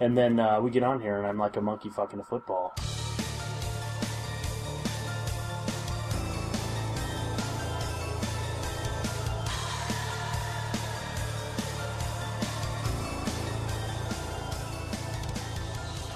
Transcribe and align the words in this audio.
And 0.00 0.16
then 0.16 0.40
uh, 0.40 0.60
we 0.60 0.70
get 0.70 0.82
on 0.82 1.00
here, 1.00 1.18
and 1.18 1.26
I'm 1.26 1.38
like 1.38 1.56
a 1.56 1.60
monkey 1.60 1.90
fucking 1.90 2.20
a 2.20 2.24
football. 2.24 2.74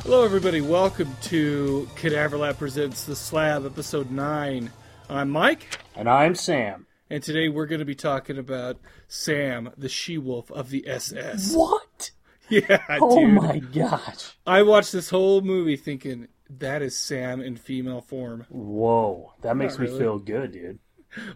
Hello, 0.03 0.23
everybody. 0.25 0.61
Welcome 0.61 1.17
to 1.23 1.89
Cadaver 1.97 2.37
Lab 2.37 2.59
Presents 2.59 3.05
The 3.05 3.17
Slab, 3.17 3.65
Episode 3.65 4.11
9. 4.11 4.71
I'm 5.09 5.31
Mike, 5.31 5.79
And 5.97 6.09
I'm 6.09 6.35
Sam. 6.35 6.87
and 7.09 7.23
today 7.23 7.49
we're 7.49 7.67
going 7.67 7.79
to 7.79 7.85
be 7.87 7.95
talking 7.95 8.37
about 8.37 8.79
Sam, 9.09 9.71
the 9.79 9.89
she 9.89 10.19
wolf 10.19 10.51
of 10.51 10.69
the 10.71 10.87
SS. 10.87 11.55
What? 11.55 12.11
Yeah, 12.51 12.83
Oh 13.01 13.19
dude. 13.21 13.35
my 13.35 13.59
gosh. 13.59 14.37
I 14.47 14.63
watched 14.63 14.93
this 14.93 15.09
whole 15.11 15.41
movie 15.41 15.77
thinking, 15.77 16.29
that 16.51 16.83
is 16.83 16.97
Sam 16.97 17.41
in 17.41 17.57
female 17.57 18.01
form. 18.03 18.45
Whoa, 18.51 19.33
that 19.43 19.57
makes 19.57 19.79
me 19.79 19.87
feel 19.87 20.19
good, 20.19 20.53
dude. 20.53 20.79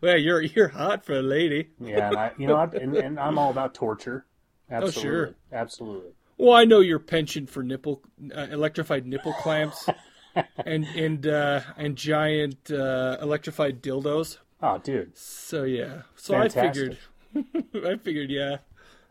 Well, 0.02 0.16
you're 0.18 0.42
you're 0.42 0.68
hot 0.68 1.04
for 1.06 1.14
a 1.14 1.22
lady. 1.22 1.68
Yeah, 1.80 2.08
and 2.08 2.16
I, 2.16 2.32
you 2.36 2.46
know, 2.46 2.56
I, 2.56 2.64
and, 2.82 2.94
and 2.96 3.18
I'm 3.18 3.38
all 3.38 3.50
about 3.50 3.74
torture. 3.74 4.26
Absolutely, 4.70 5.00
Oh, 5.00 5.02
sure. 5.02 5.34
absolutely. 5.52 6.10
Well, 6.36 6.52
I 6.52 6.64
know 6.66 6.80
your 6.80 6.98
penchant 6.98 7.48
for 7.48 7.62
nipple, 7.62 8.02
uh, 8.36 8.48
electrified 8.50 9.06
nipple 9.06 9.32
clamps, 9.32 9.88
and 10.66 10.84
and 10.94 11.26
uh, 11.26 11.60
and 11.76 11.96
giant 11.96 12.70
uh, 12.70 13.16
electrified 13.22 13.82
dildos. 13.82 14.38
Oh, 14.60 14.78
dude, 14.78 15.16
So 15.16 15.62
yeah, 15.62 16.02
so 16.16 16.34
I 16.36 16.48
figured, 16.48 16.98
I 17.34 17.96
figured, 17.96 18.28
yeah. 18.30 18.58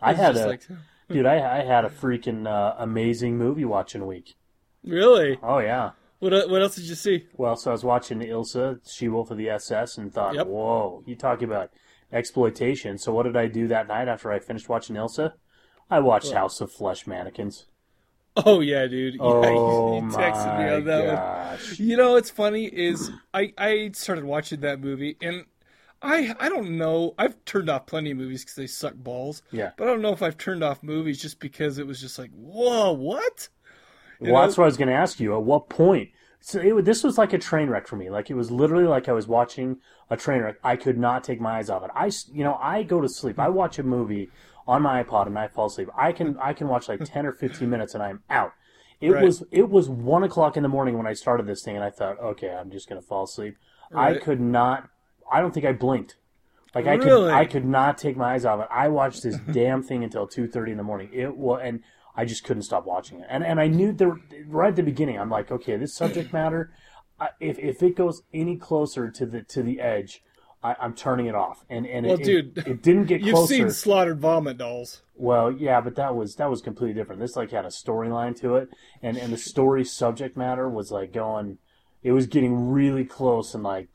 I 0.02 0.14
had 0.14 0.36
a 0.36 0.46
like- 0.48 0.68
dude. 1.10 1.26
I, 1.26 1.60
I 1.60 1.64
had 1.64 1.86
a 1.86 1.90
freaking 1.90 2.48
uh, 2.48 2.76
amazing 2.78 3.38
movie 3.38 3.66
watching 3.66 4.06
week. 4.08 4.36
really. 4.84 5.38
Oh 5.44 5.60
yeah. 5.60 5.91
What 6.20 6.49
what 6.49 6.62
else 6.62 6.76
did 6.76 6.86
you 6.86 6.96
see? 6.96 7.26
Well, 7.36 7.55
so 7.55 7.70
I 7.72 7.74
was 7.74 7.84
watching 7.84 8.20
Ilsa, 8.20 8.80
She 8.91 9.08
Wolf 9.08 9.30
of 9.32 9.38
the 9.38 9.49
SS, 9.49 9.98
and 9.98 10.12
thought, 10.14 10.34
Yep. 10.36 10.48
whoa, 10.48 11.04
you 11.05 11.16
talking 11.16 11.48
about 11.48 11.72
exploitation. 12.12 12.98
So 12.98 13.14
what 13.14 13.24
did 13.24 13.38
I 13.38 13.48
do 13.48 13.68
that 13.68 13.88
night 13.88 14.08
after 14.08 14.32
I 14.32 14.40
finished 14.40 14.68
watching 14.70 14.96
Ilsa? 14.96 15.34
I 15.90 15.99
watched 15.99 16.32
House 16.34 16.60
of 16.60 16.72
Flesh 16.72 17.05
Mannequins. 17.08 17.66
Oh 18.36 18.60
yeah, 18.62 18.86
dude. 18.88 19.16
Yeah, 19.20 19.21
Oh 19.21 19.90
you, 19.90 19.96
you 19.96 20.02
my 20.08 20.16
texted 20.21 20.58
me 20.60 20.74
on 20.76 20.84
that 20.86 21.05
one. 21.05 21.16
gosh. 21.16 21.80
You 21.80 21.98
know 21.98 22.14
what's 22.14 22.30
funny 22.30 22.66
is 22.66 23.10
I 23.34 23.54
I 23.58 23.92
started 23.94 24.24
watching 24.26 24.62
that 24.62 24.80
movie 24.82 25.18
and 25.21 25.46
I 26.01 26.35
I 26.40 26.49
don't 26.49 26.77
know. 26.77 27.13
I've 27.17 27.43
turned 27.45 27.70
off 27.70 27.85
plenty 27.87 28.12
of 28.12 28.17
movies 28.17 28.43
because 28.43 28.55
they 28.55 28.67
suck 28.67 28.95
balls. 28.95 29.41
Yeah. 29.51 29.71
But 29.77 29.87
I 29.87 29.91
don't 29.91 30.01
know 30.01 30.13
if 30.13 30.21
I've 30.21 30.37
turned 30.37 30.63
off 30.63 30.84
movies 30.84 31.21
just 31.21 31.40
because 31.40 31.77
it 31.77 31.87
was 31.87 31.99
just 31.99 32.20
like, 32.20 32.31
whoa, 32.31 32.91
what? 32.91 33.49
You 34.20 34.31
Well, 34.31 34.41
know? 34.41 34.48
that's 34.48 34.57
what 34.57 34.65
I 34.65 34.68
was 34.68 34.77
going 34.77 34.90
to 34.90 34.93
ask 34.95 35.20
you. 35.20 35.35
At 35.35 35.43
what 35.43 35.70
point? 35.70 36.09
So 36.40 36.59
it, 36.59 36.85
this 36.85 37.03
was 37.03 37.18
like 37.18 37.34
a 37.34 37.37
train 37.40 37.70
wreck 37.70 37.87
for 37.87 37.95
me. 37.95 38.09
Like 38.09 38.29
it 38.29 38.35
was 38.35 38.51
literally 38.51 38.85
like 38.85 39.09
I 39.09 39.13
was 39.13 39.27
watching 39.27 39.77
a 40.09 40.15
train 40.18 40.41
wreck. 40.41 40.57
I 40.63 40.75
could 40.75 40.98
not 40.98 41.23
take 41.23 41.41
my 41.41 41.57
eyes 41.57 41.70
off 41.70 41.84
it. 41.84 41.91
I 41.95 42.12
you 42.31 42.43
know, 42.43 42.57
I 42.62 42.84
go 42.84 43.01
to 43.01 43.09
sleep. 43.09 43.40
I 43.40 43.49
watch 43.49 43.79
a 43.79 43.84
movie 43.84 44.29
on 44.68 44.81
my 44.81 45.03
iPod 45.03 45.27
and 45.27 45.37
I 45.37 45.48
fall 45.48 45.65
asleep. 45.68 45.90
I 45.98 46.12
can, 46.12 46.37
I 46.40 46.53
can 46.53 46.68
watch 46.68 46.87
like 46.87 47.03
ten 47.03 47.25
or 47.25 47.31
fifteen 47.34 47.70
minutes 47.70 47.93
and 47.95 48.03
I'm 48.03 48.21
out. 48.29 48.51
It 48.99 49.12
Right. 49.12 49.23
was, 49.23 49.43
it 49.51 49.70
was 49.70 49.90
one 49.90 50.23
o'clock 50.23 50.57
in 50.57 50.63
the 50.63 50.70
morning 50.70 50.98
when 50.98 51.05
I 51.05 51.13
started 51.13 51.45
this 51.45 51.62
thing, 51.63 51.75
and 51.75 51.84
I 51.85 51.91
thought, 51.91 52.20
okay, 52.20 52.49
I'm 52.49 52.71
just 52.71 52.90
going 52.90 52.99
to 52.99 53.07
fall 53.07 53.25
asleep. 53.25 53.55
I 53.95 54.15
could 54.15 54.41
not. 54.41 54.90
I 55.32 55.42
don't 55.42 55.54
think 55.54 55.66
I 55.66 55.74
blinked. 55.74 56.16
Like 56.76 56.86
I 56.86 56.98
could, 56.98 57.30
I 57.32 57.46
could 57.46 57.66
not 57.66 57.98
take 57.98 58.18
my 58.18 58.34
eyes 58.34 58.46
off 58.46 58.60
it. 58.62 58.68
I 58.70 58.88
watched 58.90 59.24
this 59.24 59.38
damn 59.52 59.82
thing 59.82 60.04
until 60.04 60.28
two 60.28 60.48
thirty 60.48 60.72
in 60.72 60.78
the 60.78 60.84
morning. 60.84 61.10
It 61.12 61.36
was, 61.36 61.62
and 61.64 61.82
I 62.16 62.26
just 62.26 62.44
couldn't 62.44 62.64
stop 62.64 62.86
watching 62.86 63.20
it. 63.20 63.28
And 63.30 63.44
and 63.44 63.60
I 63.60 63.68
knew 63.68 63.94
there 63.94 64.20
right 64.48 64.70
at 64.70 64.75
the 64.75 64.84
beginning. 64.84 65.20
I'm 65.20 65.30
like, 65.30 65.52
okay, 65.52 65.75
this 65.78 65.96
subject 65.96 66.34
matter, 66.34 66.72
I, 67.20 67.30
if 67.40 67.58
if 67.59 67.81
it 67.81 67.96
goes 67.96 68.24
any 68.34 68.58
closer 68.58 69.09
to 69.09 69.25
the 69.25 69.42
to 69.44 69.64
the 69.64 69.80
edge, 69.80 70.22
I, 70.64 70.76
I'm 70.80 70.94
turning 70.94 71.28
it 71.28 71.36
off. 71.36 71.64
And 71.70 71.86
and 71.86 72.06
Well, 72.06 72.20
it, 72.20 72.24
dude, 72.24 72.58
it, 72.58 72.68
it 72.68 72.84
didn't 72.84 73.06
get 73.06 73.22
closer. 73.22 73.54
You've 73.56 73.70
seen 73.70 73.72
slaughtered 73.72 74.20
vomit 74.20 74.58
dolls. 74.58 75.02
Well, 75.16 75.52
yeah, 75.52 75.82
but 75.82 75.96
that 75.96 76.16
was 76.16 76.36
that 76.36 76.50
was 76.50 76.62
completely 76.62 76.94
different. 76.94 77.22
This 77.22 77.36
like 77.36 77.52
had 77.52 77.66
a 77.66 77.70
storyline 77.70 78.40
to 78.42 78.56
it, 78.56 78.70
and 79.02 79.18
and 79.18 79.32
the 79.32 79.38
story 79.38 79.84
subject 79.84 80.38
matter 80.38 80.70
was 80.70 80.92
like 80.92 81.14
going. 81.14 81.60
It 82.03 82.12
was 82.12 82.28
getting 82.28 82.72
really 82.72 83.06
close 83.06 83.53
and 83.53 83.63
like 83.63 83.90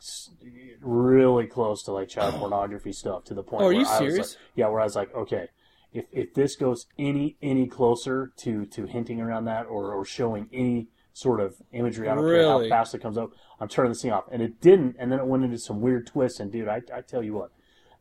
really 0.80 1.46
close 1.46 1.82
to 1.84 1.92
like 1.92 2.08
child 2.08 2.34
pornography 2.38 2.92
stuff 2.92 3.24
to 3.24 3.34
the 3.34 3.42
point. 3.42 3.62
Oh, 3.62 3.66
are 3.66 3.68
where 3.68 3.74
you 3.74 3.86
I 3.86 3.90
was 3.90 3.98
serious? 3.98 4.32
like- 4.34 4.38
yeah, 4.56 4.68
where 4.68 4.80
I 4.80 4.84
was 4.84 4.96
like, 4.96 5.14
okay, 5.14 5.48
if 5.92 6.06
if 6.12 6.34
this 6.34 6.56
goes 6.56 6.86
any 6.98 7.36
any 7.42 7.66
closer 7.66 8.32
to 8.38 8.66
to 8.66 8.86
hinting 8.86 9.20
around 9.20 9.44
that 9.46 9.66
or 9.66 9.92
or 9.92 10.04
showing 10.04 10.48
any 10.52 10.88
sort 11.12 11.40
of 11.40 11.56
imagery, 11.72 12.08
I 12.08 12.14
don't 12.14 12.24
care 12.24 12.44
how 12.44 12.68
fast 12.68 12.94
it 12.94 13.02
comes 13.02 13.18
up, 13.18 13.30
I'm 13.60 13.68
turning 13.68 13.92
this 13.92 14.00
thing 14.02 14.12
off. 14.12 14.24
And 14.32 14.40
it 14.40 14.60
didn't, 14.62 14.96
and 14.98 15.12
then 15.12 15.18
it 15.18 15.26
went 15.26 15.44
into 15.44 15.58
some 15.58 15.80
weird 15.82 16.06
twists. 16.06 16.40
And 16.40 16.50
dude, 16.50 16.68
I 16.68 16.80
I 16.94 17.02
tell 17.02 17.22
you 17.22 17.34
what, 17.34 17.50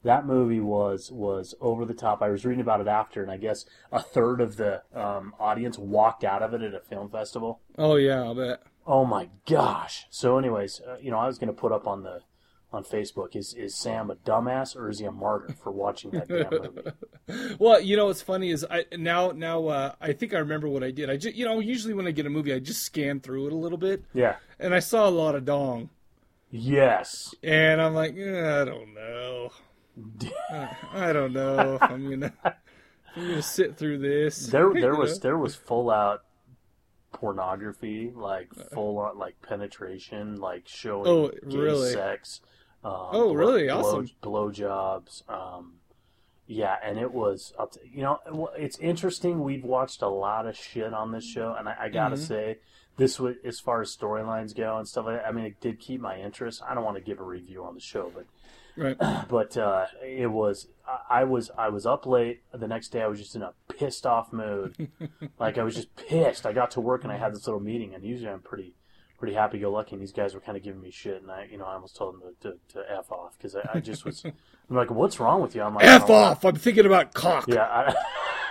that 0.03 0.25
movie 0.25 0.61
was 0.61 1.11
was 1.11 1.53
over 1.59 1.85
the 1.85 1.93
top. 1.93 2.21
I 2.21 2.29
was 2.29 2.45
reading 2.45 2.61
about 2.61 2.79
it 2.81 2.87
after, 2.87 3.21
and 3.21 3.29
I 3.29 3.37
guess 3.37 3.65
a 3.91 4.01
third 4.01 4.39
of 4.39 4.55
the 4.55 4.81
um, 4.95 5.33
audience 5.39 5.77
walked 5.77 6.23
out 6.23 6.41
of 6.41 6.53
it 6.53 6.61
at 6.61 6.73
a 6.73 6.79
film 6.79 7.09
festival. 7.09 7.59
Oh 7.77 7.95
yeah, 7.95 8.23
I'll 8.23 8.35
bet. 8.35 8.61
Oh 8.87 9.05
my 9.05 9.29
gosh! 9.47 10.05
So, 10.09 10.37
anyways, 10.37 10.81
uh, 10.81 10.97
you 11.01 11.11
know, 11.11 11.17
I 11.19 11.27
was 11.27 11.37
going 11.37 11.47
to 11.53 11.53
put 11.53 11.71
up 11.71 11.85
on 11.87 12.03
the 12.03 12.21
on 12.73 12.83
Facebook 12.83 13.35
is 13.35 13.53
is 13.53 13.75
Sam 13.75 14.09
a 14.09 14.15
dumbass 14.15 14.75
or 14.77 14.89
is 14.89 14.99
he 14.99 15.05
a 15.05 15.11
martyr 15.11 15.53
for 15.61 15.71
watching 15.71 16.11
that 16.11 16.27
damn 16.27 16.49
movie? 16.49 16.91
Well, 17.59 17.79
you 17.81 17.95
know 17.97 18.05
what's 18.07 18.21
funny 18.21 18.49
is 18.49 18.65
I 18.69 18.85
now 18.97 19.31
now 19.31 19.67
uh, 19.67 19.93
I 20.01 20.13
think 20.13 20.33
I 20.33 20.39
remember 20.39 20.67
what 20.69 20.83
I 20.83 20.91
did. 20.91 21.09
I 21.09 21.17
just 21.17 21.35
you 21.35 21.45
know 21.45 21.59
usually 21.59 21.93
when 21.93 22.07
I 22.07 22.11
get 22.11 22.25
a 22.25 22.29
movie 22.29 22.53
I 22.53 22.59
just 22.59 22.83
scan 22.83 23.19
through 23.19 23.47
it 23.47 23.53
a 23.53 23.57
little 23.57 23.77
bit 23.77 24.03
Yeah. 24.13 24.35
and 24.59 24.73
I 24.73 24.79
saw 24.79 25.07
a 25.07 25.11
lot 25.11 25.35
of 25.35 25.45
dong 25.45 25.89
Yes. 26.49 27.33
and 27.43 27.79
I'm 27.81 27.93
like 27.93 28.15
eh, 28.17 28.61
I 28.61 28.65
don't 28.65 28.93
know. 28.93 29.51
I 30.93 31.13
don't 31.13 31.33
know 31.33 31.75
if 31.75 31.83
I'm 31.83 32.09
gonna 32.09 32.33
I'm 32.43 33.27
gonna 33.27 33.41
sit 33.41 33.77
through 33.77 33.99
this. 33.99 34.47
There 34.47 34.73
there 34.73 34.93
know? 34.93 34.99
was 34.99 35.19
there 35.19 35.37
was 35.37 35.55
full 35.55 35.89
out 35.89 36.23
pornography, 37.11 38.11
like 38.15 38.53
full 38.73 38.97
on 38.99 39.17
like 39.17 39.41
penetration, 39.41 40.39
like 40.39 40.67
showing 40.67 41.07
Oh, 41.07 41.31
gay 41.49 41.57
really? 41.57 41.93
sex. 41.93 42.41
Um, 42.83 43.09
Oh, 43.11 43.33
really? 43.33 43.69
Awesome. 43.69 44.09
Blow, 44.21 44.49
blowjobs. 44.51 45.29
Um, 45.29 45.73
yeah, 46.47 46.75
and 46.83 46.97
it 46.97 47.13
was. 47.13 47.53
I'll 47.59 47.67
t- 47.67 47.79
You 47.93 48.01
know, 48.01 48.49
it's 48.57 48.77
interesting. 48.79 49.41
We've 49.43 49.63
watched 49.63 50.01
a 50.01 50.09
lot 50.09 50.47
of 50.47 50.57
shit 50.57 50.93
on 50.93 51.11
this 51.11 51.25
show, 51.25 51.55
and 51.57 51.69
I, 51.69 51.75
I 51.83 51.89
gotta 51.89 52.15
Mm-hmm. 52.15 52.23
say, 52.25 52.57
this 52.97 53.19
was 53.19 53.35
as 53.45 53.59
far 53.59 53.81
as 53.81 53.95
storylines 53.95 54.55
go 54.55 54.77
and 54.77 54.87
stuff 54.87 55.05
like 55.05 55.17
that. 55.21 55.27
I 55.27 55.31
mean, 55.31 55.45
it 55.45 55.61
did 55.61 55.79
keep 55.79 56.01
my 56.01 56.19
interest. 56.19 56.61
I 56.67 56.73
don't 56.75 56.83
want 56.83 56.97
to 56.97 57.01
give 57.03 57.19
a 57.19 57.23
review 57.23 57.63
on 57.63 57.73
the 57.73 57.79
show, 57.79 58.11
but 58.13 58.25
right. 58.77 58.97
but 59.29 59.55
uh, 59.57 59.85
it 60.03 60.27
was 60.31 60.67
I, 60.87 61.21
I 61.21 61.23
was 61.23 61.51
I 61.57 61.69
was 61.69 61.85
up 61.85 62.05
late 62.05 62.41
the 62.53 62.67
next 62.67 62.89
day. 62.89 63.01
I 63.01 63.07
was 63.07 63.19
just 63.19 63.35
in 63.35 63.41
a 63.41 63.53
pissed 63.69 64.05
off 64.05 64.31
mood. 64.33 64.89
like 65.39 65.57
I 65.57 65.63
was 65.63 65.75
just 65.75 65.95
pissed. 65.95 66.45
I 66.45 66.53
got 66.53 66.71
to 66.71 66.81
work 66.81 67.03
and 67.03 67.11
I 67.11 67.17
had 67.17 67.33
this 67.33 67.45
little 67.47 67.59
meeting, 67.61 67.93
and 67.93 68.03
usually 68.03 68.29
I'm 68.31 68.41
pretty 68.41 68.75
pretty 69.17 69.33
happy 69.35 69.59
go 69.59 69.71
lucky. 69.71 69.93
And 69.93 70.01
these 70.01 70.11
guys 70.11 70.33
were 70.33 70.41
kind 70.41 70.57
of 70.57 70.63
giving 70.63 70.81
me 70.81 70.91
shit, 70.91 71.21
and 71.21 71.31
I 71.31 71.47
you 71.51 71.57
know 71.57 71.65
I 71.65 71.73
almost 71.75 71.95
told 71.95 72.15
them 72.15 72.33
to, 72.41 72.51
to, 72.51 72.57
to 72.73 72.91
f 72.91 73.11
off 73.11 73.37
because 73.37 73.55
I, 73.55 73.69
I 73.75 73.79
just 73.79 74.05
was. 74.05 74.23
I'm 74.69 74.77
like, 74.77 74.89
what's 74.89 75.19
wrong 75.19 75.41
with 75.41 75.53
you? 75.53 75.63
I'm 75.63 75.75
like, 75.75 75.83
I 75.83 75.95
F 75.95 76.07
don't- 76.07 76.11
off! 76.15 76.45
I'm 76.45 76.55
thinking 76.55 76.85
about 76.85 77.13
cock. 77.13 77.45
Yeah. 77.47 77.63
I, 77.63 77.93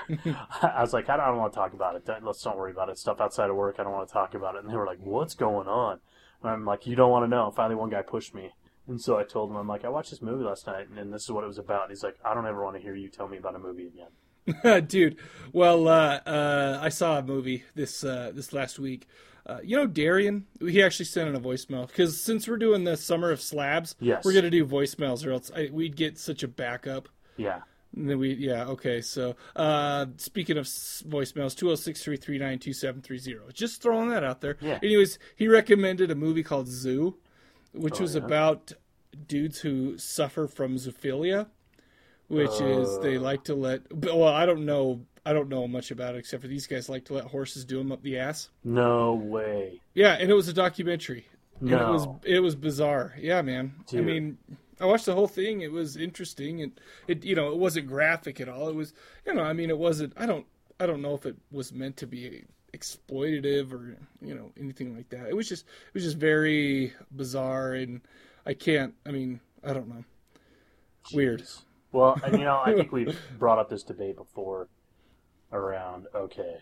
I 0.62 0.80
was 0.82 0.92
like, 0.92 1.08
I 1.08 1.16
don't 1.16 1.38
want 1.38 1.52
to 1.52 1.56
talk 1.58 1.72
about 1.72 1.94
it. 1.96 2.04
Don't- 2.04 2.24
Let's 2.24 2.42
don't 2.42 2.58
worry 2.58 2.72
about 2.72 2.88
it. 2.88 2.98
Stuff 2.98 3.20
outside 3.20 3.48
of 3.48 3.56
work, 3.56 3.76
I 3.78 3.84
don't 3.84 3.92
want 3.92 4.08
to 4.08 4.12
talk 4.12 4.34
about 4.34 4.54
it. 4.56 4.62
And 4.62 4.70
they 4.70 4.76
were 4.76 4.86
like, 4.86 4.98
"What's 5.00 5.34
going 5.34 5.66
on?" 5.68 6.00
And 6.42 6.50
I'm 6.52 6.64
like, 6.64 6.86
"You 6.86 6.96
don't 6.96 7.10
want 7.10 7.24
to 7.24 7.28
know." 7.28 7.50
Finally, 7.50 7.76
one 7.76 7.90
guy 7.90 8.02
pushed 8.02 8.34
me, 8.34 8.50
and 8.90 9.00
so 9.00 9.16
I 9.18 9.24
told 9.24 9.50
him, 9.50 9.56
"I'm 9.56 9.66
like, 9.68 9.84
I 9.84 9.88
watched 9.88 10.10
this 10.10 10.20
movie 10.20 10.44
last 10.44 10.66
night, 10.66 10.88
and, 10.94 11.12
this 11.12 11.22
is 11.22 11.30
what 11.30 11.44
it 11.44 11.46
was 11.46 11.58
about." 11.58 11.82
And 11.84 11.90
he's 11.90 12.02
like, 12.02 12.16
"I 12.24 12.34
don't 12.34 12.46
ever 12.46 12.62
want 12.62 12.76
to 12.76 12.82
hear 12.82 12.94
you 12.94 13.08
tell 13.08 13.28
me 13.28 13.38
about 13.38 13.54
a 13.54 13.58
movie 13.58 13.86
again." 13.88 14.86
Dude, 14.88 15.16
well, 15.52 15.88
uh, 15.88 16.20
uh, 16.26 16.78
I 16.82 16.88
saw 16.88 17.18
a 17.18 17.22
movie 17.22 17.64
this 17.74 18.04
uh, 18.04 18.32
this 18.34 18.52
last 18.52 18.78
week. 18.78 19.06
Uh, 19.46 19.58
you 19.64 19.76
know, 19.76 19.86
Darian, 19.86 20.46
he 20.60 20.82
actually 20.82 21.06
sent 21.06 21.28
in 21.28 21.34
a 21.34 21.40
voicemail 21.40 21.86
because 21.86 22.20
since 22.20 22.46
we're 22.46 22.58
doing 22.58 22.84
the 22.84 22.96
summer 22.96 23.30
of 23.30 23.40
slabs, 23.40 23.96
Yes. 23.98 24.24
we're 24.24 24.34
gonna 24.34 24.50
do 24.50 24.66
voicemails, 24.66 25.26
or 25.26 25.32
else 25.32 25.50
I, 25.56 25.70
we'd 25.72 25.96
get 25.96 26.18
such 26.18 26.42
a 26.42 26.48
backup. 26.48 27.08
Yeah. 27.36 27.60
And 27.96 28.08
then 28.08 28.18
we, 28.20 28.34
yeah, 28.34 28.66
okay. 28.66 29.00
So, 29.00 29.34
uh, 29.56 30.06
speaking 30.18 30.56
of 30.58 30.66
voicemails, 30.66 31.56
206 31.56 32.00
339 32.02 32.58
2730. 32.60 33.52
Just 33.52 33.82
throwing 33.82 34.10
that 34.10 34.22
out 34.22 34.40
there. 34.40 34.56
Yeah. 34.60 34.78
Anyways, 34.82 35.18
he 35.34 35.48
recommended 35.48 36.10
a 36.10 36.14
movie 36.14 36.44
called 36.44 36.68
Zoo, 36.68 37.16
which 37.72 37.98
Oh, 37.98 38.02
was 38.02 38.14
yeah? 38.14 38.22
about 38.24 38.72
dudes 39.26 39.60
who 39.60 39.98
suffer 39.98 40.46
from 40.46 40.76
zoophilia, 40.76 41.48
which 42.28 42.60
is 42.60 42.98
they 43.00 43.16
Uh. 43.16 43.20
like 43.20 43.44
to 43.44 43.54
let, 43.54 43.92
well, 43.92 44.24
I 44.24 44.46
don't 44.46 44.64
know. 44.64 45.04
I 45.26 45.32
don't 45.34 45.48
know 45.50 45.68
much 45.68 45.90
about 45.90 46.14
it 46.14 46.18
except 46.18 46.40
for 46.42 46.48
these 46.48 46.66
guys 46.66 46.88
like 46.88 47.04
to 47.06 47.14
let 47.14 47.24
horses 47.26 47.64
do 47.66 47.76
them 47.78 47.92
up 47.92 48.02
the 48.02 48.16
ass. 48.18 48.48
No 48.64 49.14
way. 49.14 49.80
Yeah, 49.92 50.14
and 50.14 50.30
it 50.30 50.34
was 50.34 50.48
a 50.48 50.52
documentary. 50.54 51.26
And 51.60 51.70
it 51.70 51.74
was 51.74 52.06
No. 52.06 52.20
it 52.24 52.40
was 52.40 52.54
bizarre. 52.56 53.14
Yeah, 53.18 53.42
man. 53.42 53.74
I 53.92 54.00
mean, 54.00 54.38
I 54.80 54.86
watched 54.86 55.04
the 55.04 55.14
whole 55.14 55.28
thing. 55.28 55.60
It 55.60 55.72
was 55.72 55.94
interesting, 55.94 56.62
and 56.62 56.72
it 57.06 57.22
you 57.22 57.34
know 57.34 57.52
it 57.52 57.58
wasn't 57.58 57.86
graphic 57.86 58.40
at 58.40 58.48
all. 58.48 58.68
It 58.70 58.74
was 58.74 58.94
you 59.26 59.34
know 59.34 59.42
I 59.42 59.52
mean 59.52 59.68
it 59.68 59.76
wasn't. 59.78 60.14
I 60.16 60.24
don't 60.24 60.46
I 60.78 60.86
don't 60.86 61.02
know 61.02 61.14
if 61.14 61.26
it 61.26 61.36
was 61.52 61.70
meant 61.70 61.98
to 61.98 62.06
be 62.06 62.44
exploitative 62.76 63.72
or 63.72 63.96
you 64.20 64.34
know 64.34 64.52
anything 64.58 64.96
like 64.96 65.08
that. 65.10 65.28
It 65.28 65.36
was 65.36 65.48
just 65.48 65.64
it 65.88 65.94
was 65.94 66.04
just 66.04 66.16
very 66.16 66.92
bizarre, 67.10 67.72
and 67.72 68.00
I 68.46 68.54
can't. 68.54 68.94
I 69.06 69.10
mean, 69.10 69.40
I 69.64 69.72
don't 69.72 69.88
know. 69.88 70.04
Weird. 71.12 71.44
Well, 71.92 72.20
and 72.24 72.38
you 72.38 72.44
know, 72.44 72.62
I 72.64 72.74
think 72.74 72.92
we've 72.92 73.18
brought 73.38 73.58
up 73.58 73.70
this 73.70 73.82
debate 73.82 74.16
before 74.16 74.68
around 75.52 76.06
okay, 76.14 76.58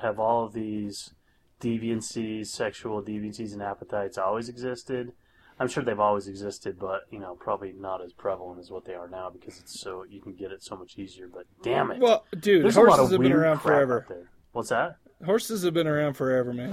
have 0.00 0.18
all 0.18 0.44
of 0.44 0.52
these 0.52 1.12
deviancies, 1.60 2.46
sexual 2.46 3.02
deviancies, 3.02 3.52
and 3.52 3.62
appetites 3.62 4.18
always 4.18 4.48
existed? 4.48 5.12
I'm 5.58 5.68
sure 5.68 5.84
they've 5.84 6.00
always 6.00 6.26
existed, 6.26 6.78
but 6.80 7.02
you 7.10 7.20
know, 7.20 7.36
probably 7.36 7.72
not 7.72 8.02
as 8.02 8.12
prevalent 8.12 8.58
as 8.58 8.70
what 8.70 8.84
they 8.84 8.94
are 8.94 9.08
now 9.08 9.30
because 9.30 9.60
it's 9.60 9.80
so 9.80 10.04
you 10.08 10.20
can 10.20 10.34
get 10.34 10.50
it 10.50 10.62
so 10.64 10.76
much 10.76 10.98
easier. 10.98 11.28
But 11.32 11.46
damn 11.62 11.92
it, 11.92 12.00
Well, 12.00 12.24
dude, 12.38 12.64
there's 12.64 12.76
a 12.76 12.82
lot 12.82 12.98
of 12.98 13.10
have 13.10 13.20
been 13.20 13.30
weird 13.30 13.42
around 13.42 13.58
crap 13.58 13.76
forever. 13.76 14.28
What's 14.52 14.70
that? 14.70 14.96
Horses 15.24 15.62
have 15.64 15.74
been 15.74 15.86
around 15.86 16.14
forever, 16.14 16.52
man. 16.52 16.72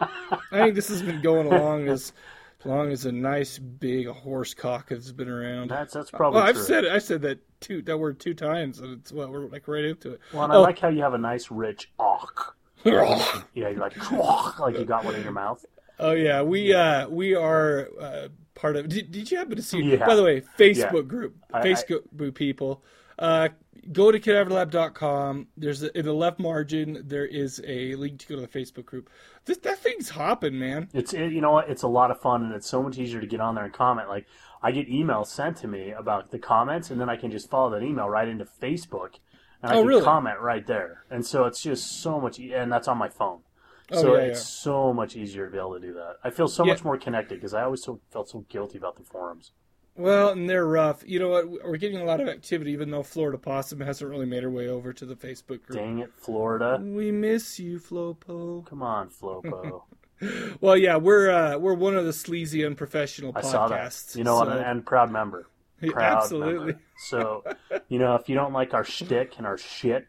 I 0.00 0.38
think 0.52 0.74
this 0.74 0.88
has 0.88 1.02
been 1.02 1.20
going 1.20 1.52
along 1.52 1.88
as 1.88 2.12
long 2.64 2.90
as 2.92 3.06
a 3.06 3.12
nice 3.12 3.58
big 3.58 4.06
horse 4.08 4.54
cock 4.54 4.90
has 4.90 5.12
been 5.12 5.28
around. 5.28 5.70
That's 5.70 5.94
that's 5.94 6.10
probably 6.10 6.38
Well, 6.38 6.48
I've 6.48 6.54
true. 6.56 6.64
said 6.64 6.84
it. 6.84 6.92
I 6.92 6.98
said 6.98 7.22
that 7.22 7.38
two 7.60 7.82
that 7.82 7.98
word 7.98 8.18
two 8.20 8.34
times, 8.34 8.80
and 8.80 8.98
it's 9.00 9.12
well, 9.12 9.30
we're 9.30 9.46
like 9.48 9.68
right 9.68 9.84
into 9.84 10.12
it. 10.12 10.20
well, 10.32 10.44
and 10.44 10.52
I 10.52 10.56
Oh. 10.56 10.62
like 10.62 10.78
how 10.78 10.88
you 10.88 11.02
have 11.02 11.14
a 11.14 11.18
nice 11.18 11.50
rich 11.50 11.90
auk. 11.98 12.56
Yeah, 12.84 13.68
you're 13.68 13.74
like 13.74 14.10
like 14.58 14.78
you 14.78 14.84
got 14.86 15.04
one 15.04 15.14
in 15.14 15.22
your 15.22 15.32
mouth. 15.32 15.64
Oh 15.98 16.12
yeah, 16.12 16.40
we 16.42 16.72
uh 16.72 17.08
we 17.08 17.34
are 17.34 17.88
uh, 18.00 18.28
part 18.54 18.76
of. 18.76 18.88
Did, 18.88 19.10
did 19.12 19.30
you 19.30 19.36
happen 19.36 19.56
to 19.56 19.62
see? 19.62 19.82
Yeah. 19.82 20.06
By 20.06 20.14
the 20.16 20.22
way, 20.22 20.40
Facebook 20.58 21.06
group, 21.06 21.36
I- 21.52 21.58
I- 21.60 21.62
Facebook 21.66 22.04
group 22.16 22.34
people. 22.36 22.82
Uh, 23.18 23.50
go 23.92 24.10
to 24.12 24.18
cadaverlab.com. 24.20 25.48
There's 25.56 25.82
a, 25.82 25.96
in 25.98 26.04
the 26.04 26.12
left 26.12 26.38
margin 26.38 27.02
there 27.04 27.26
is 27.26 27.60
a 27.66 27.94
link 27.96 28.20
to 28.20 28.28
go 28.28 28.34
to 28.36 28.40
the 28.42 28.48
Facebook 28.48 28.84
group. 28.84 29.10
This, 29.44 29.58
that 29.58 29.78
thing's 29.78 30.10
hopping, 30.10 30.58
man. 30.58 30.88
It's 30.92 31.12
it, 31.14 31.32
you 31.32 31.40
know 31.40 31.52
what? 31.52 31.68
It's 31.70 31.82
a 31.82 31.88
lot 31.88 32.10
of 32.10 32.20
fun, 32.20 32.44
and 32.44 32.54
it's 32.54 32.68
so 32.68 32.82
much 32.82 32.98
easier 32.98 33.20
to 33.20 33.26
get 33.26 33.40
on 33.40 33.54
there 33.54 33.64
and 33.64 33.72
comment. 33.72 34.08
Like 34.08 34.26
I 34.62 34.72
get 34.72 34.88
emails 34.88 35.28
sent 35.28 35.56
to 35.58 35.68
me 35.68 35.90
about 35.92 36.30
the 36.30 36.38
comments, 36.38 36.90
and 36.90 37.00
then 37.00 37.08
I 37.08 37.16
can 37.16 37.30
just 37.30 37.50
follow 37.50 37.70
that 37.70 37.82
email 37.82 38.08
right 38.08 38.28
into 38.28 38.44
Facebook, 38.44 39.14
and 39.62 39.72
I 39.72 39.76
Oh, 39.76 39.78
can 39.80 39.86
really? 39.88 40.02
comment 40.04 40.40
right 40.40 40.66
there. 40.66 41.04
And 41.10 41.24
so 41.24 41.44
it's 41.44 41.62
just 41.62 42.00
so 42.02 42.20
much, 42.20 42.38
e- 42.38 42.52
and 42.54 42.70
that's 42.72 42.88
on 42.88 42.98
my 42.98 43.08
phone. 43.08 43.40
Oh, 43.92 44.02
so 44.02 44.14
yeah, 44.16 44.22
it's 44.24 44.38
yeah. 44.40 44.62
so 44.62 44.92
much 44.92 45.16
easier 45.16 45.46
to 45.46 45.50
be 45.52 45.58
able 45.58 45.74
to 45.74 45.80
do 45.80 45.94
that. 45.94 46.16
I 46.22 46.30
feel 46.30 46.46
so 46.46 46.64
Yeah. 46.64 46.74
much 46.74 46.84
more 46.84 46.96
connected 46.96 47.34
because 47.36 47.54
I 47.54 47.62
always 47.64 47.82
so, 47.82 48.00
felt 48.12 48.28
so 48.28 48.44
guilty 48.48 48.78
about 48.78 48.96
the 48.96 49.02
forums. 49.02 49.50
Well, 50.00 50.30
and 50.30 50.48
they're 50.48 50.66
rough. 50.66 51.02
You 51.06 51.18
know 51.18 51.28
what? 51.28 51.50
We're 51.50 51.76
getting 51.76 52.00
a 52.00 52.04
lot 52.04 52.20
of 52.20 52.28
activity, 52.28 52.72
even 52.72 52.90
though 52.90 53.02
Florida 53.02 53.38
Possum 53.38 53.80
hasn't 53.80 54.10
really 54.10 54.26
made 54.26 54.42
her 54.42 54.50
way 54.50 54.68
over 54.68 54.92
to 54.92 55.04
the 55.04 55.14
Facebook 55.14 55.62
group. 55.62 55.78
Dang 55.78 55.98
it, 55.98 56.12
Florida! 56.14 56.78
We 56.82 57.10
miss 57.12 57.58
you, 57.58 57.78
Flopo. 57.78 58.64
Come 58.66 58.82
on, 58.82 59.08
Flopo. 59.10 59.82
Well, 60.60 60.76
yeah, 60.76 60.96
we're 60.96 61.30
uh, 61.30 61.56
we're 61.56 61.72
one 61.72 61.96
of 61.96 62.04
the 62.04 62.12
sleazy, 62.12 62.62
unprofessional 62.62 63.32
I 63.34 63.40
podcasts. 63.40 63.50
saw 63.50 63.68
that. 63.68 64.12
You 64.14 64.22
know 64.22 64.36
what? 64.36 64.48
And 64.48 64.84
proud 64.84 65.10
member. 65.10 65.46
Proud 65.80 66.18
Absolutely. 66.24 66.58
member. 66.58 66.80
So, 67.08 67.42
you 67.88 67.98
know, 67.98 68.16
if 68.16 68.28
you 68.28 68.34
don't 68.34 68.52
like 68.52 68.74
our 68.74 68.84
shtick 68.84 69.38
and 69.38 69.46
our 69.46 69.56
shit, 69.56 70.06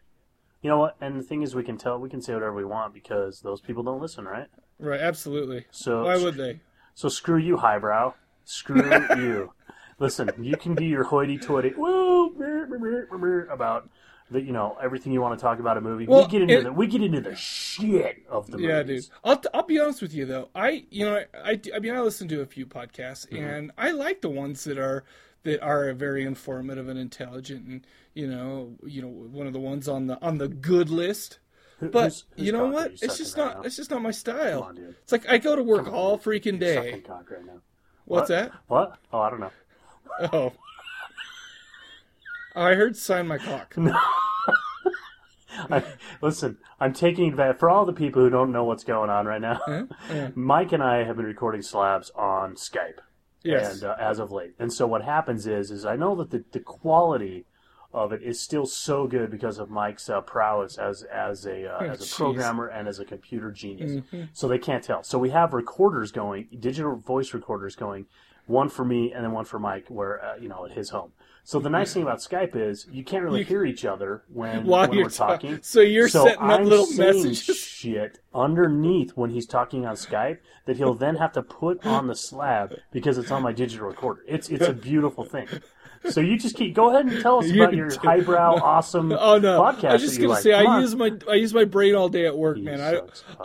you 0.60 0.68
know 0.68 0.76
what? 0.76 0.96
And 1.00 1.18
the 1.18 1.22
thing 1.22 1.40
is, 1.42 1.54
we 1.54 1.64
can 1.64 1.78
tell, 1.78 1.98
we 1.98 2.10
can 2.10 2.20
say 2.20 2.34
whatever 2.34 2.54
we 2.54 2.66
want 2.66 2.92
because 2.92 3.40
those 3.40 3.62
people 3.62 3.82
don't 3.82 4.02
listen, 4.02 4.26
right? 4.26 4.48
Right, 4.78 5.00
absolutely. 5.00 5.64
So, 5.70 6.04
Why 6.04 6.18
would 6.18 6.34
they? 6.34 6.60
so 6.94 7.08
screw 7.08 7.38
you, 7.38 7.56
highbrow. 7.56 8.12
Screw 8.44 8.82
you. 9.16 9.52
Listen, 9.98 10.30
you 10.40 10.56
can 10.56 10.74
do 10.74 10.84
your 10.84 11.04
hoity-toity 11.04 11.74
woo 11.76 12.34
about 13.50 13.88
the, 14.30 14.40
you 14.40 14.52
know, 14.52 14.76
everything 14.82 15.12
you 15.12 15.20
want 15.20 15.38
to 15.38 15.42
talk 15.42 15.58
about 15.58 15.76
a 15.76 15.80
movie. 15.80 16.06
Well, 16.06 16.22
we 16.24 16.28
get 16.30 16.42
into 16.42 16.58
it- 16.58 16.62
the 16.64 16.72
we 16.72 16.86
get 16.86 17.02
into 17.02 17.20
the 17.20 17.36
shit 17.36 18.22
of 18.28 18.46
the 18.50 18.56
movie. 18.56 18.68
Yeah, 18.68 18.82
dude. 18.82 19.04
I'll 19.24 19.40
I'll 19.52 19.62
be 19.64 19.78
honest 19.78 20.00
with 20.00 20.14
you 20.14 20.24
though. 20.24 20.48
I 20.54 20.84
you 20.90 21.04
know 21.04 21.16
I 21.16 21.50
I, 21.50 21.60
I 21.74 21.78
mean 21.80 21.94
I 21.94 22.00
listen 22.00 22.28
to 22.28 22.40
a 22.40 22.46
few 22.46 22.66
podcasts 22.66 23.28
Mm-hmm. 23.28 23.36
and 23.44 23.72
I 23.76 23.90
like 23.90 24.20
the 24.22 24.30
ones 24.30 24.64
that 24.64 24.78
are 24.78 25.04
that 25.44 25.60
are 25.62 25.92
very 25.92 26.24
informative 26.24 26.88
and 26.88 26.98
intelligent 26.98 27.66
and 27.66 27.86
you 28.14 28.26
know 28.26 28.74
you 28.84 29.02
know 29.02 29.08
one 29.08 29.46
of 29.46 29.52
the 29.52 29.60
ones 29.60 29.88
on 29.88 30.06
the 30.06 30.20
on 30.22 30.38
the 30.38 30.48
good 30.48 30.88
list. 30.88 31.38
But 31.80 31.90
who's- 32.04 32.24
who's 32.36 32.46
you 32.46 32.52
know 32.52 32.68
what? 32.68 32.92
you 32.92 32.98
It's 33.02 33.18
just 33.18 33.36
right 33.36 33.44
not 33.46 33.56
now? 33.56 33.62
it's 33.64 33.76
just 33.76 33.90
not 33.90 34.00
my 34.02 34.12
style. 34.12 34.62
On. 34.62 34.78
It's 35.02 35.12
like 35.12 35.28
I 35.28 35.36
go 35.38 35.56
to 35.56 35.62
work 35.62 35.88
on, 35.88 35.92
all 35.92 36.18
freaking 36.18 36.58
day. 36.58 36.76
right. 36.92 37.06
What's 38.04 38.22
What? 38.22 38.28
that? 38.28 38.52
What? 38.68 38.98
Oh, 39.12 39.20
I 39.20 39.30
don't 39.30 39.40
know. 39.40 39.50
Oh. 40.20 40.52
Oh, 42.54 42.62
I 42.62 42.74
heard 42.74 42.96
sign 42.96 43.26
my 43.28 43.38
cock. 43.38 43.74
I, 45.70 45.82
listen, 46.20 46.58
I'm 46.80 46.92
taking 46.92 47.28
advantage 47.28 47.58
for 47.58 47.68
all 47.70 47.84
the 47.84 47.92
people 47.92 48.22
who 48.22 48.30
don't 48.30 48.52
know 48.52 48.64
what's 48.64 48.84
going 48.84 49.10
on 49.10 49.26
right 49.26 49.40
now. 49.40 49.60
Yeah. 50.10 50.30
Mike 50.34 50.72
and 50.72 50.82
I 50.82 51.04
have 51.04 51.16
been 51.16 51.26
recording 51.26 51.62
slabs 51.62 52.10
on 52.16 52.54
Skype, 52.54 52.98
Yes. 53.44 53.74
and 53.74 53.84
uh, 53.84 53.96
as 54.00 54.18
of 54.18 54.32
late. 54.32 54.54
And 54.58 54.72
so 54.72 54.86
what 54.86 55.02
happens 55.04 55.46
is, 55.46 55.70
is 55.70 55.84
I 55.84 55.96
know 55.96 56.14
that 56.16 56.30
the, 56.30 56.44
the 56.52 56.60
quality 56.60 57.44
of 57.92 58.12
it 58.12 58.22
is 58.22 58.40
still 58.40 58.64
so 58.64 59.06
good 59.06 59.30
because 59.30 59.58
of 59.58 59.68
Mike's 59.70 60.08
uh, 60.08 60.22
prowess 60.22 60.78
as 60.78 61.02
as 61.02 61.44
a 61.44 61.66
uh, 61.70 61.78
Oh, 61.80 61.84
as 61.90 62.10
a 62.12 62.14
programmer 62.16 62.66
and 62.66 62.88
as 62.88 62.98
a 62.98 63.04
computer 63.04 63.50
genius. 63.50 64.02
Mhm. 64.12 64.28
So 64.32 64.48
they 64.48 64.58
can't 64.58 64.82
tell. 64.82 65.02
So 65.02 65.18
we 65.18 65.28
have 65.30 65.52
recorders 65.52 66.10
going, 66.12 66.48
digital 66.58 66.96
voice 66.96 67.34
recorders 67.34 67.76
going, 67.76 68.06
one 68.46 68.68
for 68.68 68.84
me 68.84 69.12
and 69.12 69.24
then 69.24 69.32
one 69.32 69.44
for 69.44 69.58
Mike, 69.58 69.86
where 69.88 70.24
uh, 70.24 70.36
you 70.36 70.48
know 70.48 70.64
at 70.64 70.72
his 70.72 70.90
home. 70.90 71.12
So 71.44 71.58
the 71.58 71.70
nice 71.70 71.92
thing 71.92 72.02
about 72.04 72.18
Skype 72.18 72.54
is 72.54 72.86
you 72.92 73.02
can't 73.02 73.24
really 73.24 73.40
You- 73.40 73.46
hear 73.46 73.64
each 73.64 73.84
other 73.84 74.22
when, 74.32 74.64
when 74.64 74.92
you're 74.92 75.04
we're 75.06 75.10
ta- 75.10 75.26
talking. 75.32 75.58
so 75.60 75.80
you're 75.80 76.08
So 76.08 76.22
setting 76.24 76.38
up 76.40 76.60
I'm 76.60 76.64
little 76.66 76.86
messages. 76.92 77.42
shit 77.58 78.20
underneath 78.32 79.10
when 79.16 79.30
he's 79.30 79.46
talking 79.46 79.84
on 79.84 79.96
Skype 79.96 80.38
that 80.66 80.76
he'll 80.76 80.94
then 80.94 81.16
have 81.16 81.32
to 81.32 81.42
put 81.42 81.84
on 81.84 82.06
the 82.06 82.14
slab 82.14 82.76
because 82.92 83.18
it's 83.18 83.32
on 83.32 83.42
my 83.42 83.52
digital 83.52 83.88
recorder. 83.88 84.22
It's 84.28 84.48
it's 84.50 84.66
a 84.68 84.72
beautiful 84.72 85.24
thing. 85.24 85.48
So 86.10 86.20
you 86.20 86.36
just 86.38 86.54
keep 86.56 86.74
go 86.76 86.90
ahead 86.90 87.06
and 87.06 87.20
tell 87.20 87.38
us 87.40 87.50
about 87.54 87.74
your 87.74 87.90
highbrow 87.98 88.60
awesome 88.62 89.10
Oh 89.18 89.38
no! 89.38 89.60
podcast. 89.60 89.84
I 89.90 89.92
was 89.94 90.02
just 90.02 90.18
gonna 90.18 90.28
like. 90.30 90.42
say 90.44 90.52
I 90.52 90.64
on. 90.64 90.80
use 90.82 90.94
my 90.94 91.10
I 91.28 91.34
use 91.34 91.52
my 91.54 91.64
brain 91.64 91.96
all 91.96 92.08
day 92.08 92.26
at 92.26 92.36
work, 92.36 92.56
He 92.58 92.62
man. 92.62 92.80
I. 92.80 93.00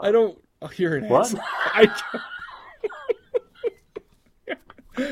I 0.08 0.12
don't. 0.12 0.40
Oh, 0.62 0.70
you're 0.78 0.96
an 0.98 1.10
What? 1.10 1.34
ass. 1.76 1.92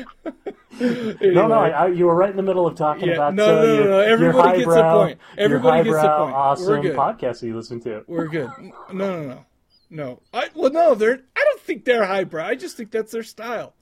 No, 0.78 1.48
no, 1.48 1.54
I, 1.54 1.68
I, 1.70 1.86
you 1.86 2.04
were 2.04 2.14
right 2.14 2.28
in 2.28 2.36
the 2.36 2.42
middle 2.42 2.66
of 2.66 2.74
talking 2.74 3.08
Yeah, 3.08 3.14
about 3.14 3.34
no, 3.34 3.44
uh, 3.44 3.48
no, 3.48 3.66
no, 3.66 3.74
your, 3.74 3.84
no, 3.84 4.00
everybody 4.00 4.58
gets 4.58 4.74
a 4.76 4.82
point. 4.82 5.18
Everybody 5.38 5.84
gets 5.84 5.96
a 5.96 6.00
highbrow, 6.00 6.18
point. 6.18 6.32
We're 6.32 6.38
Awesome 6.38 6.82
good. 6.82 6.96
podcast 6.96 7.40
that 7.40 7.46
you 7.46 7.56
listen 7.56 7.80
to. 7.80 8.04
We're 8.06 8.28
good. 8.28 8.50
No, 8.60 8.92
no, 8.92 9.22
no, 9.22 9.44
no. 9.88 10.22
I 10.34 10.50
well, 10.54 10.70
no, 10.70 10.94
they're. 10.94 11.22
I 11.34 11.44
don't 11.44 11.60
think 11.60 11.86
they're 11.86 12.04
highbrow. 12.04 12.44
I 12.44 12.56
just 12.56 12.76
think 12.76 12.90
that's 12.90 13.12
their 13.12 13.22
style. 13.22 13.74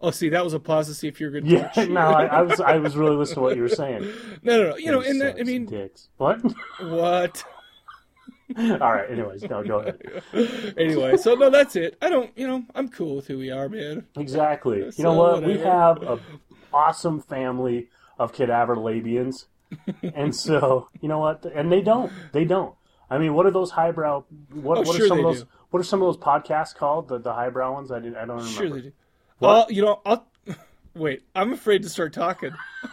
Oh, 0.00 0.12
see, 0.12 0.28
that 0.30 0.44
was 0.44 0.54
a 0.54 0.60
pause 0.60 0.86
to 0.86 0.94
see 0.94 1.08
if 1.08 1.20
you're 1.20 1.30
good. 1.30 1.46
Yeah, 1.46 1.70
no, 1.88 2.00
I, 2.00 2.26
I 2.26 2.42
was 2.42 2.60
I 2.60 2.76
was 2.76 2.96
really 2.96 3.16
listening 3.16 3.34
to 3.34 3.40
what 3.40 3.56
you 3.56 3.62
were 3.62 3.68
saying. 3.68 4.10
No, 4.42 4.62
no, 4.62 4.70
no. 4.70 4.76
You 4.76 4.92
know, 4.92 5.00
and 5.00 5.20
that, 5.20 5.36
I 5.38 5.42
mean, 5.42 5.66
dicks. 5.66 6.08
What? 6.16 6.40
what? 6.80 7.44
All 8.80 8.92
right. 8.92 9.10
Anyways, 9.10 9.42
no, 9.44 9.62
go 9.62 9.78
ahead. 9.80 10.22
anyway, 10.76 11.16
so 11.16 11.34
no, 11.34 11.50
that's 11.50 11.76
it. 11.76 11.96
I 12.02 12.08
don't. 12.08 12.30
You 12.36 12.46
know, 12.48 12.64
I'm 12.74 12.88
cool 12.88 13.16
with 13.16 13.26
who 13.26 13.38
we 13.38 13.50
are, 13.50 13.68
man. 13.68 14.06
Exactly. 14.16 14.78
You 14.96 15.04
know 15.04 15.14
what? 15.14 15.42
We 15.42 15.58
have 15.58 16.02
a 16.02 16.18
awesome 16.72 17.20
family 17.20 17.88
of 18.18 18.32
cadaver 18.32 18.76
labians, 18.76 19.46
and 20.02 20.34
so 20.34 20.88
you 21.00 21.08
know 21.08 21.18
what? 21.18 21.44
And 21.44 21.70
they 21.70 21.80
don't. 21.82 22.12
They 22.32 22.44
don't. 22.44 22.74
I 23.08 23.18
mean, 23.18 23.34
what 23.34 23.46
are 23.46 23.50
those 23.50 23.70
highbrow? 23.72 24.24
What, 24.52 24.78
Oh, 24.78 24.82
what 24.82 24.96
sure 24.96 25.04
are 25.06 25.08
some 25.08 25.18
of 25.18 25.24
those? 25.24 25.42
do. 25.42 25.48
What 25.70 25.80
are 25.80 25.84
some 25.84 26.02
of 26.02 26.06
those 26.06 26.16
podcasts 26.16 26.74
called? 26.74 27.08
The 27.08 27.18
the 27.18 27.32
highbrow 27.32 27.72
ones? 27.72 27.90
I 27.90 27.98
didn't. 28.00 28.16
I 28.16 28.20
don't 28.20 28.38
remember. 28.38 28.50
Sure 28.50 28.70
they 28.70 28.80
do. 28.82 28.92
Well, 29.40 29.66
you 29.70 29.82
know, 29.82 30.00
I'll 30.04 30.26
wait. 30.94 31.22
I'm 31.34 31.52
afraid 31.52 31.82
to 31.84 31.88
start 31.88 32.12
talking. 32.12 32.52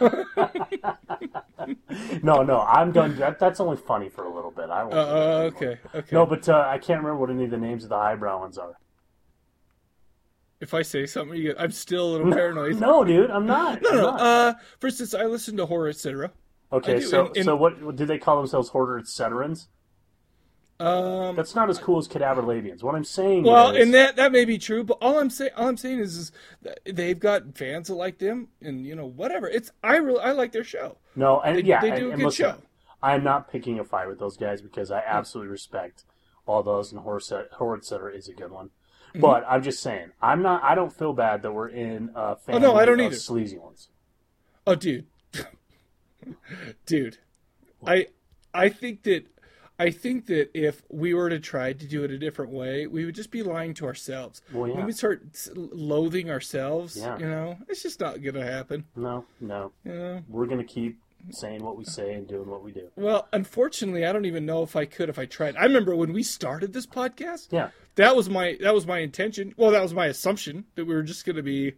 No, 2.22 2.42
no. 2.42 2.60
I'm 2.60 2.92
done. 2.92 3.16
That, 3.18 3.38
that's 3.38 3.60
only 3.60 3.76
funny 3.76 4.08
for 4.08 4.24
a 4.24 4.34
little 4.34 4.50
bit. 4.50 4.70
I 4.70 4.82
won't. 4.84 4.94
Uh, 4.94 4.98
uh, 4.98 5.50
okay, 5.54 5.78
okay. 5.94 6.08
No, 6.14 6.24
but 6.26 6.48
uh, 6.48 6.64
I 6.66 6.78
can't 6.78 7.00
remember 7.02 7.16
what 7.16 7.30
any 7.30 7.44
of 7.44 7.50
the 7.50 7.56
names 7.58 7.82
of 7.84 7.90
the 7.90 7.96
highbrow 7.96 8.38
ones 8.40 8.56
are. 8.58 8.78
if 10.60 10.72
I 10.74 10.82
say 10.82 11.06
something, 11.06 11.36
you 11.36 11.48
get, 11.48 11.60
I'm 11.60 11.70
still 11.72 12.08
a 12.08 12.10
little 12.12 12.32
paranoid. 12.32 12.76
No, 12.80 13.04
dude, 13.04 13.30
I'm 13.30 13.46
not. 13.46 13.82
no, 13.82 13.90
I'm 13.90 13.96
no. 13.96 14.02
not. 14.02 14.20
Uh, 14.20 14.54
for 14.80 14.86
instance, 14.86 15.14
I 15.14 15.24
listen 15.24 15.56
to 15.58 15.66
horror, 15.66 15.88
etc. 15.88 16.30
Okay, 16.72 17.00
do, 17.00 17.06
so 17.06 17.26
and- 17.26 17.36
and- 17.36 17.44
so 17.46 17.56
what 17.56 17.96
do 17.96 18.06
they 18.06 18.18
call 18.18 18.36
themselves? 18.38 18.68
Horror, 18.70 19.00
Ceterans? 19.02 19.66
Um, 20.80 21.34
That's 21.34 21.56
not 21.56 21.68
as 21.68 21.78
cool 21.78 21.98
as 21.98 22.06
cadaver 22.06 22.40
labians. 22.42 22.84
What 22.84 22.94
I'm 22.94 23.02
saying 23.04 23.42
well, 23.42 23.74
is, 23.74 23.82
and 23.82 23.94
that 23.94 24.14
that 24.16 24.30
may 24.30 24.44
be 24.44 24.58
true, 24.58 24.84
but 24.84 24.98
all 25.00 25.18
I'm 25.18 25.28
saying, 25.30 25.50
all 25.56 25.66
I'm 25.66 25.76
saying 25.76 25.98
is, 25.98 26.16
is 26.16 26.32
they've 26.84 27.18
got 27.18 27.56
fans 27.58 27.88
that 27.88 27.94
like 27.94 28.18
them, 28.18 28.48
and 28.62 28.86
you 28.86 28.94
know, 28.94 29.06
whatever. 29.06 29.48
It's 29.48 29.72
I 29.82 29.96
really 29.96 30.20
I 30.20 30.30
like 30.32 30.52
their 30.52 30.62
show. 30.62 30.98
no, 31.16 31.40
and 31.40 31.58
They- 31.58 31.62
yeah, 31.62 31.80
they 31.80 31.90
and, 31.90 31.98
do 31.98 32.12
a 32.12 32.16
good 32.16 32.24
listen, 32.26 32.44
show. 32.46 32.56
I'm 33.02 33.24
not 33.24 33.50
picking 33.50 33.78
a 33.80 33.84
fight 33.84 34.06
with 34.08 34.20
those 34.20 34.36
guys 34.36 34.60
because 34.62 34.90
I 34.92 35.02
absolutely 35.04 35.50
respect 35.50 36.04
all 36.46 36.62
those, 36.62 36.92
and 36.92 37.00
Horror 37.00 37.76
Etc. 37.76 38.14
is 38.14 38.28
a 38.28 38.32
good 38.32 38.50
one. 38.52 38.66
Mm-hmm. 39.10 39.20
But 39.20 39.44
I'm 39.48 39.62
just 39.64 39.80
saying, 39.80 40.10
I'm 40.22 40.42
not. 40.42 40.62
I 40.62 40.74
don't 40.76 40.92
feel 40.92 41.12
bad 41.12 41.42
that 41.42 41.50
we're 41.52 41.68
in 41.70 42.10
a 42.14 42.36
family 42.36 42.64
Oh, 42.66 42.72
no, 42.72 42.76
I 42.78 42.84
don't 42.84 43.00
of 43.00 43.06
either. 43.06 43.16
sleazy 43.16 43.58
ones. 43.58 43.88
Oh, 44.66 44.74
dude, 44.76 45.06
dude, 46.86 47.18
I 47.86 48.06
I 48.52 48.68
think 48.68 49.02
that 49.04 49.24
I 49.78 49.90
think 49.90 50.26
that 50.26 50.50
if 50.54 50.82
we 50.88 51.14
were 51.14 51.30
to 51.30 51.38
try 51.38 51.72
to 51.72 51.86
do 51.86 52.02
it 52.04 52.10
a 52.10 52.18
different 52.18 52.50
way, 52.52 52.86
we 52.86 53.04
would 53.04 53.14
just 53.14 53.30
be 53.30 53.42
lying 53.42 53.74
to 53.74 53.86
ourselves. 53.86 54.42
Well, 54.52 54.68
yeah. 54.68 54.76
When 54.76 54.86
we 54.86 54.92
start 54.92 55.22
loathing 55.54 56.30
ourselves, 56.30 56.96
Yeah. 56.96 57.18
you 57.18 57.26
know, 57.26 57.58
it's 57.68 57.82
just 57.82 58.00
not 58.00 58.20
going 58.22 58.34
to 58.34 58.44
happen. 58.44 58.84
No, 58.96 59.24
no. 59.40 59.72
You 59.84 59.92
know. 59.92 60.22
We're 60.28 60.46
gonna 60.46 60.64
keep 60.64 60.98
saying 61.30 61.62
what 61.62 61.76
we 61.76 61.84
say 61.84 62.14
and 62.14 62.26
doing 62.26 62.48
what 62.48 62.62
we 62.62 62.72
do. 62.72 62.88
Well, 62.96 63.28
unfortunately, 63.32 64.06
I 64.06 64.12
don't 64.12 64.24
even 64.24 64.46
know 64.46 64.62
if 64.62 64.74
I 64.76 64.84
could 64.84 65.08
if 65.08 65.18
I 65.18 65.26
tried. 65.26 65.56
I 65.56 65.64
remember 65.64 65.94
when 65.94 66.12
we 66.12 66.22
started 66.22 66.72
this 66.72 66.86
podcast. 66.86 67.48
Yeah. 67.50 67.70
That 67.96 68.16
was 68.16 68.28
my 68.30 68.56
that 68.60 68.74
was 68.74 68.86
my 68.86 68.98
intention. 69.00 69.54
Well, 69.56 69.70
that 69.72 69.82
was 69.82 69.92
my 69.94 70.06
assumption 70.06 70.64
that 70.76 70.86
we 70.86 70.94
were 70.94 71.02
just 71.02 71.24
going 71.26 71.36
to 71.36 71.42
be, 71.42 71.74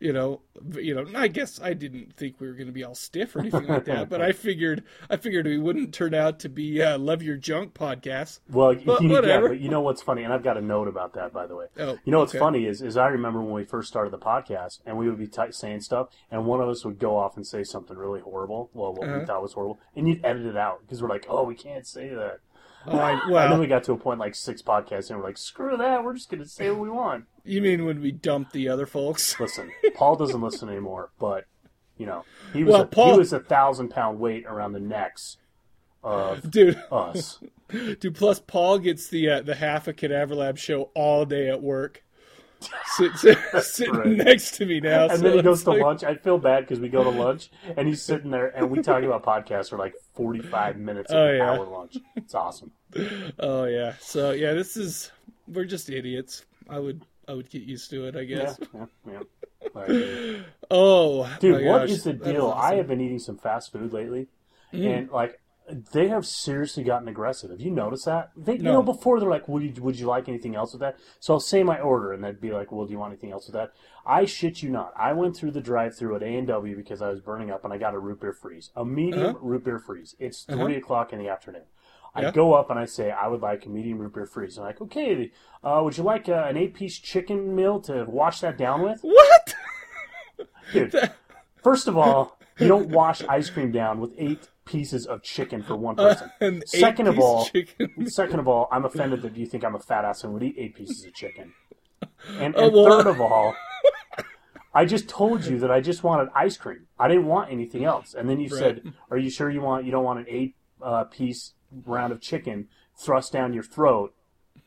you 0.00 0.12
know, 0.12 0.40
you 0.74 0.94
know. 0.94 1.04
I 1.16 1.28
guess 1.28 1.60
I 1.60 1.74
didn't 1.74 2.14
think 2.16 2.40
we 2.40 2.46
were 2.46 2.52
going 2.54 2.66
to 2.68 2.72
be 2.72 2.84
all 2.84 2.94
stiff 2.94 3.34
or 3.34 3.40
anything 3.40 3.66
like 3.66 3.84
that. 3.86 4.08
but 4.08 4.20
I 4.22 4.32
figured 4.32 4.84
I 5.10 5.16
figured 5.16 5.46
we 5.46 5.58
wouldn't 5.58 5.92
turn 5.92 6.14
out 6.14 6.38
to 6.40 6.48
be 6.48 6.80
uh, 6.82 6.98
love 6.98 7.22
your 7.22 7.36
junk 7.36 7.74
podcast. 7.74 8.40
Well, 8.50 8.74
But 8.74 9.02
yeah, 9.02 9.10
whatever. 9.10 9.48
but 9.48 9.60
you 9.60 9.68
know 9.68 9.80
what's 9.80 10.02
funny, 10.02 10.22
and 10.22 10.32
I've 10.32 10.44
got 10.44 10.56
a 10.56 10.60
note 10.62 10.88
about 10.88 11.14
that, 11.14 11.32
by 11.32 11.46
the 11.46 11.56
way. 11.56 11.66
Oh, 11.78 11.98
You 12.04 12.12
know 12.12 12.20
what's 12.20 12.32
okay. 12.32 12.38
funny 12.38 12.64
is, 12.66 12.80
is 12.82 12.96
I 12.96 13.08
remember 13.08 13.40
when 13.42 13.52
we 13.54 13.64
first 13.64 13.88
started 13.88 14.12
the 14.12 14.18
podcast, 14.18 14.80
and 14.86 14.96
we 14.96 15.08
would 15.08 15.18
be 15.18 15.26
t- 15.26 15.50
saying 15.52 15.80
stuff, 15.80 16.08
and 16.30 16.46
one 16.46 16.60
of 16.60 16.68
us 16.68 16.84
would 16.84 16.98
go 16.98 17.16
off 17.16 17.36
and 17.36 17.46
say 17.46 17.64
something 17.64 17.96
really 17.96 18.20
horrible, 18.20 18.70
well, 18.74 18.92
what 18.94 19.08
Uh-huh. 19.08 19.18
we 19.20 19.24
thought 19.26 19.42
was 19.42 19.52
horrible, 19.54 19.80
and 19.96 20.08
you'd 20.08 20.24
edit 20.24 20.46
it 20.46 20.56
out 20.56 20.80
because 20.82 21.02
we're 21.02 21.08
like, 21.08 21.26
oh, 21.28 21.42
we 21.44 21.54
can't 21.54 21.86
say 21.86 22.08
that. 22.10 22.38
Oh, 22.86 22.96
I, 22.96 23.12
and 23.44 23.52
then 23.52 23.58
we 23.58 23.66
got 23.66 23.82
to 23.84 23.92
a 23.92 23.96
point 23.96 24.20
like 24.20 24.34
six 24.36 24.62
podcasts, 24.62 25.10
and 25.10 25.18
we're 25.18 25.24
like, 25.26 25.36
screw 25.36 25.76
that, 25.76 26.04
we're 26.04 26.14
just 26.14 26.30
going 26.30 26.42
to 26.42 26.48
say 26.48 26.70
what 26.70 26.78
we 26.80 26.88
want. 26.88 27.24
You 27.48 27.62
mean 27.62 27.84
when 27.86 28.00
we 28.00 28.12
dumped 28.12 28.52
the 28.52 28.68
other 28.68 28.86
folks? 28.86 29.38
Listen, 29.40 29.70
Paul 29.94 30.16
doesn't 30.16 30.40
listen 30.40 30.68
anymore, 30.68 31.10
but 31.18 31.44
you 31.96 32.06
know, 32.06 32.24
he 32.52 32.62
was 32.64 32.72
Well, 32.72 32.82
a, 32.82 32.86
Paul- 32.86 33.12
he 33.14 33.18
was 33.18 33.32
a 33.32 33.40
thousand 33.40 33.88
pound 33.88 34.20
weight 34.20 34.44
around 34.46 34.72
the 34.72 34.80
necks 34.80 35.36
of 36.04 36.48
Dude, 36.50 36.80
us. 36.92 37.40
dude. 37.68 38.14
Plus, 38.14 38.38
Paul 38.40 38.78
gets 38.78 39.08
the 39.08 39.28
uh, 39.30 39.40
the 39.42 39.54
half 39.56 39.88
a 39.88 39.92
Cadaver 39.92 40.34
Lab 40.34 40.58
show 40.58 40.90
all 40.94 41.24
day 41.24 41.48
at 41.48 41.60
work. 41.62 42.04
Sit, 42.96 43.12
sit, 43.18 43.38
sitting 43.62 43.94
right. 43.94 44.08
next 44.08 44.56
to 44.56 44.66
me 44.66 44.80
now. 44.80 45.04
And 45.04 45.18
so 45.18 45.28
then 45.28 45.32
he 45.36 45.42
goes 45.42 45.58
it's 45.58 45.64
to 45.64 45.70
like- 45.70 45.80
lunch. 45.82 46.02
I 46.02 46.16
feel 46.16 46.38
bad 46.38 46.60
because 46.64 46.80
we 46.80 46.88
go 46.88 47.04
to 47.04 47.10
lunch 47.10 47.50
and 47.76 47.86
he's 47.86 48.02
sitting 48.02 48.32
there 48.32 48.48
and 48.48 48.68
we 48.68 48.82
talk 48.82 49.04
about 49.04 49.22
podcasts 49.24 49.70
for 49.70 49.78
like 49.78 49.94
45 50.14 50.76
minutes 50.76 51.12
of 51.12 51.18
Oh, 51.18 51.26
an 51.28 51.36
yeah. 51.36 51.50
hour 51.52 51.64
lunch. 51.64 51.98
It's 52.16 52.34
awesome. 52.34 52.72
Oh 53.38 53.62
yeah. 53.66 53.94
So 54.00 54.32
yeah, 54.32 54.54
this 54.54 54.76
is 54.76 55.12
we're 55.46 55.66
just 55.66 55.88
idiots. 55.88 56.44
I 56.68 56.80
would 56.80 57.02
I 57.28 57.34
would 57.34 57.50
get 57.50 57.62
used 57.62 57.90
to 57.90 58.06
it, 58.06 58.16
I 58.16 58.24
guess. 58.24 58.58
yeah, 58.74 58.86
yeah. 59.06 59.20
All 59.74 59.82
right. 59.86 60.44
Oh, 60.70 61.36
Dude, 61.40 61.64
what 61.66 61.80
gosh, 61.82 61.90
is 61.90 62.04
the 62.04 62.14
deal? 62.14 62.46
was 62.48 62.56
I. 62.58 62.74
Mm. 62.74 62.78
have 62.78 62.88
been 62.88 63.00
eating 63.00 63.18
some 63.18 63.36
fast 63.36 63.70
food 63.72 63.92
lately 63.92 64.28
and 64.72 65.10
like 65.10 65.38
they 65.92 66.08
have 66.08 66.24
seriously 66.26 66.82
gotten 66.82 67.08
aggressive. 67.08 67.50
Have 67.50 67.60
you 67.60 67.70
noticed 67.70 68.06
that? 68.06 68.30
They, 68.34 68.54
you 68.54 68.62
know, 68.62 68.82
before 68.82 69.20
they're 69.20 69.28
like, 69.28 69.46
"Would 69.48 69.62
you 69.62 69.82
would 69.82 69.98
you 69.98 70.06
like 70.06 70.26
anything 70.26 70.54
else 70.56 70.72
with 70.72 70.80
that?" 70.80 70.96
So 71.20 71.34
I'll 71.34 71.40
say 71.40 71.62
my 71.62 71.78
order, 71.78 72.12
and 72.14 72.24
they'd 72.24 72.40
be 72.40 72.50
like, 72.52 72.72
"Well, 72.72 72.86
do 72.86 72.92
you 72.92 72.98
want 72.98 73.12
anything 73.12 73.32
else 73.32 73.46
with 73.46 73.52
that?" 73.54 73.72
I 74.06 74.24
shit 74.24 74.62
you 74.62 74.70
not. 74.70 74.92
I 74.96 75.12
went 75.12 75.36
through 75.36 75.50
the 75.50 75.60
drive-through 75.60 76.16
at 76.16 76.22
A 76.22 76.26
and 76.36 76.46
W 76.48 76.74
because 76.74 77.02
I 77.02 77.10
was 77.10 77.20
burning 77.20 77.50
up, 77.50 77.64
and 77.64 77.74
I 77.74 77.76
got 77.76 77.92
a 77.92 77.98
root 77.98 78.20
beer 78.22 78.32
freeze, 78.32 78.70
a 78.74 78.84
medium 78.86 79.36
Uh-huh. 79.36 79.38
root 79.42 79.64
beer 79.64 79.78
freeze. 79.78 80.16
It's 80.18 80.44
3 80.44 80.54
Uh-huh. 80.56 80.66
o'clock 80.78 81.12
in 81.12 81.18
the 81.18 81.28
afternoon. 81.28 81.64
I 82.18 82.22
Yeah. 82.22 82.30
go 82.32 82.52
up 82.54 82.70
and 82.70 82.78
I 82.78 82.84
say, 82.86 83.10
"I 83.10 83.28
would 83.28 83.40
like 83.42 83.64
a 83.66 83.68
medium 83.68 83.98
root 83.98 84.14
beer 84.14 84.26
freeze." 84.26 84.56
And 84.56 84.64
I'm 84.66 84.70
like, 84.70 84.80
"Okay, 84.82 85.30
uh, 85.62 85.80
would 85.84 85.96
you 85.96 86.02
like 86.04 86.28
uh, 86.28 86.46
an 86.48 86.56
eight-piece 86.56 86.98
chicken 86.98 87.54
meal 87.54 87.80
to 87.82 88.04
wash 88.08 88.40
that 88.40 88.56
down 88.58 88.82
with?" 88.82 89.00
What? 89.02 89.54
Dude, 90.72 90.94
first 91.62 91.88
of 91.88 91.96
all, 91.96 92.38
you 92.58 92.68
don't 92.68 92.88
wash 92.90 93.22
ice 93.24 93.48
cream 93.50 93.70
down 93.72 94.00
with 94.00 94.12
eight 94.18 94.48
pieces 94.64 95.06
of 95.06 95.22
chicken 95.22 95.62
for 95.62 95.76
one 95.76 95.96
person. 95.96 96.30
An 96.40 96.62
Second 96.66 97.06
of 97.08 97.18
all, 97.18 97.46
chicken. 97.46 98.06
second 98.08 98.38
of 98.40 98.48
all, 98.48 98.68
I'm 98.70 98.84
offended 98.84 99.22
that 99.22 99.36
you 99.36 99.46
think 99.46 99.64
I'm 99.64 99.74
a 99.74 99.78
fat 99.80 100.04
ass 100.04 100.24
and 100.24 100.34
would 100.34 100.42
eat 100.42 100.56
eight 100.58 100.74
pieces 100.74 101.04
of 101.06 101.14
chicken. 101.14 101.54
And, 102.38 102.54
Oh, 102.56 102.66
and 102.66 102.74
well- 102.74 102.98
third 102.98 103.06
of 103.06 103.20
all, 103.20 103.54
I 104.74 104.84
just 104.84 105.08
told 105.08 105.44
you 105.46 105.58
that 105.60 105.70
I 105.70 105.80
just 105.80 106.04
wanted 106.04 106.28
ice 106.34 106.56
cream. 106.58 106.86
I 106.98 107.08
didn't 107.08 107.26
want 107.26 107.50
anything 107.50 107.84
else. 107.84 108.14
And 108.14 108.28
then 108.28 108.38
you 108.40 108.48
Right. 108.50 108.58
said, 108.58 108.92
"Are 109.10 109.16
you 109.16 109.30
sure 109.30 109.50
you 109.50 109.60
want 109.62 109.84
you 109.86 109.90
don't 109.90 110.04
want 110.04 110.18
an 110.20 110.26
eight 110.28 110.54
uh, 110.82 111.04
piece 111.04 111.54
round 111.86 112.12
of 112.12 112.20
chicken 112.20 112.68
thrust 112.96 113.32
down 113.32 113.52
your 113.52 113.62
throat?" 113.62 114.14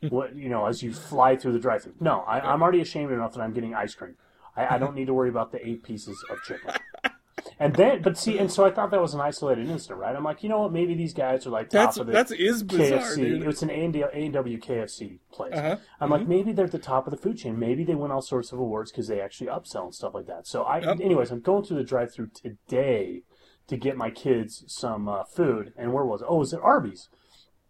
What 0.09 0.35
you 0.35 0.49
know, 0.49 0.65
as 0.65 0.81
you 0.81 0.93
fly 0.93 1.35
through 1.35 1.51
the 1.53 1.59
drive-through. 1.59 1.93
No, 1.99 2.21
I, 2.21 2.39
I'm 2.39 2.63
already 2.63 2.81
ashamed 2.81 3.11
enough 3.11 3.33
that 3.33 3.41
I'm 3.41 3.53
getting 3.53 3.75
ice 3.75 3.93
cream. 3.93 4.15
I, 4.57 4.75
I 4.75 4.77
don't 4.79 4.95
need 4.95 5.05
to 5.05 5.13
worry 5.13 5.29
about 5.29 5.51
the 5.51 5.65
eight 5.67 5.83
pieces 5.83 6.23
of 6.29 6.41
chicken. 6.43 6.71
And 7.59 7.75
then, 7.75 8.01
but 8.01 8.17
see, 8.17 8.39
and 8.39 8.51
so 8.51 8.65
I 8.65 8.71
thought 8.71 8.89
that 8.89 9.01
was 9.01 9.13
an 9.13 9.21
isolated 9.21 9.69
incident, 9.69 9.99
right? 9.99 10.15
I'm 10.15 10.23
like, 10.23 10.41
you 10.41 10.49
know 10.49 10.61
what? 10.61 10.71
Maybe 10.71 10.95
these 10.95 11.13
guys 11.13 11.45
are 11.45 11.51
like 11.51 11.69
top 11.69 11.71
That's 11.71 11.97
of 11.97 12.07
the 12.07 12.13
that's 12.13 12.31
is 12.31 12.63
bizarre, 12.63 12.99
KFC. 12.99 13.15
dude. 13.15 13.47
It's 13.47 13.61
an 13.61 13.69
A&W 13.69 14.57
KFC 14.59 15.19
place. 15.31 15.53
Uh-huh. 15.53 15.77
I'm 15.99 16.09
like, 16.09 16.27
maybe 16.27 16.53
they're 16.53 16.65
at 16.65 16.71
the 16.71 16.79
top 16.79 17.05
of 17.05 17.11
the 17.11 17.17
food 17.17 17.37
chain. 17.37 17.59
Maybe 17.59 17.83
they 17.83 17.93
win 17.93 18.09
all 18.09 18.21
sorts 18.23 18.51
of 18.51 18.57
awards 18.59 18.91
because 18.91 19.07
they 19.07 19.21
actually 19.21 19.47
upsell 19.47 19.83
and 19.85 19.93
stuff 19.93 20.15
like 20.15 20.25
that. 20.25 20.47
So 20.47 20.63
I, 20.63 20.79
Yep. 20.79 21.01
anyways, 21.01 21.29
I'm 21.29 21.39
going 21.41 21.63
through 21.63 21.77
the 21.77 21.83
drive-through 21.83 22.29
today 22.33 23.21
to 23.67 23.77
get 23.77 23.97
my 23.97 24.09
kids 24.09 24.63
some 24.67 25.07
uh, 25.07 25.23
food. 25.23 25.73
And 25.77 25.93
where 25.93 26.05
was 26.05 26.21
it? 26.21 26.27
Oh, 26.29 26.37
it 26.37 26.39
was 26.39 26.53
at 26.53 26.61
Arby's. 26.61 27.09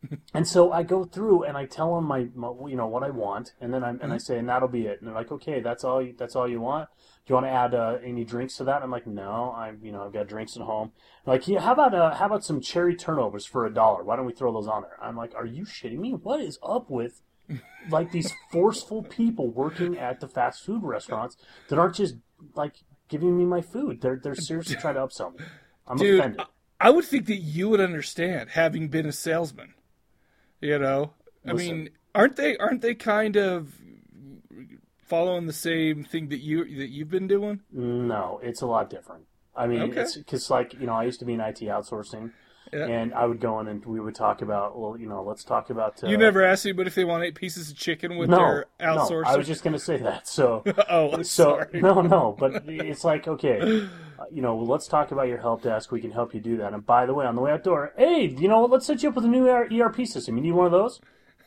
and 0.34 0.48
so 0.48 0.72
I 0.72 0.84
go 0.84 1.04
through 1.04 1.44
and 1.44 1.56
I 1.56 1.66
tell 1.66 1.96
them 1.96 2.06
my, 2.06 2.28
my 2.34 2.52
you 2.68 2.76
know 2.76 2.88
what 2.88 3.04
I 3.04 3.10
want, 3.10 3.54
and 3.62 3.74
then 3.74 3.84
I 3.84 3.90
and 3.90 4.12
I 4.12 4.18
say, 4.18 4.38
and 4.38 4.50
that'll 4.50 4.68
be 4.68 4.88
it. 4.88 5.00
And 5.00 5.08
they're 5.08 5.16
like, 5.16 5.32
okay, 5.32 5.60
that's 5.62 5.84
all. 5.84 6.02
You, 6.02 6.16
that's 6.18 6.36
all 6.36 6.48
you 6.48 6.60
want. 6.60 6.90
Do 7.26 7.32
you 7.32 7.36
want 7.36 7.46
to 7.46 7.52
add 7.52 7.76
uh, 7.76 7.98
any 8.04 8.26
drinks 8.26 8.58
to 8.58 8.64
that? 8.64 8.82
I'm 8.82 8.90
like, 8.90 9.06
no, 9.06 9.54
I'm 9.56 9.80
you 9.84 9.92
know 9.92 10.04
I've 10.04 10.14
got 10.14 10.28
drinks 10.28 10.56
at 10.56 10.64
home. 10.64 10.92
They're 11.24 11.36
like, 11.36 11.48
yeah, 11.48 11.60
how 11.60 11.74
about 11.74 11.94
uh, 11.94 12.16
how 12.16 12.26
about 12.26 12.44
some 12.44 12.62
cherry 12.62 12.96
turnovers 12.96 13.46
for 13.46 13.66
a 13.66 13.74
dollar? 13.74 14.04
Why 14.04 14.16
don't 14.16 14.26
we 14.26 14.34
throw 14.34 14.52
those 14.52 14.68
on 14.68 14.84
there? 14.84 14.98
I'm 15.02 15.16
like, 15.16 15.36
are 15.36 15.46
you 15.46 15.66
shitting 15.66 16.00
me? 16.00 16.12
What 16.12 16.42
is 16.42 16.58
up 16.64 16.90
with 16.90 17.22
like 17.90 18.12
these 18.12 18.34
forceful 18.52 19.04
people 19.04 19.50
working 19.50 19.98
at 19.98 20.20
the 20.20 20.28
fast 20.28 20.66
food 20.66 20.82
restaurants 20.84 21.38
that 21.70 21.78
aren't 21.78 21.96
just 21.96 22.16
like 22.56 22.78
giving 23.08 23.38
me 23.38 23.46
my 23.46 23.62
food? 23.62 24.02
They're 24.02 24.20
they're 24.22 24.36
seriously 24.36 24.78
trying 24.78 24.96
to 24.96 25.02
upsell 25.02 25.38
me. 25.38 25.46
I'm 25.88 25.98
Dude, 25.98 26.20
offended. 26.20 26.42
I 26.80 26.90
would 26.90 27.06
think 27.06 27.26
that 27.28 27.38
you 27.38 27.70
would 27.70 27.82
understand 27.82 28.52
having 28.52 28.88
been 28.88 29.06
a 29.06 29.12
salesman. 29.12 29.74
You 30.62 30.78
know, 30.80 31.14
I 31.46 31.54
mean, 31.54 31.90
aren't 32.14 32.36
they 32.36 32.56
aren't 32.58 32.82
they 32.82 32.94
kind 32.96 33.36
of 33.36 33.74
following 35.08 35.46
the 35.48 35.54
same 35.54 36.04
thing 36.04 36.30
that 36.30 36.40
you 36.40 36.64
that 36.78 36.90
you've 36.90 37.10
been 37.10 37.28
doing? 37.28 37.62
No, 37.72 38.40
it's 38.44 38.62
a 38.62 38.68
lot 38.68 38.90
different. 38.90 39.26
I 39.56 39.68
mean, 39.68 39.82
Okay. 39.82 40.02
it's 40.02 40.16
because 40.18 40.50
like 40.50 40.74
you 40.76 40.86
know, 40.86 40.94
I 40.94 41.04
used 41.04 41.20
to 41.20 41.26
be 41.26 41.34
in 41.34 41.42
IT 41.42 41.60
outsourcing, 41.62 42.32
Yeah. 42.72 42.86
and 42.86 43.14
I 43.14 43.26
would 43.26 43.40
go 43.42 43.60
in 43.60 43.68
and 43.68 43.84
we 43.86 44.00
would 44.00 44.16
talk 44.16 44.42
about 44.42 44.80
well, 44.80 44.96
you 44.98 45.08
know, 45.10 45.24
let's 45.24 45.44
talk 45.44 45.70
about. 45.70 46.04
Uh, 46.04 46.08
You 46.08 46.18
never 46.18 46.42
asked 46.44 46.66
anybody 46.66 46.88
if 46.88 46.96
they 46.96 47.04
want 47.06 47.24
eight 47.24 47.36
pieces 47.36 47.70
of 47.72 47.76
chicken 47.78 48.18
with 48.18 48.30
no, 48.30 48.38
their 48.38 48.66
no. 48.80 48.98
outsourcing. 48.98 49.26
I 49.26 49.36
was 49.36 49.48
just 49.48 49.64
going 49.64 49.74
to 49.74 49.80
say 49.80 49.98
that. 49.98 50.28
So, 50.28 50.64
oh, 50.90 51.18
so 51.18 51.24
sorry. 51.24 51.82
no, 51.82 52.02
no, 52.02 52.36
but 52.40 52.64
it's 52.68 53.04
like 53.04 53.28
okay, 53.28 53.88
you 54.32 54.42
know, 54.42 54.58
let's 54.58 54.88
talk 54.88 55.12
about 55.12 55.28
your 55.28 55.38
help 55.38 55.64
desk. 55.64 55.92
We 55.92 56.02
can 56.02 56.12
help 56.12 56.34
you 56.34 56.40
do 56.42 56.58
that. 56.58 56.74
And 56.74 56.86
by 56.86 57.06
the 57.06 57.14
way, 57.14 57.26
on 57.26 57.36
the 57.36 57.42
way 57.42 57.52
out 57.52 57.64
door, 57.64 57.94
hey, 57.98 58.26
you 58.28 58.48
know 58.48 58.60
what? 58.62 58.70
Let's 58.72 58.86
set 58.86 59.04
you 59.04 59.10
up 59.10 59.16
with 59.16 59.26
a 59.26 59.28
new 59.28 59.48
ERP 59.48 60.06
system. 60.06 60.38
You 60.38 60.44
need 60.44 60.52
one 60.54 60.66
of 60.66 60.72
those? 60.72 61.00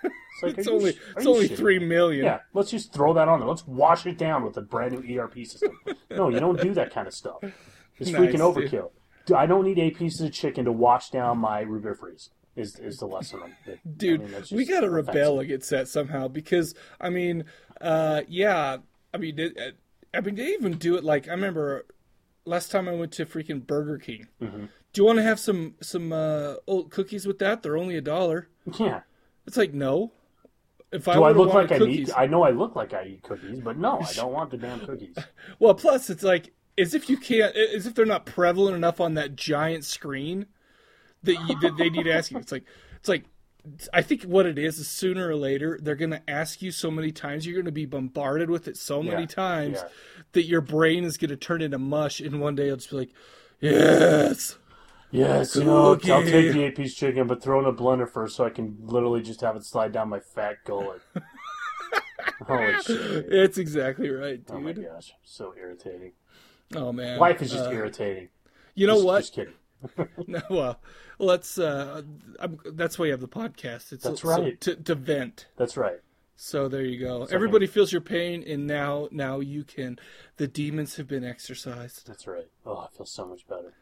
It's 0.03 0.43
like, 0.43 0.59
It's 0.59 0.69
only 0.69 0.93
sh- 0.93 0.99
it's 1.17 1.27
only 1.27 1.49
shitting 1.49 1.57
three. 1.57 2.23
Yeah, 2.23 2.41
let's 2.53 2.71
just 2.71 2.93
throw 2.93 3.13
that 3.15 3.29
on 3.29 3.41
there. 3.41 3.49
Let's 3.49 3.67
wash 3.67 4.07
it 4.07 4.19
down 4.19 4.45
with 4.45 4.57
a 4.57 4.63
brand 4.63 4.93
new 4.93 5.19
ERP 5.21 5.47
system. 5.47 5.79
No, 6.11 6.29
you 6.29 6.39
don't 6.39 6.61
do 6.61 6.73
that 6.75 6.95
kind 6.95 7.09
of 7.09 7.15
stuff. 7.15 7.39
It's 7.99 8.11
Nice, 8.13 8.21
freaking 8.21 8.39
overkill. 8.39 8.91
Dude, 9.27 9.37
I 9.37 9.47
don't 9.47 9.65
need 9.65 9.81
eight 9.81 9.97
pieces 9.97 10.21
of 10.21 10.33
chicken 10.33 10.65
to 10.67 10.73
wash 10.73 11.11
down 11.11 11.39
my 11.39 11.65
freeze. 11.65 12.31
Is 12.57 12.79
is 12.79 12.99
the 12.99 13.07
lesson? 13.07 13.41
It. 13.67 13.81
I 13.85 13.89
Dude, 13.97 14.21
mean, 14.21 14.31
we 14.53 14.65
gotta 14.65 14.87
offensive. 14.87 15.09
rebel 15.09 15.41
against 15.41 15.71
that 15.71 15.89
somehow 15.89 16.29
because 16.29 16.75
I 17.01 17.11
mean, 17.11 17.47
uh, 17.81 18.23
yeah, 18.29 18.77
I 19.13 19.17
mean, 19.17 19.41
it, 19.41 19.77
I 20.15 20.21
mean, 20.21 20.37
they 20.37 20.53
even 20.53 20.79
do 20.79 20.95
it 20.95 21.03
like 21.03 21.27
I 21.27 21.33
remember 21.33 21.85
last 22.45 22.71
time 22.71 22.89
I 22.89 22.93
went 22.93 23.13
to 23.13 23.27
freaking 23.27 23.67
Burger 23.67 23.99
King. 23.99 24.29
Mm-hmm. 24.41 24.67
Do 24.93 25.01
you 25.01 25.05
want 25.05 25.19
to 25.19 25.23
have 25.23 25.41
some 25.41 25.75
some 25.81 26.13
uh, 26.13 26.55
old 26.67 26.91
cookies 26.91 27.27
with 27.27 27.39
that? 27.41 27.63
They're 27.63 27.77
only 27.77 27.97
a 27.97 28.01
dollar. 28.01 28.49
Yeah. 28.79 29.01
It's 29.47 29.57
like 29.57 29.75
no. 29.75 30.13
If 30.93 31.07
Do 31.07 31.25
I 31.25 31.33
look 31.33 31.53
like 31.53 31.73
I 31.73 31.79
cookies, 31.79 32.09
need? 32.09 32.15
I 32.15 32.27
know 32.27 32.45
I 32.45 32.51
look 32.51 32.77
like 32.77 32.95
I 32.95 33.05
eat 33.05 33.23
cookies, 33.25 33.59
but 33.59 33.77
no, 33.77 33.99
I 34.01 34.13
don't 34.13 34.33
want 34.33 34.51
the 34.53 34.57
damn 34.57 34.79
cookies. 34.87 35.17
well, 35.59 35.75
plus 35.75 36.09
it's 36.09 36.23
like 36.23 36.53
as 36.79 36.95
if 36.95 37.11
you 37.11 37.17
can't, 37.17 37.55
as 37.57 37.87
if 37.87 37.95
they're 37.95 38.07
not 38.07 38.27
prevalent 38.27 38.77
enough 38.77 39.01
on 39.01 39.15
that 39.15 39.35
giant 39.35 39.85
screen 39.85 40.47
that 41.25 41.35
you, 41.49 41.59
that 41.61 41.77
they 41.77 41.91
need 41.91 42.05
to 42.05 42.13
ask 42.13 42.31
you. 42.31 42.39
It's 42.39 42.53
like 42.53 42.65
it's 42.97 43.09
like 43.09 43.25
I 43.93 44.03
think 44.03 44.23
what 44.23 44.47
it 44.47 44.59
is 44.59 44.79
is 44.79 44.89
sooner 44.89 45.29
or 45.29 45.35
later 45.35 45.79
they're 45.83 45.95
going 45.97 46.11
to 46.11 46.23
ask 46.31 46.63
you 46.63 46.71
so 46.71 46.91
many 46.91 47.11
times. 47.11 47.45
You're 47.47 47.55
going 47.55 47.65
to 47.65 47.73
be 47.73 47.87
bombarded 47.87 48.49
with 48.51 48.69
it 48.69 48.77
so 48.77 49.03
many 49.03 49.23
Yeah, 49.23 49.27
times 49.27 49.79
yeah. 49.83 49.89
That 50.35 50.45
your 50.45 50.61
brain 50.61 51.05
is 51.05 51.17
going 51.17 51.31
to 51.31 51.37
turn 51.37 51.63
into 51.63 51.79
mush, 51.79 52.21
and 52.21 52.41
one 52.41 52.55
day 52.55 52.67
it'll 52.67 52.77
just 52.77 52.91
be 52.91 52.97
like, 52.97 53.11
yes. 53.61 54.59
Yes, 55.11 55.55
you 55.55 55.65
know, 55.65 55.77
I'll 55.91 55.95
Cookie. 55.97 56.31
take 56.31 56.53
the 56.53 56.63
eight 56.65 56.75
piece 56.77 56.95
chicken, 56.95 57.27
but 57.29 57.41
throw 57.43 57.61
in 57.61 57.67
a 57.67 57.73
blender 57.73 58.09
first, 58.11 58.35
so 58.37 58.45
I 58.45 58.51
can 58.51 58.77
literally 58.83 59.23
just 59.23 59.41
have 59.43 59.55
it 59.57 59.65
slide 59.65 59.93
down 59.93 60.09
my 60.09 60.19
fat 60.19 60.57
gullet. 60.65 61.01
Holy 62.47 62.75
shit! 62.83 63.27
It's 63.29 63.59
exactly 63.59 64.11
right, 64.11 64.45
dude. 64.45 64.57
Oh 64.57 64.61
my 64.61 64.73
gosh, 64.73 65.13
so 65.23 65.55
irritating. 65.57 66.13
Oh, 66.75 66.93
man, 66.93 67.19
Life 67.19 67.43
is 67.43 67.53
just 67.53 67.67
Uh, 67.67 67.73
irritating. 67.73 68.29
You 68.75 68.87
know 68.89 68.95
Just- 68.95 69.05
what? 69.07 69.21
Just 69.21 69.35
kidding. 69.35 69.55
no, 70.27 70.41
well, 70.51 70.81
let's. 71.19 71.59
Uh, 71.59 72.03
I'm, 72.41 72.59
that's 72.73 72.99
why 72.99 73.05
you 73.07 73.11
have 73.13 73.21
the 73.21 73.29
podcast. 73.29 73.93
It's 73.93 74.03
That's 74.05 74.23
so- 74.23 74.29
right. 74.31 74.61
to, 74.63 74.75
to 74.75 74.95
vent. 74.95 75.47
That's 75.57 75.77
right. 75.77 76.01
So 76.37 76.69
there 76.69 76.83
you 76.85 76.99
go. 76.99 77.25
Everybody 77.31 77.67
feels 77.67 77.93
your 77.93 78.01
pain, 78.01 78.43
and 78.47 78.67
now 78.67 79.09
now 79.13 79.41
you 79.41 79.63
can. 79.65 79.99
The 80.37 80.49
demons 80.49 80.97
have 80.97 81.07
been 81.07 81.25
exorcised, 81.25 82.07
That's 82.07 82.27
right. 82.27 82.49
Oh, 82.67 82.77
I 82.79 82.97
feel 82.97 83.07
so 83.07 83.25
much 83.27 83.47
better. 83.47 83.73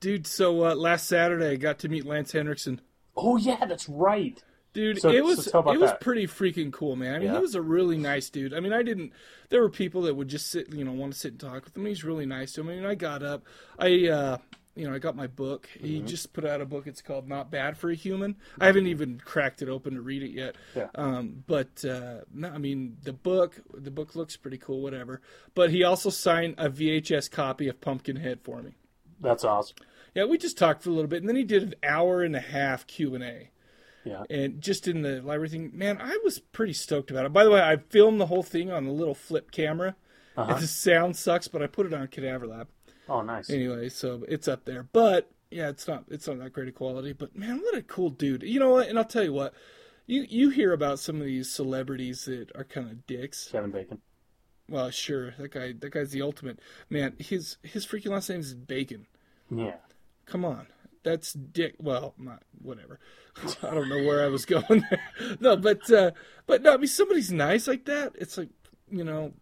dude. 0.00 0.26
So 0.26 0.64
uh, 0.64 0.74
last 0.74 1.06
Saturday, 1.06 1.50
I 1.50 1.56
got 1.56 1.78
to 1.80 1.88
meet 1.88 2.06
Lance 2.06 2.32
Henriksen. 2.32 2.80
Oh 3.16 3.36
yeah, 3.36 3.64
that's 3.66 3.88
right. 3.88 4.42
Dude, 4.72 5.00
So- 5.00 5.10
it 5.10 5.22
was 5.24 5.46
about 5.46 5.74
it 5.74 5.78
was 5.80 5.90
that. 5.90 6.00
pretty 6.00 6.26
freaking 6.26 6.72
cool, 6.72 6.96
man. 6.96 7.14
I 7.14 7.18
mean, 7.18 7.28
Yeah? 7.28 7.34
he 7.34 7.40
was 7.40 7.54
a 7.54 7.62
really 7.62 7.96
nice 7.96 8.28
dude. 8.28 8.52
I 8.52 8.58
mean, 8.60 8.72
I 8.72 8.82
didn't. 8.82 9.12
There 9.50 9.60
were 9.60 9.70
people 9.70 10.02
that 10.02 10.14
would 10.16 10.26
just 10.28 10.50
sit, 10.50 10.72
you 10.72 10.84
know, 10.84 10.90
want 10.92 11.12
to 11.12 11.18
sit 11.18 11.32
and 11.32 11.40
talk 11.40 11.64
with 11.64 11.76
him. 11.76 11.86
He's 11.86 12.02
really 12.02 12.26
nice 12.26 12.52
to 12.54 12.62
him. 12.62 12.70
I 12.70 12.74
mean, 12.76 12.84
I 12.86 12.94
got 12.96 13.22
up, 13.22 13.44
I, 13.78 14.08
uh, 14.08 14.38
you 14.76 14.88
know, 14.88 14.94
I 14.94 14.98
got 14.98 15.14
my 15.16 15.26
book. 15.26 15.68
He 15.78 15.98
Mm-hmm. 15.98 16.06
just 16.06 16.32
put 16.32 16.44
out 16.44 16.60
a 16.60 16.66
book. 16.66 16.86
It's 16.86 17.00
called 17.02 17.28
"Not 17.28 17.50
Bad 17.50 17.76
for 17.76 17.90
a 17.90 17.94
Human." 17.94 18.36
I 18.60 18.66
haven't 18.66 18.86
even 18.88 19.20
cracked 19.24 19.62
it 19.62 19.68
open 19.68 19.94
to 19.94 20.00
read 20.00 20.22
it 20.22 20.30
yet. 20.30 20.56
Yeah. 20.74 20.88
Um, 20.94 21.44
but 21.46 21.84
uh, 21.84 22.22
no, 22.32 22.48
I 22.50 22.58
mean, 22.58 22.96
the 23.02 23.12
book, 23.12 23.60
the 23.72 23.90
book 23.90 24.14
looks 24.16 24.36
pretty 24.36 24.58
cool. 24.58 24.80
Whatever. 24.82 25.20
But 25.54 25.70
he 25.70 25.84
also 25.84 26.10
signed 26.10 26.54
a 26.58 26.68
VHS 26.70 27.30
copy 27.30 27.68
of 27.68 27.80
Pumpkinhead 27.80 28.40
for 28.42 28.62
me. 28.62 28.74
That's 29.20 29.44
awesome. 29.44 29.76
Yeah, 30.14 30.24
we 30.26 30.38
just 30.38 30.58
talked 30.58 30.82
for 30.82 30.90
a 30.90 30.92
little 30.92 31.08
bit, 31.08 31.22
and 31.22 31.28
then 31.28 31.36
he 31.36 31.44
did 31.44 31.62
an 31.62 31.74
hour 31.82 32.22
and 32.22 32.36
a 32.36 32.40
half 32.40 32.86
Q 32.86 33.14
and 33.14 33.24
A 33.24 33.50
Yeah. 34.04 34.22
and 34.30 34.60
just 34.60 34.86
in 34.86 35.02
the 35.02 35.20
library 35.22 35.48
thing, 35.48 35.70
man, 35.74 35.98
I 36.00 36.18
was 36.22 36.38
pretty 36.38 36.72
stoked 36.72 37.10
about 37.10 37.24
it. 37.26 37.32
By 37.32 37.42
the 37.44 37.50
way, 37.50 37.60
I 37.60 37.76
filmed 37.76 38.20
the 38.20 38.26
whole 38.26 38.42
thing 38.44 38.70
on 38.70 38.84
the 38.84 38.92
little 38.92 39.14
flip 39.14 39.50
camera. 39.50 39.96
Uh-huh. 40.36 40.54
The 40.60 40.66
sound 40.66 41.16
sucks, 41.16 41.46
but 41.48 41.62
I 41.62 41.66
put 41.68 41.86
it 41.86 41.94
on 41.94 42.06
Cadaver 42.08 42.46
Lab 42.46 42.68
Oh, 43.08 43.22
nice. 43.22 43.50
anyway, 43.50 43.88
so 43.88 44.24
it's 44.28 44.48
up 44.48 44.64
there. 44.64 44.84
But 44.92 45.30
yeah, 45.50 45.68
it's 45.68 45.86
not 45.86 46.04
it's 46.08 46.26
not 46.26 46.38
that 46.38 46.52
great 46.52 46.68
a 46.68 46.72
quality. 46.72 47.12
But 47.12 47.36
man, 47.36 47.60
what 47.60 47.76
a 47.76 47.82
cool 47.82 48.10
dude! 48.10 48.42
You 48.42 48.60
know 48.60 48.70
what? 48.70 48.88
And 48.88 48.98
I'll 48.98 49.04
tell 49.04 49.24
you 49.24 49.32
what, 49.32 49.54
you 50.06 50.26
you 50.28 50.50
hear 50.50 50.72
about 50.72 50.98
some 50.98 51.20
of 51.20 51.26
these 51.26 51.50
celebrities 51.50 52.24
that 52.24 52.50
are 52.54 52.64
kind 52.64 52.90
of 52.90 53.06
dicks. 53.06 53.48
Kevin 53.50 53.70
Bacon. 53.70 54.00
Well, 54.68 54.90
sure, 54.90 55.32
that 55.38 55.52
guy 55.52 55.72
that 55.72 55.92
guy's 55.92 56.10
the 56.12 56.22
ultimate 56.22 56.58
man. 56.90 57.14
His 57.18 57.58
his 57.62 57.86
freaking 57.86 58.10
last 58.10 58.30
name 58.30 58.40
is 58.40 58.54
Bacon. 58.54 59.06
Yeah. 59.50 59.76
Come 60.26 60.44
on. 60.44 60.66
That's 61.02 61.34
dick. 61.34 61.74
Well, 61.78 62.14
not 62.16 62.42
whatever. 62.62 62.98
I 63.62 63.74
don't 63.74 63.90
know 63.90 64.02
where 64.02 64.24
I 64.24 64.28
was 64.28 64.46
going. 64.46 64.84
there. 64.90 65.00
no, 65.40 65.56
but 65.56 65.90
uh, 65.90 66.12
but 66.46 66.62
no. 66.62 66.74
I 66.74 66.76
mean, 66.78 66.86
somebody's 66.86 67.30
nice 67.30 67.68
like 67.68 67.84
that. 67.84 68.14
It's 68.16 68.38
like 68.38 68.48
you 68.90 69.04
know, 69.04 69.34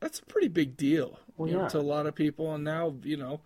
that's 0.00 0.18
a 0.18 0.24
pretty 0.24 0.48
big 0.48 0.76
deal 0.76 1.18
Well, 1.36 1.48
you 1.50 1.56
know, 1.56 1.68
to 1.68 1.78
a 1.78 1.80
lot 1.80 2.06
of 2.06 2.14
people. 2.14 2.54
And 2.54 2.64
now 2.64 2.94
you 3.02 3.16
know, 3.16 3.40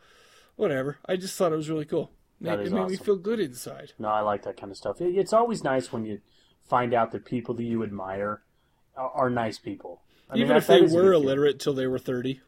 whatever. 0.56 0.98
I 1.06 1.16
just 1.16 1.36
thought 1.36 1.52
it 1.52 1.56
was 1.56 1.70
really 1.70 1.84
cool. 1.86 2.10
That 2.40 2.60
It, 2.60 2.66
is 2.66 2.72
it 2.72 2.74
made 2.76 2.88
me 2.88 2.96
feel 2.96 3.16
good 3.16 3.40
inside. 3.40 3.92
No, 3.98 4.08
I 4.08 4.20
like 4.20 4.42
that 4.44 4.56
kind 4.56 4.70
of 4.70 4.76
stuff. 4.76 5.00
It- 5.00 5.16
It's 5.16 5.32
always 5.32 5.64
nice 5.64 5.92
when 5.92 6.04
you 6.04 6.20
find 6.68 6.94
out 6.94 7.10
that 7.12 7.24
people 7.24 7.54
that 7.54 7.64
you 7.64 7.82
admire 7.82 8.42
are, 8.96 9.10
are 9.10 9.30
nice 9.30 9.58
people. 9.58 10.02
I 10.30 10.36
Even 10.36 10.48
that- 10.48 10.56
if 10.58 10.66
they 10.66 10.78
that 10.80 10.84
is 10.84 10.92
a 10.92 10.96
were 10.96 11.02
good 11.02 11.10
feeling. 11.12 11.24
illiterate 11.24 11.58
till 11.60 11.74
they 11.74 11.86
were 11.86 11.98
thirty. 11.98 12.40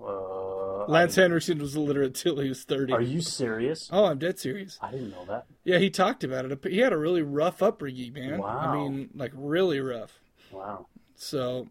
Uh, 0.00 0.84
Lance 0.86 1.16
I- 1.18 1.22
Henriksen 1.22 1.58
was 1.58 1.74
illiterate 1.74 2.14
till 2.14 2.38
he 2.38 2.48
was 2.48 2.62
thirty. 2.64 2.92
Are 2.92 3.00
you 3.00 3.20
serious? 3.20 3.88
Oh, 3.92 4.04
I'm 4.04 4.18
dead 4.18 4.38
serious. 4.38 4.78
I 4.80 4.90
didn't 4.92 5.10
know 5.10 5.24
that. 5.26 5.46
Yeah, 5.64 5.78
he 5.78 5.90
talked 5.90 6.22
about 6.22 6.44
it. 6.50 6.64
He 6.64 6.78
had 6.78 6.92
a 6.92 6.98
really 6.98 7.22
rough 7.22 7.62
upbringing, 7.62 8.12
man. 8.12 8.38
Wow. 8.38 8.58
I 8.58 8.74
mean, 8.74 9.10
like 9.14 9.32
really 9.34 9.80
rough. 9.80 10.20
Wow. 10.52 10.86
So, 11.16 11.68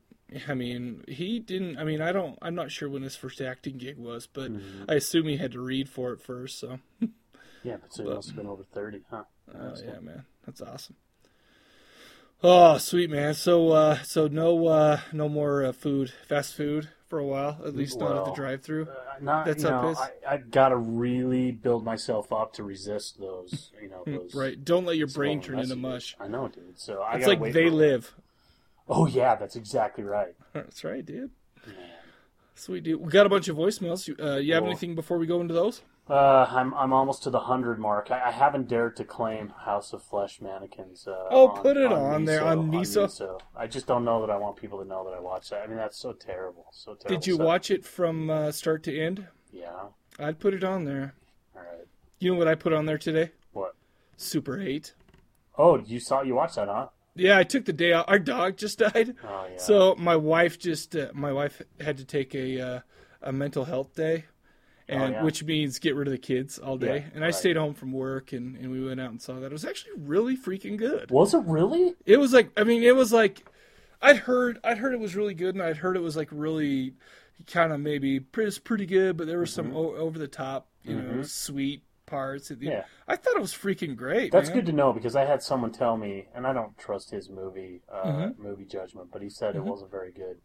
I 0.47 0.53
mean, 0.53 1.03
he 1.07 1.39
didn't. 1.39 1.77
I 1.77 1.83
mean, 1.83 2.01
I 2.01 2.11
don't. 2.11 2.37
I'm 2.41 2.55
not 2.55 2.71
sure 2.71 2.89
when 2.89 3.03
his 3.03 3.15
first 3.15 3.41
acting 3.41 3.77
gig 3.77 3.97
was, 3.97 4.27
but 4.27 4.51
Mm-hmm. 4.51 4.89
I 4.89 4.95
assume 4.95 5.27
he 5.27 5.37
had 5.37 5.51
to 5.53 5.59
read 5.61 5.87
for 5.89 6.11
it 6.13 6.21
first. 6.21 6.59
So, 6.59 6.79
Yeah, 7.63 7.77
but 7.81 7.93
so 7.93 8.03
you 8.03 8.09
must 8.09 8.29
have 8.29 8.37
been 8.37 8.47
over 8.47 8.63
30, 8.63 9.01
huh? 9.09 9.23
oh 9.53 9.73
yeah, 9.85 9.99
man, 9.99 10.25
that's 10.45 10.61
awesome. 10.61 10.95
Oh, 12.43 12.77
sweet 12.77 13.09
man. 13.09 13.33
So, 13.33 13.69
uh, 13.69 13.97
so 14.03 14.27
no, 14.27 14.67
uh, 14.67 14.99
no 15.11 15.29
more 15.29 15.63
uh, 15.65 15.71
food, 15.71 16.11
fast 16.27 16.53
food 16.53 16.89
for 17.07 17.17
a 17.17 17.25
while. 17.25 17.59
At 17.65 17.75
least 17.75 17.99
not 17.99 18.17
at 18.17 18.25
the 18.25 18.31
drive-through. 18.31 18.83
Uh, 18.83 18.95
not, 19.21 19.45
That's 19.45 19.63
you 19.63 19.69
up 19.69 19.81
know, 19.83 19.89
his- 19.89 19.97
I, 19.97 20.11
I 20.27 20.37
gotta 20.37 20.75
really 20.75 21.51
build 21.51 21.83
myself 21.83 22.31
up 22.31 22.53
to 22.53 22.63
resist 22.63 23.19
those, 23.19 23.71
you 23.81 23.89
know, 23.89 24.03
those. 24.05 24.33
Hmm, 24.33 24.37
Right. 24.39 24.63
Don't 24.63 24.85
let 24.85 24.97
your 24.97 25.07
brain 25.07 25.41
turn 25.41 25.59
into 25.59 25.75
mush. 25.75 26.15
I 26.19 26.27
know, 26.27 26.47
dude. 26.49 26.77
So 26.77 27.01
I 27.01 27.15
It's 27.17 27.27
like 27.27 27.53
they 27.53 27.69
live. 27.69 28.13
Oh 28.87 29.07
yeah, 29.07 29.35
that's 29.35 29.55
exactly 29.55 30.03
right. 30.03 30.35
That's 30.53 30.83
right, 30.83 31.05
dude. 31.05 31.31
Man. 31.65 31.75
Sweet 32.53 32.83
dude. 32.83 33.01
We 33.01 33.11
got 33.11 33.25
a 33.25 33.29
bunch 33.29 33.47
of 33.49 33.57
voicemails. 33.57 34.07
You, 34.07 34.15
uh, 34.23 34.37
you 34.37 34.53
have 34.53 34.61
Cool. 34.61 34.69
anything 34.71 34.95
before 34.95 35.17
we 35.17 35.25
go 35.27 35.41
into 35.41 35.53
those? 35.53 35.81
Uh, 36.07 36.45
I'm 36.49 36.71
I'm 36.75 36.93
almost 36.93 37.23
to 37.23 37.31
the 37.31 37.39
hundred 37.39 37.79
mark. 37.79 38.11
I, 38.11 38.27
I 38.27 38.31
haven't 38.31 38.67
dared 38.67 38.95
to 38.97 39.03
claim 39.03 39.49
House 39.49 39.91
of 39.91 40.03
Flesh 40.03 40.39
mannequins. 40.39 41.07
Uh, 41.07 41.15
Oh, 41.31 41.47
put 41.49 41.77
it 41.77 41.91
on 41.91 42.25
there, 42.25 42.45
on 42.45 42.71
Miso. 42.71 43.05
Miso. 43.07 43.39
I 43.55 43.65
just 43.65 43.87
don't 43.87 44.05
know 44.05 44.21
that 44.21 44.29
I 44.29 44.37
want 44.37 44.55
people 44.55 44.77
to 44.81 44.87
know 44.87 45.03
that 45.03 45.15
I 45.15 45.19
watched 45.19 45.49
that. 45.49 45.63
I 45.63 45.67
mean, 45.67 45.77
that's 45.77 45.97
so 45.97 46.13
terrible. 46.13 46.67
So 46.71 46.93
terrible. 46.93 47.09
Did 47.19 47.25
you 47.27 47.37
So- 47.37 47.43
watch 47.45 47.71
it 47.71 47.83
from 47.83 48.29
uh, 48.29 48.51
start 48.51 48.83
to 48.83 48.95
end? 48.97 49.27
Yeah. 49.51 49.87
I'd 50.19 50.39
put 50.39 50.53
it 50.53 50.63
on 50.63 50.85
there. 50.85 51.15
All 51.55 51.61
right. 51.63 51.87
You 52.19 52.31
know 52.33 52.37
what 52.37 52.47
I 52.47 52.53
put 52.55 52.71
on 52.71 52.85
there 52.85 52.99
today? 52.99 53.31
What? 53.51 53.73
Super 54.15 54.61
8. 54.61 54.93
Oh, 55.57 55.79
you 55.79 55.99
saw 55.99 56.21
you 56.21 56.35
watched 56.35 56.55
that, 56.55 56.67
huh? 56.67 56.89
Yeah, 57.15 57.37
I 57.37 57.43
took 57.43 57.65
the 57.65 57.73
day 57.73 57.93
out. 57.93 58.09
Our 58.09 58.19
dog 58.19 58.57
just 58.57 58.79
died. 58.85 59.15
Oh 59.23 59.47
yeah. 59.49 59.57
So 59.57 59.95
my 59.97 60.15
wife 60.15 60.59
just 60.59 60.95
uh, 60.95 61.09
my 61.13 61.31
wife 61.33 61.61
had 61.79 61.97
to 61.97 62.05
take 62.05 62.35
a 62.35 62.59
uh, 62.61 62.79
a 63.21 63.31
mental 63.31 63.65
health 63.65 63.95
day, 63.95 64.25
and 64.87 65.01
Oh, 65.01 65.07
yeah. 65.17 65.23
which 65.23 65.43
means 65.43 65.79
get 65.79 65.95
rid 65.95 66.07
of 66.07 66.11
the 66.11 66.17
kids 66.17 66.59
all 66.59 66.77
day. 66.77 66.97
Yeah, 66.97 67.09
and 67.15 67.23
I 67.23 67.27
right. 67.27 67.35
stayed 67.35 67.55
home 67.57 67.73
from 67.73 67.91
work, 67.91 68.33
and, 68.33 68.55
and 68.57 68.71
we 68.71 68.83
went 68.85 68.99
out 68.99 69.11
and 69.11 69.21
saw 69.21 69.39
that. 69.39 69.47
It 69.47 69.51
was 69.51 69.65
actually 69.65 69.93
really 69.97 70.37
freaking 70.37 70.77
good. 70.77 71.09
was 71.11 71.33
it 71.33 71.43
really? 71.45 71.95
It 72.05 72.17
was 72.17 72.33
like 72.33 72.51
I 72.57 72.63
mean, 72.63 72.83
it 72.83 72.95
was 72.95 73.13
like 73.13 73.45
I'd 74.01 74.17
heard 74.17 74.59
I'd 74.63 74.77
heard 74.77 74.93
it 74.93 74.99
was 74.99 75.15
really 75.15 75.33
good, 75.33 75.55
and 75.55 75.63
I'd 75.63 75.77
heard 75.77 75.95
it 75.95 76.01
was 76.01 76.15
like 76.17 76.29
really 76.31 76.93
kind 77.47 77.71
of 77.73 77.79
maybe 77.79 78.19
pretty, 78.19 78.47
it's 78.47 78.59
pretty 78.59 78.85
good, 78.85 79.17
but 79.17 79.27
there 79.27 79.37
were 79.39 79.45
some 79.45 79.75
o- 79.75 79.95
over 79.95 80.17
the 80.19 80.27
top, 80.27 80.67
you 80.83 80.95
know, 80.95 81.21
sweet 81.23 81.81
parts. 82.05 82.49
Mm-hmm. 82.49 82.63
Yeah. 82.63 82.83
I 83.07 83.15
thought 83.15 83.35
it 83.35 83.41
was 83.41 83.53
freaking 83.53 83.95
great. 83.95 84.31
That's 84.31 84.49
man. 84.49 84.57
good 84.59 84.65
to 84.67 84.71
know 84.71 84.93
because 84.93 85.15
I 85.15 85.25
had 85.25 85.41
someone 85.43 85.71
tell 85.71 85.97
me, 85.97 86.27
and 86.33 86.45
I 86.47 86.53
don't 86.53 86.77
trust 86.77 87.11
his 87.11 87.29
movie 87.29 87.81
uh, 87.91 88.05
Mm-hmm. 88.07 88.41
movie 88.43 88.65
judgment, 88.65 89.09
but 89.11 89.21
he 89.21 89.29
said 89.29 89.55
it 89.55 89.63
wasn't 89.63 89.91
very 89.91 90.11
good. 90.11 90.37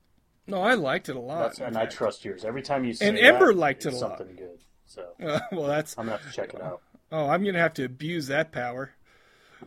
No, 0.46 0.62
I 0.62 0.75
liked 0.75 1.09
it 1.09 1.16
a 1.16 1.20
lot. 1.20 1.42
That's, 1.42 1.61
and 1.61 1.77
I 1.77 1.87
trust 1.87 2.25
yours. 2.25 2.44
Every 2.44 2.62
time 2.62 2.85
you 2.85 2.92
say 2.94 3.07
And 3.09 3.16
that, 3.16 3.23
Ember 3.25 3.53
liked 3.55 3.87
it's 3.87 3.94
it 3.94 4.03
a 4.03 4.07
lot. 4.07 4.18
something 4.18 4.37
good. 4.37 4.59
So 4.87 5.05
Uh, 5.23 5.40
well, 5.53 5.66
that's 5.68 5.96
I'm 5.96 6.07
gonna 6.07 6.16
have 6.18 6.27
to 6.29 6.35
check 6.35 6.55
it 6.55 6.61
out. 6.61 6.81
oh, 7.12 7.29
I'm 7.29 7.44
gonna 7.44 7.59
have 7.61 7.75
to 7.75 7.85
abuse 7.85 8.27
that 8.29 8.51
power 8.51 8.92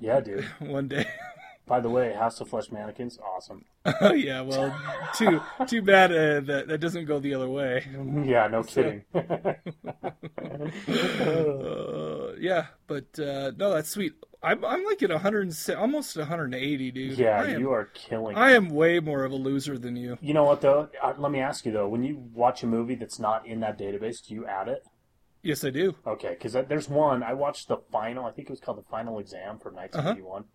Yeah, 0.01 0.19
dude. 0.19 0.43
one 0.59 0.87
day. 0.89 1.05
By 1.65 1.79
the 1.79 1.89
way, 1.89 2.13
House 2.13 2.41
of 2.41 2.49
Flesh 2.49 2.71
mannequins, 2.71 3.17
awesome. 3.19 3.63
oh 4.01 4.13
yeah, 4.13 4.41
well, 4.41 4.75
too 5.15 5.41
too 5.65 5.81
bad 5.81 6.11
uh, 6.11 6.41
that 6.41 6.67
that 6.67 6.79
doesn't 6.79 7.05
go 7.05 7.19
the 7.19 7.33
other 7.33 7.47
way. 7.49 7.85
Yeah, 8.25 8.47
no 8.47 8.63
kidding. 8.63 9.03
Uh, 10.83 12.33
yeah, 12.39 12.67
but 12.87 13.17
uh, 13.19 13.51
no, 13.57 13.73
that's 13.73 13.89
sweet. 13.89 14.13
I'm 14.41 14.63
I'm 14.65 14.83
like 14.85 15.01
at 15.01 15.09
100, 15.09 15.53
almost 15.77 16.17
180, 16.17 16.91
dude. 16.91 17.17
yeah, 17.17 17.43
am, 17.43 17.59
you 17.59 17.71
are 17.71 17.85
killing. 17.93 18.35
I 18.35 18.51
am 18.51 18.69
way 18.69 18.99
more 18.99 19.23
of 19.23 19.31
a 19.31 19.35
loser 19.35 19.77
than 19.77 19.95
you. 19.95 20.17
You 20.21 20.33
know 20.33 20.43
what 20.43 20.61
though? 20.61 20.89
Uh, 21.01 21.13
let 21.17 21.31
me 21.31 21.39
ask 21.39 21.65
you 21.65 21.71
though. 21.71 21.87
When 21.87 22.03
you 22.03 22.17
watch 22.33 22.61
a 22.63 22.67
movie 22.67 22.95
that's 22.95 23.19
not 23.19 23.47
in 23.47 23.61
that 23.61 23.77
database, 23.79 24.25
do 24.25 24.33
you 24.33 24.45
add 24.45 24.67
it? 24.67 24.85
Yes, 25.41 25.63
I 25.63 25.69
do. 25.69 25.95
Okay, 26.05 26.29
because 26.29 26.53
there's 26.53 26.89
one. 26.89 27.23
I 27.23 27.33
watched 27.33 27.67
the 27.67 27.77
final. 27.91 28.25
I 28.25 28.31
think 28.31 28.49
it 28.49 28.51
was 28.51 28.59
called 28.59 28.77
the 28.77 28.89
final 28.89 29.19
exam 29.19 29.59
for 29.59 29.71
1981. 29.71 30.45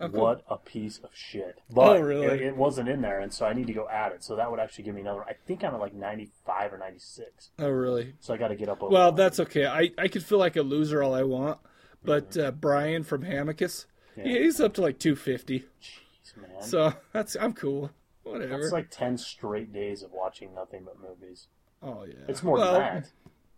Oh, 0.00 0.08
cool. 0.08 0.20
What 0.20 0.44
a 0.48 0.56
piece 0.56 0.98
of 0.98 1.10
shit! 1.12 1.60
But 1.70 1.96
Oh, 1.96 2.00
really? 2.00 2.26
it, 2.26 2.40
it 2.40 2.56
wasn't 2.56 2.88
in 2.88 3.00
there, 3.02 3.18
and 3.18 3.32
so 3.32 3.46
I 3.46 3.52
need 3.52 3.66
to 3.66 3.72
go 3.72 3.88
add 3.88 4.12
it. 4.12 4.22
So 4.22 4.36
that 4.36 4.48
would 4.50 4.60
actually 4.60 4.84
give 4.84 4.94
me 4.94 5.00
another. 5.00 5.24
I 5.24 5.32
think 5.46 5.64
I'm 5.64 5.74
at 5.74 5.80
like 5.80 5.94
95 5.94 6.72
or 6.74 6.78
96. 6.78 7.50
Oh, 7.58 7.68
really? 7.68 8.14
So 8.20 8.32
I 8.32 8.36
got 8.36 8.48
to 8.48 8.54
get 8.54 8.68
up 8.68 8.80
over. 8.82 8.92
Well, 8.92 9.10
100. 9.10 9.16
that's 9.16 9.40
okay. 9.40 9.66
I, 9.66 9.90
I 9.98 10.06
could 10.06 10.24
feel 10.24 10.38
like 10.38 10.54
a 10.54 10.62
loser 10.62 11.02
all 11.02 11.14
I 11.14 11.24
want, 11.24 11.58
but 12.04 12.36
uh, 12.36 12.52
Brian 12.52 13.02
from 13.02 13.24
Hamicus, 13.24 13.86
Yeah. 14.16 14.24
he's 14.24 14.60
up 14.60 14.74
to 14.74 14.82
like 14.82 15.00
250. 15.00 15.64
Jeez, 15.82 16.36
man. 16.40 16.62
So 16.62 16.94
that's 17.12 17.34
I'm 17.34 17.52
cool. 17.52 17.90
Whatever. 18.22 18.58
that's 18.60 18.72
like 18.72 18.90
10 18.90 19.18
straight 19.18 19.72
days 19.72 20.02
of 20.04 20.12
watching 20.12 20.54
nothing 20.54 20.82
but 20.84 20.96
movies. 21.00 21.48
oh 21.82 22.04
yeah. 22.06 22.14
It's 22.28 22.42
more 22.44 22.58
well, 22.58 22.74
than 22.74 22.82
that. 22.82 23.10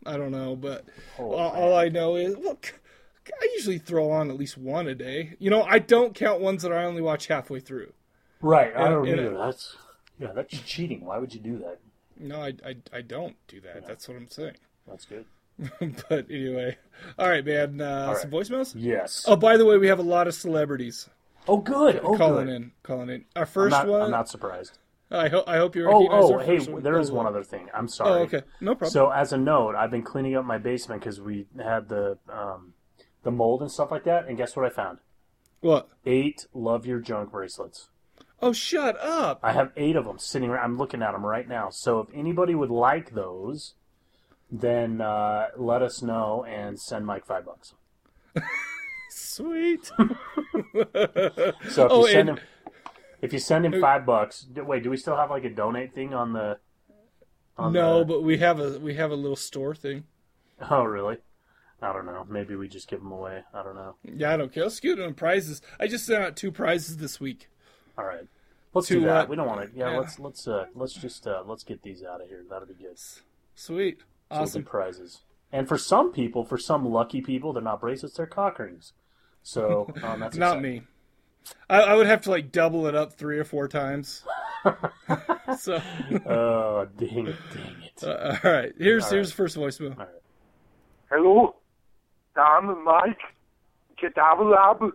I 0.07 0.16
don't 0.16 0.31
know, 0.31 0.57
but 0.57 0.87
all, 1.18 1.35
all 1.35 1.76
I 1.76 1.88
know 1.90 2.16
is 2.16 2.35
look. 2.38 2.81
I 3.40 3.49
usually 3.55 3.79
throw 3.79 4.11
on 4.11 4.31
at 4.31 4.37
least 4.37 4.57
one 4.59 4.87
a 4.88 4.95
day. 4.95 5.35
You 5.38 5.51
know, 5.51 5.62
I 5.62 5.79
don't 5.79 6.14
count 6.14 6.40
ones 6.40 6.62
that 6.62 6.73
I 6.73 6.85
only 6.85 7.03
watch 7.03 7.27
halfway 7.27 7.61
through. 7.61 7.93
Right, 8.40 8.75
I 8.77 8.88
don't 8.88 9.07
and- 9.09 9.21
either. 9.21 9.37
That's 9.37 9.77
yeah, 10.19 10.33
that's 10.35 10.59
cheating. 10.62 11.05
Why 11.05 11.19
would 11.19 11.35
you 11.35 11.40
do 11.40 11.59
that? 11.59 11.79
No, 12.19 12.40
I, 12.43 12.53
I, 12.64 12.77
I 12.93 13.01
don't 13.01 13.37
do 13.49 13.61
that. 13.62 13.87
That's 13.87 14.07
what 14.07 14.16
I'm 14.19 14.29
saying. 14.29 14.57
That's 14.87 15.05
good. 15.07 15.25
but 16.09 16.27
anyway, 16.31 16.77
all 17.19 17.29
right, 17.29 17.45
man. 17.45 17.81
Uh, 17.81 18.07
All 18.09 18.14
Some 18.16 18.31
right. 18.31 18.40
voicemails. 18.43 18.75
Yes. 18.77 19.25
Oh, 19.29 19.37
by 19.37 19.57
the 19.57 19.64
way, 19.64 19.77
we 19.79 19.88
have 19.88 19.99
a 19.99 20.03
lot 20.03 20.27
of 20.27 20.35
celebrities 20.35 21.09
Oh, 21.49 21.57
good. 21.59 22.01
Oh, 22.03 22.16
calling 22.16 22.47
good. 22.47 22.55
in. 22.55 22.73
Calling 22.83 23.09
in. 23.11 23.25
Our 23.37 23.43
I'm 23.43 23.49
first 23.49 23.71
not, 23.73 23.87
one. 23.87 24.03
I'm 24.03 24.11
not 24.11 24.29
surprised. 24.29 24.79
I 25.11 25.29
hope 25.29 25.49
I 25.49 25.57
hope 25.57 25.75
you're. 25.75 25.93
Oh, 25.93 26.07
oh, 26.11 26.38
hey, 26.38 26.59
one. 26.61 26.83
there 26.83 26.97
Oh, 26.99 27.05
one 27.12 27.27
other 27.27 27.43
thing. 27.43 27.69
I'm 27.75 27.88
sorry. 27.88 28.21
Oh, 28.21 28.23
okay, 28.25 28.43
no 28.61 28.75
problem. 28.75 28.90
So 28.90 29.11
as 29.11 29.33
a 29.33 29.38
note, 29.38 29.75
I've 29.75 29.90
been 29.90 30.03
cleaning 30.03 30.37
up 30.37 30.45
my 30.45 30.59
basement 30.59 31.01
because 31.01 31.21
we 31.21 31.47
had 31.61 31.88
the 31.88 32.16
um, 32.29 32.75
the 33.22 33.30
mold 33.30 33.62
and 33.62 33.70
stuff 33.70 33.90
like 33.90 34.04
that. 34.04 34.26
And 34.28 34.37
guess 34.37 34.56
what 34.56 34.64
I 34.66 34.70
found? 34.70 34.98
what? 35.61 35.88
Eight 36.06 36.46
love 36.54 36.87
your 36.87 37.00
junk 37.00 37.30
bracelets. 37.33 37.88
Oh, 38.42 38.52
shut 38.54 38.98
up! 38.98 39.38
I 39.42 39.52
have 39.52 39.72
eight 39.76 39.96
of 39.96 40.06
them 40.06 40.18
sitting. 40.18 40.48
around. 40.48 40.64
I'm 40.64 40.78
looking 40.78 41.02
at 41.02 41.12
them 41.12 41.26
right 41.26 41.46
now. 41.46 41.68
So 41.70 42.00
if 42.00 42.09
anybody 42.14 42.54
would 42.54 42.70
like 42.70 43.12
those, 43.14 43.74
then 44.50 45.02
uh, 45.02 45.48
let 45.59 45.83
us 45.83 46.00
know 46.02 46.44
and 46.48 46.80
send 46.80 47.04
Mike 47.04 47.26
five 47.26 47.44
bucks. 47.44 47.74
Sweet. 49.11 49.90
So 51.70 51.87
if 51.87 51.92
Oh, 51.92 52.06
you 52.06 52.12
send 52.12 52.28
and- 52.30 52.38
him, 52.38 52.44
if 53.22 53.33
you 53.33 53.38
send 53.38 53.66
him 53.66 53.80
five 53.80 54.06
bucks, 54.06 54.46
wait, 54.56 54.83
do 54.83 54.90
we 54.90 54.96
still 54.96 55.16
have 55.16 55.30
like 55.30 55.44
a 55.44 55.50
donate 55.50 55.94
thing 55.94 56.14
on 56.14 56.33
the? 56.33 56.59
On 57.59 57.72
no, 57.72 57.98
the- 58.00 58.04
but 58.06 58.22
we 58.22 58.38
have 58.38 58.59
a 58.61 58.78
we 58.78 58.94
have 58.94 59.11
a 59.11 59.14
little 59.16 59.37
store 59.37 59.74
thing. 59.74 60.04
oh 60.70 60.85
really? 60.85 61.18
I 61.83 61.93
don't 61.93 62.07
know. 62.07 62.27
Maybe 62.29 62.57
we 62.57 62.69
just 62.69 62.88
give 62.88 63.01
them 63.03 63.12
away. 63.12 63.43
I 63.55 63.62
don't 63.62 63.75
know. 63.75 63.97
Yeah, 64.05 64.33
I 64.35 64.37
don't 64.37 64.53
care. 64.53 64.64
Let's 64.64 64.81
get 64.81 65.01
on 65.01 65.14
prizes. 65.14 65.62
I 65.79 65.87
just 65.87 66.05
sent 66.07 66.23
out 66.23 66.37
two 66.37 66.53
prizes 66.53 66.99
this 66.99 67.19
week. 67.21 67.49
All 67.97 68.05
right, 68.05 68.27
let's 68.75 68.88
To, 68.88 68.95
do 69.01 69.07
that. 69.07 69.25
uh, 69.25 69.27
we 69.29 69.37
don't 69.37 69.47
want 69.47 69.62
to. 69.73 69.79
Yeah, 69.79 69.90
yeah. 69.93 69.99
let's 69.99 70.19
let's 70.19 70.47
uh, 70.49 70.66
let's 70.75 70.93
just 70.95 71.27
uh, 71.27 71.43
let's 71.47 71.64
get 71.64 71.83
these 71.83 72.03
out 72.03 72.21
of 72.21 72.29
here. 72.29 72.45
That'll 72.49 72.66
be 72.69 72.75
good. 72.75 72.99
Sweet. 73.55 74.01
So 74.31 74.37
Awesome. 74.37 74.62
good 74.62 74.71
prizes. 74.71 75.23
And 75.53 75.66
for 75.66 75.77
some 75.79 76.12
people, 76.12 76.45
for 76.45 76.57
some 76.59 76.85
lucky 76.88 77.21
people, 77.21 77.53
they're 77.53 77.62
not 77.62 77.81
bracelets; 77.81 78.16
they're 78.16 78.27
cock 78.27 78.59
rings. 78.59 78.93
So 79.43 79.93
um, 80.03 80.21
that's 80.21 80.37
Not 80.37 80.61
me. 80.62 80.83
I, 81.69 81.81
I 81.81 81.95
would 81.95 82.07
have 82.07 82.21
to 82.23 82.31
like 82.31 82.53
double 82.53 82.87
it 82.87 82.95
up 82.95 83.14
three 83.14 83.38
or 83.38 83.45
four 83.45 83.66
times. 83.69 84.23
so, 85.59 85.81
Oh 86.27 86.87
dang 86.99 87.27
it! 87.29 87.37
Dang 87.55 87.83
it! 87.83 88.05
uh, 88.05 88.37
all 88.45 88.51
right. 88.53 88.73
Here's 88.79 89.05
All 89.05 89.11
here's 89.11 89.27
right. 89.29 89.31
the 89.31 89.35
first 89.35 89.57
voicemail. 89.57 89.93
All 89.99 90.05
right. 90.05 90.09
Hallo? 91.11 91.57
Dame 92.35 92.85
Mike? 92.85 93.21
Cadaverlab? 94.01 94.93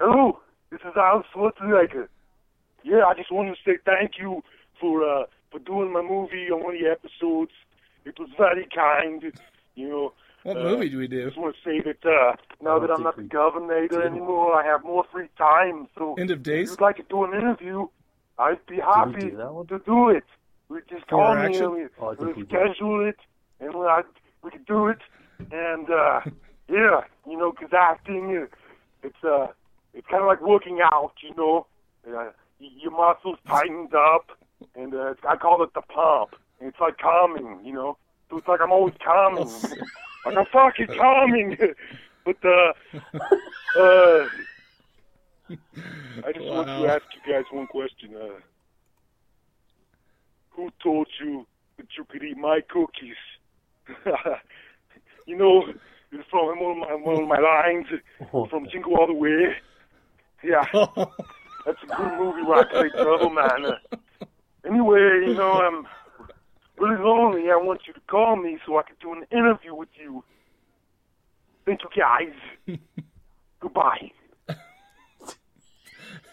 Hello, 0.00 0.40
this 0.70 0.80
is 0.80 0.96
Al 0.96 1.24
Schwarzenegger. 1.34 2.08
Yeah, 2.84 3.04
I 3.06 3.14
just 3.14 3.32
wanted 3.32 3.56
to 3.56 3.60
say 3.64 3.78
thank 3.84 4.12
you 4.18 4.42
for 4.80 5.02
uh 5.04 5.24
for 5.50 5.58
doing 5.60 5.92
my 5.92 6.02
movie 6.02 6.48
on 6.52 6.62
one 6.62 6.74
of 6.76 6.80
the 6.80 6.88
episodes. 6.88 7.52
It 8.04 8.18
was 8.18 8.28
very 8.38 8.66
kind. 8.74 9.22
You 9.74 9.88
know, 9.88 10.12
What 10.44 10.56
Uh, 10.56 10.62
movie 10.64 10.88
do 10.88 10.98
we 10.98 11.08
do? 11.08 11.22
I 11.22 11.24
just 11.26 11.38
want 11.38 11.56
to 11.56 11.62
say 11.68 11.80
that 11.80 12.04
uh, 12.08 12.36
now 12.62 12.76
I 12.76 12.80
that 12.86 12.90
I'm 12.92 13.02
not 13.02 13.16
the 13.16 13.22
governor 13.24 13.86
anymore, 14.02 14.54
I 14.54 14.64
have 14.64 14.84
more 14.84 15.04
free 15.12 15.28
time. 15.36 15.88
So 15.96 16.14
End 16.14 16.30
of 16.30 16.38
if 16.38 16.44
Days. 16.44 16.70
you'd 16.70 16.80
like 16.80 16.96
to 16.96 17.02
do 17.10 17.24
an 17.24 17.34
interview, 17.34 17.86
I'd 18.38 18.64
be 18.66 18.76
happy 18.76 19.30
do 19.30 19.36
that 19.36 19.52
one? 19.52 19.66
to 19.66 19.78
do 19.80 20.10
it. 20.10 20.24
We 20.68 20.80
just 20.88 21.02
For 21.08 21.16
call 21.16 21.34
me 21.36 21.56
and 21.58 21.72
we, 21.72 21.86
Oh, 22.00 22.14
we 22.18 22.32
we 22.32 22.44
schedule 22.46 23.06
it, 23.08 23.18
and 23.60 23.74
we, 23.74 23.84
I, 23.86 24.02
we 24.42 24.50
can 24.50 24.62
do 24.64 24.86
it. 24.88 24.98
And 25.50 25.88
uh, 25.90 26.20
yeah, 26.68 27.02
you 27.26 27.36
know, 27.38 27.52
'cause 27.52 27.70
acting, 27.72 28.46
it's 29.02 29.24
uh, 29.24 29.48
it's 29.94 30.06
kind 30.08 30.22
of 30.22 30.28
like 30.28 30.40
working 30.42 30.80
out. 30.82 31.12
You 31.22 31.34
know, 31.34 31.66
uh, 32.06 32.30
your 32.58 32.90
muscles 32.92 33.38
tightened 33.48 33.94
up, 33.94 34.30
and 34.74 34.94
uh, 34.94 35.14
I 35.28 35.36
call 35.36 35.62
it 35.62 35.70
the 35.74 35.82
pump. 35.82 36.30
And 36.60 36.68
it's 36.68 36.80
like 36.80 36.98
calming. 36.98 37.60
You 37.64 37.72
know, 37.72 37.98
so 38.30 38.38
it's 38.38 38.48
like 38.48 38.60
I'm 38.62 38.72
always 38.72 38.94
calming. 39.04 39.62
like 40.24 40.36
I'm 40.36 40.46
fucking 40.52 40.88
calming. 40.98 41.56
but 42.24 42.36
uh, 42.44 42.72
uh, 43.78 44.28
I 46.26 46.32
just 46.32 46.50
want 46.50 46.68
to 46.76 46.86
ask 46.88 47.04
you 47.14 47.32
guys 47.32 47.44
one 47.50 47.66
question. 47.68 48.14
Uh, 48.14 48.40
who 50.50 50.70
told 50.82 51.06
you 51.24 51.46
that 51.78 51.86
you 51.96 52.04
could 52.10 52.22
eat 52.22 52.36
my 52.36 52.60
cookies? 52.68 53.16
you 55.28 55.36
know, 55.36 55.62
it's 56.10 56.28
from 56.30 56.58
one 56.58 56.72
of 56.72 56.78
my, 56.78 56.94
one 56.94 57.22
of 57.22 57.28
my 57.28 57.38
lines 57.38 57.86
from 58.48 58.66
Jingle 58.70 58.96
All 58.96 59.06
the 59.06 59.12
Way. 59.12 59.54
Yeah, 60.42 60.64
that's 61.66 61.82
a 61.82 61.96
good 61.96 62.18
movie 62.18 62.42
where 62.42 62.60
I 62.60 62.64
play 62.64 62.88
Turbo 62.88 63.28
Man. 63.28 63.66
Uh, 63.66 64.26
anyway, 64.64 65.26
you 65.26 65.34
know, 65.34 65.52
I'm 65.52 65.86
really 66.78 66.96
lonely. 67.02 67.50
I 67.50 67.56
want 67.56 67.82
you 67.86 67.92
to 67.92 68.00
call 68.08 68.36
me 68.36 68.58
so 68.64 68.78
I 68.78 68.82
can 68.84 68.96
do 69.02 69.12
an 69.12 69.24
interview 69.30 69.74
with 69.74 69.90
you. 70.00 70.24
Thank 71.66 71.80
you, 71.82 71.90
guys. 71.94 72.78
Goodbye. 73.60 74.12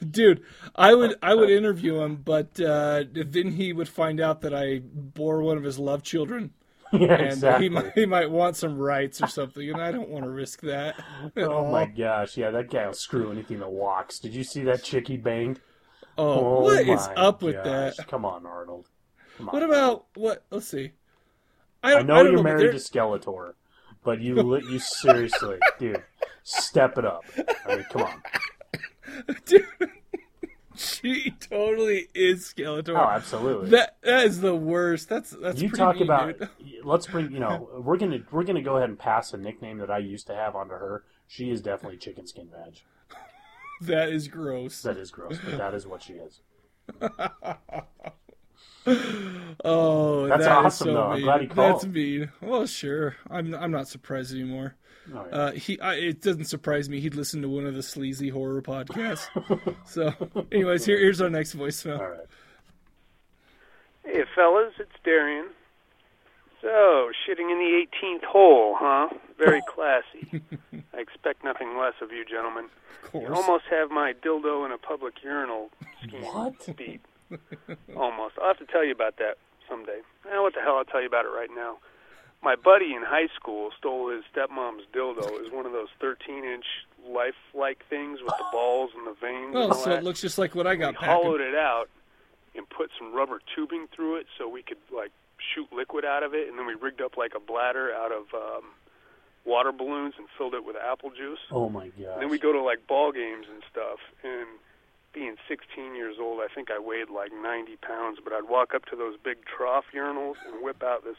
Dude, 0.10 0.44
I 0.76 0.94
would 0.94 1.16
I 1.22 1.34
would 1.34 1.50
interview 1.50 2.02
him, 2.02 2.18
but 2.18 2.60
uh, 2.62 3.04
then 3.12 3.52
he 3.52 3.74
would 3.74 3.90
find 3.90 4.22
out 4.22 4.42
that 4.42 4.54
I 4.54 4.80
bore 4.80 5.42
one 5.42 5.58
of 5.58 5.64
his 5.64 5.80
love 5.80 6.04
children, 6.04 6.52
yeah, 7.00 7.14
and 7.14 7.26
exactly. 7.28 7.66
he 7.66 7.70
might 7.70 7.92
he 7.94 8.06
might 8.06 8.30
want 8.30 8.56
some 8.56 8.78
rights 8.78 9.22
or 9.22 9.28
something, 9.28 9.70
and 9.70 9.82
I 9.82 9.92
don't 9.92 10.10
want 10.10 10.26
to 10.26 10.30
risk 10.30 10.62
that. 10.62 10.96
at 11.36 11.44
Oh 11.44 11.66
all. 11.66 11.72
my 11.72 11.86
gosh, 11.86 12.38
yeah, 12.38 12.52
that 12.52 12.70
guy 12.70 12.86
will 12.86 12.94
screw 12.94 13.32
anything 13.32 13.60
that 13.60 13.72
walks. 13.72 14.20
Did 14.20 14.34
you 14.34 14.44
see 14.44 14.64
that 14.64 14.84
chick 14.84 15.08
he 15.08 15.18
banged? 15.18 15.60
Oh, 16.18 16.58
oh 16.58 16.62
what 16.62 16.88
is 16.88 17.08
up 17.16 17.42
with 17.42 17.56
gosh. 17.56 17.98
that? 17.98 18.08
Come 18.08 18.26
on, 18.26 18.46
Arnold. 18.46 18.88
Come 19.38 19.50
on. 19.50 19.54
What 19.54 19.64
about 19.64 20.06
what? 20.16 20.46
Let's 20.50 20.68
see. 20.68 20.92
I, 21.84 21.96
I 21.96 22.02
know 22.02 22.16
I 22.16 22.24
don't 22.24 22.32
you're 22.34 22.44
but 22.44 22.44
married 22.44 22.72
to 22.72 22.78
Skeletor, 22.78 23.54
but 24.04 24.22
you 24.22 24.58
you 24.70 24.80
seriously, 24.80 25.58
dude, 25.80 26.04
step 26.44 26.98
it 26.98 27.06
up. 27.06 27.24
I 27.68 27.76
mean, 27.76 27.86
come 27.92 28.04
on. 28.04 28.22
Dude, 29.46 29.66
she 30.78 31.32
totally 31.40 32.08
is 32.14 32.54
Skeletor. 32.54 32.98
Oh, 32.98 33.10
absolutely. 33.10 33.70
That 33.70 33.98
that 34.04 34.26
is 34.26 34.42
the 34.42 34.56
worst. 34.56 35.10
That's 35.10 35.32
that's 35.32 35.62
you 35.62 35.70
pretty 35.70 35.82
talk 35.82 35.96
mean, 35.96 36.04
about. 36.04 36.40
dude. 36.40 36.50
Let's 36.84 37.08
bring. 37.08 37.32
You 37.32 37.40
know, 37.40 37.70
we're 37.80 37.98
gonna 37.98 38.20
we're 38.32 38.44
gonna 38.44 38.62
go 38.62 38.78
ahead 38.78 38.90
and 38.90 39.00
pass 39.00 39.34
a 39.34 39.38
nickname 39.38 39.78
that 39.80 39.92
I 39.92 39.98
used 40.00 40.28
to 40.28 40.36
have 40.36 40.56
onto 40.56 40.74
her. 40.74 41.04
She 41.28 41.50
is 41.50 41.62
definitely 41.62 41.98
chicken 41.98 42.28
skin 42.28 42.50
veg. 42.50 42.82
That 43.82 44.08
is 44.08 44.30
gross. 44.30 44.82
That 44.84 44.96
is 44.96 45.12
gross, 45.12 45.38
but 45.44 45.58
that 45.58 45.74
is 45.74 45.86
what 45.86 46.02
she 46.02 46.14
is. 46.14 46.40
Oh, 49.64 50.28
That's 50.28 50.46
that 50.46 50.52
awesome, 50.52 50.88
so 50.88 50.94
though. 50.94 51.04
I'm 51.04 51.22
glad 51.22 51.42
he 51.42 51.48
called. 51.48 51.82
That's 51.82 51.86
mean. 51.86 52.32
Well, 52.42 52.66
sure. 52.68 53.16
I'm 53.30 53.54
I'm 53.56 53.72
not 53.72 53.88
surprised 53.88 54.34
anymore. 54.34 54.76
Oh, 55.14 55.26
yeah. 55.30 55.36
Uh, 55.36 55.52
he, 55.52 55.80
I, 55.80 55.94
it 55.96 56.22
doesn't 56.22 56.46
surprise 56.46 56.90
me. 56.90 57.00
He'd 57.00 57.16
listen 57.16 57.42
to 57.42 57.50
one 57.50 57.66
of 57.66 57.76
the 57.76 57.84
sleazy 57.84 58.30
horror 58.30 58.62
podcasts. 58.62 59.28
so, 59.86 60.12
anyways, 60.52 60.86
here, 60.86 60.98
here's 60.98 61.22
our 61.22 61.30
next 61.30 61.56
voicemail. 61.56 62.00
All 62.00 62.10
right. 62.10 62.20
Hey, 64.04 64.24
fellas, 64.36 64.74
it's 64.80 64.92
Darian. 65.04 65.48
So, 66.62 67.12
shitting 67.28 67.52
in 67.52 67.60
the 67.60 67.86
18th 68.04 68.24
hole, 68.24 68.76
huh? 68.80 69.10
Very 69.38 69.62
classy. 69.76 70.42
I 70.94 71.00
expect 71.00 71.44
nothing 71.44 71.78
less 71.78 71.94
of 72.02 72.12
you, 72.12 72.26
gentlemen. 72.26 72.66
Of 73.14 73.22
You 73.22 73.28
almost 73.34 73.66
have 73.70 73.92
my 73.92 74.14
dildo 74.14 74.66
in 74.66 74.72
a 74.72 74.78
public 74.78 75.16
urinal 75.24 75.70
scheme 76.02 76.22
What? 76.24 76.76
beat. 76.76 77.02
Almost. 77.96 78.36
I'll 78.42 78.48
have 78.50 78.58
to 78.60 78.66
tell 78.66 78.84
you 78.86 78.92
about 78.94 79.18
that 79.18 79.38
someday. 79.70 80.00
Eh, 80.32 80.40
what 80.40 80.54
the 80.56 80.62
hell? 80.62 80.78
I'll 80.78 80.86
tell 80.86 81.02
you 81.02 81.08
about 81.08 81.26
it 81.26 81.30
right 81.30 81.50
now. 81.56 81.78
My 82.44 82.56
buddy 82.56 82.94
in 82.94 83.02
high 83.04 83.28
school 83.36 83.72
stole 83.78 84.10
his 84.10 84.24
stepmom's 84.34 84.84
dildo. 84.94 85.26
It 85.26 85.42
was 85.42 85.52
one 85.52 85.66
of 85.66 85.72
those 85.72 85.88
13-inch 86.02 86.66
life-like 87.08 87.84
things 87.90 88.20
with 88.22 88.34
the 88.38 88.46
balls 88.52 88.92
and 88.98 89.06
the 89.08 89.14
veins 89.20 89.54
Well, 89.54 89.72
and 89.72 89.76
so 89.76 89.90
that 89.90 90.00
it 90.00 90.04
looks 90.04 90.22
just 90.22 90.38
like 90.38 90.54
what 90.56 90.68
I 90.68 90.76
got 90.76 90.96
packing. 90.96 91.10
hollowed 91.10 91.42
it 91.42 91.56
out 91.56 91.90
and 92.56 92.68
put 92.70 92.90
some 92.98 93.14
rubber 93.14 93.42
tubing 93.56 93.88
through 93.96 94.18
it 94.18 94.26
so 94.38 94.48
we 94.50 94.64
could 94.64 94.78
like 94.96 95.12
shoot 95.54 95.68
liquid 95.72 96.04
out 96.06 96.24
of 96.24 96.34
it 96.34 96.48
and 96.50 96.58
then 96.58 96.66
we 96.66 96.74
rigged 96.74 97.02
up 97.02 97.18
like 97.18 97.34
a 97.36 97.40
bladder 97.40 97.94
out 97.94 98.12
of 98.12 98.24
um 98.34 98.64
water 99.46 99.72
balloons 99.72 100.14
and 100.18 100.26
filled 100.38 100.56
it 100.56 100.66
with 100.66 100.76
apple 100.78 101.12
juice 101.12 101.38
Oh 101.52 101.70
my 101.70 101.88
gosh. 101.90 102.08
and 102.14 102.22
then 102.24 102.30
we 102.30 102.40
go 102.40 102.52
to 102.54 102.62
like 102.62 102.88
ball 102.88 103.12
games 103.12 103.46
and 103.54 103.62
stuff 103.72 104.00
and 104.24 104.48
being 105.14 105.36
16 105.48 105.94
years 105.96 106.16
old 106.20 106.40
i 106.42 106.48
think 106.54 106.72
i 106.72 106.80
weighed 106.80 107.10
like 107.12 107.32
90 107.32 107.76
pounds 107.78 108.18
but 108.24 108.34
i'd 108.34 108.50
walk 108.50 108.74
up 108.74 108.86
to 108.86 108.96
those 108.96 109.16
big 109.24 109.38
trough 109.46 109.86
urinals 109.94 110.36
and 110.48 110.64
whip 110.64 110.82
out 110.82 111.04
this 111.04 111.18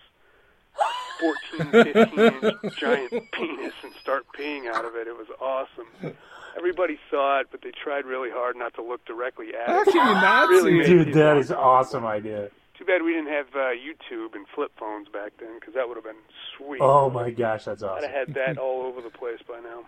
14 1.21 1.95
15 1.95 2.19
inch 2.65 2.77
giant 2.79 3.33
penis 3.33 3.73
and 3.83 3.93
start 4.01 4.27
peeing 4.39 4.67
out 4.73 4.85
of 4.85 4.95
it 4.97 5.07
it 5.07 5.17
was 5.17 5.27
awesome 5.41 6.15
everybody 6.57 6.99
saw 7.11 7.41
it 7.41 7.49
but 7.51 7.63
they 7.63 7.71
tried 7.71 8.05
really 8.05 8.31
hard 8.31 8.57
not 8.57 8.75
to 8.75 8.83
look 8.83 9.05
directly 9.05 9.49
at 9.55 9.69
How 9.69 9.81
it 9.83 9.85
can 9.87 9.95
you 9.95 10.15
not 10.15 10.49
Really 10.49 10.83
see? 10.85 10.89
Dude, 10.91 11.15
that 11.15 11.37
is 11.37 11.51
uncomfortable. 11.51 11.63
awesome 11.63 12.07
idea. 12.07 12.51
Too 12.79 12.85
bad 12.85 13.03
we 13.03 13.13
didn't 13.13 13.33
have 13.33 13.47
uh, 13.55 13.73
YouTube 13.73 14.35
and 14.35 14.47
flip 14.55 14.71
phones 14.79 15.09
back 15.09 15.33
then, 15.41 15.59
because 15.59 15.73
that 15.75 15.89
would 15.89 15.97
have 15.97 16.05
been 16.05 16.23
sweet. 16.57 16.81
Oh 16.83 17.09
my 17.09 17.31
gosh, 17.31 17.65
that's 17.65 17.83
awesome! 17.83 18.05
I'd 18.05 18.11
have 18.11 18.29
had 18.29 18.35
that 18.35 18.59
all 18.59 18.83
over 18.83 19.01
the 19.01 19.09
place 19.09 19.39
by 19.49 19.61
now. 19.61 19.85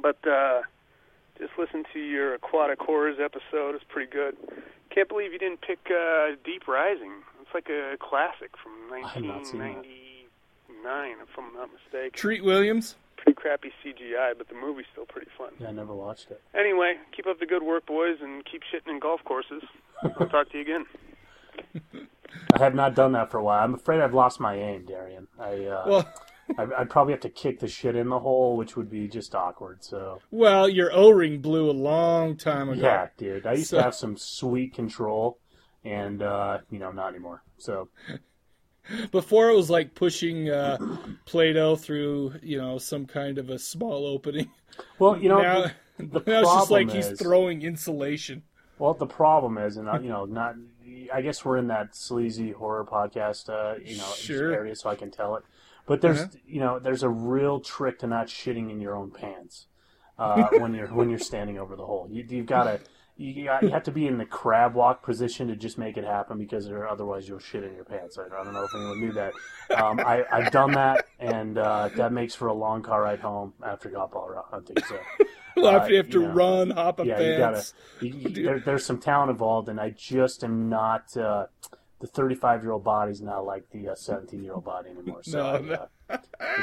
But 0.00 0.24
uh, 0.24 0.62
just 1.38 1.52
listen 1.58 1.82
to 1.92 1.98
your 1.98 2.34
aquatic 2.34 2.78
horrors 2.80 3.18
episode; 3.20 3.74
it's 3.74 3.84
pretty 3.88 4.10
good. 4.12 4.36
Can't 4.90 5.08
believe 5.08 5.32
you 5.32 5.40
didn't 5.40 5.60
pick 5.60 5.80
uh, 5.90 6.36
Deep 6.44 6.68
Rising. 6.68 7.12
It's 7.42 7.52
like 7.52 7.68
a 7.68 7.96
classic 7.98 8.52
from 8.62 8.72
have 9.02 9.22
not 10.82 11.04
seen 11.04 11.16
that. 11.18 11.24
1999, 11.24 11.26
if 11.26 11.38
I'm 11.38 11.54
not 11.54 11.70
mistaken. 11.72 12.10
Treat 12.18 12.44
Williams. 12.44 12.96
Pretty 13.16 13.34
crappy 13.34 13.70
CGI, 13.84 14.32
but 14.38 14.48
the 14.48 14.54
movie's 14.54 14.86
still 14.92 15.06
pretty 15.06 15.28
fun. 15.36 15.50
Yeah, 15.58 15.68
I 15.68 15.72
never 15.72 15.94
watched 15.94 16.30
it. 16.30 16.40
Anyway, 16.54 16.94
keep 17.16 17.26
up 17.26 17.40
the 17.40 17.46
good 17.46 17.62
work, 17.64 17.84
boys, 17.86 18.16
and 18.22 18.44
keep 18.44 18.62
shitting 18.62 18.90
in 18.92 19.00
golf 19.00 19.20
courses. 19.24 19.62
I'll 20.02 20.28
talk 20.28 20.50
to 20.52 20.56
you 20.58 20.62
again. 20.62 20.86
I 22.54 22.58
have 22.62 22.74
not 22.74 22.94
done 22.94 23.12
that 23.12 23.30
for 23.30 23.38
a 23.38 23.42
while. 23.42 23.64
I'm 23.64 23.74
afraid 23.74 24.00
I've 24.00 24.14
lost 24.14 24.38
my 24.38 24.54
aim, 24.54 24.84
Darian. 24.86 25.26
I 25.38 25.64
uh, 25.64 25.84
Well, 25.88 26.14
I, 26.58 26.66
I'd 26.78 26.90
probably 26.90 27.12
have 27.12 27.20
to 27.22 27.28
kick 27.30 27.58
the 27.60 27.68
shit 27.68 27.96
in 27.96 28.08
the 28.08 28.20
hole, 28.20 28.56
which 28.56 28.76
would 28.76 28.88
be 28.90 29.08
just 29.08 29.34
awkward. 29.34 29.82
So 29.82 30.20
well, 30.30 30.68
your 30.68 30.92
O-ring 30.92 31.40
blew 31.40 31.68
a 31.70 31.72
long 31.72 32.36
time 32.36 32.68
ago. 32.68 32.80
yeah, 32.80 33.08
dude, 33.16 33.46
I 33.46 33.54
used 33.54 33.70
So- 33.70 33.78
to 33.78 33.82
have 33.82 33.94
some 33.94 34.16
sweet 34.16 34.74
control, 34.74 35.38
and 35.84 36.22
uh, 36.22 36.58
you 36.70 36.78
know, 36.78 36.92
not 36.92 37.08
anymore. 37.08 37.42
So 37.58 37.88
Before 39.10 39.50
it 39.50 39.56
was 39.56 39.68
like 39.70 39.94
pushing 39.94 40.48
uh, 40.50 40.78
Play-Doh 41.24 41.76
through, 41.76 42.34
you 42.42 42.58
know, 42.58 42.78
some 42.78 43.06
kind 43.06 43.38
of 43.38 43.50
a 43.50 43.58
small 43.58 44.06
opening. 44.06 44.50
well, 44.98 45.16
you 45.16 45.28
know, 45.28 45.42
now, 45.42 45.62
the, 45.98 46.20
the 46.20 46.22
now 46.26 46.40
it's 46.40 46.52
just 46.52 46.70
like 46.70 46.86
problem 46.88 47.10
he's 47.10 47.18
throwing 47.18 47.62
insulation. 47.62 48.42
Well, 48.78 48.94
the 48.94 49.06
problem 49.06 49.58
is, 49.58 49.76
and 49.76 49.88
uh, 49.88 49.98
you 50.00 50.08
know, 50.08 50.24
not. 50.24 50.54
I 51.12 51.22
guess 51.22 51.44
we're 51.44 51.56
in 51.58 51.68
that 51.68 51.94
sleazy 51.96 52.52
horror 52.52 52.84
podcast, 52.84 53.48
uh, 53.48 53.78
you 53.84 53.96
know, 53.96 54.04
Sure. 54.14 54.52
area, 54.52 54.74
so 54.74 54.88
I 54.90 54.94
can 54.94 55.10
tell 55.10 55.36
it. 55.36 55.44
But 55.86 56.00
there's, 56.00 56.20
Uh-huh. 56.20 56.36
you 56.46 56.60
know, 56.60 56.78
there's 56.78 57.02
a 57.02 57.08
real 57.08 57.60
trick 57.60 57.98
to 58.00 58.06
not 58.06 58.26
shitting 58.28 58.70
in 58.70 58.80
your 58.80 58.94
own 58.94 59.10
pants 59.10 59.66
uh, 60.18 60.48
when 60.58 60.74
you're 60.74 60.88
when 60.88 61.08
you're 61.10 61.18
standing 61.18 61.58
over 61.58 61.76
the 61.76 61.84
hole. 61.86 62.08
You, 62.10 62.24
you've 62.28 62.46
got 62.46 62.64
to. 62.64 62.80
You, 63.20 63.44
got, 63.46 63.64
you 63.64 63.70
have 63.70 63.82
to 63.82 63.90
be 63.90 64.06
in 64.06 64.16
the 64.16 64.24
crab 64.24 64.74
walk 64.74 65.02
position 65.02 65.48
to 65.48 65.56
just 65.56 65.76
make 65.76 65.96
it 65.96 66.04
happen 66.04 66.38
because 66.38 66.68
or 66.70 66.86
otherwise 66.86 67.28
you'll 67.28 67.40
shit 67.40 67.64
in 67.64 67.74
your 67.74 67.84
pants. 67.84 68.16
I, 68.16 68.26
I 68.32 68.44
don't 68.44 68.54
know 68.54 68.62
if 68.62 68.70
anyone 68.74 69.00
knew 69.00 69.12
that. 69.12 69.32
Um, 69.76 69.98
I, 69.98 70.24
I've 70.30 70.52
done 70.52 70.70
that, 70.74 71.04
and 71.18 71.58
uh, 71.58 71.88
that 71.96 72.12
makes 72.12 72.34
for 72.36 72.46
a 72.46 72.52
long 72.54 72.80
car 72.82 73.02
ride 73.02 73.18
home 73.18 73.54
after 73.66 73.88
golf 73.90 74.12
ball 74.12 74.46
hunting. 74.50 74.76
So 74.88 74.98
Well, 75.56 75.66
Uh, 75.66 75.78
after 75.80 75.90
you 75.90 75.96
have 75.96 76.10
to 76.10 76.20
you 76.20 76.28
know, 76.28 76.32
run, 76.32 76.70
hop 76.70 77.00
a 77.00 77.06
yeah, 77.06 77.20
you 77.20 77.36
gotta. 77.38 77.56
fence. 77.56 77.74
You, 78.00 78.08
you- 78.14 78.28
there, 78.44 78.60
there's 78.60 78.84
some 78.86 78.98
talent 79.00 79.30
involved, 79.32 79.68
and 79.68 79.80
I 79.80 79.90
just 79.90 80.44
am 80.44 80.68
not. 80.68 81.16
Uh, 81.16 81.46
the 82.00 82.06
35 82.06 82.62
year 82.62 82.70
old 82.70 82.84
body's 82.84 83.20
not 83.20 83.44
like 83.44 83.68
the 83.72 83.92
17 83.96 84.44
year 84.44 84.52
old 84.54 84.64
body 84.64 84.90
anymore. 84.90 85.24
So 85.24 85.58
No, 85.62 85.86
I, 86.08 86.14
uh, 86.14 86.18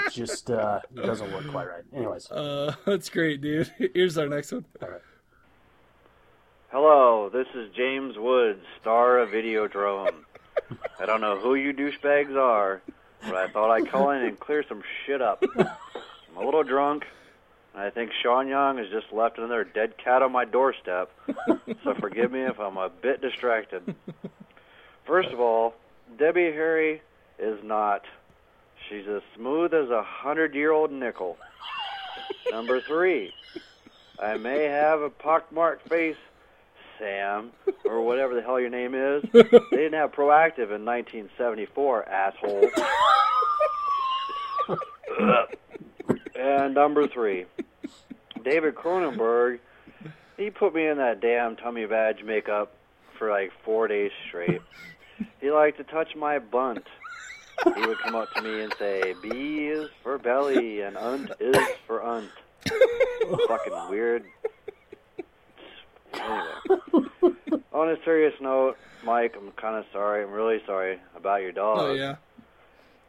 it 0.06 0.14
just 0.14 0.50
uh, 0.50 0.80
it 0.96 1.02
doesn't 1.06 1.30
work 1.34 1.46
quite 1.50 1.68
right. 1.68 1.84
Anyways, 1.94 2.32
Uh, 2.32 2.74
that's 2.86 3.10
great, 3.10 3.42
dude. 3.42 3.70
Here's 3.94 4.18
our 4.18 4.30
next 4.30 4.54
one. 4.54 4.66
all 4.82 4.88
right. 4.88 5.02
Hello, 6.78 7.30
this 7.30 7.48
is 7.56 7.74
James 7.74 8.18
Woods, 8.18 8.60
star 8.82 9.20
of 9.20 9.30
Videodrome. 9.30 10.14
I 11.00 11.06
don't 11.06 11.22
know 11.22 11.40
who 11.40 11.56
you 11.56 11.72
douchebags 11.72 12.36
are, 12.36 12.82
but 13.22 13.34
I 13.34 13.48
thought 13.48 13.72
I'd 13.72 13.90
call 13.90 14.10
in 14.10 14.24
and 14.24 14.38
clear 14.38 14.62
some 14.68 14.84
shit 15.06 15.22
up. 15.22 15.42
I'm 15.58 16.36
a 16.36 16.44
little 16.44 16.64
drunk, 16.64 17.06
and 17.74 17.82
I 17.82 17.92
think 17.92 18.12
Sean 18.22 18.50
Young 18.50 18.78
has 18.80 18.90
just 18.90 19.14
left 19.14 19.38
another 19.38 19.64
dead 19.64 19.98
cat 19.98 20.22
on 20.22 20.34
my 20.34 20.44
doorstep, 20.44 21.10
so 21.86 21.94
forgive 21.94 22.34
me 22.34 22.42
if 22.42 22.60
I'm 22.60 22.76
a 22.76 22.90
bit 22.90 23.22
distracted. 23.22 23.96
First 25.06 25.30
of 25.30 25.40
all, 25.40 25.76
Debbie 26.20 26.52
Harry 26.52 27.02
is 27.40 27.64
not. 27.64 28.04
She's 28.90 29.08
as 29.08 29.22
smooth 29.38 29.74
as 29.74 29.90
a 29.90 30.04
hundred-year-old 30.04 30.92
nickel. 30.92 31.38
Number 32.52 32.82
three, 32.82 33.32
I 34.20 34.36
may 34.36 34.66
have 34.66 35.00
a 35.00 35.10
pockmarked 35.10 35.88
face, 35.88 36.18
Sam, 37.00 37.52
or 37.86 38.02
whatever 38.02 38.34
the 38.36 38.42
hell 38.42 38.60
your 38.60 38.70
name 38.70 38.94
is. 38.96 39.24
They 39.34 39.78
didn't 39.78 39.94
have 39.94 40.12
Proactive 40.14 40.72
in 40.74 40.86
1974, 40.86 42.08
asshole. 42.10 42.70
and 46.36 46.74
number 46.74 47.08
three, 47.08 47.46
David 48.44 48.76
Cronenberg, 48.76 49.60
he 50.38 50.50
put 50.50 50.74
me 50.74 50.88
in 50.88 50.98
that 50.98 51.20
damn 51.22 51.56
tummy 51.56 51.86
badge 51.86 52.24
makeup 52.24 52.74
for 53.18 53.30
like 53.30 53.52
four 53.64 53.88
days 53.88 54.12
straight. 54.28 54.62
He 55.42 55.52
liked 55.52 55.78
to 55.78 55.84
touch 55.84 56.16
my 56.16 56.40
bunt. 56.40 56.86
He 57.64 57.82
would 57.88 57.98
come 58.00 58.16
up 58.16 58.32
to 58.34 58.42
me 58.42 58.64
and 58.64 58.74
say, 58.78 59.14
B 59.22 59.68
is 59.68 59.90
for 60.04 60.18
belly 60.18 60.82
and 60.82 60.98
unt 60.98 61.32
is 61.40 61.58
for 61.88 62.04
unt. 62.04 62.30
Fucking 63.48 63.90
weird. 63.90 64.26
Anyway. 66.26 67.62
On 67.74 67.90
a 67.90 67.96
serious 68.04 68.34
note, 68.42 68.78
Mike, 69.04 69.36
I'm 69.38 69.52
kind 69.52 69.76
of 69.78 69.86
sorry. 69.92 70.24
I'm 70.24 70.32
really 70.32 70.60
sorry 70.66 71.00
about 71.16 71.42
your 71.42 71.52
dog. 71.52 71.78
Oh 71.80 71.94
yeah. 71.94 72.16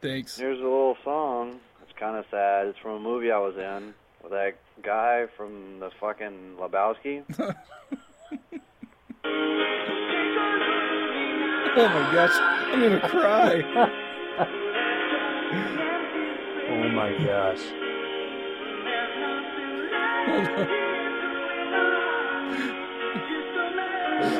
Thanks. 0.01 0.37
Here's 0.37 0.59
a 0.59 0.63
little 0.63 0.97
song. 1.03 1.59
It's 1.83 1.97
kind 1.97 2.17
of 2.17 2.25
sad. 2.29 2.67
It's 2.67 2.77
from 2.79 2.91
a 2.91 2.99
movie 2.99 3.31
I 3.31 3.39
was 3.39 3.55
in 3.57 3.93
with 4.21 4.31
that 4.31 4.55
guy 4.83 5.25
from 5.35 5.79
the 5.79 5.89
fucking 5.99 6.57
Lebowski. 6.59 7.23
Oh 11.79 11.87
my 11.89 12.11
gosh, 12.11 12.31
I'm 12.33 12.81
gonna 12.81 13.07
cry. 13.07 13.61
Oh 16.69 16.89
my 16.89 17.11
gosh. 17.23 17.63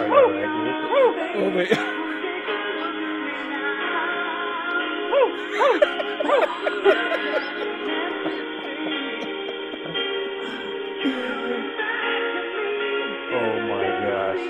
Are 0.08 0.10
you 0.10 0.15
all 0.15 0.32
right, 0.32 1.36
Oh 1.36 1.50
wait. 1.56 1.70
dude? 1.70 1.78
Oh 12.20 13.60
my 13.70 13.88
gosh. 14.08 14.46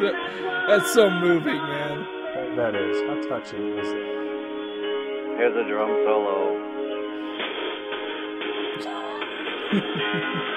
That- 0.00 0.66
that's 0.68 0.92
so 0.92 1.10
moving, 1.10 1.56
man. 1.58 2.06
That, 2.34 2.56
that 2.56 2.74
is. 2.76 2.96
How 3.02 3.28
touching 3.28 3.78
is 3.78 3.88
that? 3.88 5.36
Here's 5.38 5.56
a 5.56 5.64
drum 5.68 5.90
solo. 6.04 6.56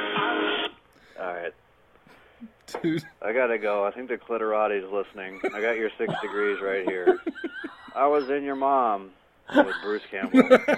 Dude. 2.81 3.03
I 3.21 3.33
gotta 3.33 3.57
go. 3.57 3.85
I 3.85 3.91
think 3.91 4.09
the 4.09 4.17
clitorati's 4.17 4.91
listening. 4.91 5.39
I 5.53 5.61
got 5.61 5.77
your 5.77 5.89
six 5.97 6.13
degrees 6.21 6.61
right 6.61 6.87
here. 6.87 7.19
I 7.95 8.07
was 8.07 8.29
in 8.29 8.43
your 8.43 8.55
mom 8.55 9.11
with 9.55 9.75
Bruce 9.83 10.03
Campbell. 10.09 10.57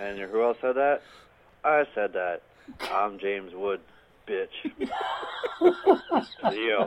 And 0.00 0.16
who 0.16 0.44
else 0.44 0.56
said 0.60 0.76
that? 0.76 1.02
I 1.64 1.82
said 1.92 2.12
that. 2.12 2.42
I'm 2.92 3.18
James 3.18 3.52
Wood, 3.52 3.80
bitch. 4.28 4.46
See 6.52 6.68
ya. 6.68 6.86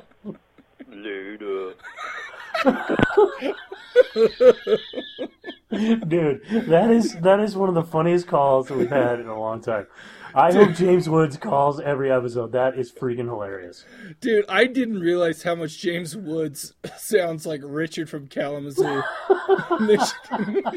Later. 0.87 1.73
Dude, 6.07 6.41
that 6.69 6.89
is 6.89 7.15
that 7.19 7.41
is 7.41 7.57
one 7.57 7.67
of 7.67 7.75
the 7.75 7.83
funniest 7.83 8.27
calls 8.27 8.67
that 8.69 8.77
we've 8.77 8.89
had 8.89 9.19
in 9.19 9.27
a 9.27 9.37
long 9.37 9.61
time. 9.61 9.87
I 10.33 10.51
hope 10.53 10.73
James 10.75 11.09
Woods 11.09 11.37
calls 11.37 11.79
every 11.79 12.11
episode. 12.11 12.51
That 12.53 12.77
is 12.77 12.91
freaking 12.91 13.25
hilarious. 13.27 13.85
Dude, 14.19 14.45
I 14.47 14.65
didn't 14.65 14.99
realize 14.99 15.43
how 15.43 15.55
much 15.55 15.79
James 15.79 16.15
Woods 16.15 16.73
sounds 16.97 17.45
like 17.45 17.61
Richard 17.63 18.09
from 18.09 18.27
Kalamazoo, 18.27 19.01
Michigan. 19.79 20.63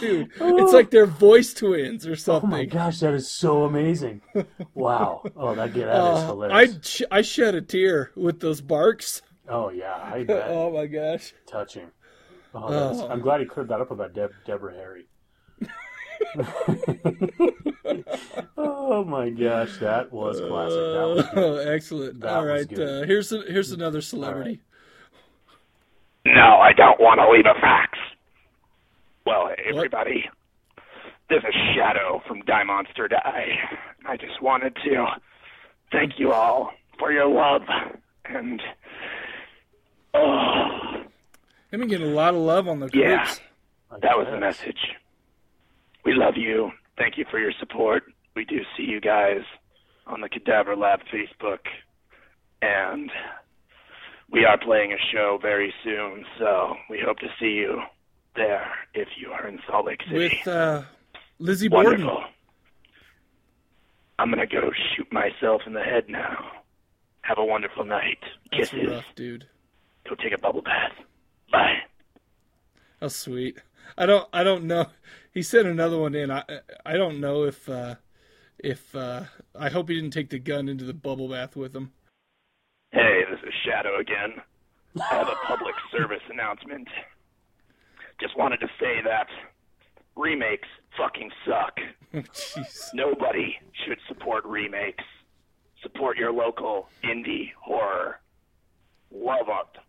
Dude, 0.00 0.30
it's 0.40 0.72
like 0.72 0.90
they're 0.90 1.04
voice 1.04 1.52
twins 1.52 2.06
or 2.06 2.12
Oh 2.12 2.14
something. 2.14 2.48
my 2.48 2.64
gosh, 2.64 3.00
that 3.00 3.12
is 3.12 3.30
so 3.30 3.64
amazing! 3.64 4.22
Wow. 4.72 5.22
Oh, 5.36 5.54
that 5.54 5.74
that 5.74 5.80
is 5.80 5.84
Uh, 5.94 6.26
hilarious. 6.28 6.74
I 6.76 6.80
sh- 6.82 7.02
I 7.10 7.22
shed 7.22 7.54
a 7.54 7.60
tear 7.60 8.12
with 8.14 8.40
those 8.40 8.60
barks. 8.62 9.20
Oh 9.48 9.68
yeah, 9.70 9.94
I 10.02 10.22
bet. 10.28 10.46
Oh 10.48 10.70
my 10.72 10.86
gosh. 10.86 11.34
Touching. 11.46 11.88
Oh, 12.54 12.64
Oh. 12.68 13.08
I'm 13.08 13.20
glad 13.20 13.40
he 13.40 13.46
cleared 13.46 13.68
that 13.68 13.80
up 13.82 13.90
about 13.90 14.14
Deb, 14.14 14.30
Deborah 14.46 14.74
Harry. 14.74 15.06
oh 18.56 19.04
my 19.04 19.30
gosh, 19.30 19.78
that 19.78 20.12
was 20.12 20.40
classic. 20.40 20.78
That 20.78 21.08
was 21.08 21.26
good. 21.34 21.44
Oh, 21.44 21.56
excellent. 21.56 22.20
That 22.20 22.32
All 22.32 22.42
was 22.44 22.50
right, 22.50 22.68
good. 22.68 23.02
uh, 23.02 23.06
here's 23.06 23.32
a, 23.32 23.42
here's 23.42 23.72
another 23.72 24.00
celebrity. 24.00 24.60
No, 26.24 26.58
I 26.58 26.72
don't 26.72 27.00
want 27.00 27.20
to 27.20 27.30
leave 27.30 27.46
a 27.46 27.58
fax. 27.60 27.98
Well, 29.24 29.48
hey, 29.56 29.70
everybody. 29.74 30.28
This 31.28 31.38
is 31.38 31.54
Shadow 31.74 32.22
from 32.26 32.40
Die 32.42 32.62
Monster 32.64 33.08
Die. 33.08 33.48
I 34.06 34.16
just 34.16 34.40
wanted 34.40 34.76
to 34.84 35.06
thank 35.90 36.18
you 36.18 36.32
all 36.32 36.70
for 36.98 37.12
your 37.12 37.26
love 37.28 37.62
and 38.24 38.62
oh, 40.14 41.02
I've 41.72 41.80
been 41.80 41.88
getting 41.88 42.06
a 42.06 42.10
lot 42.14 42.34
of 42.34 42.40
love 42.40 42.68
on 42.68 42.78
the 42.80 42.88
groups. 42.88 43.04
Yeah. 43.06 43.98
That 44.02 44.16
was 44.16 44.26
the 44.30 44.38
message. 44.38 44.78
We 46.06 46.14
love 46.14 46.34
you. 46.36 46.70
Thank 46.96 47.18
you 47.18 47.24
for 47.28 47.40
your 47.40 47.50
support. 47.58 48.04
We 48.36 48.44
do 48.44 48.60
see 48.76 48.84
you 48.84 49.00
guys 49.00 49.40
on 50.06 50.20
the 50.20 50.28
Cadaver 50.28 50.76
Lab 50.76 51.00
Facebook, 51.12 51.58
and 52.62 53.10
we 54.30 54.44
are 54.44 54.56
playing 54.56 54.92
a 54.92 54.96
show 55.12 55.36
very 55.42 55.74
soon. 55.82 56.24
So 56.38 56.76
we 56.88 57.00
hope 57.04 57.18
to 57.18 57.26
see 57.40 57.54
you 57.56 57.80
there 58.36 58.70
if 58.94 59.08
you 59.20 59.32
are 59.32 59.48
in 59.48 59.58
Salt 59.68 59.86
Lake 59.86 60.00
City. 60.04 60.38
With 60.44 60.46
uh, 60.46 60.82
Lizzie 61.40 61.66
Borden. 61.66 62.06
Wonderful. 62.06 62.24
I'm 64.20 64.30
gonna 64.30 64.46
go 64.46 64.70
shoot 64.94 65.12
myself 65.12 65.62
in 65.66 65.72
the 65.72 65.82
head 65.82 66.04
now. 66.08 66.52
Have 67.22 67.38
a 67.38 67.44
wonderful 67.44 67.84
night. 67.84 68.20
That's 68.52 68.70
Kisses. 68.70 68.90
rough, 68.90 69.12
dude. 69.16 69.48
Go 70.08 70.14
take 70.14 70.32
a 70.32 70.38
bubble 70.38 70.62
bath. 70.62 70.92
Bye. 71.50 71.78
How 73.00 73.08
sweet. 73.08 73.58
I 73.98 74.06
don't. 74.06 74.28
I 74.32 74.44
don't 74.44 74.64
know. 74.64 74.86
He 75.36 75.42
sent 75.42 75.68
another 75.68 75.98
one 75.98 76.14
in. 76.14 76.30
I. 76.30 76.44
I 76.86 76.96
don't 76.96 77.20
know 77.20 77.44
if. 77.44 77.68
uh 77.68 77.96
If. 78.58 78.96
uh 78.96 79.24
I 79.54 79.68
hope 79.68 79.90
he 79.90 79.94
didn't 79.94 80.12
take 80.14 80.30
the 80.30 80.38
gun 80.38 80.66
into 80.66 80.86
the 80.86 80.94
bubble 80.94 81.28
bath 81.28 81.54
with 81.56 81.76
him. 81.76 81.92
Hey, 82.90 83.20
this 83.30 83.40
is 83.46 83.52
Shadow 83.66 83.98
again. 84.00 84.40
I 84.98 85.14
have 85.14 85.28
a 85.28 85.34
public 85.46 85.74
service 85.92 86.22
announcement. 86.30 86.88
Just 88.18 88.34
wanted 88.38 88.60
to 88.60 88.66
say 88.80 89.02
that 89.04 89.26
remakes 90.16 90.68
fucking 90.96 91.30
suck. 91.46 91.80
Oh, 92.14 92.20
Jeez. 92.32 92.94
Nobody 92.94 93.56
should 93.84 93.98
support 94.08 94.42
remakes. 94.46 95.04
Support 95.82 96.16
your 96.16 96.32
local 96.32 96.88
indie 97.04 97.50
horror. 97.62 98.20
Love 99.10 99.48
it. 99.48 99.80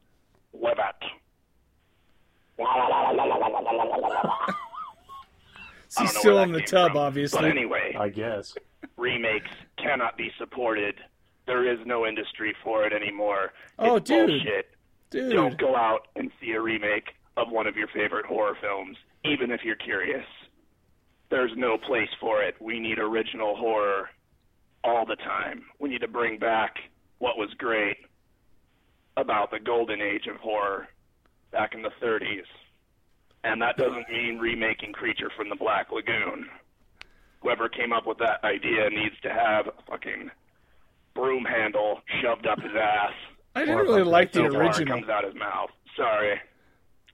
Live 0.61 0.77
it. 0.77 1.07
I 5.97 6.01
He's 6.03 6.17
still 6.17 6.39
in 6.39 6.51
the 6.51 6.61
tub, 6.61 6.91
from. 6.91 6.97
obviously. 6.97 7.41
But 7.41 7.49
anyway, 7.51 7.95
I 7.97 8.09
guess. 8.09 8.55
remakes 8.97 9.49
cannot 9.77 10.17
be 10.17 10.31
supported. 10.37 10.95
There 11.45 11.71
is 11.71 11.79
no 11.85 12.05
industry 12.05 12.53
for 12.63 12.83
it 12.85 12.93
anymore. 12.93 13.53
Oh, 13.79 13.95
it's 13.97 14.09
dude. 14.09 14.27
bullshit. 14.27 14.71
Dude. 15.09 15.31
Don't 15.31 15.57
go 15.57 15.75
out 15.75 16.07
and 16.17 16.29
see 16.41 16.51
a 16.51 16.61
remake 16.61 17.09
of 17.37 17.49
one 17.49 17.67
of 17.67 17.77
your 17.77 17.87
favorite 17.87 18.25
horror 18.25 18.57
films, 18.59 18.97
even 19.23 19.51
if 19.51 19.61
you're 19.63 19.75
curious. 19.77 20.25
There's 21.29 21.51
no 21.55 21.77
place 21.77 22.09
for 22.19 22.41
it. 22.43 22.55
We 22.59 22.79
need 22.79 22.99
original 22.99 23.55
horror 23.55 24.09
all 24.83 25.05
the 25.05 25.15
time. 25.17 25.63
We 25.79 25.89
need 25.89 26.01
to 26.01 26.07
bring 26.07 26.37
back 26.39 26.75
what 27.19 27.37
was 27.37 27.49
great 27.57 27.97
about 29.15 29.51
the 29.51 29.59
golden 29.59 30.01
age 30.01 30.27
of 30.27 30.37
horror 30.37 30.87
back 31.51 31.73
in 31.73 31.81
the 31.81 31.91
30s. 32.01 32.43
And 33.43 33.61
that 33.61 33.77
doesn't 33.77 34.09
mean 34.09 34.39
remaking 34.39 34.93
Creature 34.93 35.31
from 35.37 35.49
the 35.49 35.55
Black 35.55 35.91
Lagoon. 35.91 36.47
Whoever 37.41 37.69
came 37.69 37.93
up 37.93 38.05
with 38.07 38.17
that 38.17 38.43
idea 38.43 38.89
needs 38.89 39.15
to 39.23 39.29
have 39.29 39.67
a 39.67 39.73
fucking 39.89 40.31
broom 41.15 41.45
handle 41.45 42.01
shoved 42.21 42.45
up 42.45 42.59
his 42.61 42.73
ass 42.75 43.13
I 43.57 43.61
didn't 43.61 43.77
really 43.77 44.03
like 44.03 44.31
the 44.31 44.41
so 44.41 44.51
far 44.51 44.61
it 44.61 44.67
original. 44.67 44.99
comes 44.99 45.09
out 45.09 45.23
his 45.23 45.33
mouth. 45.33 45.71
Sorry. 45.95 46.39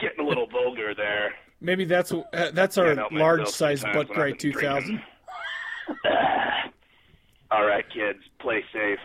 Getting 0.01 0.25
a 0.25 0.27
little 0.27 0.45
vulgar 0.45 0.93
there. 0.93 1.33
Maybe 1.61 1.85
that's 1.85 2.11
uh, 2.11 2.51
that's 2.53 2.77
our 2.77 2.87
Can't 2.87 2.97
help 2.97 3.11
myself 3.13 3.27
large 3.27 3.47
size 3.47 3.81
butt 3.81 4.09
when 4.09 4.17
cry 4.17 4.31
2000. 4.33 5.01
all 7.51 7.65
right, 7.65 7.85
kids. 7.93 8.19
Play 8.41 8.61
safe. 8.73 8.99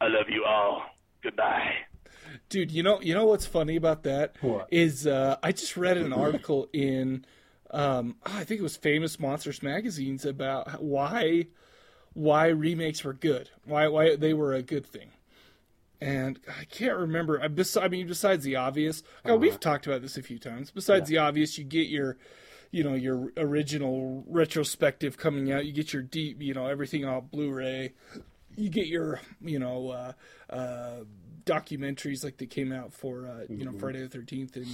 I 0.00 0.08
love 0.08 0.26
you 0.28 0.44
all. 0.44 0.82
Goodbye. 1.22 1.70
Dude, 2.48 2.70
you 2.70 2.82
know 2.82 3.00
you 3.00 3.14
know 3.14 3.26
what's 3.26 3.46
funny 3.46 3.76
about 3.76 4.02
that 4.04 4.34
What? 4.40 4.68
is 4.70 5.06
uh, 5.06 5.36
I 5.42 5.52
just 5.52 5.76
read 5.76 5.96
an 5.96 6.12
article 6.12 6.68
in 6.72 7.24
um, 7.70 8.16
I 8.24 8.44
think 8.44 8.60
it 8.60 8.62
was 8.62 8.76
Famous 8.76 9.18
Monsters 9.18 9.62
magazines 9.62 10.24
about 10.24 10.82
why 10.82 11.46
why 12.12 12.46
remakes 12.48 13.04
were 13.04 13.12
good, 13.12 13.50
why 13.64 13.88
why 13.88 14.16
they 14.16 14.32
were 14.32 14.54
a 14.54 14.62
good 14.62 14.86
thing. 14.86 15.10
And 16.00 16.38
I 16.60 16.64
can't 16.64 16.96
remember. 16.96 17.42
I, 17.42 17.48
bes- 17.48 17.76
I 17.76 17.88
mean, 17.88 18.06
besides 18.06 18.44
the 18.44 18.56
obvious, 18.56 19.02
oh, 19.24 19.36
we've 19.36 19.58
talked 19.58 19.86
about 19.86 20.02
this 20.02 20.18
a 20.18 20.22
few 20.22 20.38
times. 20.38 20.70
Besides 20.70 21.08
the 21.08 21.16
obvious, 21.18 21.56
you 21.56 21.64
get 21.64 21.88
your, 21.88 22.18
you 22.70 22.84
know, 22.84 22.92
your 22.92 23.32
original 23.38 24.22
retrospective 24.26 25.16
coming 25.16 25.50
out. 25.52 25.64
You 25.64 25.72
get 25.72 25.94
your 25.94 26.02
deep, 26.02 26.42
you 26.42 26.52
know, 26.52 26.66
everything 26.66 27.06
on 27.06 27.28
Blu-ray. 27.32 27.94
You 28.56 28.68
get 28.68 28.88
your, 28.88 29.20
you 29.40 29.58
know, 29.58 29.88
uh, 29.88 30.12
uh, 30.50 31.04
documentaries 31.46 32.22
like 32.24 32.36
that 32.38 32.50
came 32.50 32.72
out 32.72 32.92
for, 32.92 33.26
uh, 33.26 33.44
you 33.48 33.64
know, 33.64 33.72
Friday 33.72 34.02
the 34.02 34.08
Thirteenth 34.08 34.56
and 34.56 34.66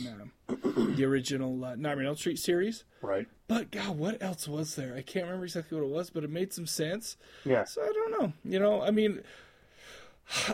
um, 0.48 0.94
the 0.96 1.04
original 1.04 1.64
uh, 1.64 1.74
Nightmare 1.76 2.00
on 2.00 2.06
Elm 2.08 2.16
Street 2.16 2.38
series. 2.38 2.84
Right. 3.02 3.28
But 3.46 3.70
God, 3.70 3.96
what 3.98 4.20
else 4.22 4.48
was 4.48 4.74
there? 4.74 4.94
I 4.96 5.02
can't 5.02 5.26
remember 5.26 5.44
exactly 5.44 5.78
what 5.78 5.86
it 5.86 5.90
was, 5.90 6.10
but 6.10 6.24
it 6.24 6.30
made 6.30 6.52
some 6.52 6.66
sense. 6.66 7.16
Yeah. 7.44 7.64
So 7.64 7.82
I 7.82 7.92
don't 7.92 8.10
know. 8.20 8.32
You 8.44 8.58
know, 8.58 8.82
I 8.82 8.90
mean, 8.90 9.20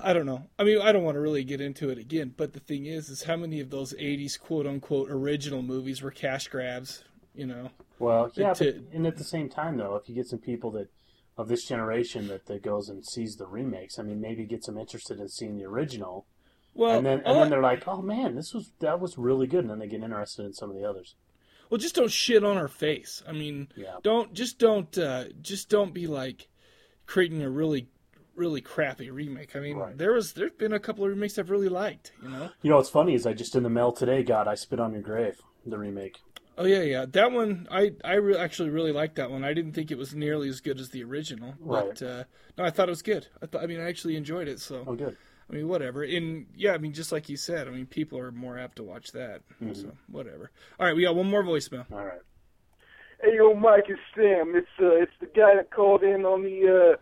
I 0.02 0.12
don't 0.12 0.26
know. 0.26 0.44
I 0.58 0.64
mean, 0.64 0.80
I 0.82 0.90
don't 0.92 1.04
want 1.04 1.14
to 1.14 1.20
really 1.20 1.44
get 1.44 1.60
into 1.60 1.88
it 1.90 1.98
again, 1.98 2.34
but 2.36 2.52
the 2.52 2.60
thing 2.60 2.86
is, 2.86 3.08
is 3.08 3.22
how 3.22 3.36
many 3.36 3.60
of 3.60 3.70
those 3.70 3.94
'80s 3.94 4.38
quote 4.38 4.66
unquote 4.66 5.10
original 5.10 5.62
movies 5.62 6.02
were 6.02 6.10
cash 6.10 6.48
grabs? 6.48 7.04
You 7.34 7.46
know, 7.46 7.70
Well, 8.00 8.32
yeah, 8.34 8.52
to- 8.54 8.72
but, 8.72 8.92
and 8.96 9.06
at 9.06 9.16
the 9.16 9.22
same 9.24 9.48
time, 9.48 9.76
though, 9.76 9.94
if 9.94 10.08
you 10.08 10.14
get 10.16 10.26
some 10.26 10.40
people 10.40 10.72
that 10.72 10.88
of 11.38 11.48
this 11.48 11.64
generation 11.64 12.28
that, 12.28 12.44
that 12.46 12.62
goes 12.62 12.88
and 12.90 13.06
sees 13.06 13.36
the 13.36 13.46
remakes, 13.46 13.98
I 13.98 14.02
mean, 14.02 14.20
maybe 14.20 14.44
gets 14.44 14.66
them 14.66 14.76
interested 14.76 15.20
in 15.20 15.28
seeing 15.28 15.56
the 15.56 15.64
original, 15.64 16.26
well, 16.74 16.96
and 16.98 17.06
then 17.06 17.18
and 17.20 17.26
all- 17.28 17.40
then 17.40 17.48
they're 17.50 17.62
like, 17.62 17.86
oh 17.88 18.02
man, 18.02 18.34
this 18.34 18.52
was 18.52 18.72
that 18.80 19.00
was 19.00 19.16
really 19.16 19.46
good, 19.46 19.60
and 19.60 19.70
then 19.70 19.78
they 19.78 19.86
get 19.88 20.02
interested 20.02 20.44
in 20.44 20.52
some 20.52 20.68
of 20.70 20.76
the 20.76 20.84
others. 20.84 21.14
well, 21.70 21.78
just 21.78 21.94
don't 21.94 22.10
shit 22.10 22.44
on 22.44 22.56
our 22.58 22.68
face. 22.68 23.22
I 23.26 23.32
mean, 23.32 23.68
Yeah. 23.76 23.96
don't 24.02 24.34
just 24.34 24.58
don't 24.58 24.96
uh, 24.98 25.24
just 25.40 25.68
don't 25.70 25.94
be 25.94 26.06
like 26.06 26.48
creating 27.06 27.42
a 27.42 27.48
really 27.50 27.88
really 28.34 28.60
crappy 28.60 29.10
remake. 29.10 29.56
I 29.56 29.60
mean, 29.60 29.76
Right. 29.76 29.98
there 29.98 30.12
was 30.12 30.32
there's 30.34 30.52
been 30.52 30.72
a 30.72 30.78
couple 30.78 31.04
of 31.04 31.10
remakes 31.10 31.38
I've 31.38 31.50
really 31.50 31.68
liked. 31.68 32.12
You 32.22 32.28
know. 32.28 32.50
You 32.62 32.70
know 32.70 32.76
what's 32.76 32.88
funny 32.90 33.14
is 33.14 33.26
I 33.26 33.32
just 33.32 33.54
in 33.56 33.62
the 33.64 33.70
mail 33.70 33.92
today 33.92 34.22
got 34.22 34.46
"I 34.48 34.54
Spit 34.54 34.78
on 34.80 34.92
Your 34.92 35.02
Grave," 35.02 35.40
the 35.66 35.78
remake. 35.78 36.18
Oh 36.58 36.64
yeah, 36.64 36.82
yeah. 36.82 37.06
That 37.08 37.30
one, 37.32 37.68
I 37.70 37.92
I 38.04 38.14
re- 38.14 38.36
actually 38.36 38.70
really 38.70 38.92
liked 38.92 39.14
that 39.16 39.30
one. 39.30 39.44
I 39.44 39.54
didn't 39.54 39.72
think 39.72 39.90
it 39.90 39.96
was 39.98 40.14
nearly 40.14 40.48
as 40.48 40.60
good 40.60 40.80
as 40.80 40.90
the 40.90 41.04
original, 41.04 41.54
but 41.60 42.02
uh, 42.02 42.24
no, 42.56 42.64
I 42.64 42.70
thought 42.70 42.88
it 42.88 42.90
was 42.90 43.02
good. 43.02 43.28
I 43.40 43.46
thought, 43.46 43.62
I 43.62 43.66
mean, 43.66 43.80
I 43.80 43.88
actually 43.88 44.16
enjoyed 44.16 44.48
it. 44.48 44.58
So 44.60 44.84
Oh, 44.86 44.94
good. 44.94 45.16
I 45.50 45.54
mean, 45.54 45.68
whatever. 45.68 46.02
And 46.02 46.46
yeah, 46.54 46.72
I 46.72 46.78
mean, 46.78 46.92
just 46.92 47.10
like 47.12 47.28
you 47.28 47.36
said, 47.36 47.68
I 47.68 47.70
mean, 47.70 47.86
people 47.86 48.18
are 48.18 48.30
more 48.32 48.58
apt 48.58 48.76
to 48.76 48.82
watch 48.82 49.12
that. 49.12 49.40
Mm-hmm. 49.62 49.72
So 49.74 49.92
whatever. 50.10 50.50
All 50.78 50.86
right, 50.86 50.96
we 50.96 51.04
got 51.04 51.14
one 51.14 51.30
more 51.30 51.42
voicemail. 51.42 51.86
All 51.92 52.04
right. 52.04 52.20
Hey, 53.22 53.36
yo, 53.36 53.54
Mike, 53.54 53.84
it's 53.88 54.00
Sam. 54.14 54.54
It's 54.54 54.68
uh, 54.80 54.90
it's 55.02 55.12
the 55.20 55.26
guy 55.26 55.54
that 55.56 55.70
called 55.70 56.02
in 56.02 56.24
on 56.24 56.42
the 56.42 56.94
uh, 56.94 56.96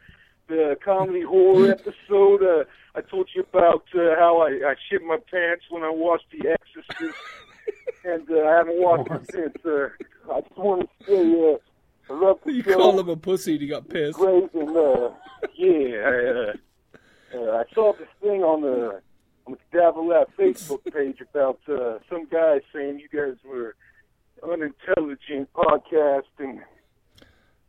the 0.48 0.76
comedy 0.84 1.22
horror 1.22 1.70
episode. 1.78 2.42
Uh, 2.42 2.64
I 2.94 3.00
told 3.02 3.28
you 3.34 3.42
about 3.42 3.84
uh, 3.94 4.14
how 4.18 4.38
I, 4.40 4.70
I 4.70 4.74
shit 4.88 5.02
my 5.02 5.18
pants 5.30 5.64
when 5.70 5.82
I 5.82 5.90
watched 5.90 6.26
The 6.30 6.48
Exorcist, 6.48 7.18
and 8.04 8.30
uh, 8.30 8.40
I 8.42 8.56
haven't 8.58 8.80
watched 8.82 9.10
it 9.10 9.30
since. 9.32 9.56
Uh, 9.64 9.88
I 10.32 10.40
just 10.40 10.56
want 10.56 10.82
to 10.82 11.06
say 11.06 11.52
uh, 11.52 12.12
I 12.14 12.18
love 12.24 12.38
the 12.44 12.52
You 12.52 12.62
show. 12.62 12.74
called 12.76 13.00
him 13.00 13.08
a 13.08 13.16
pussy 13.16 13.52
and 13.52 13.60
he 13.62 13.66
got 13.68 13.88
pissed. 13.88 14.18
great, 14.18 14.52
and 14.54 14.76
uh, 14.76 15.10
yeah, 15.56 15.96
I, 16.04 16.26
uh, 16.26 16.52
uh, 17.34 17.50
I 17.58 17.64
saw 17.74 17.92
this 17.98 18.08
thing 18.20 18.42
on 18.42 18.62
the 18.62 19.00
on 19.46 19.52
the 19.52 19.58
Cadaver 19.72 20.00
Lab 20.00 20.28
Facebook 20.38 20.80
page 20.92 21.20
about 21.20 21.58
uh, 21.68 21.98
some 22.10 22.26
guy 22.26 22.60
saying 22.72 23.00
you 23.00 23.08
guys 23.16 23.36
were 23.44 23.74
unintelligent 24.42 25.48
podcasting. 25.54 26.60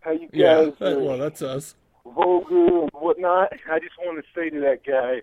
How 0.02 0.12
you 0.12 0.30
Yeah, 0.32 0.66
guys 0.66 0.74
that- 0.80 1.02
well, 1.02 1.18
that's 1.18 1.42
us. 1.42 1.76
vulgar 2.06 2.82
and 2.84 2.90
whatnot. 2.94 3.52
I 3.72 3.80
just 3.80 3.96
want 4.00 4.24
to 4.24 4.26
say 4.40 4.50
to 4.50 4.60
that 4.62 4.86
guy, 4.86 5.22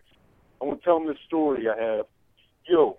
I 0.61 0.65
want 0.65 0.81
to 0.81 0.85
tell 0.85 0.97
him 0.99 1.07
the 1.07 1.17
story 1.27 1.67
I 1.69 1.81
have. 1.81 2.07
Yo, 2.69 2.99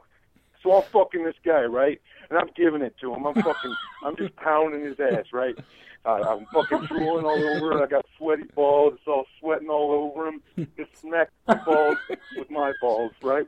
so 0.65 0.73
I'm 0.73 0.83
fucking 0.91 1.23
this 1.23 1.35
guy, 1.45 1.63
right? 1.63 2.01
And 2.29 2.39
I'm 2.39 2.49
giving 2.55 2.81
it 2.81 2.95
to 3.01 3.13
him. 3.13 3.25
I'm 3.25 3.35
fucking, 3.35 3.75
I'm 4.03 4.17
just 4.17 4.35
pounding 4.35 4.83
his 4.83 4.99
ass, 4.99 5.25
right? 5.31 5.55
Uh, 6.03 6.21
I'm 6.27 6.45
fucking 6.47 6.87
drooling 6.87 7.25
all 7.25 7.55
over 7.55 7.71
it. 7.73 7.83
I 7.83 7.87
got 7.87 8.05
sweaty 8.17 8.43
balls. 8.55 8.93
It's 8.95 9.07
all 9.07 9.25
sweating 9.39 9.69
all 9.69 9.91
over 9.91 10.27
him. 10.27 10.41
Just 10.75 10.99
smack 10.99 11.29
the 11.47 11.55
balls 11.65 11.97
with 12.35 12.49
my 12.49 12.73
balls, 12.81 13.11
right? 13.21 13.47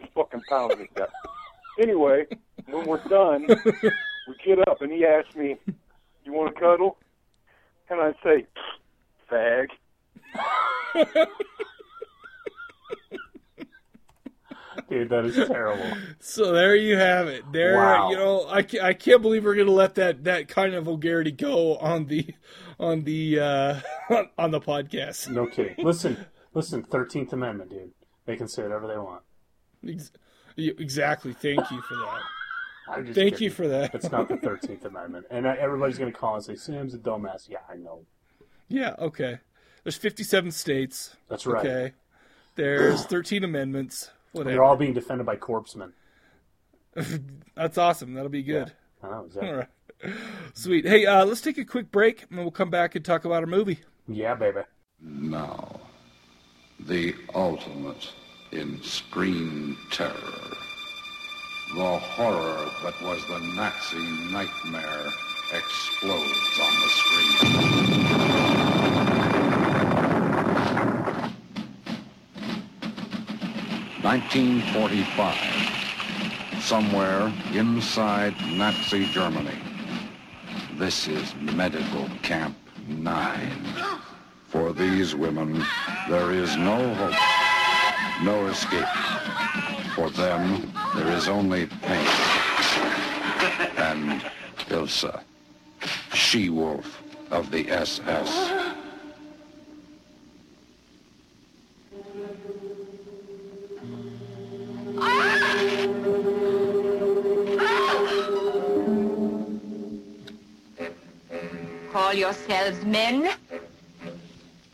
I'm 0.00 0.08
fucking 0.14 0.42
pounding 0.48 0.78
this 0.78 0.88
guy. 0.94 1.06
Anyway, 1.80 2.26
when 2.68 2.86
we're 2.86 3.02
done, 3.08 3.46
we 4.28 4.34
get 4.44 4.66
up 4.68 4.82
and 4.82 4.92
he 4.92 5.04
asks 5.04 5.34
me, 5.34 5.56
"You 6.24 6.32
want 6.32 6.54
to 6.54 6.60
cuddle?" 6.60 6.96
And 7.90 8.00
I 8.00 8.12
say, 8.22 8.46
"Fag." 9.30 9.68
Dude, 14.88 15.08
that 15.10 15.24
is 15.24 15.36
terrible. 15.48 15.84
So 16.20 16.52
there 16.52 16.74
you 16.76 16.96
have 16.96 17.28
it. 17.28 17.44
There, 17.52 17.76
Wow. 17.76 18.10
you 18.10 18.16
know, 18.16 18.42
I, 18.48 18.64
I 18.82 18.92
can't 18.94 19.22
believe 19.22 19.44
we're 19.44 19.54
gonna 19.56 19.70
let 19.70 19.94
that 19.96 20.24
that 20.24 20.48
kind 20.48 20.74
of 20.74 20.84
vulgarity 20.84 21.30
go 21.32 21.76
on 21.76 22.06
the 22.06 22.34
on 22.78 23.04
the 23.04 23.40
uh, 23.40 23.80
on 24.38 24.50
the 24.50 24.60
podcast. 24.60 25.28
No 25.28 25.46
kidding. 25.46 25.84
Listen, 25.84 26.26
listen. 26.54 26.82
Thirteenth 26.82 27.32
Amendment, 27.32 27.70
dude. 27.70 27.92
They 28.26 28.36
can 28.36 28.48
say 28.48 28.62
whatever 28.62 28.86
they 28.86 28.98
want. 28.98 29.22
Ex- 29.88 30.12
Exactly. 30.56 31.32
Thank 31.32 31.68
you 31.70 31.80
for 31.82 31.94
that. 31.96 32.20
Thank 33.14 33.14
kidding. 33.14 33.38
you 33.42 33.50
for 33.50 33.66
that. 33.68 33.94
It's 33.94 34.10
not 34.12 34.28
the 34.28 34.36
Thirteenth 34.42 34.84
Amendment, 34.84 35.26
and 35.30 35.46
uh, 35.46 35.54
everybody's 35.58 35.98
gonna 35.98 36.12
call 36.12 36.34
and 36.36 36.44
say 36.44 36.54
Sam's 36.54 36.94
a 36.94 36.98
dumbass. 36.98 37.48
Yeah, 37.48 37.58
I 37.68 37.76
know. 37.76 38.04
Yeah. 38.68 38.94
Okay. 38.98 39.38
There's 39.82 39.96
57 39.96 40.50
states. 40.52 41.14
That's 41.28 41.44
right. 41.44 41.64
Okay. 41.66 41.92
There's 42.54 43.04
13 43.04 43.44
amendments. 43.44 44.10
They're 44.34 44.64
all 44.64 44.76
being 44.76 44.94
defended 44.94 45.26
by 45.26 45.36
corpsemen. 45.36 45.92
That's 47.54 47.78
awesome. 47.78 48.14
That'll 48.14 48.28
be 48.28 48.42
good. 48.42 48.72
I 49.02 49.10
know 49.10 49.24
exactly. 49.26 49.50
All 49.50 49.56
right. 49.56 49.68
Sweet. 50.54 50.86
Hey, 50.86 51.06
uh, 51.06 51.24
let's 51.24 51.40
take 51.40 51.58
a 51.58 51.64
quick 51.64 51.90
break, 51.90 52.26
and 52.30 52.40
we'll 52.40 52.50
come 52.50 52.70
back 52.70 52.94
and 52.94 53.04
talk 53.04 53.24
about 53.24 53.42
a 53.42 53.46
movie. 53.46 53.80
Yeah, 54.08 54.34
baby. 54.34 54.60
Now, 55.00 55.80
the 56.80 57.14
ultimate 57.34 58.12
in 58.52 58.82
screen 58.82 59.76
terror. 59.90 60.12
The 61.74 61.98
horror 61.98 62.70
that 62.84 63.00
was 63.02 63.24
the 63.26 63.40
Nazi 63.40 63.98
nightmare 64.30 65.06
explodes 65.52 66.60
on 66.62 66.74
the 66.80 66.88
screen. 66.88 68.43
Nineteen 74.04 74.60
forty-five. 74.74 76.60
Somewhere 76.60 77.32
inside 77.54 78.34
Nazi 78.48 79.06
Germany. 79.06 79.56
This 80.76 81.08
is 81.08 81.34
Medical 81.36 82.10
Camp 82.20 82.54
9. 82.86 83.50
For 84.48 84.74
these 84.74 85.14
women, 85.14 85.64
there 86.10 86.32
is 86.32 86.54
no 86.54 86.92
hope, 86.96 87.14
no 88.22 88.46
escape. 88.48 88.84
For 89.94 90.10
them, 90.10 90.70
there 90.94 91.08
is 91.16 91.26
only 91.26 91.64
pain. 91.64 92.06
And 93.78 94.20
Ilsa, 94.68 95.22
she-wolf 96.12 97.02
of 97.30 97.50
the 97.50 97.70
SS. 97.70 98.53
Call 111.92 112.12
yourselves 112.12 112.84
men? 112.84 113.30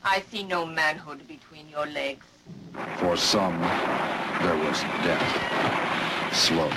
I 0.02 0.22
see 0.30 0.42
no 0.42 0.64
manhood 0.64 1.26
between 1.28 1.68
your 1.68 1.86
legs. 1.86 2.24
For 2.96 3.16
some, 3.16 3.60
there 3.60 4.56
was 4.56 4.80
death. 5.04 6.34
Slow. 6.34 6.70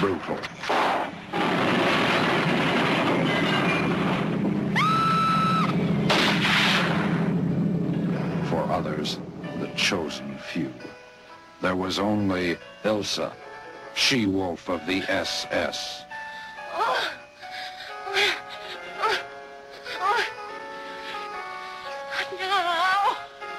Brutal. 0.00 0.36
For 8.48 8.62
others, 8.72 9.18
the 9.60 9.68
chosen 9.76 10.38
few. 10.38 10.72
There 11.60 11.74
was 11.74 11.98
only 11.98 12.56
Ilsa, 12.84 13.32
she-wolf 13.94 14.68
of 14.68 14.86
the 14.86 15.02
SS. 15.10 16.04
No! 16.72 16.94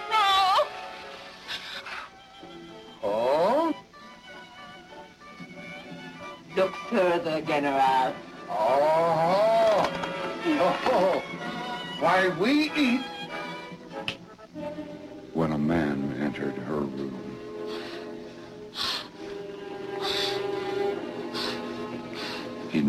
No! 0.10 0.68
Oh? 3.04 3.74
Look 6.56 6.74
further, 6.90 7.42
General. 7.42 8.14
Oh, 8.50 9.92
oh, 10.48 11.22
why 12.00 12.30
we 12.40 12.72
eat. 12.78 13.09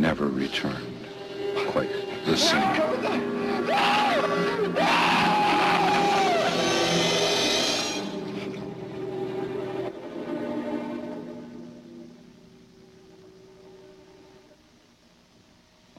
Never 0.01 0.28
returned 0.28 1.07
quite 1.68 1.90
the 2.24 2.34
same. 2.34 2.62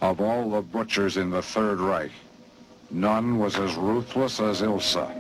Of 0.01 0.19
all 0.19 0.49
the 0.49 0.61
butchers 0.63 1.17
in 1.17 1.29
the 1.29 1.43
Third 1.43 1.79
Reich, 1.79 2.11
none 2.89 3.37
was 3.37 3.55
as 3.57 3.75
ruthless 3.75 4.39
as 4.39 4.61
Ilsa, 4.61 5.13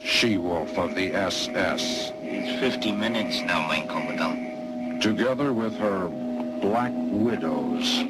she-wolf 0.00 0.78
of 0.78 0.94
the 0.94 1.12
SS. 1.12 2.12
It's 2.22 2.60
50 2.60 2.92
minutes 2.92 3.42
now, 3.42 3.68
mein 3.68 3.86
Commandant. 3.86 5.02
Together 5.02 5.52
with 5.52 5.76
her 5.76 6.08
Black 6.66 6.92
Widows, 6.96 8.02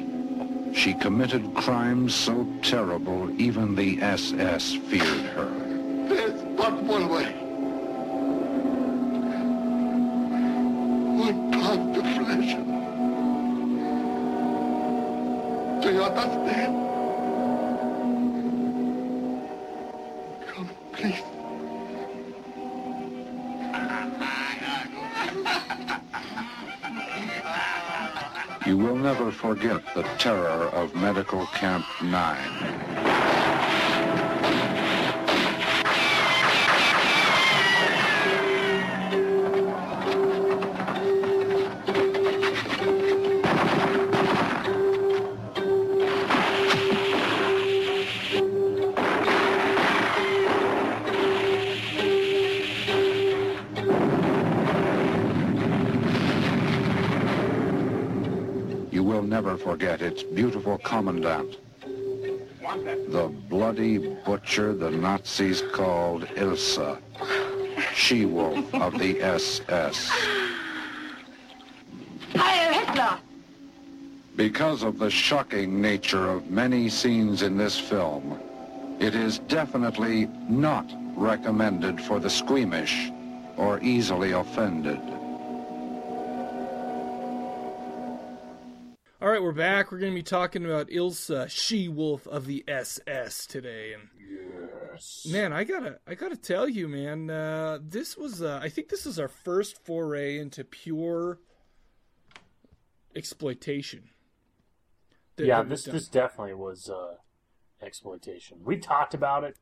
she 0.73 0.95
committed 0.95 1.53
crimes 1.53 2.15
so 2.15 2.43
terrible 2.63 3.29
even 3.39 3.75
the 3.75 4.01
SS 4.01 4.73
feared 4.89 5.25
her. 5.35 5.45
There's 6.09 6.41
but 6.57 6.73
one 6.81 7.07
way. 7.07 7.26
Terror 30.17 30.69
of 30.73 30.95
Medical 30.95 31.45
Camp 31.47 31.85
9. 32.01 33.26
Never 59.57 59.71
forget 59.71 60.01
its 60.01 60.23
beautiful 60.23 60.77
commandant, 60.79 61.57
the 63.09 63.31
bloody 63.49 63.97
butcher 64.25 64.73
the 64.73 64.91
Nazis 64.91 65.63
called 65.71 66.23
Ilsa, 66.35 66.99
she-wolf 67.93 68.73
of 68.75 68.97
the 68.99 69.21
SS. 69.21 70.09
Heil 72.35 72.73
Hitler! 72.73 73.19
Because 74.35 74.83
of 74.83 74.99
the 74.99 75.09
shocking 75.09 75.81
nature 75.81 76.29
of 76.29 76.49
many 76.49 76.89
scenes 76.89 77.41
in 77.41 77.57
this 77.57 77.79
film, 77.79 78.39
it 78.99 79.15
is 79.15 79.39
definitely 79.39 80.27
not 80.47 80.85
recommended 81.15 81.99
for 82.01 82.19
the 82.19 82.29
squeamish 82.29 83.11
or 83.55 83.79
easily 83.81 84.33
offended. 84.33 84.99
All 89.19 89.29
right, 89.29 89.41
we're 89.41 89.51
back. 89.51 89.91
We're 89.91 89.97
going 89.97 90.11
to 90.11 90.15
be 90.15 90.21
talking 90.21 90.63
about 90.63 90.89
Ilsa, 90.89 91.49
she-wolf 91.49 92.27
of 92.27 92.45
the 92.45 92.63
SS 92.67 93.47
today, 93.47 93.93
and 93.93 94.09
man, 95.31 95.51
I 95.51 95.63
gotta, 95.63 95.97
I 96.05 96.13
gotta 96.13 96.35
tell 96.35 96.69
you, 96.69 96.87
man, 96.87 97.27
uh, 97.31 97.79
this 97.81 98.15
was, 98.15 98.43
uh, 98.43 98.59
I 98.61 98.69
think 98.69 98.89
this 98.89 99.07
is 99.07 99.17
our 99.17 99.27
first 99.27 99.83
foray 99.83 100.37
into 100.37 100.63
pure 100.63 101.39
exploitation. 103.15 104.09
yeah, 105.39 105.63
this 105.63 105.85
this 105.85 106.07
definitely 106.07 106.53
was 106.53 106.87
uh, 106.87 107.15
exploitation. 107.81 108.59
We 108.63 108.77
talked 108.77 109.15
about 109.15 109.43
it. 109.43 109.57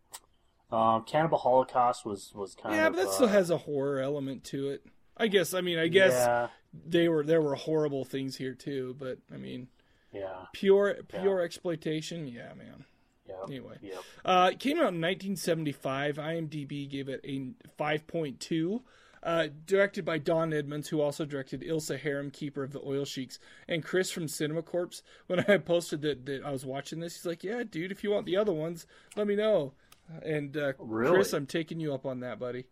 Um, 0.70 1.06
Cannibal 1.06 1.38
Holocaust 1.38 2.06
was 2.06 2.34
was 2.36 2.56
kind 2.56 2.76
yeah, 2.76 2.88
of 2.88 2.94
yeah, 2.94 2.98
but 2.98 3.06
that 3.06 3.08
uh, 3.08 3.14
still 3.14 3.28
has 3.28 3.50
a 3.50 3.58
horror 3.60 4.02
element 4.02 4.44
to 4.46 4.68
it. 4.68 4.86
I 5.16 5.28
guess. 5.28 5.54
I 5.54 5.62
mean, 5.62 5.80
I 5.80 5.88
guess 5.88 6.12
Yeah. 6.12 6.48
They 6.86 7.08
were 7.08 7.24
there 7.24 7.42
were 7.42 7.56
horrible 7.56 8.06
things 8.06 8.36
here 8.38 8.54
too, 8.54 8.96
but 9.00 9.18
I 9.34 9.38
mean, 9.38 9.68
yeah, 10.12 10.46
pure 10.54 10.96
pure 11.08 11.42
exploitation. 11.42 12.28
Yeah, 12.28 12.54
man. 12.56 12.86
yeah. 13.28 13.36
Anyway, 13.46 13.78
uh, 14.24 14.50
it 14.54 14.60
came 14.60 14.78
out 14.78 14.94
in 14.94 15.02
1975. 15.02 16.16
IMDb 16.18 16.90
gave 16.90 17.10
it 17.10 17.22
a 17.24 17.54
5.2. 17.82 18.82
Uh, 19.24 19.48
directed 19.66 20.06
by 20.06 20.20
Don 20.20 20.54
Edmonds, 20.54 20.88
who 20.90 21.02
also 21.02 21.26
directed 21.26 21.62
Ilsa 21.64 22.00
Harem, 22.00 22.30
Keeper 22.30 22.62
of 22.62 22.74
the 22.74 22.82
Oil 22.86 23.06
Sheiks, 23.06 23.40
and 23.68 23.84
Chris 23.84 24.12
from 24.12 24.28
Cinema 24.28 24.62
Corpse. 24.62 25.02
When 25.26 25.40
I 25.48 25.58
posted 25.58 26.04
that, 26.04 26.28
that 26.28 26.46
I 26.46 26.52
was 26.52 26.64
watching 26.64 27.00
this, 27.00 27.16
he's 27.16 27.26
like, 27.26 27.44
"Yeah, 27.44 27.64
dude, 27.64 27.92
if 27.92 28.04
you 28.04 28.12
want 28.12 28.28
the 28.28 28.38
other 28.38 28.54
ones, 28.54 28.86
let 29.16 29.26
me 29.26 29.36
know." 29.36 29.74
And 30.22 30.56
uh, 30.56 30.74
Really? 30.78 31.16
Chris, 31.16 31.34
I'm 31.34 31.48
taking 31.48 31.80
you 31.80 31.92
up 31.92 32.06
on 32.06 32.20
that, 32.20 32.38
buddy. 32.38 32.66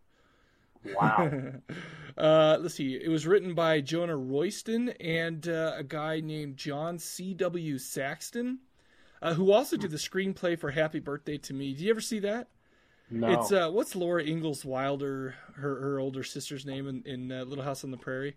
Wow. 0.84 1.30
uh, 2.18 2.58
let's 2.60 2.74
see. 2.74 2.94
It 2.94 3.08
was 3.08 3.26
written 3.26 3.54
by 3.54 3.80
Jonah 3.80 4.16
Royston 4.16 4.90
and 5.00 5.46
uh, 5.48 5.72
a 5.76 5.84
guy 5.84 6.20
named 6.20 6.56
John 6.56 6.98
C.W. 6.98 7.78
Saxton, 7.78 8.58
uh, 9.22 9.34
who 9.34 9.52
also 9.52 9.76
did 9.76 9.90
the 9.90 9.96
screenplay 9.96 10.58
for 10.58 10.70
Happy 10.70 11.00
Birthday 11.00 11.38
to 11.38 11.54
Me. 11.54 11.74
Do 11.74 11.84
you 11.84 11.90
ever 11.90 12.00
see 12.00 12.20
that? 12.20 12.48
No. 13.10 13.28
It's 13.28 13.52
uh, 13.52 13.70
what's 13.70 13.94
Laura 13.94 14.24
Ingalls 14.24 14.64
Wilder, 14.64 15.34
her 15.56 15.80
her 15.80 16.00
older 16.00 16.24
sister's 16.24 16.64
name 16.64 16.88
in, 16.88 17.02
in 17.04 17.30
uh, 17.30 17.44
Little 17.44 17.64
House 17.64 17.84
on 17.84 17.90
the 17.90 17.96
Prairie? 17.96 18.36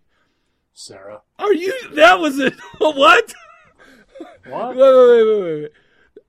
Sarah. 0.74 1.22
Are 1.38 1.52
you? 1.52 1.72
That 1.94 2.20
was 2.20 2.38
it. 2.38 2.54
what? 2.78 3.34
What? 4.46 4.76
Wait, 4.76 4.76
wait, 4.76 5.08
wait, 5.08 5.40
wait, 5.40 5.62
wait. 5.62 5.70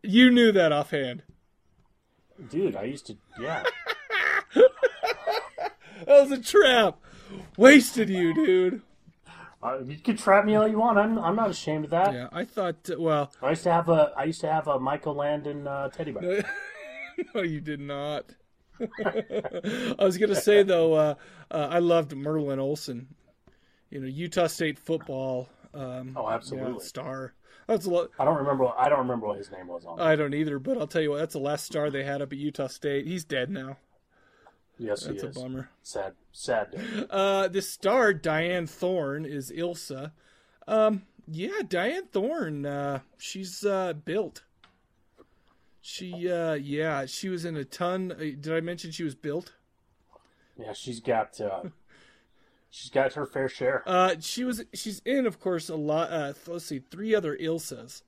You 0.02 0.32
knew 0.32 0.52
that 0.54 0.72
offhand. 0.72 1.24
Dude, 2.50 2.76
I 2.76 2.84
used 2.84 3.08
to. 3.08 3.18
Yeah. 3.40 3.64
That 6.06 6.22
was 6.22 6.32
a 6.32 6.41
trap. 6.41 6.97
Wasted 7.58 8.10
you, 8.10 8.34
dude. 8.34 8.82
Uh, 9.62 9.80
you 9.86 9.97
can 9.97 10.16
trap 10.16 10.45
me 10.45 10.56
all 10.56 10.68
you 10.68 10.80
want. 10.80 10.97
I'm, 10.97 11.20
I'm 11.20 11.36
not 11.36 11.50
ashamed 11.50 11.86
of 11.86 11.91
that. 11.91 12.14
Yeah, 12.14 12.28
I 12.32 12.45
thought. 12.45 12.89
uh, 12.89 12.95
Well, 12.97 13.32
I 13.41 13.50
used 13.50 13.64
to 13.64 13.72
have 13.72 13.89
a 13.89 14.14
I 14.16 14.24
used 14.24 14.41
to 14.41 14.52
have 14.52 14.68
a 14.68 14.80
Michael 14.80 15.16
Landon 15.16 15.68
uh, 15.68 15.89
teddy 15.89 16.12
bear. 16.12 16.43
no, 17.36 17.41
you 17.41 17.60
did 17.60 17.82
not. 17.82 18.26
I 19.06 19.95
was 20.00 20.18
gonna 20.18 20.36
say 20.36 20.64
though, 20.64 20.93
uh, 20.93 21.16
uh, 21.52 21.68
I 21.70 21.80
loved 21.80 22.16
Merlin 22.16 22.60
Olsen. 22.60 23.08
You 23.89 24.00
know, 24.00 24.08
Utah 24.08 24.47
State 24.47 24.80
football. 24.80 25.50
Um, 25.74 26.14
Oh, 26.16 26.30
absolutely. 26.30 26.74
yeah, 26.74 26.80
star. 26.80 27.34
That's 27.68 27.86
a 27.86 27.89
lot. 27.89 28.10
I 28.18 28.26
don't 28.26 28.38
remember. 28.38 28.70
I 28.78 28.88
don't 28.89 29.00
remember 29.00 29.28
what 29.28 29.38
his 29.38 29.52
name 29.52 29.68
was 29.68 29.86
on. 29.86 30.00
I 30.00 30.16
don't 30.16 30.34
either, 30.34 30.58
but 30.60 30.78
I'll 30.78 30.88
tell 30.88 31.02
you 31.02 31.12
what. 31.12 31.18
That's 31.20 31.34
the 31.34 31.39
last 31.39 31.66
star 31.66 31.89
they 31.91 32.04
had 32.04 32.22
up 32.22 32.32
at 32.32 32.38
Utah 32.39 32.68
State. 32.68 33.06
He's 33.06 33.26
dead 33.26 33.50
now. 33.50 33.78
Yes, 34.80 35.04
That's 35.04 35.22
he 35.22 35.28
a 35.28 35.30
is. 35.30 35.36
bummer. 35.36 35.70
Sad, 35.84 36.14
sad. 36.32 36.72
Day. 36.72 37.06
Uh, 37.10 37.48
this 37.50 37.70
star 37.70 38.14
Dyanne 38.14 38.68
Thorne 38.70 39.26
is 39.26 39.52
Ilsa. 39.52 40.12
Um, 40.68 41.04
yeah, 41.28 41.60
Dyanne 41.64 42.08
Thorne. 42.12 42.66
Uh, 42.66 43.00
she's 43.18 43.66
uh, 43.66 43.94
built. 43.94 44.44
She, 45.82 46.30
uh, 46.32 46.54
yeah, 46.54 47.06
she 47.06 47.30
was 47.30 47.46
in 47.46 47.56
a 47.58 47.66
ton. 47.66 48.12
uh, 48.14 48.16
Did 48.18 48.52
I 48.54 48.62
mention 48.62 48.92
she 48.92 49.04
was 49.04 49.16
built? 49.16 49.54
Yeah, 50.58 50.74
she's 50.74 51.00
got. 51.00 51.40
Uh, 51.42 51.64
she's 52.70 52.90
got 52.92 53.14
her 53.14 53.26
fair 53.26 53.50
share. 53.50 53.84
Uh, 53.86 54.16
she 54.20 54.44
was. 54.46 54.64
She's 54.74 55.02
in, 55.06 55.26
of 55.26 55.40
course, 55.40 55.68
a 55.70 55.76
lot. 55.76 56.10
Uh, 56.12 56.34
let's 56.48 56.66
see, 56.66 56.80
three 56.80 57.14
other 57.14 57.36
Ilsas. 57.38 58.04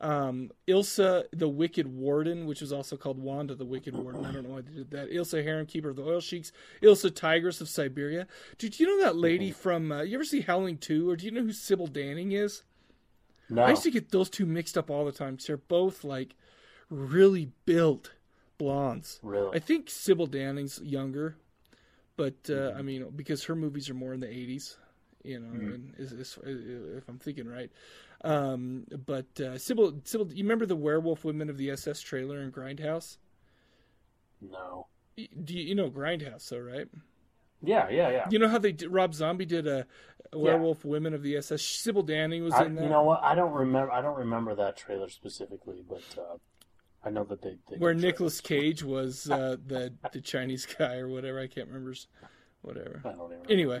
Um, 0.00 0.50
Ilsa 0.68 1.24
the 1.32 1.48
Wicked 1.48 1.86
Warden, 1.86 2.46
which 2.46 2.60
is 2.60 2.72
also 2.72 2.96
called 2.96 3.18
Wanda 3.18 3.54
the 3.54 3.64
Wicked 3.64 3.96
Warden. 3.96 4.26
I 4.26 4.32
don't 4.32 4.42
know 4.42 4.54
why 4.54 4.60
they 4.60 4.72
did 4.72 4.90
that. 4.90 5.10
Ilsa 5.10 5.42
Harem 5.42 5.66
Keeper 5.66 5.90
of 5.90 5.96
the 5.96 6.02
Oil 6.02 6.20
Sheiks. 6.20 6.52
Ilsa 6.82 7.14
Tigress 7.14 7.60
of 7.60 7.68
Siberia. 7.68 8.26
Dude, 8.58 8.78
you 8.78 8.86
know 8.86 9.04
that 9.04 9.16
lady 9.16 9.50
from? 9.50 9.90
Uh, 9.90 10.02
you 10.02 10.14
ever 10.14 10.24
see 10.24 10.42
Howling 10.42 10.78
Two, 10.78 11.08
or 11.08 11.16
do 11.16 11.24
you 11.24 11.30
know 11.30 11.42
who 11.42 11.52
Sybil 11.52 11.88
Danning 11.88 12.32
is? 12.32 12.62
No. 13.48 13.62
I 13.62 13.70
used 13.70 13.84
to 13.84 13.90
get 13.90 14.10
those 14.10 14.28
two 14.28 14.44
mixed 14.44 14.76
up 14.76 14.90
all 14.90 15.04
the 15.04 15.12
time 15.12 15.34
because 15.34 15.46
they're 15.46 15.56
both 15.56 16.04
like 16.04 16.34
really 16.90 17.50
built 17.64 18.12
blondes. 18.58 19.18
Really? 19.22 19.56
I 19.56 19.60
think 19.60 19.88
Sybil 19.88 20.26
Danning's 20.26 20.80
younger, 20.82 21.36
but 22.16 22.34
uh, 22.50 22.72
I 22.76 22.82
mean 22.82 23.06
because 23.14 23.44
her 23.44 23.54
movies 23.54 23.88
are 23.88 23.94
more 23.94 24.12
in 24.12 24.20
the 24.20 24.26
'80s, 24.26 24.76
you 25.22 25.38
know, 25.40 25.48
and 25.48 25.94
is, 25.96 26.12
is, 26.12 26.38
if 26.44 27.08
I'm 27.08 27.18
thinking 27.18 27.48
right. 27.48 27.70
Um, 28.24 28.84
but 29.04 29.40
uh, 29.40 29.58
Sybil, 29.58 30.00
Sybil, 30.04 30.32
you 30.32 30.44
remember 30.44 30.66
the 30.66 30.76
Werewolf 30.76 31.24
Women 31.24 31.50
of 31.50 31.58
the 31.58 31.70
SS 31.70 32.00
trailer 32.00 32.40
in 32.40 32.50
Grindhouse? 32.50 33.18
No. 34.40 34.86
Do 35.16 35.54
you, 35.54 35.62
you 35.62 35.74
know 35.74 35.90
Grindhouse, 35.90 36.48
though, 36.48 36.58
right? 36.58 36.88
Yeah, 37.62 37.88
yeah, 37.88 38.10
yeah. 38.10 38.26
You 38.30 38.38
know 38.38 38.48
how 38.48 38.58
they 38.58 38.72
did, 38.72 38.90
Rob 38.90 39.14
Zombie 39.14 39.46
did 39.46 39.66
a, 39.66 39.86
a 40.32 40.38
Werewolf 40.38 40.84
Women 40.84 41.14
of 41.14 41.22
the 41.22 41.36
SS. 41.36 41.62
Sybil 41.62 42.04
Danning 42.04 42.42
was 42.42 42.54
I, 42.54 42.66
in 42.66 42.74
that. 42.74 42.84
you 42.84 42.90
know 42.90 43.02
what? 43.02 43.22
I 43.22 43.34
don't 43.34 43.52
remember. 43.52 43.92
I 43.92 44.02
don't 44.02 44.18
remember 44.18 44.54
that 44.54 44.76
trailer 44.76 45.08
specifically, 45.08 45.82
but 45.88 46.02
uh, 46.18 46.36
I 47.04 47.10
know 47.10 47.24
that 47.24 47.42
they. 47.42 47.56
they 47.70 47.76
where 47.78 47.94
did 47.94 48.02
Nicolas 48.02 48.40
Cage 48.40 48.82
was 48.82 49.30
uh, 49.30 49.56
the 49.66 49.94
the 50.12 50.20
Chinese 50.20 50.66
guy 50.66 50.96
or 50.96 51.08
whatever. 51.08 51.40
I 51.40 51.46
can't 51.46 51.68
remember. 51.68 51.94
Whatever. 52.62 53.00
I 53.04 53.12
don't 53.12 53.32
even 53.32 53.50
Anyway, 53.50 53.80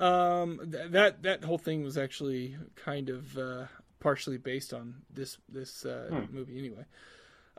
um, 0.00 0.60
th- 0.72 0.90
that 0.90 1.22
that 1.22 1.44
whole 1.44 1.58
thing 1.58 1.82
was 1.82 1.96
actually 1.98 2.56
kind 2.76 3.08
of 3.10 3.36
uh, 3.38 3.66
partially 4.00 4.38
based 4.38 4.72
on 4.72 5.02
this 5.12 5.38
this 5.48 5.84
uh, 5.84 6.06
Hmm. 6.10 6.34
movie. 6.34 6.58
Anyway, 6.58 6.84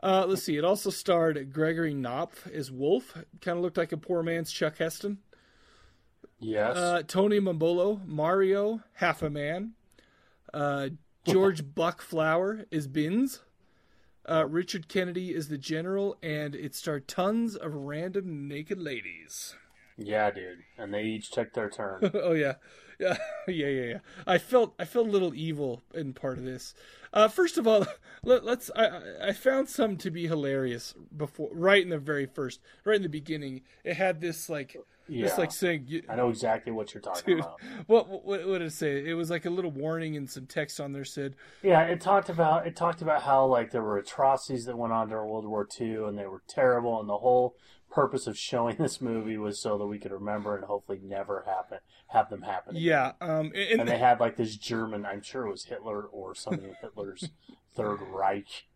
uh, 0.02 0.26
let's 0.28 0.42
see. 0.42 0.56
It 0.56 0.64
also 0.64 0.90
starred 0.90 1.52
Gregory 1.52 1.94
Knoph 1.94 2.46
as 2.52 2.70
Wolf. 2.70 3.16
Kind 3.40 3.56
of 3.58 3.62
looked 3.62 3.76
like 3.76 3.92
a 3.92 3.96
poor 3.96 4.22
man's 4.22 4.50
Chuck 4.52 4.78
Heston. 4.78 5.18
Yes. 6.40 6.76
Uh, 6.76 7.02
Tony 7.06 7.38
Mambolo, 7.38 8.04
Mario, 8.04 8.80
half 8.94 9.22
a 9.22 9.30
man. 9.30 9.72
Uh, 10.52 10.88
George 11.24 11.62
Buck 11.74 12.02
Flower 12.02 12.64
is 12.72 12.88
Bins. 12.88 13.40
Uh, 14.28 14.46
Richard 14.48 14.88
Kennedy 14.88 15.34
is 15.34 15.48
the 15.48 15.58
general, 15.58 16.16
and 16.22 16.54
it 16.54 16.74
starred 16.74 17.06
tons 17.08 17.54
of 17.56 17.74
random 17.74 18.46
naked 18.48 18.78
ladies. 18.78 19.54
Yeah, 19.96 20.30
dude. 20.30 20.58
And 20.78 20.92
they 20.92 21.02
each 21.04 21.30
took 21.30 21.52
their 21.54 21.68
turn. 21.70 22.10
oh 22.14 22.32
yeah, 22.32 22.54
yeah, 22.98 23.16
yeah, 23.48 23.66
yeah, 23.68 23.82
yeah. 23.84 23.98
I 24.26 24.38
felt 24.38 24.74
I 24.78 24.84
felt 24.84 25.08
a 25.08 25.10
little 25.10 25.34
evil 25.34 25.82
in 25.94 26.14
part 26.14 26.38
of 26.38 26.44
this. 26.44 26.74
Uh, 27.12 27.28
first 27.28 27.58
of 27.58 27.66
all, 27.66 27.86
let, 28.24 28.44
let's. 28.44 28.70
I 28.74 29.28
I- 29.28 29.32
found 29.32 29.68
some 29.68 29.96
to 29.98 30.10
be 30.10 30.26
hilarious 30.26 30.94
before, 31.16 31.50
right 31.52 31.82
in 31.82 31.90
the 31.90 31.98
very 31.98 32.26
first, 32.26 32.60
right 32.84 32.96
in 32.96 33.02
the 33.02 33.08
beginning. 33.08 33.62
It 33.84 33.94
had 33.96 34.20
this 34.22 34.48
like 34.48 34.76
Yeah. 35.08 35.26
this 35.26 35.36
like 35.36 35.52
saying. 35.52 35.84
you- 35.88 36.02
I 36.08 36.16
know 36.16 36.30
exactly 36.30 36.72
what 36.72 36.94
you're 36.94 37.02
talking 37.02 37.36
Dude, 37.36 37.40
about. 37.44 37.60
what, 37.86 38.08
what 38.08 38.24
what 38.24 38.58
did 38.58 38.62
it 38.62 38.72
say? 38.72 39.04
It 39.06 39.12
was 39.14 39.28
like 39.28 39.44
a 39.44 39.50
little 39.50 39.70
warning 39.72 40.16
and 40.16 40.28
some 40.30 40.46
text 40.46 40.80
on 40.80 40.92
there 40.94 41.04
said, 41.04 41.34
Yeah, 41.62 41.82
it 41.82 42.00
talked 42.00 42.30
about 42.30 42.66
it 42.66 42.76
talked 42.76 43.02
about 43.02 43.20
how 43.22 43.44
like 43.44 43.70
there 43.72 43.82
were 43.82 43.98
atrocities 43.98 44.64
that 44.64 44.78
went 44.78 44.94
on 44.94 45.10
during 45.10 45.28
World 45.28 45.46
War 45.46 45.68
II 45.78 46.04
and 46.08 46.16
they 46.18 46.26
were 46.26 46.40
terrible 46.48 46.98
and 46.98 47.08
the 47.10 47.18
whole 47.18 47.56
purpose 47.92 48.26
of 48.26 48.36
showing 48.38 48.76
this 48.78 49.00
movie 49.00 49.36
was 49.38 49.60
so 49.60 49.76
that 49.78 49.86
we 49.86 49.98
could 49.98 50.12
remember 50.12 50.56
and 50.56 50.64
hopefully 50.64 51.00
never 51.02 51.44
happen 51.46 51.78
have 52.08 52.28
them 52.30 52.42
happen. 52.42 52.76
again. 52.76 52.82
"Yeah." 52.84 53.12
Um, 53.20 53.52
and, 53.54 53.80
And 53.80 53.88
they 53.88 53.98
had 53.98 54.20
like 54.20 54.36
this 54.36 54.56
German, 54.56 55.06
I'm 55.06 55.22
sure 55.22 55.46
it 55.46 55.50
was 55.50 55.64
Hitler 55.64 56.02
or 56.02 56.34
something 56.34 56.68
of 56.70 56.76
Hitler's 56.80 57.30
Third 57.74 58.00
Reich, 58.02 58.66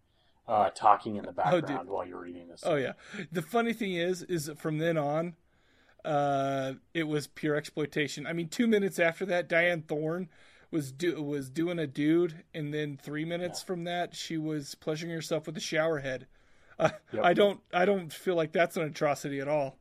uh, 0.49 0.71
talking 0.71 1.17
in 1.17 1.25
the 1.25 1.31
Oh, 1.31 1.61
background 1.61 1.89
while 1.91 2.07
you're 2.07 2.21
reading 2.21 2.49
this. 2.49 2.63
Oh 2.65 2.77
yeah. 2.77 2.93
The 3.33 3.43
funny 3.43 3.73
thing 3.73 3.93
is, 3.95 4.23
is 4.23 4.47
that 4.47 4.59
from 4.59 4.79
then 4.79 4.97
on, 4.97 5.35
uh, 6.05 6.75
it 6.95 7.05
was 7.05 7.27
pure 7.27 7.57
exploitation. 7.57 8.27
I 8.27 8.33
mean, 8.33 8.49
two 8.49 8.67
minutes 8.67 8.99
after 8.99 9.27
that, 9.27 9.49
Dyanne 9.49 9.87
Thorne 9.87 10.29
was 10.71 10.93
do 10.93 11.21
was 11.23 11.51
doing 11.51 11.79
a 11.79 11.87
dude, 11.87 12.43
and 12.55 12.73
then 12.73 12.97
three 13.01 13.25
minutes 13.25 13.63
from 13.63 13.85
that, 13.85 14.15
she 14.15 14.37
was 14.39 14.75
pleasuring 14.77 15.13
herself 15.13 15.47
with 15.47 15.57
a 15.57 15.61
shower 15.61 15.99
head. 16.01 16.27
Uh, 16.79 16.91
Yep. 17.13 17.25
I 17.25 17.33
don't, 17.33 17.61
I 17.73 17.85
don't 17.85 18.13
feel 18.13 18.35
like 18.35 18.53
that's 18.53 18.77
an 18.77 18.83
atrocity 18.83 19.41
at 19.41 19.49
all. 19.49 19.79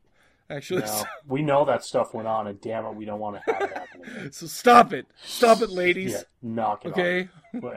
Actually, 0.50 0.84
No, 0.84 1.04
we 1.28 1.42
know 1.42 1.66
that 1.66 1.84
stuff 1.84 2.14
went 2.14 2.28
on, 2.28 2.48
and 2.48 2.62
damn 2.62 2.86
it, 2.86 2.96
we 2.96 3.06
don't 3.06 3.20
want 3.20 3.44
to 3.44 3.52
have 3.52 3.62
it 3.64 3.74
happen 3.74 4.32
so 4.32 4.48
stop 4.48 4.94
it, 4.94 5.08
stop 5.24 5.62
it, 5.62 5.70
ladies. 5.70 6.14
Yeah, 6.14 6.22
knock 6.42 6.86
it 6.86 6.90
Okay. 6.90 7.30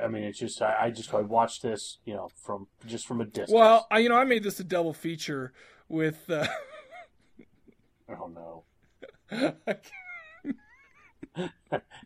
I 0.03 0.09
mean, 0.09 0.25
it's 0.25 0.39
just 0.39 0.61
I, 0.61 0.77
I 0.83 0.91
just 0.91 1.13
I 1.15 1.21
watched 1.21 1.63
this, 1.63 1.99
you 2.05 2.15
know, 2.15 2.29
from 2.37 2.67
just 2.87 3.07
from 3.07 3.21
a 3.21 3.25
distance. 3.25 3.53
Well, 3.53 3.87
I, 3.91 4.01
you 4.01 4.09
know, 4.09 4.17
I 4.17 4.25
made 4.25 4.43
this 4.43 4.59
a 4.61 4.65
double 4.65 4.93
feature 4.93 5.53
with. 5.89 6.29
Uh, 6.29 6.47
oh 8.11 8.29
no, 8.29 8.65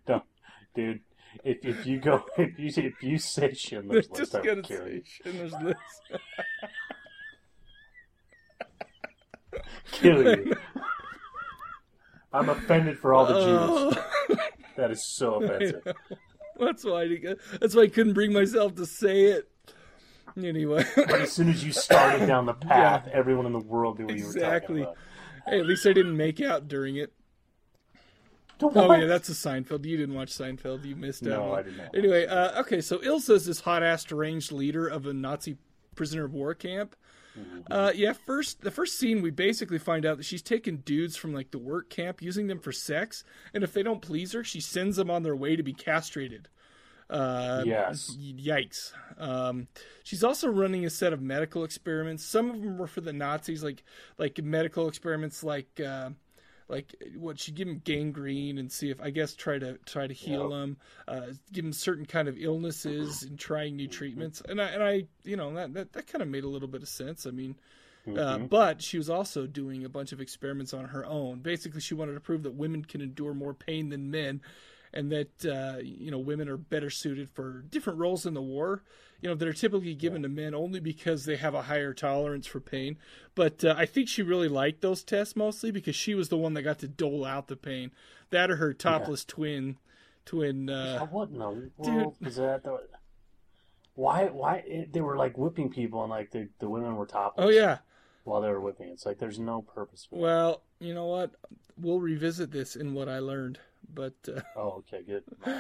don't, 0.07 0.23
dude. 0.75 1.01
If, 1.45 1.65
if 1.65 1.87
you 1.87 1.99
go 1.99 2.25
if 2.37 2.59
you 2.59 2.71
if 2.85 3.03
you 3.03 3.19
say 3.19 3.55
Schindler's 3.55 4.07
just 4.09 4.35
List, 4.35 4.37
I 4.37 4.43
gonna 4.43 4.57
will 4.57 4.65
say. 4.69 5.03
Schindler's 5.05 5.55
List. 5.55 6.21
Kill 9.93 10.23
you. 10.23 10.55
I'm 12.33 12.49
offended 12.49 12.99
for 12.99 13.13
all 13.13 13.27
the 13.27 13.35
Jews. 13.35 13.97
Oh. 14.31 14.37
That 14.77 14.91
is 14.91 15.05
so 15.07 15.43
offensive. 15.43 15.87
That's 16.59 16.85
why. 16.85 17.03
I, 17.03 17.35
that's 17.61 17.75
why 17.75 17.83
I 17.83 17.89
couldn't 17.89 18.13
bring 18.13 18.33
myself 18.33 18.75
to 18.77 18.87
say 18.87 19.25
it. 19.25 19.51
Anyway, 20.37 20.85
But 20.95 21.21
as 21.21 21.33
soon 21.33 21.49
as 21.49 21.65
you 21.65 21.73
started 21.73 22.27
down 22.27 22.47
the 22.47 22.53
path, 22.69 23.09
everyone 23.09 23.47
in 23.47 23.53
the 23.53 23.59
world 23.59 23.99
knew 23.99 24.07
what 24.07 24.17
you 24.17 24.27
were 24.27 24.33
talking 24.33 24.47
exactly. 24.47 24.83
about. 24.83 24.97
Hey, 25.47 25.61
at 25.61 25.67
least 25.67 25.87
I 25.87 25.93
didn't 25.93 26.17
make 26.17 26.41
out 26.41 26.69
during 26.69 26.97
it. 26.97 27.13
Don't 28.59 28.77
Oh 28.77 28.95
yeah, 28.95 29.07
that's 29.07 29.29
a 29.29 29.33
Seinfeld. 29.33 29.85
You 29.85 29.97
didn't 29.97 30.15
watch 30.15 30.31
Seinfeld. 30.31 30.85
You 30.85 30.95
missed 30.95 31.27
out. 31.27 31.31
No, 31.31 31.55
I 31.55 31.63
did 31.63 31.77
not. 31.77 31.95
Anyway, 31.97 32.27
uh, 32.27 32.61
okay, 32.61 32.81
so 32.81 32.99
Ilsa 32.99 33.31
is 33.31 33.47
this 33.47 33.61
hot 33.61 33.83
ass 33.83 34.05
deranged 34.05 34.53
leader 34.53 34.87
of 34.87 35.07
a 35.07 35.13
Nazi 35.13 35.57
prisoner 35.97 36.25
of 36.25 36.33
war 36.33 36.55
camp. 36.55 36.95
Uh, 37.71 37.93
yeah, 37.95 38.13
first 38.13 38.61
the 38.61 38.71
first 38.71 38.99
scene 38.99 39.23
we 39.23 39.31
basically 39.31 39.79
find 39.79 40.05
out 40.05 40.19
that 40.19 40.25
she's 40.25 40.43
taking 40.43 40.79
dudes 40.79 41.17
from 41.17 41.33
like 41.33 41.51
the 41.51 41.59
work 41.59 41.89
camp, 41.89 42.21
using 42.21 42.47
them 42.47 42.59
for 42.59 42.73
sex, 42.73 43.25
and 43.55 43.65
if 43.65 43.73
they 43.73 43.83
don't 43.83 44.03
please 44.03 44.33
her, 44.33 44.45
she 44.45 44.61
sends 44.61 44.97
them 44.97 45.11
on 45.11 45.23
their 45.23 45.37
way 45.37 45.57
to 45.57 45.63
be 45.63 45.73
castrated. 45.73 46.49
Uh, 47.09 47.63
Yes. 47.67 48.17
Yikes. 48.19 48.93
Um, 49.19 49.69
she's 50.03 50.25
also 50.25 50.49
running 50.49 50.85
a 50.87 50.91
set 50.91 51.13
of 51.13 51.21
medical 51.21 51.63
experiments. 51.65 52.25
Some 52.25 52.51
of 52.51 52.61
them 52.61 52.79
were 52.79 52.87
for 52.87 53.03
the 53.03 53.13
Nazis, 53.13 53.63
like 53.63 53.83
like 54.19 54.43
medical 54.43 54.89
experiments, 54.89 55.45
like 55.45 55.81
uh, 55.81 56.11
like 56.69 56.95
what 57.17 57.39
she'd 57.39 57.55
give 57.55 57.69
him 57.69 57.81
gangrene 57.85 58.59
and 58.59 58.71
see 58.71 58.91
if 58.91 59.01
I 59.01 59.11
guess 59.11 59.35
try 59.35 59.59
to 59.59 59.79
try 59.87 60.07
to 60.07 60.15
heal 60.15 60.51
Yep. 60.51 60.63
him, 60.63 60.77
uh, 61.09 61.27
give 61.53 61.65
him 61.65 61.73
certain 61.73 62.07
kind 62.07 62.29
of 62.29 62.37
illnesses 62.39 63.23
and 63.23 63.39
trying 63.39 63.77
new 63.77 63.89
treatments. 63.89 64.41
And 64.49 64.61
I 64.61 64.67
and 64.69 64.83
I 64.83 65.07
you 65.25 65.37
know 65.37 65.53
that 65.55 65.75
that, 65.75 65.93
that 65.93 66.07
kind 66.07 66.23
of 66.23 66.29
made 66.29 66.45
a 66.45 66.49
little 66.49 66.69
bit 66.69 66.83
of 66.83 66.89
sense. 66.89 67.27
I 67.27 67.31
mean. 67.31 67.57
Uh, 68.05 68.37
Mhm. 68.37 68.51
but 68.51 68.83
she 68.83 68.99
was 68.99 69.09
also 69.09 69.47
doing 69.47 69.85
a 69.85 69.89
bunch 69.89 70.11
of 70.11 70.21
experiments 70.21 70.75
on 70.75 70.87
her 70.87 71.07
own. 71.07 71.39
Basically, 71.39 71.81
she 71.81 71.95
wanted 71.95 72.15
to 72.15 72.21
prove 72.21 72.43
that 72.43 72.51
women 72.55 72.85
can 72.85 73.01
endure 73.01 73.33
more 73.33 73.55
pain 73.55 73.91
than 73.91 74.11
men, 74.11 74.41
and 74.95 75.11
that 75.13 75.45
uh, 75.47 75.79
you 75.83 76.11
know 76.11 76.19
women 76.19 76.49
are 76.49 76.57
better 76.57 76.91
suited 76.91 77.31
for 77.31 77.63
different 77.71 77.99
roles 77.99 78.27
in 78.27 78.35
the 78.35 78.43
war. 78.43 78.83
You 79.21 79.29
know 79.29 79.35
that 79.37 79.47
are 79.47 79.53
typically 79.53 79.95
given 79.95 80.23
to 80.23 80.29
men 80.29 80.55
only 80.55 80.81
because 80.81 81.25
they 81.25 81.37
have 81.37 81.55
a 81.55 81.63
higher 81.63 81.95
tolerance 81.95 82.47
for 82.47 82.59
pain. 82.61 82.99
But 83.37 83.65
uh, 83.65 83.75
I 83.79 83.87
think 83.87 84.09
she 84.09 84.23
really 84.23 84.49
liked 84.49 84.81
those 84.81 85.05
tests 85.05 85.37
mostly 85.37 85.71
because 85.71 85.95
she 85.95 86.15
was 86.15 86.29
the 86.29 86.37
one 86.37 86.55
that 86.55 86.63
got 86.63 86.81
to 86.81 86.89
dole 86.89 87.25
out 87.25 87.47
the 87.47 87.57
pain. 87.57 87.93
That 88.31 88.51
or 88.51 88.57
her 88.57 88.73
topless 88.75 89.25
twin, 89.25 89.77
twin. 90.25 90.69
Uh, 90.69 90.99
the 90.99 91.05
world 91.13 92.17
is 92.21 92.37
that? 92.37 92.65
The- 92.65 92.81
Why? 93.95 94.25
Why 94.27 94.87
they 94.91 95.01
were 95.01 95.17
like 95.17 95.37
whipping 95.39 95.71
people 95.71 96.03
and 96.03 96.11
like 96.11 96.31
the 96.33 96.49
the 96.59 96.69
women 96.69 96.97
were 96.97 97.07
topless. 97.07 97.45
oh 97.47 97.51
yeah. 97.51 97.79
While 98.25 98.41
they 98.41 98.49
were 98.49 98.61
whipping, 98.61 98.89
it's 98.89 99.05
like 99.05 99.19
there's 99.19 99.39
no 99.39 99.63
purpose. 99.63 100.07
For 100.09 100.17
it. 100.17 100.21
Well, 100.21 100.63
you 100.79 100.95
know 100.95 101.07
what? 101.07 101.33
We'll 101.77 102.01
revisit 102.01 102.51
this 102.53 102.77
in 102.77 102.95
what 102.95 103.09
I 103.09 103.19
learned. 103.19 103.59
But 103.95 104.15
uh, 104.29 104.41
Oh, 104.57 104.83
okay, 104.93 105.03
good. 105.03 105.25
I, 105.45 105.51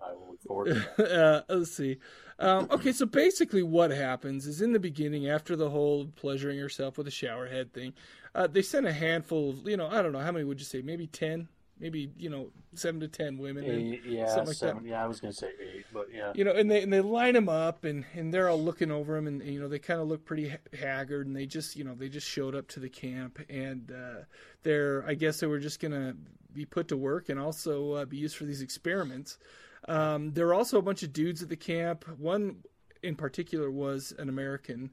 I 0.00 0.12
will 0.12 0.28
look 0.30 0.42
forward 0.42 0.66
to 0.66 0.86
that. 0.96 1.12
uh, 1.48 1.54
let's 1.54 1.72
see. 1.72 1.98
Um, 2.38 2.68
okay, 2.70 2.92
so 2.92 3.06
basically, 3.06 3.62
what 3.62 3.90
happens 3.90 4.46
is 4.46 4.62
in 4.62 4.72
the 4.72 4.78
beginning, 4.78 5.28
after 5.28 5.56
the 5.56 5.70
whole 5.70 6.06
pleasuring 6.16 6.58
herself 6.58 6.96
with 6.96 7.06
a 7.06 7.10
shower 7.10 7.46
head 7.48 7.72
thing, 7.72 7.92
uh, 8.34 8.46
they 8.46 8.62
sent 8.62 8.86
a 8.86 8.92
handful 8.92 9.50
of, 9.50 9.68
you 9.68 9.76
know, 9.76 9.88
I 9.88 10.00
don't 10.02 10.12
know 10.12 10.20
how 10.20 10.32
many 10.32 10.44
would 10.44 10.58
you 10.58 10.64
say, 10.64 10.80
maybe 10.82 11.06
ten, 11.06 11.48
maybe 11.80 12.12
you 12.16 12.30
know, 12.30 12.50
seven 12.74 13.00
to 13.00 13.08
ten 13.08 13.38
women, 13.38 13.64
Eight, 13.64 14.02
yeah, 14.04 14.26
something 14.28 14.48
like 14.48 14.56
seven. 14.56 14.82
that. 14.84 14.88
Yeah, 14.90 15.04
I 15.04 15.06
was 15.06 15.20
gonna 15.20 15.32
say 15.32 15.50
eight, 15.60 15.86
but 15.92 16.08
yeah. 16.14 16.32
You 16.34 16.44
know, 16.44 16.52
and 16.52 16.70
they 16.70 16.82
and 16.82 16.92
they 16.92 17.00
line 17.00 17.34
them 17.34 17.48
up, 17.48 17.84
and 17.84 18.04
and 18.14 18.32
they're 18.32 18.48
all 18.48 18.62
looking 18.62 18.90
over 18.90 19.14
them, 19.14 19.26
and 19.26 19.42
you 19.42 19.60
know, 19.60 19.68
they 19.68 19.78
kind 19.78 20.00
of 20.00 20.08
look 20.08 20.24
pretty 20.24 20.52
haggard, 20.78 21.26
and 21.26 21.34
they 21.34 21.46
just, 21.46 21.76
you 21.76 21.84
know, 21.84 21.94
they 21.94 22.08
just 22.08 22.28
showed 22.28 22.54
up 22.54 22.68
to 22.68 22.80
the 22.80 22.88
camp, 22.88 23.38
and 23.48 23.90
uh, 23.90 24.22
they're, 24.62 25.04
I 25.06 25.14
guess, 25.14 25.40
they 25.40 25.46
were 25.46 25.58
just 25.58 25.80
gonna 25.80 26.14
be 26.52 26.64
put 26.64 26.88
to 26.88 26.96
work 26.96 27.28
and 27.28 27.38
also 27.38 27.92
uh, 27.92 28.04
be 28.04 28.16
used 28.16 28.36
for 28.36 28.44
these 28.44 28.62
experiments. 28.62 29.38
Um, 29.88 30.32
there 30.32 30.46
were 30.46 30.54
also 30.54 30.78
a 30.78 30.82
bunch 30.82 31.02
of 31.02 31.12
dudes 31.12 31.42
at 31.42 31.48
the 31.48 31.56
camp. 31.56 32.04
One 32.18 32.56
in 33.02 33.16
particular 33.16 33.70
was 33.70 34.12
an 34.18 34.28
American 34.28 34.90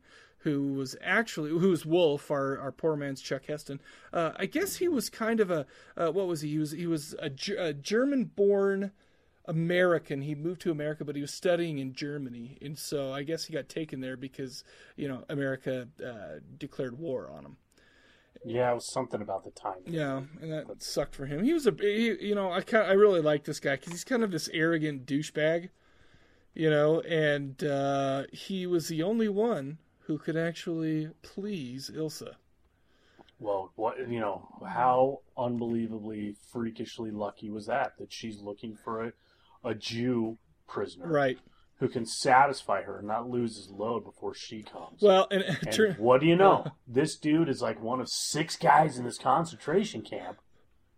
who 0.47 0.73
was 0.73 0.95
actually 1.01 1.49
who 1.49 1.69
was 1.69 1.85
Wolf, 1.85 2.31
our, 2.31 2.57
our 2.57 2.71
poor 2.71 2.95
man's 2.95 3.21
Chuck 3.21 3.45
Heston. 3.47 3.81
Uh, 4.13 4.31
I 4.37 4.45
guess 4.45 4.77
he 4.77 4.87
was 4.87 5.09
kind 5.09 5.41
of 5.41 5.51
a 5.51 5.65
uh, 5.97 6.09
what 6.11 6.27
was 6.27 6.41
he? 6.41 6.51
He 6.51 6.57
was 6.57 6.71
he 6.71 6.87
was 6.87 7.13
a, 7.19 7.29
a 7.57 7.73
German-born 7.73 8.91
American. 9.45 10.21
He 10.21 10.35
moved 10.35 10.61
to 10.61 10.71
America, 10.71 11.03
but 11.03 11.15
he 11.15 11.21
was 11.21 11.33
studying 11.33 11.79
in 11.79 11.93
Germany, 11.93 12.57
and 12.61 12.77
so 12.77 13.11
I 13.11 13.23
guess 13.23 13.45
he 13.45 13.53
got 13.53 13.67
taken 13.67 13.99
there 13.99 14.15
because 14.15 14.63
you 14.95 15.07
know 15.09 15.25
America 15.27 15.89
uh, 16.05 16.39
declared 16.57 16.97
war 16.97 17.29
on 17.29 17.45
him. 17.45 17.57
Yeah, 18.45 18.71
it 18.71 18.75
was 18.75 18.85
something 18.89 19.21
about 19.21 19.43
the 19.43 19.51
time. 19.51 19.79
Yeah, 19.85 20.21
and 20.41 20.51
that 20.51 20.81
sucked 20.81 21.15
for 21.15 21.25
him. 21.25 21.43
He 21.43 21.53
was 21.53 21.67
a, 21.67 21.75
he, 21.77 22.15
you 22.21 22.35
know, 22.35 22.51
I 22.51 22.61
kind, 22.61 22.87
I 22.87 22.93
really 22.93 23.19
like 23.19 23.43
this 23.43 23.59
guy 23.59 23.75
because 23.75 23.91
he's 23.91 24.03
kind 24.03 24.23
of 24.23 24.31
this 24.31 24.47
arrogant 24.53 25.05
douchebag, 25.07 25.69
you 26.53 26.69
know, 26.69 27.01
and 27.01 27.61
uh, 27.63 28.23
he 28.31 28.65
was 28.67 28.87
the 28.87 29.01
only 29.03 29.27
one 29.27 29.79
who 30.07 30.17
could 30.17 30.35
actually 30.37 31.09
please 31.21 31.91
Ilsa. 31.93 32.33
Well, 33.39 33.71
what 33.75 33.99
you 34.09 34.19
know, 34.19 34.47
how 34.67 35.19
unbelievably 35.37 36.35
freakishly 36.51 37.11
lucky 37.11 37.49
was 37.51 37.67
that? 37.67 37.97
That 37.99 38.11
she's 38.11 38.39
looking 38.41 38.75
for 38.75 39.03
a, 39.05 39.11
a 39.63 39.75
Jew 39.75 40.37
prisoner, 40.67 41.07
Right. 41.07 41.37
Who 41.79 41.87
can 41.87 42.07
satisfy 42.07 42.81
her 42.81 42.97
and 42.97 43.07
not 43.07 43.29
lose 43.29 43.55
his 43.57 43.69
load 43.69 44.03
before 44.03 44.33
she 44.33 44.63
comes. 44.63 44.99
Well, 44.99 45.27
and, 45.29 45.43
And 45.43 45.71
turn- 45.71 45.93
what 45.99 46.21
do 46.21 46.25
you 46.27 46.35
know? 46.35 46.65
This 46.87 47.15
dude 47.15 47.49
is 47.49 47.61
like 47.61 47.79
one 47.79 48.01
of 48.01 48.09
six 48.09 48.55
guys 48.55 48.97
in 48.97 49.05
this 49.05 49.19
concentration 49.19 50.01
camp 50.01 50.39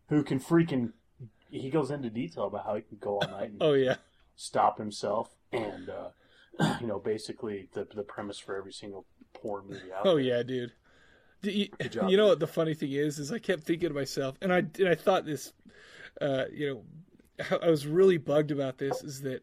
who 0.08 0.24
can 0.24 0.40
freaking. 0.40 0.94
He 1.52 1.70
goes 1.70 1.90
into 1.92 2.10
detail 2.10 2.46
about 2.46 2.66
how 2.66 2.76
he 2.76 2.84
can 2.84 3.00
go 3.00 3.16
all 3.20 3.28
night 3.32 3.50
and 3.50 3.58
Oh 3.62 3.74
yeah. 3.74 3.96
stop 4.38 4.78
himself, 4.78 5.36
and 5.52 5.90
uh, 5.90 6.10
you 6.82 6.88
know, 6.88 7.00
basically 7.00 7.70
the 7.74 7.88
the 7.96 8.04
premise 8.04 8.40
for 8.40 8.56
every 8.56 8.74
single 8.74 9.06
porn 9.34 9.66
movie 9.68 9.92
out 9.94 10.06
Oh 10.06 10.16
there. 10.16 10.24
yeah, 10.26 10.44
dude. 10.44 10.74
You, 11.42 11.68
job, 11.90 12.10
you 12.10 12.18
know 12.18 12.28
what 12.28 12.40
the 12.40 12.48
funny 12.48 12.74
thing 12.74 12.92
is? 12.92 13.18
Is 13.20 13.32
I 13.32 13.40
kept 13.40 13.64
thinking 13.64 13.90
to 13.90 13.96
myself, 13.96 14.36
and 14.42 14.52
I 14.54 14.58
and 14.78 14.88
I 14.90 14.96
thought 14.96 15.26
this, 15.26 15.54
uh, 16.22 16.46
you 16.52 16.84
know, 17.40 17.58
I 17.62 17.70
was 17.70 17.88
really 17.88 18.18
bugged 18.18 18.52
about 18.52 18.78
this. 18.78 19.04
Is 19.04 19.22
that, 19.22 19.42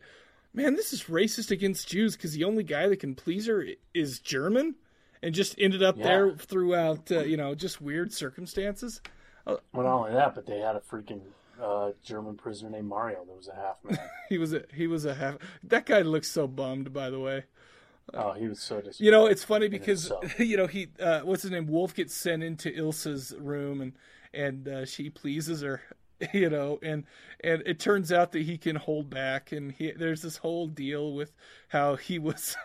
man, 0.52 0.74
this 0.74 0.92
is 0.92 1.04
racist 1.04 1.50
against 1.50 1.88
Jews 1.88 2.14
because 2.16 2.32
the 2.32 2.44
only 2.44 2.64
guy 2.64 2.88
that 2.88 3.00
can 3.00 3.14
please 3.14 3.46
her 3.46 3.64
is 3.94 4.18
German, 4.20 4.74
and 5.22 5.34
just 5.34 5.54
ended 5.58 5.82
up 5.82 5.96
Yeah. 5.96 6.04
there 6.04 6.32
throughout, 6.36 7.10
uh, 7.10 7.20
you 7.20 7.36
know, 7.38 7.54
just 7.54 7.80
weird 7.80 8.12
circumstances. 8.12 9.00
Well, 9.46 9.60
not 9.72 9.86
only 9.86 10.12
that, 10.12 10.34
but 10.34 10.44
they 10.46 10.58
had 10.58 10.76
a 10.76 10.80
freaking 10.80 11.20
uh, 11.62 11.90
German 12.04 12.36
prisoner 12.36 12.70
named 12.70 12.88
Mario 12.88 13.24
that 13.24 13.36
was 13.36 13.48
a 13.48 13.54
half 13.54 13.76
man. 13.84 13.98
He 14.28 14.38
was 14.38 14.52
a 14.52 14.64
he 14.74 14.86
was 14.86 15.04
a 15.04 15.14
half. 15.14 15.36
That 15.62 15.86
guy 15.86 16.00
looks 16.02 16.28
so 16.28 16.46
bummed, 16.48 16.92
by 16.92 17.10
the 17.10 17.20
way. 17.20 17.44
oh, 18.12 18.32
he 18.32 18.48
was 18.48 18.60
so 18.60 18.76
disappointed. 18.76 19.04
You 19.04 19.10
know, 19.12 19.26
it's 19.26 19.44
funny 19.44 19.68
because 19.68 20.12
you 20.38 20.56
know 20.56 20.66
he 20.66 20.88
uh, 21.00 21.20
what's 21.20 21.42
his 21.42 21.50
name? 21.52 21.66
Wolf 21.66 21.94
gets 21.94 22.14
sent 22.14 22.42
into 22.42 22.70
Ilsa's 22.70 23.34
room 23.38 23.80
and 23.80 23.92
and 24.34 24.68
uh, 24.68 24.84
she 24.84 25.10
pleases 25.10 25.62
her, 25.62 25.80
you 26.32 26.50
know, 26.50 26.78
and 26.82 27.04
and 27.42 27.62
it 27.66 27.78
turns 27.78 28.12
out 28.12 28.32
that 28.32 28.42
he 28.42 28.58
can 28.58 28.76
hold 28.76 29.10
back, 29.10 29.52
and 29.52 29.72
he 29.72 29.92
there's 29.92 30.22
this 30.22 30.38
whole 30.38 30.66
deal 30.66 31.12
with 31.12 31.32
how 31.68 31.96
he 31.96 32.18
was 32.18 32.56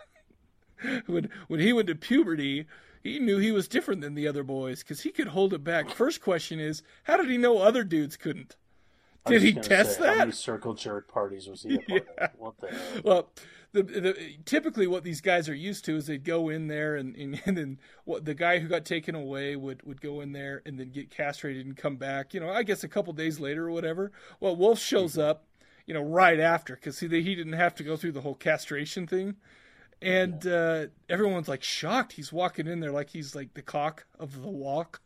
when 1.06 1.30
when 1.48 1.60
he 1.60 1.72
went 1.72 1.88
to 1.88 1.94
puberty. 1.94 2.66
He 3.02 3.18
knew 3.18 3.38
he 3.38 3.50
was 3.50 3.66
different 3.66 4.00
than 4.00 4.14
the 4.14 4.28
other 4.28 4.44
boys 4.44 4.78
because 4.84 5.00
he 5.00 5.10
could 5.10 5.26
hold 5.26 5.52
it 5.52 5.64
back. 5.64 5.90
First 5.90 6.20
question 6.20 6.60
is, 6.60 6.84
how 7.02 7.16
did 7.16 7.28
he 7.28 7.36
know 7.36 7.58
other 7.58 7.82
dudes 7.82 8.16
couldn't? 8.16 8.54
Did 9.26 9.42
he 9.42 9.52
test 9.52 9.98
say, 9.98 10.06
How 10.06 10.18
many 10.18 10.32
circle 10.32 10.74
jerk 10.74 11.08
parties 11.08 11.48
was 11.48 11.62
he 11.62 11.76
of? 11.76 12.30
What 12.38 12.58
the 12.58 12.68
hell? 12.68 13.00
Well, 13.04 13.28
the, 13.72 13.82
the 13.82 14.16
typically 14.44 14.86
what 14.86 15.04
these 15.04 15.20
guys 15.20 15.48
are 15.48 15.54
used 15.54 15.84
to 15.86 15.96
is 15.96 16.06
they'd 16.06 16.24
go 16.24 16.48
in 16.48 16.66
there 16.66 16.96
and 16.96 17.16
and, 17.16 17.40
and 17.46 17.56
then 17.56 17.78
what 18.04 18.24
the 18.24 18.34
guy 18.34 18.58
who 18.58 18.68
got 18.68 18.84
taken 18.84 19.14
away 19.14 19.56
would 19.56 19.82
would 19.84 20.00
go 20.00 20.20
in 20.20 20.32
there 20.32 20.62
and 20.66 20.78
then 20.78 20.90
get 20.90 21.10
castrated 21.10 21.66
and 21.66 21.76
come 21.76 21.96
back. 21.96 22.34
You 22.34 22.40
know, 22.40 22.50
I 22.50 22.62
guess 22.62 22.84
a 22.84 22.88
couple 22.88 23.12
days 23.12 23.40
later 23.40 23.68
or 23.68 23.70
whatever. 23.70 24.12
Well, 24.40 24.56
Wolf 24.56 24.78
shows 24.78 25.16
up, 25.16 25.46
you 25.86 25.94
know, 25.94 26.02
right 26.02 26.40
after 26.40 26.74
because 26.74 27.00
he 27.00 27.08
he 27.08 27.34
didn't 27.34 27.54
have 27.54 27.74
to 27.76 27.84
go 27.84 27.96
through 27.96 28.12
the 28.12 28.22
whole 28.22 28.34
castration 28.34 29.06
thing. 29.06 29.36
And 30.02 30.44
uh, 30.48 30.86
everyone's 31.08 31.46
like 31.48 31.62
shocked. 31.62 32.14
He's 32.14 32.32
walking 32.32 32.66
in 32.66 32.80
there 32.80 32.90
like 32.90 33.10
he's 33.10 33.36
like 33.36 33.54
the 33.54 33.62
cock 33.62 34.06
of 34.18 34.42
the 34.42 34.48
walk. 34.48 35.00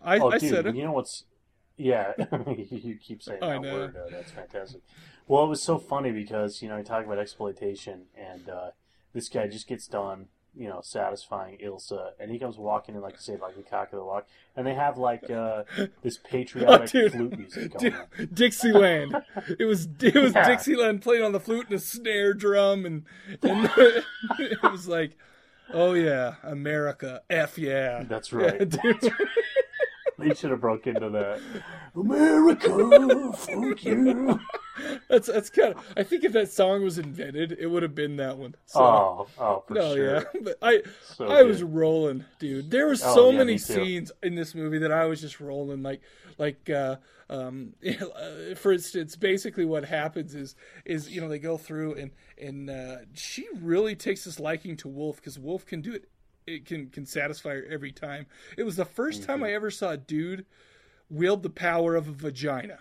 I, 0.00 0.18
oh, 0.18 0.30
I 0.30 0.38
dude, 0.38 0.50
said 0.50 0.66
it. 0.66 0.76
you 0.76 0.84
know 0.84 0.92
what's? 0.92 1.24
Yeah, 1.76 2.12
you 2.70 2.96
keep 2.96 3.22
saying 3.22 3.42
I 3.42 3.54
that 3.54 3.62
know. 3.62 3.72
word. 3.74 3.96
Uh, 3.96 4.10
that's 4.10 4.30
fantastic. 4.30 4.82
Well, 5.26 5.44
it 5.44 5.48
was 5.48 5.62
so 5.62 5.78
funny 5.78 6.10
because 6.12 6.62
you 6.62 6.68
know 6.68 6.76
you 6.76 6.84
talk 6.84 7.04
about 7.04 7.18
exploitation, 7.18 8.02
and 8.16 8.48
uh, 8.48 8.70
this 9.14 9.28
guy 9.28 9.46
just 9.48 9.66
gets 9.66 9.86
done, 9.86 10.26
you 10.54 10.68
know, 10.68 10.80
satisfying 10.82 11.58
Ilsa, 11.64 12.10
and 12.20 12.30
he 12.30 12.38
comes 12.38 12.58
walking 12.58 12.94
in 12.94 13.00
like 13.00 13.14
you 13.14 13.20
say, 13.20 13.36
like 13.40 13.56
the 13.56 13.62
cock 13.62 13.92
of 13.92 13.98
the 13.98 14.04
walk, 14.04 14.26
and 14.56 14.66
they 14.66 14.74
have 14.74 14.98
like 14.98 15.30
uh, 15.30 15.62
this 16.02 16.18
patriotic 16.30 16.82
Oh, 16.82 16.86
dude. 16.86 17.12
flute 17.12 17.38
music 17.38 17.72
going. 17.78 17.94
Dude. 18.18 18.34
Dixieland. 18.34 19.16
It 19.58 19.64
was 19.64 19.88
it 20.00 20.14
was 20.14 20.34
Yeah. 20.34 20.46
Dixieland 20.48 21.00
playing 21.02 21.22
on 21.24 21.32
the 21.32 21.40
flute 21.40 21.66
and 21.66 21.74
a 21.76 21.78
snare 21.80 22.34
drum 22.34 22.84
and 22.84 23.04
and 23.42 23.70
it 24.38 24.62
was 24.62 24.86
like, 24.88 25.16
oh 25.72 25.94
yeah, 25.94 26.34
America, 26.42 27.22
f 27.30 27.56
yeah. 27.58 28.02
That's 28.08 28.32
right. 28.32 28.56
Yeah, 28.60 28.64
dude. 28.66 29.12
They 30.22 30.34
should 30.34 30.50
have 30.50 30.60
broke 30.60 30.86
into 30.86 31.10
that. 31.10 31.40
America, 31.94 33.32
fuck 33.36 33.84
you. 33.84 34.40
That's 35.08 35.26
that's 35.26 35.50
kind 35.50 35.74
of. 35.74 35.84
I 35.96 36.02
think 36.02 36.24
if 36.24 36.32
that 36.32 36.50
song 36.50 36.82
was 36.82 36.98
invented, 36.98 37.52
it 37.58 37.66
would 37.66 37.82
have 37.82 37.94
been 37.94 38.16
that 38.16 38.38
one. 38.38 38.54
So, 38.66 38.80
Oh, 38.80 39.26
oh, 39.38 39.64
for 39.66 39.74
no, 39.74 39.94
sure. 39.94 40.14
yeah. 40.14 40.22
But 40.42 40.58
I 40.62 40.82
So 41.14 41.26
I 41.26 41.42
was 41.42 41.62
rolling, 41.62 42.24
dude. 42.38 42.70
There 42.70 42.86
were 42.86 42.92
Oh, 42.92 43.14
so 43.14 43.30
yeah, 43.30 43.38
many 43.38 43.58
scenes 43.58 44.10
in 44.22 44.34
this 44.34 44.54
movie 44.54 44.78
that 44.78 44.90
I 44.92 45.04
was 45.06 45.20
just 45.20 45.40
rolling 45.40 45.82
like 45.82 46.00
like 46.38 46.70
uh 46.70 46.96
um 47.28 47.74
uh, 47.86 48.54
for 48.56 48.72
instance 48.72 49.16
basically 49.16 49.64
what 49.64 49.84
happens 49.84 50.34
is 50.34 50.56
is 50.84 51.10
you 51.10 51.20
know 51.20 51.28
they 51.28 51.38
go 51.38 51.56
through 51.56 51.94
and 51.94 52.10
and 52.40 52.70
uh 52.70 52.96
she 53.14 53.46
really 53.60 53.94
takes 53.94 54.24
this 54.24 54.40
liking 54.40 54.76
to 54.78 54.88
Wolf 54.88 55.22
cuz 55.22 55.38
Wolf 55.38 55.66
can 55.66 55.80
do 55.82 55.92
it 55.92 56.08
it 56.46 56.66
can 56.66 56.88
can 56.90 57.06
satisfy 57.06 57.50
her 57.54 57.64
every 57.70 57.92
time. 57.92 58.26
It 58.56 58.64
was 58.64 58.76
the 58.76 58.84
1st 58.86 59.26
time 59.26 59.36
Mm-hmm. 59.38 59.44
I 59.44 59.52
ever 59.52 59.70
saw 59.70 59.90
a 59.90 59.96
dude 59.96 60.46
wield 61.10 61.42
the 61.42 61.50
power 61.50 61.94
of 61.94 62.08
a 62.08 62.12
vagina 62.12 62.78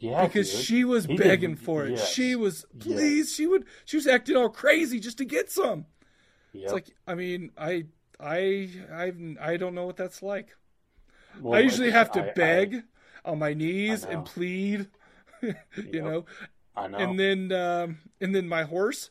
Yeah, 0.00 0.26
because 0.26 0.50
dude. 0.52 0.60
she 0.64 0.84
was 0.84 1.04
He 1.06 1.16
begging 1.16 1.56
for 1.56 1.86
it. 1.86 1.98
She 1.98 2.34
was 2.36 2.64
please. 2.78 3.34
She 3.34 3.46
would. 3.46 3.64
She 3.84 3.96
was 3.96 4.06
acting 4.06 4.36
all 4.36 4.48
crazy 4.50 5.00
just 5.00 5.18
to 5.18 5.24
get 5.24 5.50
some. 5.50 5.86
Yep. 6.52 6.64
It's 6.64 6.72
like 6.72 6.86
I 7.06 7.14
mean 7.14 7.50
I 7.56 7.86
I 8.20 8.68
I 8.92 9.12
I 9.40 9.56
don't 9.56 9.74
know 9.74 9.86
what 9.86 9.96
that's 9.96 10.22
like. 10.22 10.56
Well, 11.40 11.54
I 11.58 11.60
usually 11.60 11.90
have 11.90 12.10
to 12.12 12.24
I- 12.24 12.30
I- 12.30 12.32
beg 12.32 12.82
on 13.24 13.38
my 13.38 13.52
knees 13.54 14.04
and 14.04 14.24
plead, 14.24 14.88
you 15.42 15.54
Yep. 15.76 15.92
know. 16.04 16.24
I 16.76 16.88
know. 16.88 16.98
And 16.98 17.18
then 17.20 17.52
um, 17.52 17.98
and 18.20 18.34
then 18.34 18.48
my 18.48 18.62
horse 18.64 19.10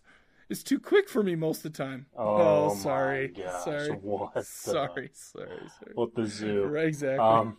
is 0.50 0.64
too 0.64 0.80
quick 0.80 1.10
for 1.10 1.24
me 1.24 1.36
most 1.36 1.66
of 1.66 1.74
the 1.74 1.78
time. 1.84 2.08
Oh, 2.18 2.70
my 2.70 2.76
sorry, 2.82 3.28
gosh, 3.30 3.64
sorry, 3.64 3.92
what 4.02 4.46
sorry, 4.46 5.10
sorry, 5.14 5.50
sorry. 5.80 5.92
What 5.94 6.16
the 6.16 6.26
zoo? 6.26 6.66
Right, 6.66 6.88
exactly. 6.88 7.26
Um, 7.26 7.58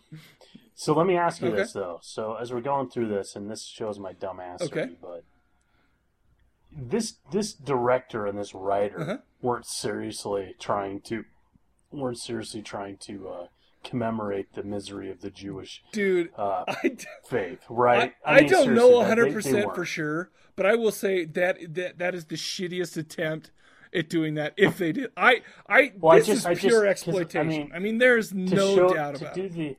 so 0.75 0.93
let 0.93 1.05
me 1.05 1.15
ask 1.17 1.41
you 1.41 1.49
Okay. 1.49 1.57
this 1.57 1.73
though. 1.73 1.99
So 2.01 2.35
as 2.35 2.51
we're 2.53 2.61
going 2.61 2.89
through 2.89 3.09
this, 3.09 3.35
and 3.35 3.49
this 3.49 3.63
shows 3.65 3.99
my 3.99 4.13
dumb 4.13 4.39
ass, 4.39 4.61
Okay. 4.63 4.89
but 5.01 5.23
this 6.71 7.17
this 7.31 7.53
director 7.53 8.25
and 8.25 8.37
this 8.37 8.53
writer 8.53 9.01
Uh-huh. 9.01 9.17
weren't 9.41 9.65
seriously 9.65 10.55
trying 10.59 11.01
to 11.01 11.25
weren't 11.91 12.19
seriously 12.19 12.61
trying 12.61 12.97
to 12.97 13.27
uh, 13.27 13.47
commemorate 13.83 14.53
the 14.53 14.63
misery 14.63 15.09
of 15.09 15.21
the 15.21 15.29
Jewish 15.29 15.83
Dude, 15.91 16.29
uh, 16.37 16.63
I, 16.67 16.97
faith, 17.27 17.59
right? 17.69 18.13
I, 18.25 18.41
mean, 18.41 18.49
don't 18.49 18.73
know 18.75 18.89
100 18.89 19.33
percent 19.33 19.73
for 19.75 19.85
sure, 19.85 20.29
but 20.55 20.65
I 20.65 20.75
will 20.75 20.91
say 20.91 21.25
that 21.25 21.73
that 21.75 21.97
that 21.99 22.15
is 22.15 22.25
the 22.25 22.35
shittiest 22.35 22.97
attempt 22.97 23.51
at 23.93 24.09
doing 24.09 24.35
that. 24.35 24.53
If 24.57 24.77
they 24.77 24.91
did, 24.91 25.11
I 25.17 25.41
I 25.67 25.93
Well, 25.97 26.13
I 26.13 26.19
this 26.19 26.27
just- 26.27 26.39
is 26.39 26.45
I 26.45 26.53
just- 26.53 26.61
pure 26.67 26.81
'cause, 26.81 26.85
I 26.87 26.89
exploitation. 26.91 27.71
I 27.73 27.79
mean, 27.79 27.83
mean, 27.83 27.97
there's 27.99 28.33
no 28.33 28.75
show, 28.75 28.93
doubt 28.93 29.15
to 29.15 29.21
about 29.21 29.33
do 29.35 29.43
it. 29.43 29.53
the 29.53 29.77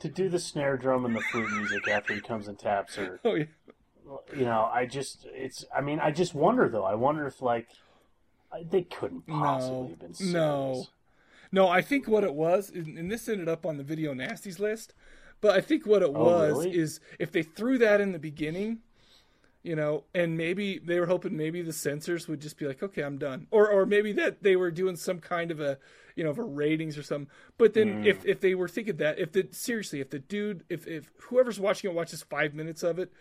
to 0.00 0.08
do 0.08 0.28
the 0.28 0.38
snare 0.40 0.76
drum 0.76 1.04
and 1.04 1.14
the 1.14 1.20
flute 1.20 1.48
music 1.52 1.86
after 1.86 2.12
he 2.12 2.20
comes 2.20 2.48
and 2.48 2.58
taps 2.58 2.96
her. 2.96 3.20
Oh 3.24 3.34
yeah. 3.34 3.44
You 4.36 4.44
know, 4.44 4.68
I 4.72 4.84
just 4.84 5.26
it's. 5.32 5.64
I 5.74 5.80
mean, 5.80 5.98
I 6.00 6.10
just 6.10 6.34
wonder 6.34 6.68
though. 6.68 6.84
I 6.84 6.94
wonder 6.96 7.26
if 7.26 7.40
like 7.40 7.68
they 8.70 8.82
couldn't 8.82 9.26
possibly 9.26 9.78
No, 9.82 9.88
have 9.88 9.98
been 10.00 10.12
serious. 10.14 10.34
no, 10.34 10.84
no. 11.52 11.68
I 11.68 11.82
think 11.82 12.08
what 12.08 12.24
it 12.24 12.34
was, 12.34 12.70
and 12.70 13.10
this 13.10 13.28
ended 13.28 13.48
up 13.48 13.66
on 13.66 13.76
the 13.76 13.84
video 13.84 14.14
nasties 14.14 14.58
list, 14.58 14.94
but 15.40 15.52
I 15.56 15.60
think 15.60 15.86
what 15.86 16.02
it 16.02 16.14
Oh, 16.14 16.30
was 16.30 16.66
really? 16.66 16.72
is 16.72 17.00
if 17.18 17.32
they 17.32 17.42
threw 17.42 17.78
that 17.78 18.00
in 18.00 18.12
the 18.12 18.18
beginning, 18.18 18.80
you 19.62 19.76
know, 19.76 20.04
and 20.14 20.36
maybe 20.36 20.78
they 20.78 20.98
were 21.00 21.06
hoping 21.06 21.36
maybe 21.36 21.62
the 21.62 21.72
censors 21.72 22.28
would 22.28 22.40
just 22.40 22.58
be 22.58 22.66
like, 22.66 22.82
okay, 22.82 23.02
I'm 23.02 23.18
done, 23.18 23.46
or 23.50 23.68
or 23.70 23.86
maybe 23.86 24.12
that 24.14 24.42
they 24.42 24.56
were 24.56 24.70
doing 24.72 24.96
some 24.96 25.20
kind 25.20 25.50
of 25.50 25.60
a 25.60 25.78
you 26.16 26.24
know 26.24 26.30
of 26.30 26.38
a 26.38 26.44
ratings 26.44 26.98
or 26.98 27.02
something. 27.02 27.30
But 27.58 27.74
then 27.74 27.98
Mm. 27.98 28.02
if 28.02 28.24
if 28.24 28.40
they 28.40 28.54
were 28.56 28.68
thinking 28.68 28.96
that 28.98 29.18
if 29.18 29.32
the 29.32 29.48
seriously 29.52 30.00
if 30.00 30.10
the 30.10 30.18
dude 30.20 30.64
if 30.68 30.86
if 30.86 31.12
whoever's 31.22 31.60
watching 31.60 31.90
it 31.90 31.94
watches 31.94 32.22
five 32.22 32.54
minutes 32.54 32.82
of 32.82 32.98
it, 32.98 33.12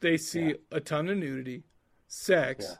they 0.00 0.16
see 0.16 0.54
a 0.72 0.80
ton 0.80 1.08
of 1.08 1.18
nudity, 1.18 1.64
sex. 2.08 2.78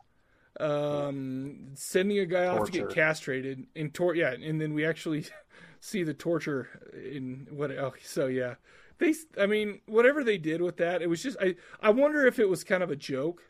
Um, 0.60 1.68
sending 1.74 2.18
a 2.18 2.26
guy 2.26 2.46
off 2.46 2.66
to 2.66 2.72
get 2.72 2.90
castrated 2.90 3.66
and 3.74 3.92
tor 3.94 4.14
yeah, 4.14 4.32
and 4.32 4.60
then 4.60 4.74
we 4.74 4.84
actually 4.84 5.26
see 5.80 6.02
the 6.02 6.14
torture 6.14 6.68
in 6.94 7.46
what 7.50 7.70
oh 7.70 7.94
so 8.02 8.26
yeah. 8.26 8.54
They 8.98 9.14
I 9.40 9.46
mean, 9.46 9.80
whatever 9.86 10.22
they 10.22 10.36
did 10.36 10.60
with 10.60 10.76
that, 10.76 11.00
it 11.02 11.08
was 11.08 11.22
just 11.22 11.36
I 11.40 11.56
I 11.80 11.90
wonder 11.90 12.26
if 12.26 12.38
it 12.38 12.48
was 12.48 12.64
kind 12.64 12.82
of 12.82 12.90
a 12.90 12.96
joke. 12.96 13.42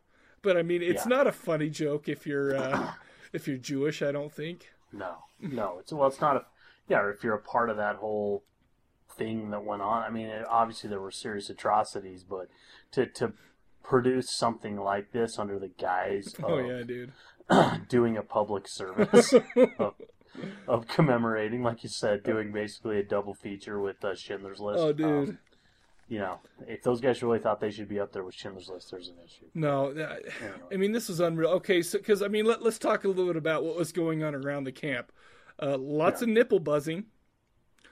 But 0.42 0.56
I 0.56 0.62
mean, 0.62 0.82
it's 0.82 1.04
Yeah. 1.04 1.16
not 1.16 1.26
a 1.26 1.32
funny 1.32 1.68
joke 1.70 2.08
if 2.08 2.26
you're 2.26 2.56
uh 2.56 2.92
if 3.32 3.48
you're 3.48 3.58
Jewish, 3.58 4.02
I 4.02 4.12
don't 4.12 4.32
think. 4.32 4.70
No, 4.92 5.16
no. 5.40 5.78
It's 5.80 5.92
well, 5.92 6.08
it's 6.08 6.20
not 6.20 6.36
a. 6.36 6.44
Yeah, 6.88 7.08
if 7.11 7.22
you're 7.22 7.34
a 7.34 7.40
part 7.40 7.70
of 7.70 7.76
that 7.76 7.96
whole 7.96 8.42
thing 9.16 9.50
that 9.50 9.64
went 9.64 9.82
on. 9.82 10.02
I 10.02 10.11
mean, 10.11 10.26
it, 10.26 10.46
obviously 10.48 10.88
there 10.90 11.00
were 11.00 11.11
serious 11.11 11.50
atrocities, 11.50 12.24
but 12.24 12.48
to 12.92 13.06
to 13.06 13.32
produce 13.83 14.31
something 14.31 14.76
like 14.76 15.12
this 15.12 15.39
under 15.39 15.59
the 15.59 15.68
guise 15.68 16.35
of 16.39 16.45
Oh 16.45 16.59
yeah, 16.59 16.83
dude. 16.83 17.12
doing 17.89 18.16
a 18.16 18.22
public 18.22 18.68
service 18.68 19.33
of, 19.78 19.95
of 20.68 20.87
commemorating, 20.87 21.62
like 21.62 21.83
you 21.83 21.89
said, 21.89 22.22
doing 22.22 22.53
basically 22.53 22.99
a 22.99 23.03
double 23.03 23.35
feature 23.35 23.81
with 23.81 24.05
uh, 24.05 24.14
Schindler's 24.14 24.61
List. 24.61 24.78
Oh, 24.81 24.93
dude. 24.93 25.28
Um, 25.31 25.39
you 26.09 26.18
know, 26.18 26.41
if 26.66 26.83
those 26.83 27.01
guys 27.01 27.22
really 27.22 27.39
thought 27.39 27.61
they 27.61 27.70
should 27.70 27.89
be 27.89 28.01
up 28.01 28.12
there 28.12 28.24
with 28.24 28.35
Schindler's 28.35 28.68
List, 28.68 28.91
there's 28.91 29.09
an 29.09 29.14
issue. 29.24 29.47
No, 29.55 29.95
that, 29.95 30.22
I 30.72 30.76
mean 30.76 30.93
this 30.93 31.09
was 31.09 31.20
unreal. 31.20 31.51
Okay, 31.51 31.83
so 31.83 31.99
because 31.99 32.20
I 32.20 32.28
mean 32.28 32.45
let, 32.47 32.62
let's 32.62 32.78
talk 32.78 33.05
a 33.05 33.09
little 33.09 33.26
bit 33.26 33.37
about 33.37 33.64
what 33.64 33.76
was 33.76 33.93
going 33.93 34.24
on 34.24 34.35
around 34.35 34.64
the 34.64 34.72
camp. 34.72 35.12
Uh, 35.62 35.76
lots 35.78 36.20
of 36.20 36.28
nipple 36.28 36.59
buzzing. 36.59 37.05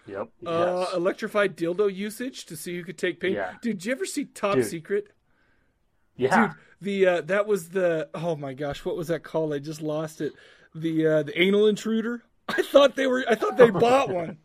Yep. 0.07 0.31
Uh, 0.45 0.87
yes. 0.87 0.95
electrified 0.97 1.57
dildo 1.57 1.95
usage 1.95 2.47
to 2.47 2.57
see 2.57 2.77
who 2.77 2.83
could 2.83 2.99
take 2.99 3.21
pain. 3.21 3.35
Yeah. 3.35 3.53
Dude, 3.63 3.79
did 3.79 3.87
you 3.87 3.93
ever 3.93 4.05
see 4.05 4.25
Top 4.25 4.57
Dude. 4.57 4.67
Secret? 4.67 5.09
Yeah. 6.19 6.49
Dude, 6.49 6.57
the 6.83 7.07
uh, 7.07 7.21
that 7.23 7.47
was 7.47 7.71
the 7.71 8.09
oh 8.15 8.37
my 8.37 8.53
gosh, 8.53 8.85
what 8.85 8.97
was 8.97 9.09
that 9.09 9.23
called? 9.23 9.55
I 9.55 9.59
just 9.59 9.81
lost 9.81 10.21
it. 10.21 10.33
The 10.75 11.07
uh, 11.07 11.23
the 11.23 11.41
anal 11.41 11.67
intruder. 11.67 12.23
I 12.49 12.63
thought 12.63 12.95
they 12.97 13.07
were. 13.07 13.25
I 13.29 13.35
thought 13.35 13.57
they 13.57 13.71
bought 13.87 14.11
one. 14.11 14.37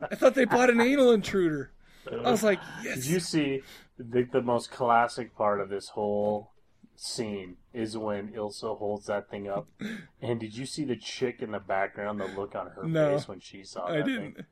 I 0.00 0.14
thought 0.14 0.34
they 0.34 0.44
bought 0.44 0.68
an 0.70 0.80
anal 0.80 1.10
intruder. 1.12 1.72
I 2.10 2.30
was 2.30 2.42
like, 2.42 2.58
yes. 2.82 2.96
Did 2.96 3.06
you 3.06 3.20
see 3.20 3.62
the, 3.98 4.22
the 4.22 4.40
most 4.42 4.70
classic 4.70 5.36
part 5.36 5.60
of 5.60 5.68
this 5.68 5.90
whole 5.90 6.52
scene 6.96 7.56
is 7.74 7.96
when 7.96 8.28
Ilsa 8.32 8.78
holds 8.78 9.06
that 9.06 9.30
thing 9.30 9.48
up? 9.48 9.68
And 10.22 10.38
did 10.40 10.56
you 10.56 10.66
see 10.66 10.84
the 10.84 10.96
chick 10.96 11.40
in 11.40 11.50
the 11.52 11.58
background, 11.60 12.20
the 12.20 12.26
look 12.26 12.54
on 12.54 12.68
her 12.68 12.84
No. 12.84 13.16
face 13.16 13.26
when 13.28 13.40
she 13.40 13.62
saw 13.64 13.86
I 13.86 13.98
that 13.98 14.06
didn't. 14.06 14.34
thing? 14.36 14.44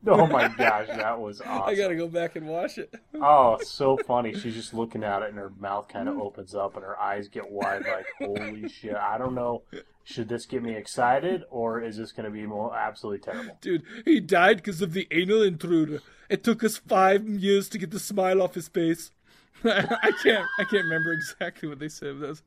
Oh 0.06 0.26
my 0.26 0.48
gosh, 0.48 0.86
that 0.86 1.20
was 1.20 1.40
awesome. 1.40 1.62
I 1.68 1.74
gotta 1.74 1.96
go 1.96 2.06
back 2.06 2.36
and 2.36 2.46
watch 2.46 2.78
it. 2.78 2.94
Oh, 3.20 3.58
so 3.62 3.96
funny. 3.96 4.32
She's 4.32 4.54
just 4.54 4.72
looking 4.72 5.02
at 5.02 5.22
it 5.22 5.30
and 5.30 5.38
her 5.38 5.50
mouth 5.58 5.88
kind 5.88 6.08
of 6.08 6.18
opens 6.18 6.54
up 6.54 6.76
and 6.76 6.84
her 6.84 6.98
eyes 7.00 7.26
get 7.26 7.50
wide 7.50 7.82
like, 7.84 8.06
holy 8.20 8.68
shit. 8.68 8.94
I 8.94 9.18
don't 9.18 9.34
know. 9.34 9.62
Should 10.04 10.28
this 10.28 10.46
get 10.46 10.62
me 10.62 10.74
excited 10.76 11.42
or 11.50 11.82
is 11.82 11.96
this 11.96 12.12
to 12.12 12.30
be 12.30 12.46
more 12.46 12.76
absolutely 12.76 13.20
terrible? 13.20 13.58
Dude, 13.60 13.82
he 14.04 14.20
died 14.20 14.58
because 14.58 14.80
of 14.80 14.92
the 14.92 15.08
anal 15.10 15.42
intruder. 15.42 16.00
It 16.28 16.44
took 16.44 16.62
us 16.62 16.76
five 16.76 17.28
years 17.28 17.68
to 17.70 17.78
get 17.78 17.90
the 17.90 17.98
smile 17.98 18.40
off 18.40 18.54
his 18.54 18.68
face. 18.68 19.10
I 19.64 20.12
can't. 20.22 20.46
I 20.58 20.64
can't 20.64 20.84
remember 20.84 21.12
exactly 21.12 21.68
what 21.68 21.80
they 21.80 21.88
said. 21.88 22.10
Of 22.10 22.20
those. 22.20 22.42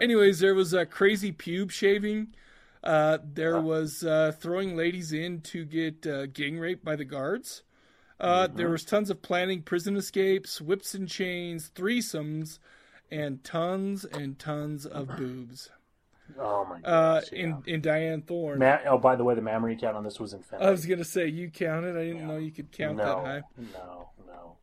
Anyways, 0.00 0.40
there 0.40 0.54
was 0.54 0.74
a 0.74 0.84
crazy 0.84 1.32
pube 1.32 1.70
shaving. 1.70 2.34
Uh, 2.82 3.18
there 3.22 3.60
was 3.60 4.02
uh, 4.04 4.32
throwing 4.38 4.76
ladies 4.76 5.12
in 5.12 5.40
to 5.42 5.64
get 5.64 6.06
uh, 6.06 6.26
gang 6.26 6.58
raped 6.58 6.84
by 6.84 6.96
the 6.96 7.04
guards. 7.04 7.62
Uh, 8.18 8.46
There 8.46 8.68
was 8.70 8.84
tons 8.84 9.10
of 9.10 9.22
planning 9.22 9.62
prison 9.62 9.96
escapes, 9.96 10.60
whips 10.60 10.94
and 10.94 11.08
chains, 11.08 11.70
threesomes, 11.74 12.58
and 13.10 13.42
tons 13.42 14.04
and 14.04 14.38
tons 14.38 14.86
of 14.86 15.08
boobs. 15.16 15.70
Oh 16.38 16.64
my 16.64 16.80
Uh, 16.82 17.20
gosh. 17.20 17.32
in 17.32 17.62
in 17.66 17.82
Dyanne 17.82 18.26
Thorne. 18.26 18.58
Ma- 18.58 18.78
oh, 18.86 18.98
by 18.98 19.16
the 19.16 19.24
way, 19.24 19.34
the 19.34 19.42
memory 19.42 19.76
count 19.76 19.96
on 19.96 20.04
this 20.04 20.20
was 20.20 20.32
infinity. 20.32 20.66
I 20.68 20.70
was 20.70 20.86
gonna 20.86 21.04
say 21.04 21.26
you 21.26 21.50
counted. 21.50 21.96
I 21.96 22.04
didn't 22.04 22.28
know 22.28 22.36
you 22.36 22.52
could 22.52 22.70
count 22.72 22.98
no, 22.98 23.04
that 23.04 23.26
high. 23.26 23.42
No, 23.72 24.10
no. 24.26 24.56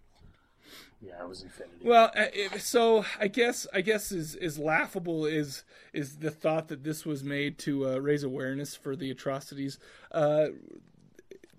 Yeah, 1.01 1.21
it 1.21 1.27
was 1.27 1.43
infinity. 1.43 1.77
Well, 1.83 2.11
uh, 2.15 2.57
so 2.57 3.05
I 3.19 3.27
guess 3.27 3.67
I 3.71 3.81
guess 3.81 4.11
is 4.11 4.35
is 4.35 4.57
laughable 4.57 5.25
is 5.25 5.63
is 5.93 6.17
the 6.17 6.31
thought 6.31 6.69
that 6.69 6.83
this 6.83 7.05
was 7.05 7.23
made 7.23 7.59
to 7.59 7.87
uh, 7.87 7.97
raise 7.97 8.23
awareness 8.23 8.75
for 8.75 8.95
the 8.95 9.11
atrocities. 9.11 9.77
Uh, 10.11 10.47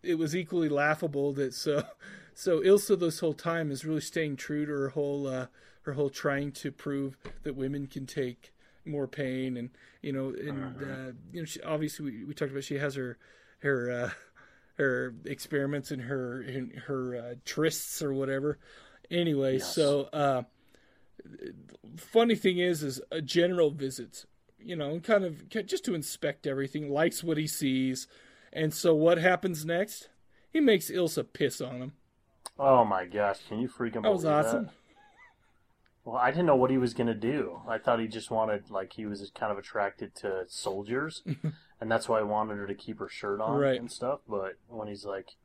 it 0.02 0.16
was 0.16 0.34
equally 0.34 0.68
laughable 0.68 1.32
that 1.34 1.54
so 1.54 1.84
so 2.34 2.60
Ilsa 2.60 2.98
this 2.98 3.20
whole 3.20 3.34
time 3.34 3.70
is 3.70 3.84
really 3.84 4.00
staying 4.00 4.36
true 4.36 4.66
to 4.66 4.72
her 4.72 4.88
whole 4.90 5.28
uh, 5.28 5.46
her 5.82 5.92
whole 5.92 6.10
trying 6.10 6.50
to 6.52 6.72
prove 6.72 7.16
that 7.44 7.54
women 7.54 7.86
can 7.86 8.06
take 8.06 8.52
more 8.84 9.06
pain 9.06 9.56
and 9.56 9.70
you 10.02 10.12
know 10.12 10.28
and 10.30 10.82
uh, 10.82 11.12
you 11.32 11.40
know 11.40 11.44
she, 11.44 11.60
obviously 11.62 12.04
we, 12.04 12.24
we 12.24 12.34
talked 12.34 12.50
about 12.50 12.64
she 12.64 12.78
has 12.78 12.96
her 12.96 13.18
her 13.60 13.90
uh, 13.90 14.10
her 14.82 15.14
experiments 15.24 15.90
and 15.90 16.02
her 16.02 16.42
in 16.42 16.70
her 16.86 17.16
uh, 17.16 17.34
trysts 17.44 18.02
or 18.02 18.12
whatever. 18.12 18.58
Anyway, 19.10 19.58
so 19.58 20.02
uh, 20.12 20.42
funny 21.96 22.34
thing 22.34 22.58
is, 22.58 22.82
is 22.82 23.00
a 23.10 23.20
general 23.22 23.70
visits, 23.70 24.26
you 24.58 24.76
know, 24.76 24.90
and 24.90 25.02
kind 25.02 25.24
of 25.24 25.48
just 25.48 25.84
to 25.84 25.94
inspect 25.94 26.46
everything, 26.46 26.90
likes 26.90 27.24
what 27.24 27.36
he 27.38 27.46
sees, 27.46 28.06
and 28.52 28.72
so 28.74 28.94
what 28.94 29.18
happens 29.18 29.64
next? 29.64 30.08
He 30.50 30.60
makes 30.60 30.90
Ilsa 30.90 31.26
piss 31.32 31.60
on 31.60 31.76
him. 31.76 31.92
Oh 32.58 32.84
my 32.84 33.04
gosh, 33.04 33.38
can 33.48 33.60
you 33.60 33.68
freaking 33.68 34.02
That 34.02 34.12
was 34.12 34.24
awesome. 34.24 34.64
that? 34.66 34.72
Well, 36.04 36.16
I 36.16 36.30
didn't 36.30 36.46
know 36.46 36.56
what 36.56 36.70
he 36.70 36.78
was 36.78 36.94
gonna 36.94 37.14
do. 37.14 37.60
I 37.68 37.78
thought 37.78 38.00
he 38.00 38.08
just 38.08 38.30
wanted, 38.30 38.70
like, 38.70 38.94
he 38.94 39.04
was 39.06 39.30
kind 39.34 39.52
of 39.52 39.58
attracted 39.58 40.14
to 40.16 40.44
soldiers, 40.48 41.22
and 41.80 41.90
that's 41.90 42.08
why 42.08 42.18
I 42.18 42.22
wanted 42.22 42.56
her 42.56 42.66
to 42.66 42.74
keep 42.74 42.98
her 42.98 43.08
shirt 43.08 43.40
on 43.40 43.58
Right. 43.58 43.78
and 43.78 43.90
stuff. 43.90 44.20
But 44.28 44.54
when 44.68 44.88
he's 44.88 45.04
like, 45.04 45.36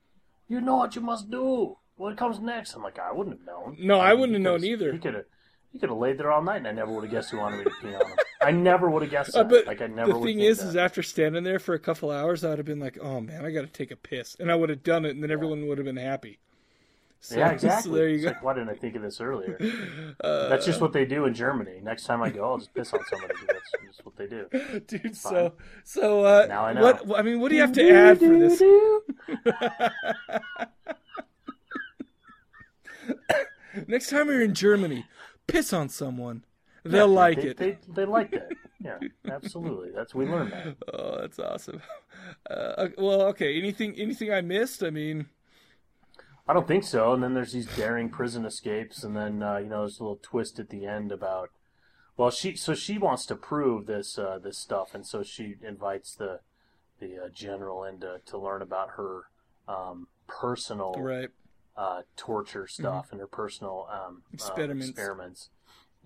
"You 0.48 0.62
know 0.62 0.78
what 0.78 0.96
you 0.96 1.02
must 1.02 1.30
do," 1.30 1.78
what 2.04 2.18
comes 2.18 2.40
next? 2.40 2.76
I'm 2.76 2.84
like, 2.84 3.00
I 3.00 3.12
wouldn't 3.12 3.38
have 3.40 3.46
known. 3.48 3.78
No, 3.80 4.00
I 4.00 4.12
mean, 4.12 4.20
wouldn't 4.20 4.36
have 4.36 4.42
known 4.44 4.64
either. 4.64 4.92
He 4.92 5.00
could 5.00 5.14
have, 5.16 5.26
he 5.72 5.80
could 5.80 5.90
have 5.90 5.98
laid 5.98 6.18
there 6.18 6.32
all 6.32 6.42
night, 6.42 6.58
and 6.58 6.68
I 6.68 6.72
never 6.72 6.92
would 6.92 7.04
have 7.04 7.12
guessed 7.12 7.32
who 7.32 7.38
wanted 7.40 7.58
me 7.60 7.64
to 7.66 7.70
pee 7.82 7.96
on 7.96 8.02
him. 8.06 8.18
I 8.42 8.52
never 8.52 8.90
would 8.90 9.02
have 9.04 9.12
guessed 9.12 9.36
Uh, 9.36 9.44
but 9.46 9.66
like, 9.66 9.82
I 9.82 9.88
never. 9.88 10.14
the 10.14 10.20
thing 10.20 10.40
is, 10.42 10.60
that. 10.60 10.68
is 10.70 10.76
after 10.76 11.02
standing 11.02 11.44
there 11.44 11.60
for 11.60 11.74
a 11.76 11.80
couple 11.80 12.12
hours, 12.12 12.44
I 12.44 12.50
would 12.50 12.58
have 12.60 12.66
been 12.68 12.80
like, 12.82 12.98
"Oh 13.02 13.22
man, 13.22 13.46
I 13.46 13.52
got 13.52 13.62
to 13.62 13.68
take 13.68 13.90
a 13.92 13.96
piss," 13.96 14.36
and 14.40 14.52
I 14.52 14.56
would 14.56 14.70
have 14.70 14.84
done 14.84 15.06
it, 15.06 15.12
and 15.12 15.24
then 15.24 15.32
everyone 15.32 15.66
would 15.68 15.78
have 15.78 15.86
been 15.86 15.96
happy. 15.98 16.40
So, 17.22 17.38
yeah, 17.40 17.52
exactly. 17.54 17.90
So 17.92 17.96
there 17.96 18.10
you 18.10 18.16
It's 18.16 18.24
go. 18.26 18.30
like, 18.32 18.44
why 18.44 18.54
didn't 18.54 18.70
I 18.70 18.76
think 18.76 18.96
of 18.98 19.02
this 19.02 19.22
earlier? 19.22 19.58
Uh, 20.22 20.48
That's 20.50 20.66
just 20.66 20.80
what 20.82 20.94
they 20.94 21.06
do 21.06 21.26
in 21.26 21.34
Germany. 21.34 21.80
Next 21.82 22.04
time 22.06 22.22
I 22.22 22.30
go, 22.30 22.44
I'll 22.52 22.58
just 22.58 22.74
piss 22.74 22.94
on 22.94 23.00
somebody. 23.10 23.34
That's 23.48 23.72
just 23.88 24.06
what 24.06 24.16
they 24.16 24.28
do. 24.28 24.48
Dude, 24.88 25.02
Fine. 25.02 25.14
so 25.16 25.54
so 25.84 26.24
uh, 26.26 26.46
Now 26.48 26.66
I 26.66 26.74
know. 26.74 26.82
what? 26.82 27.20
I 27.20 27.22
mean, 27.24 27.40
what 27.40 27.50
do 27.50 27.56
you 27.56 27.62
have 27.62 27.74
to 27.74 27.90
add 27.92 28.20
for 28.20 28.38
this? 28.38 28.62
Next 33.88 34.10
time 34.10 34.28
you're 34.28 34.42
in 34.42 34.54
Germany, 34.54 35.06
piss 35.48 35.74
on 35.74 35.90
someone. 35.90 36.44
They'll 36.84 37.10
Yeah, 37.10 37.20
like 37.20 37.42
they, 37.42 37.48
it. 37.48 37.58
They, 37.58 37.78
they 37.88 38.06
like 38.06 38.32
that. 38.32 38.52
Yeah, 38.84 39.00
absolutely. 39.32 39.92
That's 39.92 40.14
we 40.14 40.26
learned 40.26 40.52
that. 40.52 40.76
Oh, 40.94 41.22
that's 41.22 41.40
awesome. 41.40 41.82
Uh, 42.50 42.88
well, 42.98 43.24
okay. 43.24 43.58
Anything 43.58 43.96
anything 43.98 44.32
I 44.32 44.40
missed? 44.42 44.82
I 44.82 44.90
mean, 44.90 45.26
I 46.48 46.54
don't 46.54 46.68
think 46.68 46.84
so. 46.84 47.14
And 47.14 47.24
then 47.24 47.34
there's 47.34 47.52
these 47.52 47.66
daring 47.66 48.10
prison 48.10 48.46
escapes, 48.46 49.04
and 49.04 49.16
then 49.16 49.42
uh, 49.42 49.58
you 49.58 49.68
know 49.68 49.80
there's 49.80 50.00
a 50.00 50.04
little 50.04 50.20
twist 50.22 50.60
at 50.60 50.70
the 50.70 50.86
end 50.86 51.12
about. 51.12 51.50
Well, 52.16 52.30
she 52.30 52.56
so 52.56 52.76
she 52.76 52.98
wants 52.98 53.26
to 53.28 53.36
prove 53.36 53.88
this 53.88 54.18
uh, 54.18 54.40
this 54.42 54.58
stuff, 54.58 54.94
and 54.94 55.06
so 55.06 55.24
she 55.24 55.56
invites 55.62 56.16
the 56.16 56.40
the 57.00 57.26
uh, 57.26 57.30
general 57.34 57.84
in 57.84 58.00
to, 58.02 58.22
to 58.26 58.38
learn 58.38 58.62
about 58.62 58.92
her 58.92 59.24
um, 59.68 60.08
personal 60.28 60.94
right. 60.98 61.30
Uh, 61.76 62.02
torture 62.16 62.68
stuff 62.68 63.08
and 63.12 63.20
her 63.20 63.28
personal 63.28 63.88
um, 63.92 64.00
um, 64.00 64.22
Experiments. 64.34 64.90
experiments. 64.90 65.50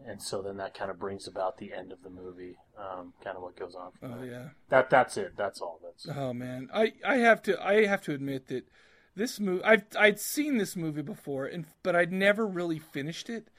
And 0.05 0.22
so 0.22 0.41
then 0.43 0.57
that 0.57 0.76
kind 0.78 0.91
of 0.91 0.99
brings 0.99 1.28
about 1.28 1.57
the 1.57 1.74
end 1.74 1.91
of 1.91 2.03
the 2.03 2.09
movie, 2.09 2.55
um, 2.78 3.13
kind 3.24 3.36
of 3.36 3.41
what 3.41 3.57
goes 3.57 3.74
on. 3.76 3.91
From 3.99 4.11
Oh 4.11 4.22
there. 4.24 4.32
yeah. 4.32 4.49
That 4.70 4.89
that's 4.89 5.18
it. 5.18 5.34
That's 5.36 5.59
all. 5.59 5.80
That's 5.84 6.07
Oh 6.07 6.34
man, 6.34 6.70
I, 6.74 6.93
I 7.05 7.18
have 7.18 7.41
to 7.43 7.61
I 7.63 7.86
have 7.86 8.01
to 8.03 8.13
admit 8.13 8.47
that 8.47 8.68
this 9.15 9.39
movie 9.39 9.63
I've 9.63 9.84
I'd 9.97 10.20
seen 10.20 10.57
this 10.57 10.76
movie 10.76 11.01
before, 11.01 11.45
and 11.45 11.65
but 11.84 11.95
I'd 11.95 12.11
never 12.11 12.45
really 12.45 12.80
finished 12.80 13.30
it. 13.30 13.49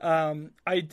Um, 0.00 0.50
I 0.66 0.88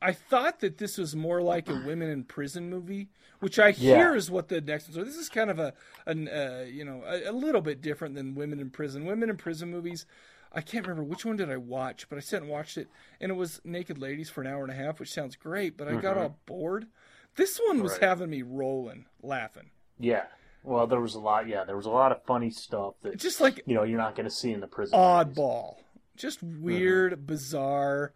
I 0.00 0.12
thought 0.12 0.60
that 0.60 0.78
this 0.78 0.98
was 0.98 1.14
more 1.14 1.40
like 1.40 1.68
a 1.68 1.74
women 1.86 2.08
in 2.10 2.24
prison 2.24 2.68
movie, 2.68 3.08
which 3.40 3.58
I 3.58 3.70
hear 3.70 4.10
Yeah. 4.12 4.16
is 4.16 4.30
what 4.30 4.48
the 4.48 4.60
next 4.60 4.88
one. 4.88 4.94
So 4.94 5.04
this 5.04 5.16
is 5.16 5.28
kind 5.28 5.50
of 5.50 5.58
a 5.58 5.74
an 6.06 6.28
uh, 6.28 6.66
you 6.68 6.84
know 6.84 7.02
a, 7.06 7.30
a 7.30 7.32
little 7.32 7.60
bit 7.60 7.80
different 7.80 8.14
than 8.16 8.34
women 8.34 8.58
in 8.60 8.70
prison. 8.70 9.04
Women 9.04 9.30
in 9.30 9.36
prison 9.36 9.70
movies. 9.70 10.06
I 10.54 10.60
can't 10.60 10.86
remember 10.86 11.08
which 11.08 11.24
one 11.24 11.36
did 11.36 11.50
I 11.50 11.56
watch, 11.56 12.08
but 12.10 12.18
I 12.18 12.20
sat 12.20 12.42
and 12.42 12.50
watched 12.50 12.76
it, 12.76 12.88
and 13.20 13.30
it 13.32 13.36
was 13.36 13.60
Naked 13.64 13.96
Ladies 13.96 14.28
for 14.28 14.42
an 14.42 14.46
hour 14.48 14.62
and 14.62 14.70
a 14.70 14.74
half, 14.74 15.00
which 15.00 15.10
sounds 15.10 15.34
great, 15.34 15.78
but 15.78 15.88
I 15.88 15.94
got 15.94 16.18
all 16.18 16.36
bored. 16.44 16.88
This 17.36 17.58
one 17.68 17.82
was 17.82 17.92
Right. 17.92 18.02
having 18.02 18.28
me 18.28 18.42
rolling, 18.42 19.06
laughing. 19.22 19.70
yeah. 19.98 20.24
Well, 20.64 20.86
there 20.86 21.00
was 21.00 21.14
a 21.14 21.18
lot. 21.20 21.48
Yeah, 21.48 21.64
there 21.64 21.74
was 21.76 21.86
a 21.86 21.90
lot 21.90 22.12
of 22.12 22.22
funny 22.24 22.50
stuff 22.50 22.94
that 23.02 23.16
Just 23.16 23.40
like 23.40 23.62
you 23.66 23.74
know 23.74 23.82
you're 23.84 23.98
not 23.98 24.14
going 24.14 24.28
to 24.28 24.30
see 24.34 24.52
in 24.52 24.60
the 24.60 24.66
prison. 24.68 24.96
movies. 24.98 25.36
oddball, 25.38 25.76
just 26.16 26.42
weird, 26.42 27.26
bizarre. 27.26 28.12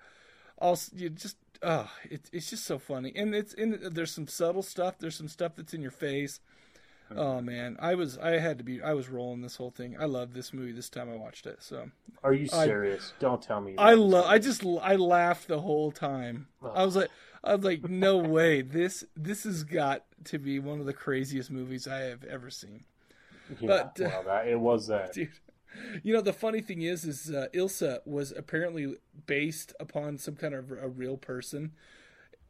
Also, 0.59 0.93
you 0.97 1.11
just 1.11 1.37
oh, 1.63 1.91
it, 2.05 2.29
it's 2.33 2.51
just 2.51 2.65
so 2.65 2.79
funny, 2.79 3.13
and 3.15 3.35
it's 3.35 3.53
in. 3.55 3.79
There's 3.93 4.13
some 4.13 4.29
subtle 4.29 4.63
stuff. 4.63 4.99
There's 4.99 5.17
some 5.17 5.29
stuff 5.29 5.57
that's 5.57 5.75
in 5.75 5.83
your 5.83 5.91
face. 5.91 6.41
Oh 7.15 7.41
man, 7.41 7.77
I 7.79 7.95
was 7.95 8.19
I 8.19 8.39
had 8.39 8.59
to 8.59 8.65
be 8.65 8.83
I 8.83 8.93
was 8.95 9.09
rolling 9.09 9.43
this 9.43 9.57
whole 9.57 9.71
thing. 9.71 9.97
I 9.99 10.07
loved 10.07 10.35
this 10.35 10.53
movie 10.53 10.73
this 10.73 10.89
time 10.89 11.09
I 11.11 11.17
watched 11.17 11.47
it. 11.47 11.63
So 11.63 11.91
Are 12.25 12.33
you 12.33 12.49
I- 12.53 12.65
serious? 12.65 13.13
Don't 13.21 13.41
tell 13.41 13.61
me. 13.61 13.75
I 13.79 13.95
love 13.95 14.27
I 14.27 14.39
just 14.39 14.65
I 14.65 14.97
laughed 14.97 15.47
the 15.47 15.61
whole 15.61 15.93
time. 15.93 16.49
I 16.63 16.85
was 16.85 16.97
like 16.97 17.11
I 17.45 17.55
was 17.55 17.65
like 17.65 17.89
no 17.89 18.17
way 18.17 18.61
this 18.63 19.05
this 19.17 19.45
has 19.45 19.63
got 19.63 20.05
to 20.25 20.39
be 20.39 20.59
one 20.59 20.81
of 20.81 20.87
the 20.87 20.93
craziest 20.93 21.51
movies 21.51 21.87
I 21.87 22.01
have 22.01 22.25
ever 22.25 22.51
seen. 22.51 22.85
Yeah, 23.61 23.67
but, 23.95 24.01
uh, 24.05 24.11
well, 24.11 24.23
that, 24.25 24.49
it 24.49 24.59
was 24.59 24.89
that. 24.89 25.13
dude. 25.13 25.29
You 26.03 26.15
know 26.15 26.21
the 26.21 26.33
funny 26.33 26.61
thing 26.61 26.83
is, 26.83 27.05
is 27.05 27.31
uh, 27.31 27.49
Ilsa 27.55 28.01
was 28.07 28.33
apparently 28.33 28.97
based 29.27 29.73
upon 29.81 30.19
some 30.19 30.37
kind 30.37 30.55
of 30.55 30.71
a 30.71 30.89
real 30.89 31.17
person, 31.17 31.73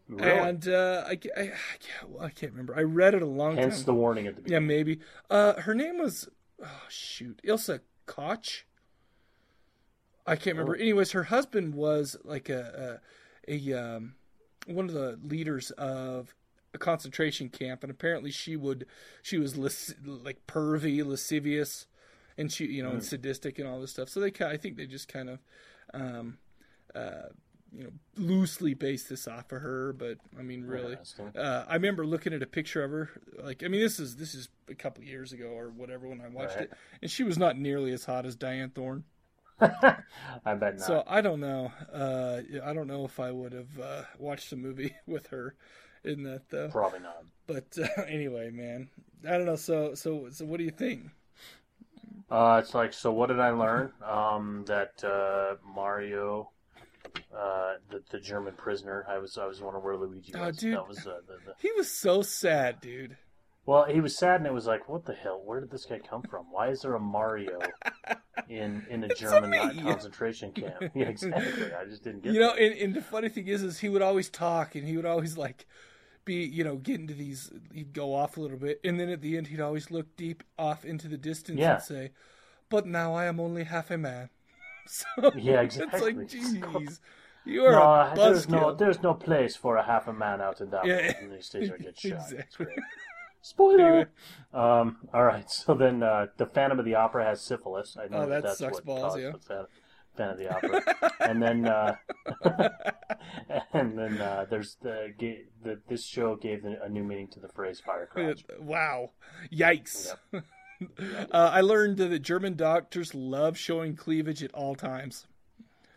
Really? 0.09 0.31
and 0.31 0.69
uh, 0.69 1.05
I, 1.07 1.11
I, 1.37 1.41
I, 1.41 1.47
can't, 1.81 2.13
I 2.21 2.29
can't 2.31 2.53
remember. 2.53 2.77
I 2.77 2.83
read 2.83 3.15
it 3.15 3.23
a 3.23 3.27
long 3.27 3.57
Hence 3.57 3.63
time. 3.65 3.71
Hence 3.71 3.83
the 3.85 3.95
warning 3.95 4.27
at 4.27 4.37
the 4.37 4.43
beginning. 4.43 4.63
yeah, 4.63 4.67
maybe. 4.77 5.01
Uh, 5.31 5.55
her 5.61 5.75
name 5.75 5.99
was 5.99 6.29
oh 6.63 6.83
shoot, 6.89 7.41
Ilsa 7.45 7.81
Koch. 8.07 8.65
I 10.27 10.35
can't 10.37 10.57
remember. 10.57 10.77
Anyways, 10.77 11.13
her 11.13 11.25
husband 11.25 11.75
was 11.75 12.17
like 12.25 12.49
a 12.49 13.01
a, 13.49 13.73
a 13.73 13.73
um, 13.97 14.15
one 14.67 14.87
of 14.87 14.95
the 14.95 15.19
leaders 15.23 15.71
of 15.73 16.35
a 16.75 16.79
concentration 16.79 17.49
camp, 17.49 17.83
and 17.85 17.91
apparently 17.91 18.31
she 18.31 18.57
would 18.57 18.87
she 19.23 19.39
was 19.39 19.57
lis- 19.57 19.95
like 20.05 20.47
pervy, 20.47 21.05
lascivious, 21.05 21.87
and 22.39 22.51
she 22.53 22.67
you 22.67 22.83
know 22.83 22.91
and 22.91 23.05
sadistic 23.05 23.59
and 23.59 23.69
all 23.69 23.81
this 23.81 23.91
stuff. 23.91 24.09
So 24.09 24.21
they 24.21 24.33
I 24.45 24.57
think 24.57 24.77
they 24.77 24.87
just 24.87 25.09
kind 25.09 25.31
of 25.31 25.39
um, 25.95 26.39
uh, 26.95 27.29
you 27.73 27.85
know 27.85 27.91
loosely 28.17 28.75
based 28.75 29.09
this 29.09 29.27
off 29.29 29.53
of 29.53 29.63
her, 29.63 29.93
but 29.93 30.19
I 30.39 30.43
mean 30.43 30.65
really. 30.65 30.93
Interesting. 30.93 31.33
Uh, 31.37 31.65
I 31.69 31.75
remember 31.75 32.07
looking 32.07 32.33
at 32.33 32.43
a 32.43 32.47
picture 32.47 32.83
of 32.85 32.91
her. 32.91 33.11
Like, 33.43 33.63
I 33.65 33.69
mean, 33.69 33.81
this 33.81 33.99
is 33.99 34.17
this 34.17 34.35
is 34.35 34.49
a 34.69 34.75
couple 34.75 35.05
years 35.05 35.33
ago 35.33 35.47
or 35.49 35.69
whatever 35.71 36.09
when 36.09 36.21
I 36.21 36.29
watched 36.29 36.57
Right. 36.57 36.65
it, 36.65 36.73
and 37.03 37.11
she 37.11 37.23
was 37.25 37.39
not 37.39 37.59
nearly 37.59 37.93
as 37.93 38.05
hot 38.05 38.27
as 38.27 38.37
Dyanne 38.37 38.75
Thorne. 38.75 39.05
I 39.61 40.55
bet 40.55 40.77
not. 40.79 40.81
So 40.81 41.03
I 41.07 41.21
don't 41.23 41.41
know. 41.41 41.73
Uh, 41.93 42.41
I 42.63 42.73
don't 42.75 42.87
know 42.87 43.05
if 43.05 43.19
I 43.19 43.31
would 43.31 43.53
have 43.53 43.81
uh, 43.83 44.03
watched 44.19 44.53
a 44.53 44.57
movie 44.57 44.95
with 45.07 45.29
her 45.29 45.55
in 46.05 46.23
that 46.25 46.49
though. 46.51 46.69
Probably 46.69 47.01
not. 47.01 47.25
But 47.47 47.77
uh, 47.83 48.03
anyway, 48.09 48.51
man, 48.51 48.89
I 49.27 49.31
don't 49.33 49.47
know. 49.47 49.57
So 49.57 49.95
so 49.95 50.29
so, 50.31 50.45
what 50.45 50.59
do 50.59 50.65
you 50.65 50.71
think? 50.71 51.11
Uh, 52.31 52.61
it's 52.63 52.75
like, 52.75 52.93
so 52.93 53.13
what 53.13 53.29
did 53.29 53.39
I 53.41 53.51
learn? 53.51 53.93
Um, 54.05 54.65
that 54.67 55.03
uh, 55.05 55.57
Mario, 55.65 56.51
uh, 57.37 57.75
the, 57.91 58.03
the 58.11 58.19
German 58.19 58.55
prisoner, 58.55 59.07
I 59.09 59.19
was 59.19 59.39
I 59.39 59.47
was 59.47 59.61
wondering 59.61 59.85
where 59.85 59.97
Luigi 59.97 60.33
Oh, 60.35 60.51
dude. 60.51 60.75
That 60.75 60.89
was 60.89 60.99
uh, 61.07 61.21
the, 61.27 61.35
the, 61.45 61.53
He 61.61 61.71
was 61.77 61.91
so 61.91 62.23
sad, 62.23 62.81
dude. 62.81 63.17
well, 63.65 63.85
he 63.85 64.01
was 64.01 64.17
sad, 64.17 64.37
and 64.41 64.47
it 64.47 64.53
was 64.53 64.67
like, 64.67 64.89
what 64.89 65.05
the 65.05 65.15
hell? 65.15 65.41
Where 65.45 65.61
did 65.61 65.71
this 65.71 65.87
guy 65.87 66.01
come 66.01 66.23
from? 66.23 66.47
Why 66.51 66.69
is 66.71 66.83
there 66.83 66.95
a 66.95 67.01
Mario 67.01 67.61
in 68.49 68.85
in 68.91 69.05
a 69.05 69.09
German. 69.15 69.51
Nazi 69.51 69.83
concentration 69.83 70.51
camp? 70.53 70.83
Yeah, 70.97 71.07
exactly. 71.09 71.73
I 71.75 71.85
just 71.85 72.03
didn't 72.03 72.25
get. 72.25 72.33
You 72.35 72.41
know, 72.41 72.55
and, 72.55 72.75
and 72.75 72.95
the 72.95 73.03
funny 73.03 73.29
thing 73.29 73.47
is, 73.47 73.63
is 73.63 73.79
he 73.79 73.89
would 73.89 74.03
always 74.03 74.29
talk, 74.29 74.75
and 74.75 74.85
he 74.87 74.97
would 74.97 75.07
always 75.07 75.37
like 75.39 75.67
be, 76.27 76.45
you 76.45 76.63
know, 76.63 76.77
get 76.77 77.01
into 77.01 77.15
these. 77.15 77.51
He'd 77.73 77.95
go 77.95 78.15
off 78.15 78.37
a 78.37 78.41
little 78.43 78.59
bit, 78.59 78.79
and 78.85 79.01
then 79.01 79.09
at 79.09 79.23
the 79.23 79.39
end, 79.39 79.47
he'd 79.47 79.61
always 79.63 79.91
look 79.91 80.15
deep 80.17 80.43
off 80.59 80.85
into 80.85 81.09
the 81.09 81.17
distance 81.17 81.59
Yeah. 81.59 81.75
and 81.77 81.83
say, 81.83 82.11
"But 82.69 82.85
now 82.87 83.15
I 83.15 83.25
am 83.25 83.41
only 83.41 83.65
half 83.65 83.91
a 83.91 83.97
man." 83.97 84.29
So 84.87 85.33
Yeah, 85.35 85.63
It's 85.63 85.79
like, 85.79 86.17
exactly. 86.17 86.27
jeez, 86.87 87.01
you 87.45 87.65
are 87.65 87.73
no, 87.73 88.13
a 88.13 88.13
there's 88.15 88.49
no 88.49 88.73
there's 88.75 89.03
no 89.03 89.15
place 89.15 89.57
for 89.57 89.77
a 89.79 89.83
half 89.83 90.07
a 90.07 90.13
man 90.13 90.41
out 90.41 90.61
in 90.61 90.71
that 90.71 90.85
Yeah. 90.85 91.13
he 91.35 91.41
stays 91.43 91.69
there 91.71 91.77
and 91.77 91.99
shot. 91.99 92.13
Exactly. 92.31 92.67
Spoiler. 93.43 93.81
Anyway. 93.89 94.07
Um. 94.53 94.99
All 95.15 95.25
right. 95.25 95.49
So 95.51 95.75
then, 95.75 96.03
uh, 96.03 96.27
the 96.37 96.47
Phantom 96.47 96.79
of 96.79 96.85
the 96.85 96.97
Opera 96.97 97.25
has 97.25 97.41
syphilis. 97.41 97.97
I 97.97 98.09
know 98.09 98.23
Oh, 98.23 98.27
that 98.29 98.43
that's 98.43 98.59
sucks 98.59 98.77
what 98.77 98.85
balls, 98.85 99.19
yeah. 99.19 99.31
the 99.33 99.39
Phantom, 99.39 99.67
Phantom 100.17 100.33
of 100.33 100.39
the 100.39 100.55
Opera. 100.57 101.13
and 101.21 101.41
then, 101.43 101.67
uh, 101.67 101.97
and 103.73 103.99
then 103.99 104.21
uh, 104.21 104.47
there's 104.49 104.77
the, 104.83 105.13
ga- 105.19 105.45
the 105.63 105.79
this 105.89 106.05
show 106.05 106.37
gave 106.37 106.65
a 106.65 106.89
new 106.89 107.05
meaning 107.05 107.29
to 107.29 107.41
the 107.41 107.49
phrase 107.49 107.81
fire 107.81 108.07
crotch. 108.07 108.45
Wow, 108.61 109.11
yikes! 109.53 110.15
uh, 110.33 110.41
I 111.31 111.61
learned 111.61 111.99
that 111.99 112.19
German 112.23 112.55
doctors 112.55 113.15
love 113.15 113.57
showing 113.57 113.97
cleavage 113.97 114.43
at 114.43 114.53
all 114.55 114.75
times. 114.75 115.27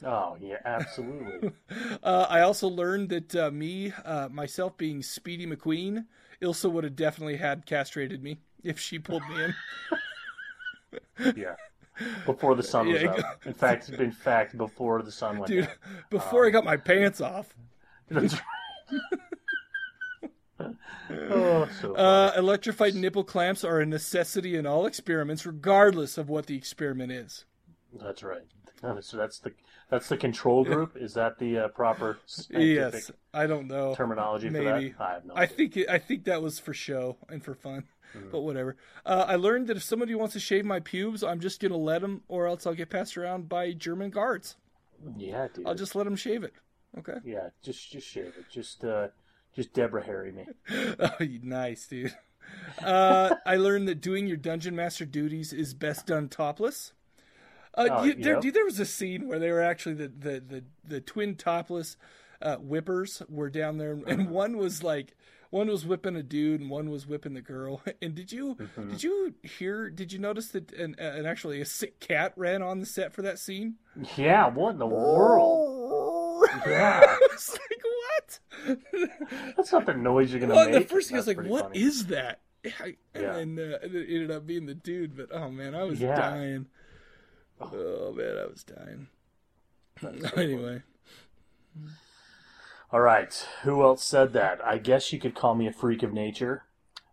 Oh 0.03 0.37
yeah, 0.39 0.57
absolutely. 0.65 1.51
Uh, 2.01 2.25
I 2.29 2.41
also 2.41 2.67
learned 2.67 3.09
that 3.09 3.35
uh, 3.35 3.51
me, 3.51 3.93
uh, 4.05 4.29
myself 4.31 4.77
being 4.77 5.03
Speedy 5.03 5.45
McQueen, 5.45 6.05
Ilsa 6.41 6.71
would 6.71 6.83
have 6.85 6.95
definitely 6.95 7.35
had 7.35 7.65
castrated 7.65 8.23
me 8.23 8.39
if 8.63 8.79
she 8.79 8.97
pulled 8.99 9.23
me 9.29 9.43
in. 9.43 11.33
yeah. 11.35 11.55
Before 12.25 12.55
the 12.55 12.63
sun 12.63 12.87
was 12.87 13.01
Yeah, 13.01 13.11
up. 13.11 13.45
In 13.45 13.53
fact, 13.53 13.89
in 13.89 14.11
fact, 14.11 14.57
before 14.57 15.01
the 15.01 15.11
sun 15.11 15.37
went 15.37 15.47
Dude, 15.47 15.65
down. 15.65 15.73
before 16.09 16.43
Um, 16.43 16.47
I 16.47 16.51
got 16.51 16.65
my 16.65 16.77
pants 16.77 17.21
off. 17.21 17.55
That's 18.09 18.33
right. 18.33 19.11
oh, 21.31 21.67
so 21.81 21.95
Uh, 21.95 22.33
electrified 22.37 22.95
nipple 22.95 23.23
clamps 23.23 23.63
are 23.63 23.79
a 23.79 23.85
necessity 23.85 24.55
in 24.55 24.65
all 24.65 24.85
experiments, 24.85 25.45
regardless 25.45 26.17
of 26.17 26.29
what 26.29 26.45
the 26.47 26.55
experiment 26.55 27.11
is. 27.11 27.45
That's 27.93 28.23
right. 28.23 28.43
So 29.01 29.17
that's 29.17 29.39
the 29.39 29.51
that's 29.89 30.07
the 30.07 30.15
control 30.15 30.63
group. 30.63 30.95
Is 30.95 31.13
that 31.15 31.37
the 31.37 31.57
uh, 31.57 31.67
proper 31.69 32.17
Yes, 32.49 33.11
I 33.33 33.45
don't 33.45 33.67
know 33.67 33.93
terminology 33.93 34.47
for 34.47 34.53
Maybe 34.53 34.89
that? 34.97 35.01
I 35.01 35.13
have 35.15 35.25
no. 35.25 35.33
I 35.35 35.41
idea. 35.43 35.55
think 35.57 35.77
it, 35.77 35.89
I 35.89 35.97
think 35.97 36.23
that 36.25 36.41
was 36.41 36.59
for 36.59 36.73
show 36.73 37.17
and 37.27 37.43
for 37.43 37.53
fun, 37.55 37.83
Mm-hmm. 38.15 38.29
but 38.31 38.41
whatever. 38.41 38.75
Uh, 39.05 39.25
I 39.27 39.35
learned 39.35 39.67
that 39.67 39.77
if 39.77 39.83
somebody 39.83 40.15
wants 40.15 40.33
to 40.33 40.39
shave 40.39 40.65
my 40.65 40.79
pubes, 40.79 41.23
I'm 41.23 41.39
just 41.39 41.61
gonna 41.61 41.77
let 41.77 42.01
them, 42.01 42.23
or 42.27 42.47
else 42.47 42.65
I'll 42.65 42.73
get 42.73 42.89
passed 42.89 43.17
around 43.17 43.47
by 43.49 43.71
German 43.73 44.09
guards. 44.09 44.55
Yeah, 45.17 45.47
dude. 45.53 45.67
I'll 45.67 45.75
just 45.75 45.95
let 45.95 46.05
them 46.05 46.15
shave 46.15 46.43
it. 46.43 46.53
Okay. 46.97 47.17
Yeah, 47.23 47.49
just 47.61 47.91
just 47.91 48.07
shave 48.07 48.33
it. 48.37 48.45
Just 48.51 48.83
uh, 48.83 49.09
just 49.55 49.73
Deborah 49.73 50.03
Harry 50.03 50.31
me. 50.31 50.45
Oh, 50.99 51.15
nice, 51.43 51.85
dude. 51.87 52.15
Uh, 52.83 53.35
I 53.45 53.57
learned 53.57 53.87
that 53.89 54.01
doing 54.01 54.25
your 54.25 54.37
dungeon 54.37 54.75
master 54.75 55.05
duties 55.05 55.53
is 55.53 55.73
best 55.75 56.07
done 56.07 56.29
topless. 56.29 56.93
Uh, 57.75 57.87
Oh, 57.91 58.03
you, 58.03 58.15
there, 58.15 58.39
dude, 58.39 58.55
there 58.55 58.65
was 58.65 58.79
a 58.79 58.85
scene 58.85 59.27
where 59.27 59.37
they 59.37 59.51
were 59.51 59.61
actually 59.61 59.95
the 59.95 60.07
the 60.07 60.39
the, 60.39 60.63
the 60.83 61.01
twin 61.01 61.35
topless 61.35 61.95
uh, 62.41 62.55
whippers 62.57 63.21
were 63.29 63.49
down 63.51 63.77
there, 63.77 63.99
and 64.07 64.29
one 64.31 64.57
was 64.57 64.81
like 64.81 65.15
one 65.49 65.67
was 65.67 65.85
whipping 65.85 66.15
a 66.15 66.23
dude 66.23 66.61
and 66.61 66.69
one 66.69 66.89
was 66.89 67.07
whipping 67.07 67.33
the 67.33 67.41
girl. 67.41 67.81
And 68.01 68.13
did 68.15 68.31
you 68.31 68.55
Mm-hmm. 68.55 68.89
did 68.91 69.03
you 69.03 69.33
hear? 69.43 69.89
Did 69.89 70.13
you 70.13 70.19
notice 70.19 70.49
that 70.49 70.71
an, 70.73 70.95
an 70.99 71.25
actually 71.25 71.59
a 71.61 71.65
sick 71.65 71.99
cat 71.99 72.33
ran 72.35 72.61
on 72.61 72.79
the 72.79 72.85
set 72.85 73.13
for 73.13 73.21
that 73.23 73.39
scene? 73.39 73.75
Yeah, 74.15 74.47
what 74.49 74.71
in 74.71 74.77
the 74.79 74.87
world? 74.87 76.47
Yeah, 76.65 77.03
it's 77.31 77.51
like 77.51 77.81
what? 77.83 78.39
that's 79.57 79.71
not 79.71 79.85
the 79.85 79.93
noise 79.93 80.31
you're 80.31 80.39
gonna 80.39 80.55
Well, 80.55 80.69
make. 80.69 80.87
the 80.87 80.93
first 80.93 81.09
thing 81.09 81.15
I 81.17 81.19
was 81.19 81.27
like, 81.27 81.41
"What 81.41 81.65
funny. 81.65 81.79
is 81.81 82.07
that?" 82.07 82.39
I- 82.79 82.95
And 83.13 83.23
Yeah. 83.23 83.33
then 83.33 83.59
uh, 83.59 83.77
it 83.85 83.93
ended 84.09 84.31
up 84.31 84.47
being 84.47 84.65
the 84.65 84.73
dude. 84.73 85.15
But 85.17 85.29
oh 85.33 85.49
man, 85.51 85.75
I 85.75 85.83
was 85.83 85.99
Yeah. 85.99 86.15
dying. 86.15 86.67
Oh 87.61 88.13
man, 88.13 88.37
I 88.37 88.45
was 88.47 88.63
dying. 88.63 89.07
anyway, 90.37 90.81
All 92.91 93.01
right, 93.01 93.33
who 93.63 93.83
else 93.83 94.03
said 94.03 94.33
that? 94.33 94.65
I 94.65 94.77
guess 94.79 95.13
you 95.13 95.19
could 95.19 95.35
call 95.35 95.53
me 95.53 95.67
a 95.67 95.71
freak 95.73 96.01
of 96.01 96.11
nature. 96.11 96.63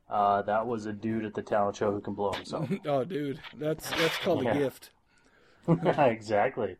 Uh, 0.08 0.40
that 0.42 0.66
was 0.66 0.86
a 0.86 0.92
dude 0.92 1.24
at 1.24 1.34
the 1.34 1.42
talent 1.42 1.76
show 1.76 1.90
who 1.92 2.00
can 2.00 2.14
blow 2.14 2.32
himself. 2.32 2.70
oh 2.86 3.04
dude, 3.04 3.40
that's 3.58 3.90
that's 3.90 4.16
called 4.18 4.44
Yeah. 4.44 4.54
a 4.54 4.58
gift. 4.58 4.90
exactly. 5.98 6.76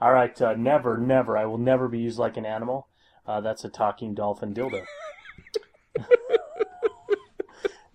All 0.00 0.12
right, 0.12 0.40
uh, 0.42 0.54
never, 0.54 0.96
never. 0.98 1.36
I 1.36 1.46
will 1.46 1.58
never 1.58 1.88
be 1.88 1.98
used 1.98 2.18
like 2.18 2.36
an 2.36 2.44
animal. 2.46 2.86
Uh, 3.26 3.40
that's 3.40 3.64
a 3.64 3.68
talking 3.68 4.14
dolphin 4.14 4.54
dildo. 4.54 4.84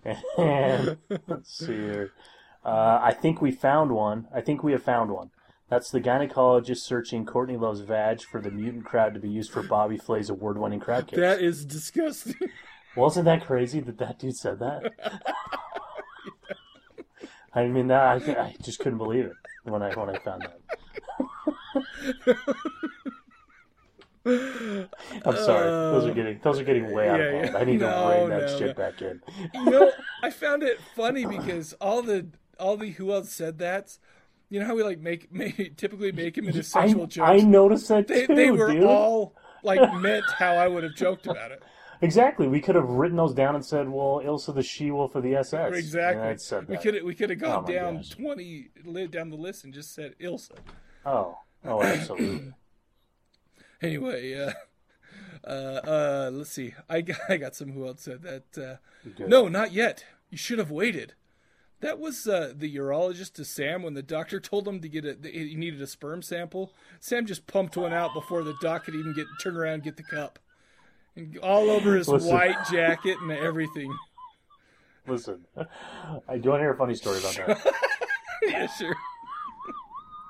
and 0.36 0.96
let's 1.28 1.56
see 1.56 1.66
here. 1.76 2.10
Uh, 2.64 2.98
I 3.02 3.12
think 3.12 3.40
we 3.40 3.52
found 3.52 3.92
one. 3.92 4.26
I 4.34 4.40
think 4.40 4.62
we 4.62 4.72
have 4.72 4.82
found 4.82 5.10
one. 5.10 5.30
That's 5.72 5.90
the 5.90 6.02
gynecologist 6.02 6.80
searching 6.80 7.24
Courtney 7.24 7.56
Love's 7.56 7.80
vag 7.80 8.20
for 8.20 8.42
the 8.42 8.50
mutant 8.50 8.84
crab 8.84 9.14
to 9.14 9.20
be 9.20 9.30
used 9.30 9.50
for 9.50 9.62
Bobby 9.62 9.96
Flay's 9.96 10.28
award-winning 10.28 10.80
crab 10.80 11.06
cakes. 11.06 11.18
That 11.18 11.40
is 11.40 11.64
disgusting. 11.64 12.34
Wasn't 12.94 13.24
that 13.24 13.46
crazy 13.46 13.80
that 13.80 13.96
that 13.96 14.18
dude 14.18 14.36
said 14.36 14.58
that? 14.58 14.92
I 17.54 17.64
mean, 17.68 17.86
that 17.86 18.02
I, 18.02 18.16
I 18.38 18.54
just 18.60 18.80
couldn't 18.80 18.98
believe 18.98 19.24
it 19.24 19.32
when 19.64 19.82
I 19.82 19.94
when 19.94 20.10
I 20.10 20.18
found 20.18 20.42
that. 20.42 20.60
I'm 25.24 25.36
sorry. 25.36 25.70
Those 25.70 26.04
are 26.04 26.10
uh, 26.10 26.14
getting 26.14 26.38
those 26.42 26.60
are 26.60 26.64
getting 26.64 26.92
way 26.92 27.08
out 27.08 27.18
Yeah, 27.18 27.24
of 27.26 27.32
hand. 27.32 27.50
yeah. 27.54 27.58
I 27.58 27.64
need 27.64 27.80
No, 27.80 27.86
to 27.88 28.08
rein 28.18 28.28
that 28.28 28.42
no, 28.42 28.58
shit 28.58 28.66
no. 28.68 28.74
back 28.74 29.00
in. 29.00 29.22
you 29.54 29.70
know, 29.70 29.90
I 30.22 30.28
found 30.30 30.62
it 30.62 30.78
funny 30.94 31.24
because 31.24 31.72
all 31.80 32.02
the 32.02 32.26
all 32.60 32.76
the 32.76 32.90
who 32.90 33.10
else 33.10 33.30
said 33.32 33.56
that. 33.60 33.96
You 34.52 34.60
know 34.60 34.66
how 34.66 34.74
we 34.74 34.82
like 34.82 35.00
make, 35.00 35.32
make 35.32 35.78
typically 35.78 36.12
make 36.12 36.36
him 36.36 36.46
into 36.46 36.58
I, 36.58 36.62
sexual 36.62 37.06
jokes. 37.06 37.26
I 37.30 37.38
noticed 37.38 37.88
that 37.88 38.06
they, 38.06 38.26
too, 38.26 38.34
they 38.34 38.50
were 38.50 38.70
dude. 38.70 38.84
all 38.84 39.34
like 39.62 39.94
meant 40.02 40.24
how 40.38 40.56
I 40.56 40.68
would 40.68 40.84
have 40.84 40.94
joked 40.94 41.26
about 41.26 41.52
it. 41.52 41.62
Exactly. 42.02 42.48
We 42.48 42.60
could 42.60 42.74
have 42.74 42.88
written 42.90 43.16
those 43.16 43.32
down 43.32 43.54
and 43.54 43.64
said, 43.64 43.88
"Well, 43.88 44.20
Ilsa 44.22 44.54
the 44.54 44.62
she-wolf 44.62 45.14
of 45.14 45.22
the 45.22 45.36
SS." 45.36 45.74
Exactly. 45.74 46.20
And 46.20 46.30
I'd 46.30 46.40
said 46.42 46.68
we 46.68 46.76
could 46.76 47.02
we 47.02 47.14
could 47.14 47.30
have 47.30 47.42
Oh 47.42 47.46
gone 47.46 47.64
my 47.64 47.72
down 47.72 47.96
gosh. 47.96 48.10
twenty 48.10 48.68
down 49.10 49.30
the 49.30 49.36
list 49.36 49.64
and 49.64 49.72
just 49.72 49.94
said 49.94 50.16
Ilsa. 50.20 50.58
Oh, 51.06 51.38
oh, 51.64 51.82
absolutely. 51.82 52.52
Anyway, 53.80 54.32
uh, 54.34 54.52
uh, 55.44 55.80
uh, 55.84 56.30
let's 56.32 56.50
see. 56.50 56.72
I 56.88 57.00
got, 57.00 57.18
I 57.28 57.36
got 57.36 57.56
some 57.56 57.72
who 57.72 57.84
else 57.84 58.02
said 58.02 58.22
that. 58.22 58.44
Uh, 58.56 58.76
no, 59.26 59.48
not 59.48 59.72
yet. 59.72 60.04
You 60.30 60.38
should 60.38 60.60
have 60.60 60.70
waited. 60.70 61.14
That 61.82 61.98
was 61.98 62.28
uh, 62.28 62.52
the 62.56 62.74
urologist 62.76 63.34
to 63.34 63.44
Sam 63.44 63.82
when 63.82 63.94
the 63.94 64.02
doctor 64.02 64.38
told 64.40 64.66
him 64.66 64.80
to 64.80 64.88
get 64.88 65.04
a. 65.04 65.16
He 65.22 65.56
needed 65.56 65.82
a 65.82 65.86
sperm 65.86 66.22
sample. 66.22 66.72
Sam 67.00 67.26
just 67.26 67.46
pumped 67.46 67.76
one 67.76 67.92
out 67.92 68.14
before 68.14 68.42
the 68.42 68.54
doc 68.62 68.84
could 68.84 68.94
even 68.94 69.12
get 69.12 69.26
turn 69.42 69.56
around 69.56 69.74
and 69.74 69.82
get 69.82 69.96
the 69.96 70.04
cup, 70.04 70.38
and 71.16 71.36
all 71.38 71.68
over 71.70 71.96
his 71.96 72.08
Listen. 72.08 72.32
white 72.32 72.56
jacket 72.70 73.18
and 73.20 73.32
everything. 73.32 73.92
Listen, 75.08 75.44
I 76.28 76.38
do 76.38 76.50
want 76.50 76.60
to 76.60 76.64
hear 76.64 76.72
a 76.72 76.76
funny 76.76 76.94
story 76.94 77.18
about 77.18 77.34
that. 77.34 77.74
yeah, 78.42 78.66
sure. 78.68 78.94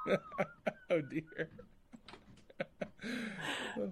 oh 0.90 1.00
dear. 1.02 1.50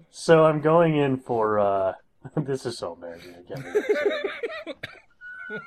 So 0.09 0.45
I'm 0.45 0.61
going 0.61 0.97
in 0.97 1.17
for. 1.17 1.59
uh 1.59 1.93
This 2.35 2.65
is 2.65 2.79
so 2.79 2.93
embarrassing. 2.95 3.35
I 3.35 3.53
can't 3.53 3.63
believe 3.63 3.75
I'm 3.75 3.95
saying 3.95 4.21
it. 4.65 5.61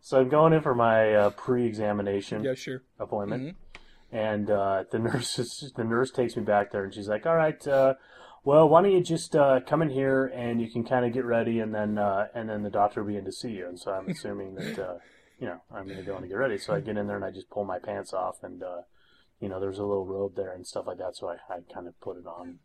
So 0.00 0.20
I'm 0.20 0.28
going 0.28 0.52
in 0.52 0.62
for 0.62 0.74
my 0.74 1.12
uh, 1.14 1.30
pre-examination 1.30 2.44
Yeah, 2.44 2.54
sure. 2.54 2.82
appointment, 2.98 3.56
and 4.10 4.50
uh, 4.50 4.84
the 4.90 4.98
nurse 4.98 5.38
is, 5.38 5.72
the 5.76 5.84
nurse 5.84 6.10
takes 6.10 6.36
me 6.36 6.42
back 6.42 6.72
there, 6.72 6.84
and 6.84 6.92
she's 6.94 7.08
like, 7.08 7.26
"All 7.26 7.36
right, 7.36 7.66
uh, 7.66 7.94
well, 8.44 8.68
why 8.68 8.82
don't 8.82 8.92
you 8.92 9.02
just 9.02 9.36
uh, 9.36 9.60
come 9.66 9.82
in 9.82 9.90
here 9.90 10.26
and 10.26 10.60
you 10.60 10.68
can 10.70 10.84
kind 10.84 11.06
of 11.06 11.12
get 11.12 11.24
ready, 11.24 11.60
and 11.60 11.74
then 11.74 11.98
uh, 11.98 12.26
and 12.34 12.48
then 12.48 12.62
the 12.62 12.70
doctor 12.70 13.02
will 13.02 13.12
be 13.12 13.16
in 13.16 13.24
to 13.24 13.32
see 13.32 13.50
you." 13.50 13.68
And 13.68 13.78
so 13.78 13.92
I'm 13.92 14.08
assuming 14.08 14.54
that 14.56 14.78
uh, 14.78 14.94
you 15.38 15.46
know 15.46 15.60
I'm 15.74 15.86
going 15.86 15.98
to 15.98 16.04
go 16.04 16.16
in 16.16 16.22
to 16.22 16.28
get 16.28 16.34
ready. 16.36 16.58
So 16.58 16.74
I 16.74 16.80
get 16.80 16.96
in 16.96 17.06
there 17.06 17.16
and 17.16 17.24
I 17.24 17.30
just 17.30 17.50
pull 17.50 17.64
my 17.64 17.78
pants 17.78 18.12
off, 18.12 18.42
and 18.42 18.62
uh, 18.62 18.82
you 19.40 19.48
know 19.48 19.60
there's 19.60 19.78
a 19.78 19.84
little 19.84 20.06
robe 20.06 20.34
there 20.36 20.52
and 20.52 20.66
stuff 20.66 20.86
like 20.86 20.98
that. 20.98 21.16
So 21.16 21.28
I, 21.28 21.34
I 21.52 21.60
kind 21.72 21.86
of 21.86 21.98
put 22.00 22.16
it 22.16 22.26
on. 22.26 22.58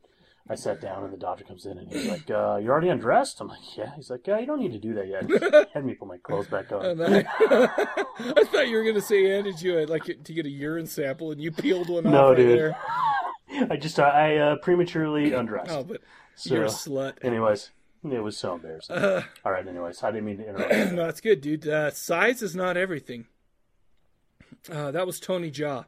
I 0.49 0.55
sat 0.55 0.79
down 0.79 1.03
and 1.03 1.11
the 1.11 1.17
doctor 1.17 1.43
comes 1.43 1.65
in 1.65 1.77
and 1.77 1.91
he's 1.91 2.07
like, 2.07 2.29
uh, 2.29 2.57
"You're 2.61 2.71
already 2.71 2.89
undressed." 2.89 3.41
I'm 3.41 3.49
like, 3.49 3.77
"Yeah." 3.77 3.93
He's 3.95 4.09
like, 4.09 4.25
"Yeah, 4.25 4.39
you 4.39 4.45
don't 4.45 4.59
need 4.59 4.71
to 4.71 4.79
do 4.79 4.93
that 4.93 5.07
yet. 5.07 5.67
Had 5.73 5.85
me 5.85 5.93
put 5.93 6.07
my 6.07 6.17
clothes 6.17 6.47
back 6.47 6.71
on." 6.71 7.01
I, 7.01 7.17
I 8.19 8.43
thought 8.45 8.67
you 8.69 8.77
were 8.77 8.83
gonna 8.85 9.01
say, 9.01 9.31
"And 9.37 9.43
did 9.43 9.61
you 9.61 9.79
uh, 9.79 9.85
like 9.87 10.03
to 10.05 10.33
get 10.33 10.45
a 10.45 10.49
urine 10.49 10.87
sample 10.87 11.31
and 11.31 11.41
you 11.41 11.51
peeled 11.51 11.89
one 11.89 12.03
No, 12.05 12.25
off 12.25 12.29
right 12.29 12.37
dude. 12.37 12.57
there?" 12.59 12.77
I 13.69 13.75
just 13.77 13.99
I 13.99 14.37
uh, 14.37 14.55
prematurely 14.57 15.33
undressed. 15.33 15.71
Oh, 15.71 15.83
but 15.83 16.01
So, 16.35 16.53
you're 16.53 16.63
a 16.65 16.67
slut. 16.67 17.13
Anyways, 17.23 17.71
it 18.09 18.19
was 18.23 18.37
so 18.37 18.55
embarrassing. 18.55 18.95
Uh, 18.95 19.23
All 19.43 19.51
right. 19.51 19.67
Anyways, 19.67 20.01
I 20.03 20.11
didn't 20.11 20.25
mean 20.25 20.37
to 20.37 20.47
interrupt. 20.49 20.93
no, 20.93 21.07
it's 21.09 21.21
good, 21.21 21.41
dude. 21.41 21.67
Uh, 21.67 21.91
size 21.91 22.41
is 22.41 22.55
not 22.55 22.77
everything. 22.77 23.25
Uh, 24.71 24.91
that 24.91 25.05
was 25.05 25.19
Tony 25.19 25.49
Jaa. 25.51 25.85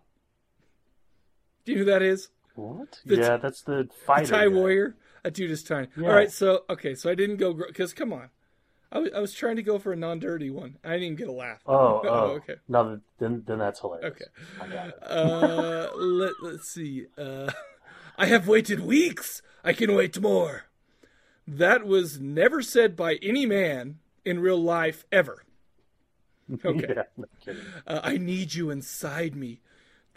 Do 1.65 1.71
you 1.73 1.77
know 1.79 1.83
who 1.85 1.91
that 1.91 2.01
is? 2.01 2.29
What? 2.59 2.99
The- 3.05 3.17
yeah, 3.17 3.37
that's 3.37 3.61
the 3.63 3.83
The 3.83 3.89
fighter. 4.05 4.27
Thai 4.31 4.41
guy. 4.43 4.47
warrior. 4.49 4.95
That 5.23 5.33
dude 5.33 5.51
is 5.51 5.63
tiny. 5.63 5.87
Yeah. 5.97 6.07
All 6.07 6.13
right, 6.15 6.31
so 6.31 6.63
okay, 6.69 6.95
so 6.95 7.09
I 7.09 7.15
didn't 7.15 7.37
go 7.37 7.53
because 7.53 7.93
come 7.93 8.13
on, 8.13 8.29
I 8.91 8.99
was 8.99 9.11
I 9.13 9.19
was 9.19 9.33
trying 9.33 9.57
to 9.57 9.63
go 9.63 9.77
for 9.79 9.91
a 9.91 9.95
non-dirty 9.97 10.49
one. 10.49 10.77
I 10.83 10.89
didn't 10.93 11.03
even 11.03 11.15
get 11.17 11.27
a 11.27 11.31
laugh. 11.33 11.61
Oh, 11.65 12.01
oh, 12.05 12.31
okay. 12.37 12.55
No, 12.67 12.99
then 13.19 13.43
then 13.45 13.59
that's 13.59 13.79
hilarious. 13.81 14.13
Okay. 14.13 14.25
I 14.61 14.67
got 14.67 14.87
it. 14.87 15.03
Uh, 15.03 15.89
let 15.95 16.33
let's 16.41 16.69
see. 16.71 17.07
Uh, 17.17 17.51
I 18.17 18.27
have 18.27 18.47
waited 18.47 18.79
weeks. 18.81 19.41
I 19.63 19.73
can 19.73 19.93
wait 19.93 20.19
more. 20.21 20.63
That 21.47 21.85
was 21.85 22.19
never 22.19 22.61
said 22.61 22.95
by 22.95 23.15
any 23.21 23.45
man 23.45 23.99
in 24.23 24.39
real 24.39 24.61
life 24.61 25.05
ever. 25.11 25.43
Okay. 26.65 26.95
Yeah, 26.95 27.03
no. 27.15 27.25
Uh, 27.85 27.99
I 28.01 28.17
need 28.17 28.55
you 28.55 28.71
inside 28.71 29.35
me. 29.35 29.61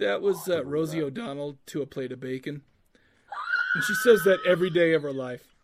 That 0.02 0.20
was 0.20 0.48
uh, 0.48 0.64
Rosie 0.64 1.00
O'Donnell 1.00 1.58
to 1.66 1.80
a 1.80 1.86
plate 1.86 2.10
of 2.10 2.18
bacon. 2.18 2.62
And 3.74 3.84
she 3.84 3.94
says 3.94 4.24
that 4.24 4.40
every 4.44 4.68
day 4.68 4.94
of 4.94 5.02
her 5.02 5.12
life. 5.12 5.54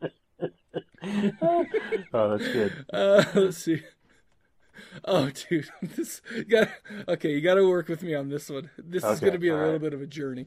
Oh, 2.14 2.36
that's 2.36 2.52
good. 2.52 2.86
Uh, 2.92 3.24
let's 3.34 3.58
see. 3.58 3.82
Oh, 5.04 5.30
dude, 5.30 5.68
this 5.82 6.22
you 6.34 6.44
got 6.44 6.68
okay. 7.08 7.32
You 7.32 7.40
got 7.40 7.54
to 7.54 7.68
work 7.68 7.88
with 7.88 8.02
me 8.02 8.14
on 8.14 8.28
this 8.28 8.48
one. 8.48 8.70
This 8.78 9.02
is 9.04 9.18
going 9.18 9.32
to 9.32 9.38
be 9.38 9.48
a 9.48 9.56
little 9.56 9.72
right. 9.72 9.80
bit 9.80 9.94
of 9.94 10.00
a 10.00 10.06
journey. 10.06 10.46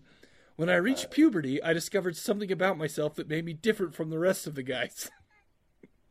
When 0.55 0.69
I 0.69 0.75
reached 0.75 1.11
puberty, 1.11 1.61
I 1.61 1.73
discovered 1.73 2.15
something 2.15 2.51
about 2.51 2.77
myself 2.77 3.15
that 3.15 3.27
made 3.27 3.45
me 3.45 3.53
different 3.53 3.93
from 3.93 4.09
the 4.09 4.17
rest 4.17 4.47
of 4.47 4.55
the 4.55 4.63
guys. 4.63 5.11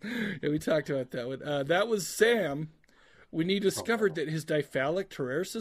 yeah, 0.05 0.51
we 0.51 0.59
talked 0.59 0.91
about 0.91 1.11
that 1.13 1.27
one. 1.27 1.43
Uh, 1.43 1.63
that 1.65 1.89
was 1.89 2.07
Sam. 2.07 2.69
When 3.35 3.49
he 3.49 3.59
discovered 3.59 4.15
that 4.15 4.29
his 4.29 4.45
diphallic 4.45 5.09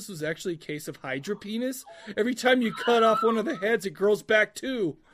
was 0.08 0.22
actually 0.22 0.54
a 0.54 0.58
case 0.58 0.88
of 0.88 1.02
hydropenis. 1.02 1.84
Every 2.16 2.36
time 2.36 2.62
you 2.62 2.72
cut 2.72 3.02
off 3.02 3.24
one 3.24 3.36
of 3.36 3.46
the 3.46 3.56
heads, 3.56 3.88
it 3.88 3.96
grows 3.96 4.22
back 4.22 4.54
too. 4.54 4.98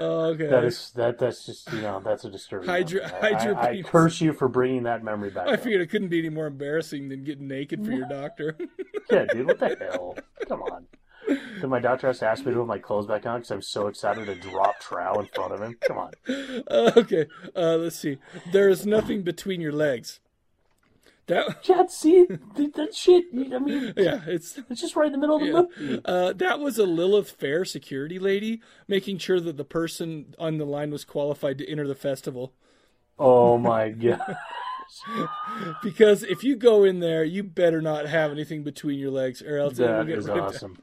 Oh, 0.00 0.30
okay. 0.30 0.46
That 0.48 0.64
is 0.64 0.90
that. 0.96 1.18
That's 1.18 1.46
just 1.46 1.72
you 1.72 1.80
know 1.80 2.00
that's 2.04 2.24
a 2.24 2.30
disturbing. 2.30 2.68
Hydra- 2.68 3.02
memory. 3.02 3.20
I, 3.22 3.28
I, 3.28 3.34
hydropenis. 3.34 3.84
curse 3.84 4.20
you 4.20 4.32
for 4.32 4.48
bringing 4.48 4.82
that 4.84 5.04
memory 5.04 5.30
back. 5.30 5.46
I 5.46 5.54
up. 5.54 5.60
figured 5.60 5.80
it 5.80 5.86
couldn't 5.88 6.08
be 6.08 6.18
any 6.18 6.28
more 6.28 6.46
embarrassing 6.46 7.08
than 7.08 7.22
getting 7.22 7.46
naked 7.46 7.84
for 7.84 7.92
your 7.92 8.08
doctor. 8.10 8.56
Yeah, 9.10 9.26
dude. 9.26 9.46
What 9.46 9.60
the 9.60 9.76
hell? 9.78 10.16
Come 10.48 10.62
on. 10.62 10.86
Then 11.28 11.70
my 11.70 11.80
doctor 11.80 12.06
has 12.06 12.20
to 12.20 12.26
ask 12.26 12.44
me 12.44 12.52
to 12.52 12.58
put 12.58 12.66
my 12.66 12.78
clothes 12.78 13.06
back 13.06 13.26
on 13.26 13.40
because 13.40 13.50
I'm 13.50 13.62
so 13.62 13.86
excited 13.86 14.26
to 14.26 14.34
drop 14.34 14.80
trow 14.80 15.20
in 15.20 15.26
front 15.26 15.52
of 15.52 15.60
him. 15.60 15.76
Come 15.80 15.98
on. 15.98 16.12
Uh, 16.68 16.92
okay, 16.96 17.26
uh, 17.56 17.76
let's 17.76 17.96
see. 17.96 18.18
There 18.52 18.68
is 18.68 18.84
nothing 18.84 19.22
between 19.22 19.60
your 19.60 19.72
legs. 19.72 20.20
That 21.26 21.58
Yeah, 21.68 21.86
see 21.88 22.26
th- 22.56 22.72
that 22.74 22.94
shit. 22.94 23.24
I 23.32 23.58
mean, 23.58 23.92
yeah, 23.96 24.20
it's 24.26 24.58
it's 24.70 24.80
just 24.80 24.96
right 24.96 25.06
in 25.06 25.12
the 25.12 25.18
middle 25.18 25.36
of 25.36 25.42
the 25.42 25.46
yeah. 25.46 25.86
movie. 25.86 26.02
Uh, 26.04 26.32
that 26.34 26.58
was 26.60 26.78
a 26.78 26.84
Lilith 26.84 27.30
Fair 27.30 27.64
security 27.64 28.18
lady 28.18 28.60
making 28.86 29.18
sure 29.18 29.40
that 29.40 29.56
the 29.56 29.64
person 29.64 30.34
on 30.38 30.58
the 30.58 30.64
line 30.64 30.90
was 30.90 31.04
qualified 31.04 31.58
to 31.58 31.70
enter 31.70 31.86
the 31.86 31.94
festival. 31.94 32.52
Oh 33.18 33.58
my 33.58 33.88
god. 33.90 34.36
Because 35.82 36.22
if 36.22 36.42
you 36.42 36.56
go 36.56 36.84
in 36.84 37.00
there, 37.00 37.24
you 37.24 37.42
better 37.42 37.82
not 37.82 38.06
have 38.06 38.30
anything 38.30 38.62
between 38.62 38.98
your 38.98 39.10
legs, 39.10 39.42
or 39.42 39.58
else 39.58 39.76
That 39.76 40.08
is 40.08 40.28
awesome. 40.28 40.78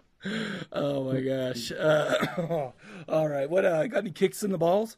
Oh 0.72 1.12
my 1.12 1.22
gosh. 1.22 1.72
Uh, 1.72 2.72
all 3.10 3.28
right. 3.28 3.50
What 3.50 3.66
uh, 3.66 3.88
got 3.88 4.00
any 4.00 4.12
kicks 4.12 4.44
in 4.44 4.52
the 4.52 4.58
balls? 4.58 4.98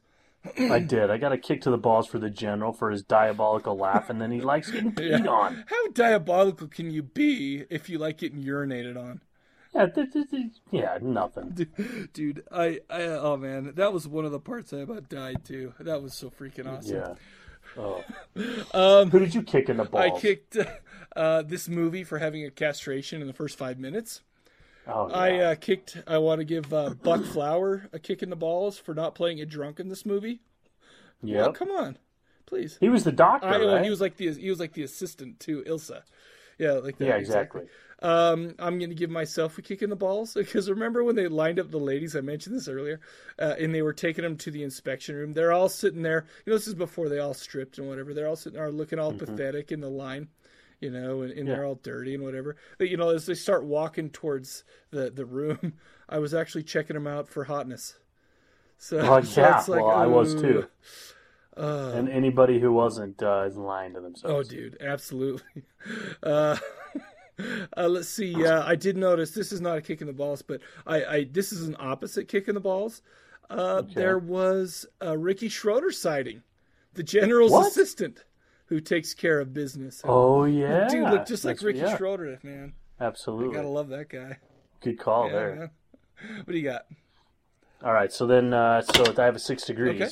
I 0.58 0.80
did. 0.80 1.10
I 1.10 1.18
got 1.18 1.34
a 1.34 1.38
kick 1.38 1.62
to 1.62 1.72
the 1.72 1.78
balls 1.78 2.08
for 2.08 2.20
the 2.20 2.30
general 2.30 2.72
for 2.72 2.92
his 2.92 3.04
diabolical 3.04 3.76
laugh, 3.76 4.10
and 4.10 4.22
then 4.22 4.32
he 4.32 4.40
likes 4.40 4.72
getting 4.72 4.92
peed 4.96 5.28
on. 5.28 5.66
How 5.68 5.88
diabolical 5.94 6.68
can 6.68 6.92
you 6.92 7.04
be 7.04 7.66
if 7.70 7.90
you 7.90 7.98
like 7.98 8.18
getting 8.18 8.44
urinated 8.44 8.98
on? 8.98 9.22
Yeah, 9.74 9.88
th- 9.88 10.14
th- 10.14 10.30
th- 10.32 10.52
yeah, 10.72 10.98
nothing. 11.02 11.68
Dude, 12.14 12.44
I, 12.52 12.80
I, 12.90 13.04
oh 13.04 13.38
man, 13.38 13.74
that 13.76 13.92
was 13.92 14.08
one 14.08 14.26
of 14.26 14.32
the 14.32 14.40
parts 14.40 14.72
I 14.74 14.78
about 14.78 15.10
died 15.10 15.44
too. 15.44 15.74
That 15.80 16.02
was 16.02 16.14
so 16.14 16.30
freaking 16.30 16.72
awesome. 16.72 16.96
Yeah. 16.96 17.14
Oh. 17.78 18.04
Um, 18.74 19.10
Who 19.10 19.20
did 19.20 19.34
you 19.34 19.42
kick 19.42 19.68
in 19.68 19.78
the 19.78 19.84
balls? 19.84 20.06
I 20.06 20.20
kicked 20.20 20.58
uh, 21.16 21.42
this 21.42 21.68
movie 21.68 22.04
for 22.04 22.20
having 22.20 22.46
a 22.46 22.52
castration 22.52 23.20
in 23.22 23.28
the 23.28 23.34
first 23.34 23.58
five 23.58 23.80
minutes. 23.80 24.22
Oh, 24.88 25.10
I 25.10 25.40
uh, 25.40 25.56
kicked. 25.56 25.98
I 26.08 26.18
want 26.18 26.40
to 26.40 26.46
give 26.46 26.74
uh, 26.74 26.92
Buck 26.92 27.24
Flower 27.26 27.90
a 27.92 28.00
kick 28.00 28.24
in 28.24 28.30
the 28.30 28.36
balls 28.36 28.78
for 28.78 28.94
not 28.94 29.16
playing 29.16 29.40
it 29.40 29.50
drunk 29.50 29.80
in 29.80 29.90
this 29.90 30.06
movie. 30.06 30.40
Yeah, 31.22 31.48
Oh, 31.48 31.52
come 31.52 31.72
on, 31.72 31.98
please. 32.46 32.78
He 32.80 32.90
was 32.90 33.04
the 33.04 33.12
doctor, 33.12 33.48
I, 33.48 33.58
right? 33.58 33.84
He 33.84 33.90
was 33.90 34.02
like 34.02 34.18
the 34.18 34.32
he 34.34 34.50
was 34.50 34.60
like 34.60 34.74
the 34.74 34.84
assistant 34.84 35.40
to 35.42 35.64
Ilsa. 35.64 36.04
Yeah, 36.58 36.74
like 36.74 36.98
that. 36.98 37.06
Yeah, 37.06 37.16
exactly. 37.16 37.66
Um, 38.00 38.54
I'm 38.60 38.78
going 38.78 38.90
to 38.90 38.96
give 38.96 39.10
myself 39.10 39.58
a 39.58 39.62
kick 39.62 39.82
in 39.82 39.90
the 39.90 39.96
balls 39.96 40.34
because 40.36 40.70
remember 40.70 41.04
when 41.04 41.16
they 41.16 41.28
lined 41.28 41.60
up 41.60 41.72
the 41.72 41.80
ladies? 41.80 42.16
I 42.16 42.22
mentioned 42.22 42.56
this 42.56 42.68
earlier, 42.68 43.00
uh, 43.40 43.56
and 43.60 43.74
they 43.74 43.82
were 43.82 43.94
taking 43.94 44.24
them 44.24 44.38
to 44.38 44.52
the 44.52 44.64
inspection 44.64 45.16
room. 45.16 45.34
They're 45.34 45.52
all 45.52 45.70
sitting 45.70 46.04
there. 46.04 46.26
You 46.46 46.52
know, 46.52 46.58
this 46.58 46.68
is 46.68 46.76
before 46.76 47.10
they 47.10 47.20
all 47.20 47.34
stripped 47.34 47.78
and 47.78 47.88
whatever. 47.88 48.14
They're 48.14 48.28
all 48.28 48.36
sitting 48.36 48.60
there 48.60 48.72
looking 48.72 49.00
all 49.00 49.14
pathetic 49.14 49.72
in 49.72 49.82
the 49.82 49.90
line, 49.90 50.28
you 50.80 50.90
know, 50.92 51.22
and, 51.22 51.32
and 51.32 51.48
they're 51.48 51.66
all 51.66 51.76
dirty 51.76 52.14
and 52.14 52.24
whatever. 52.24 52.56
But 52.78 52.90
you 52.90 52.98
know, 52.98 53.10
as 53.10 53.26
they 53.26 53.34
start 53.34 53.64
walking 53.66 54.10
towards 54.10 54.64
the 54.92 55.10
the 55.10 55.26
room, 55.26 55.74
I 56.10 56.20
was 56.20 56.34
actually 56.34 56.64
checking 56.64 56.96
them 56.96 57.08
out 57.08 57.28
for 57.28 57.46
hotness. 57.46 57.98
So, 58.78 59.00
Oh, 59.00 59.22
so 59.22 59.42
yeah. 59.42 59.58
like, 59.68 59.84
well, 59.84 59.90
I 59.90 60.06
was 60.06 60.36
too. 60.36 60.68
Uh, 61.58 61.92
and 61.96 62.08
anybody 62.10 62.60
who 62.60 62.72
wasn't 62.72 63.24
uh, 63.24 63.44
is 63.48 63.58
lying 63.58 63.92
to 63.96 64.00
themselves. 64.00 64.48
Oh, 64.48 64.56
dude, 64.56 64.78
absolutely. 64.80 65.64
Uh, 66.22 66.56
uh, 67.76 67.88
let's 67.88 68.08
see. 68.10 68.46
Uh, 68.46 68.64
I 68.64 68.76
did 68.76 68.96
notice 68.96 69.32
this 69.32 69.52
is 69.52 69.60
not 69.60 69.78
a 69.78 69.82
kick 69.82 70.02
in 70.02 70.06
the 70.08 70.14
balls, 70.14 70.44
but 70.44 70.62
I, 70.86 71.04
I 71.06 71.24
this 71.32 71.52
is 71.52 71.68
an 71.68 71.76
opposite 71.80 72.28
kick 72.28 72.48
in 72.48 72.54
the 72.54 72.62
balls. 72.62 73.02
Uh, 73.50 73.82
There 73.82 74.20
was 74.20 74.86
a 75.02 75.18
Ricky 75.18 75.50
Schroder 75.50 75.92
sighting, 75.92 76.44
the 76.94 77.02
general's 77.02 77.52
What? 77.52 77.68
assistant, 77.70 78.24
who 78.68 78.80
takes 78.80 79.14
care 79.14 79.40
of 79.40 79.54
business. 79.54 80.02
Oh, 80.06 80.46
yeah. 80.46 80.88
dude, 80.88 81.10
look 81.10 81.26
just 81.26 81.44
like 81.46 81.58
That's- 81.58 81.64
Ricky 81.64 81.80
yeah. 81.80 81.98
Schroder, 81.98 82.40
man. 82.44 82.74
Absolutely. 83.00 83.56
Gotta 83.56 83.68
love 83.68 83.90
that 83.90 84.10
guy. 84.10 84.38
Good 84.82 85.00
call 85.00 85.28
Yeah, 85.28 85.32
there. 85.34 85.56
man. 85.56 85.70
What 86.46 86.52
do 86.52 86.58
you 86.58 86.64
got? 86.64 86.86
All 87.84 87.94
right, 87.94 88.12
so 88.12 88.26
then, 88.26 88.54
uh, 88.54 88.82
so 88.82 89.14
I 89.18 89.26
have 89.26 89.36
a 89.36 89.40
six 89.40 89.64
degrees. 89.66 90.02
Okay. 90.02 90.12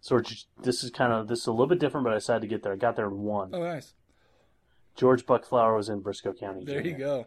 So 0.00 0.18
just, 0.20 0.48
this 0.62 0.82
is 0.82 0.90
kind 0.90 1.12
of 1.12 1.28
this 1.28 1.40
is 1.40 1.46
a 1.46 1.52
little 1.52 1.66
bit 1.66 1.78
different, 1.78 2.04
but 2.04 2.12
I 2.12 2.16
decided 2.16 2.40
to 2.40 2.46
get 2.46 2.62
there. 2.62 2.72
I 2.72 2.76
got 2.76 2.96
there 2.96 3.06
in 3.06 3.18
one. 3.22 3.50
Oh, 3.52 3.62
nice. 3.62 3.92
George 4.96 5.24
Buck 5.26 5.44
Flower 5.46 5.76
was 5.76 5.88
in 5.88 6.02
Brisco 6.02 6.36
County. 6.38 6.64
There 6.64 6.80
you 6.84 6.96
go. 6.96 7.26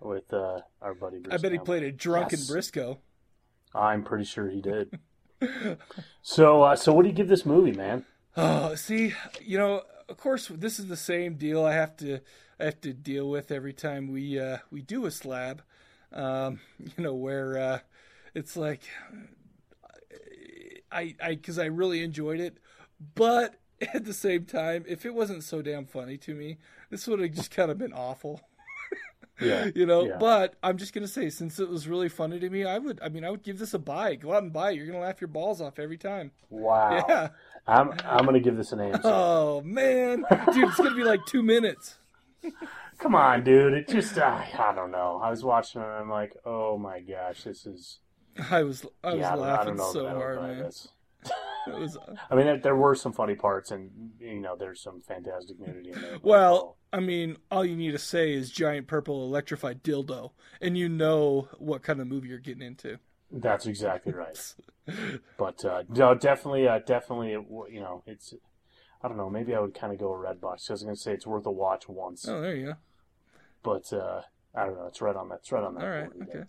With 0.00 0.32
uh, 0.32 0.60
our 0.80 0.94
buddy. 0.94 1.18
I 1.30 1.36
bet 1.36 1.52
he 1.52 1.58
played 1.58 1.82
a 1.82 1.92
drunken 1.92 2.38
Yes. 2.38 2.50
Brisco. 2.50 2.98
I'm 3.74 4.02
pretty 4.02 4.24
sure 4.24 4.48
he 4.48 4.60
did. 4.60 4.98
so, 6.22 6.62
uh, 6.62 6.76
so 6.76 6.92
what 6.92 7.02
do 7.02 7.08
you 7.08 7.14
give 7.14 7.28
this 7.28 7.46
movie, 7.46 7.72
man? 7.72 8.04
Oh, 8.36 8.74
see, 8.74 9.14
you 9.42 9.58
know, 9.58 9.82
of 10.08 10.16
course, 10.16 10.48
this 10.48 10.78
is 10.78 10.86
the 10.86 10.96
same 10.96 11.34
deal 11.34 11.64
I 11.64 11.74
have 11.74 11.96
to 11.98 12.20
I 12.58 12.64
have 12.64 12.80
to 12.82 12.92
deal 12.92 13.28
with 13.28 13.50
every 13.50 13.72
time 13.72 14.08
we 14.08 14.38
uh, 14.38 14.58
we 14.70 14.82
do 14.82 15.06
a 15.06 15.10
slab. 15.10 15.62
Um, 16.12 16.60
you 16.78 17.02
know, 17.04 17.14
where 17.14 17.58
uh, 17.58 17.78
it's 18.34 18.56
like 18.56 18.82
I 20.92 21.14
I 21.22 21.34
because 21.34 21.58
I 21.58 21.66
really 21.66 22.02
enjoyed 22.02 22.40
it, 22.40 22.58
but 23.14 23.56
at 23.94 24.04
the 24.04 24.14
same 24.14 24.44
time, 24.44 24.84
if 24.86 25.06
it 25.06 25.14
wasn't 25.14 25.44
so 25.44 25.62
damn 25.62 25.86
funny 25.86 26.16
to 26.18 26.34
me, 26.34 26.58
this 26.90 27.06
would 27.06 27.20
have 27.20 27.32
just 27.32 27.50
kind 27.50 27.70
of 27.70 27.78
been 27.78 27.92
awful. 27.92 28.40
Yeah, 29.42 29.70
you 29.74 29.86
know. 29.86 30.04
yeah. 30.04 30.18
But 30.18 30.56
I'm 30.62 30.76
just 30.76 30.92
gonna 30.92 31.08
say, 31.08 31.30
since 31.30 31.58
it 31.58 31.66
was 31.70 31.88
really 31.88 32.10
funny 32.10 32.38
to 32.40 32.50
me, 32.50 32.66
I 32.66 32.76
would. 32.76 33.00
I 33.02 33.08
mean, 33.08 33.24
I 33.24 33.30
would 33.30 33.42
give 33.42 33.58
this 33.58 33.72
a 33.72 33.78
buy. 33.78 34.16
Go 34.16 34.34
out 34.34 34.42
and 34.42 34.52
buy 34.52 34.72
it. 34.72 34.76
You're 34.76 34.84
gonna 34.84 35.00
laugh 35.00 35.18
your 35.18 35.28
balls 35.28 35.62
off 35.62 35.78
every 35.78 35.96
time. 35.96 36.32
Wow. 36.50 37.02
Yeah. 37.08 37.28
I'm 37.66 37.92
I'm 38.04 38.24
gonna 38.24 38.40
give 38.40 38.56
this 38.56 38.72
an 38.72 38.80
answer. 38.80 39.00
Oh 39.04 39.62
man, 39.64 40.24
dude, 40.52 40.68
it's 40.68 40.76
gonna 40.76 40.94
be 40.94 41.04
like 41.04 41.24
two 41.26 41.42
minutes. 41.42 41.98
Come 42.98 43.14
on, 43.14 43.44
dude. 43.44 43.72
It 43.72 43.88
just 43.88 44.18
I, 44.18 44.48
I 44.58 44.74
don't 44.74 44.90
know. 44.90 45.20
I 45.22 45.30
was 45.30 45.42
watching 45.44 45.80
it 45.80 45.84
and 45.84 45.94
I'm 45.94 46.10
like, 46.10 46.34
oh 46.44 46.76
my 46.76 47.00
gosh, 47.00 47.44
this 47.44 47.66
is. 47.66 48.00
I 48.50 48.62
was 48.62 48.84
I 49.02 49.14
was 49.14 49.20
yeah, 49.20 49.32
I 49.32 49.36
don't, 49.36 49.44
I 49.44 49.48
laughing 49.48 49.78
so 49.78 50.06
I 50.06 50.12
don't 50.12 50.20
hard, 50.20 50.42
man. 50.42 50.58
this. 50.58 50.88
It 51.66 51.78
was 51.78 51.94
uh, 51.96 52.14
I 52.30 52.34
mean, 52.34 52.62
there, 52.62 52.74
were 52.74 52.94
some 52.94 53.12
funny 53.12 53.34
parts, 53.34 53.70
and 53.70 53.90
you 54.18 54.40
know, 54.40 54.56
there's 54.56 54.80
some 54.80 55.02
fantastic 55.02 55.60
nudity 55.60 55.92
in 55.92 56.00
there. 56.00 56.18
well, 56.22 56.78
I 56.90 57.00
mean, 57.00 57.36
all 57.50 57.66
you 57.66 57.76
need 57.76 57.92
to 57.92 57.98
say 57.98 58.32
is 58.32 58.50
giant 58.50 58.86
purple 58.86 59.24
electrified 59.24 59.82
dildo, 59.82 60.30
and 60.62 60.78
you 60.78 60.88
know 60.88 61.48
what 61.58 61.82
kind 61.82 62.00
of 62.00 62.06
movie 62.06 62.28
you're 62.28 62.38
getting 62.38 62.62
into. 62.62 62.98
That's 63.32 63.66
exactly 63.66 64.12
right. 64.12 64.54
But 65.38 65.64
uh, 65.64 65.82
no, 65.88 66.14
definitely, 66.14 66.66
uh, 66.66 66.80
definitely, 66.80 67.30
you 67.30 67.80
know, 67.80 68.02
it's. 68.06 68.34
I 69.02 69.08
don't 69.08 69.16
know. 69.16 69.30
Maybe 69.30 69.54
I 69.54 69.60
would 69.60 69.74
kind 69.74 69.92
of 69.92 69.98
go 69.98 70.12
a 70.12 70.18
red 70.18 70.40
box. 70.40 70.64
'cause 70.66 70.70
I 70.70 70.72
was 70.74 70.82
going 70.82 70.94
to 70.96 71.00
say 71.00 71.12
it's 71.12 71.26
worth 71.26 71.46
a 71.46 71.50
watch 71.50 71.88
once, 71.88 72.28
Oh, 72.28 72.40
there 72.42 72.54
you 72.54 72.66
go. 72.66 72.74
but 73.62 73.90
uh, 73.94 74.22
I 74.54 74.66
don't 74.66 74.76
know. 74.76 74.86
It's 74.88 75.00
right 75.00 75.16
on 75.16 75.28
that. 75.30 75.36
It's 75.36 75.52
right 75.52 75.64
on 75.64 75.74
that. 75.76 75.82
All 75.84 75.88
right, 75.90 76.10
okay. 76.22 76.42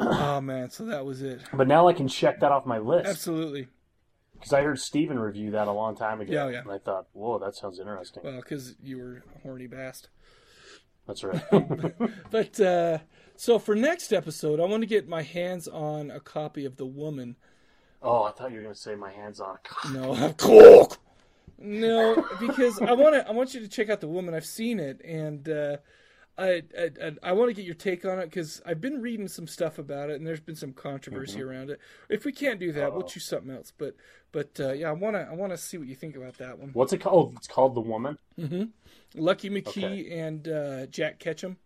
oh 0.00 0.40
man, 0.40 0.70
so 0.70 0.86
that 0.86 1.04
was 1.04 1.20
it. 1.22 1.40
But 1.52 1.68
now 1.68 1.86
I 1.88 1.92
can 1.92 2.08
check 2.08 2.40
that 2.40 2.50
off 2.52 2.64
my 2.64 2.78
list 2.78 3.06
Absolutely. 3.08 3.68
because 4.32 4.52
I 4.54 4.62
heard 4.62 4.78
Steven 4.78 5.18
review 5.18 5.50
that 5.50 5.68
a 5.68 5.72
long 5.72 5.94
time 5.96 6.22
ago. 6.22 6.32
Yeah, 6.32 6.48
yeah. 6.48 6.60
And 6.60 6.70
I 6.70 6.78
thought, 6.78 7.08
whoa, 7.12 7.38
that 7.40 7.54
sounds 7.54 7.78
interesting. 7.78 8.22
Well, 8.24 8.36
because 8.36 8.76
you 8.82 8.96
were 8.96 9.22
a 9.36 9.40
horny 9.42 9.66
bast. 9.66 10.08
That's 11.06 11.22
right. 11.24 11.42
But 12.30 12.58
uh, 12.60 12.98
so 13.40 13.58
for 13.58 13.74
next 13.74 14.12
episode, 14.12 14.60
I 14.60 14.64
want 14.66 14.82
to 14.82 14.86
get 14.86 15.08
my 15.08 15.22
hands 15.22 15.66
on 15.66 16.10
a 16.10 16.20
copy 16.20 16.66
of 16.66 16.76
The 16.76 16.84
Woman. 16.84 17.36
oh, 18.02 18.24
I 18.24 18.32
thought 18.32 18.50
you 18.50 18.56
were 18.58 18.62
going 18.64 18.74
to 18.74 18.80
say 18.80 18.94
my 18.94 19.10
hands 19.10 19.40
on. 19.40 19.56
a 19.84 19.88
No, 19.92 20.32
cock. 20.34 20.98
No, 21.58 22.22
because 22.38 22.80
I 22.82 22.92
want 22.92 23.14
to. 23.14 23.26
I 23.26 23.32
want 23.32 23.54
you 23.54 23.60
to 23.60 23.68
check 23.68 23.88
out 23.88 24.00
the 24.00 24.08
woman. 24.08 24.34
I've 24.34 24.44
seen 24.46 24.78
it, 24.80 25.00
and 25.04 25.46
uh, 25.48 25.76
I 26.38 26.62
I, 26.78 26.90
I, 27.02 27.12
I 27.22 27.32
want 27.32 27.48
to 27.50 27.54
get 27.54 27.64
your 27.66 27.74
take 27.74 28.04
on 28.06 28.18
it 28.18 28.26
because 28.26 28.62
I've 28.64 28.80
been 28.80 29.00
reading 29.02 29.28
some 29.28 29.46
stuff 29.46 29.78
about 29.78 30.08
it, 30.10 30.16
and 30.16 30.26
there's 30.26 30.40
been 30.40 30.56
some 30.56 30.72
controversy 30.72 31.38
Mhm. 31.40 31.46
around 31.46 31.70
it. 31.70 31.78
If 32.08 32.24
we 32.24 32.32
can't 32.32 32.58
do 32.60 32.72
that, 32.72 32.92
we'll 32.92 33.02
Uh-oh. 33.02 33.08
choose 33.08 33.26
something 33.26 33.50
else. 33.54 33.72
But 33.76 33.94
but 34.32 34.58
uh, 34.58 34.72
yeah, 34.72 34.88
I 34.88 34.92
want 34.92 35.16
to. 35.16 35.20
I 35.30 35.34
want 35.34 35.52
to 35.52 35.58
see 35.58 35.76
what 35.78 35.86
you 35.86 35.94
think 35.94 36.16
about 36.16 36.38
that 36.38 36.58
one. 36.58 36.70
What's 36.72 36.92
it 36.94 36.98
called? 37.02 37.34
It's 37.36 37.46
called 37.48 37.74
The 37.74 37.80
Woman. 37.82 38.16
Mm-hmm. 38.38 38.64
Lucky 39.20 39.50
McKee 39.50 39.68
Okay. 39.84 40.18
and 40.18 40.48
uh, 40.48 40.86
Jack 40.86 41.18
Ketchum. 41.18 41.58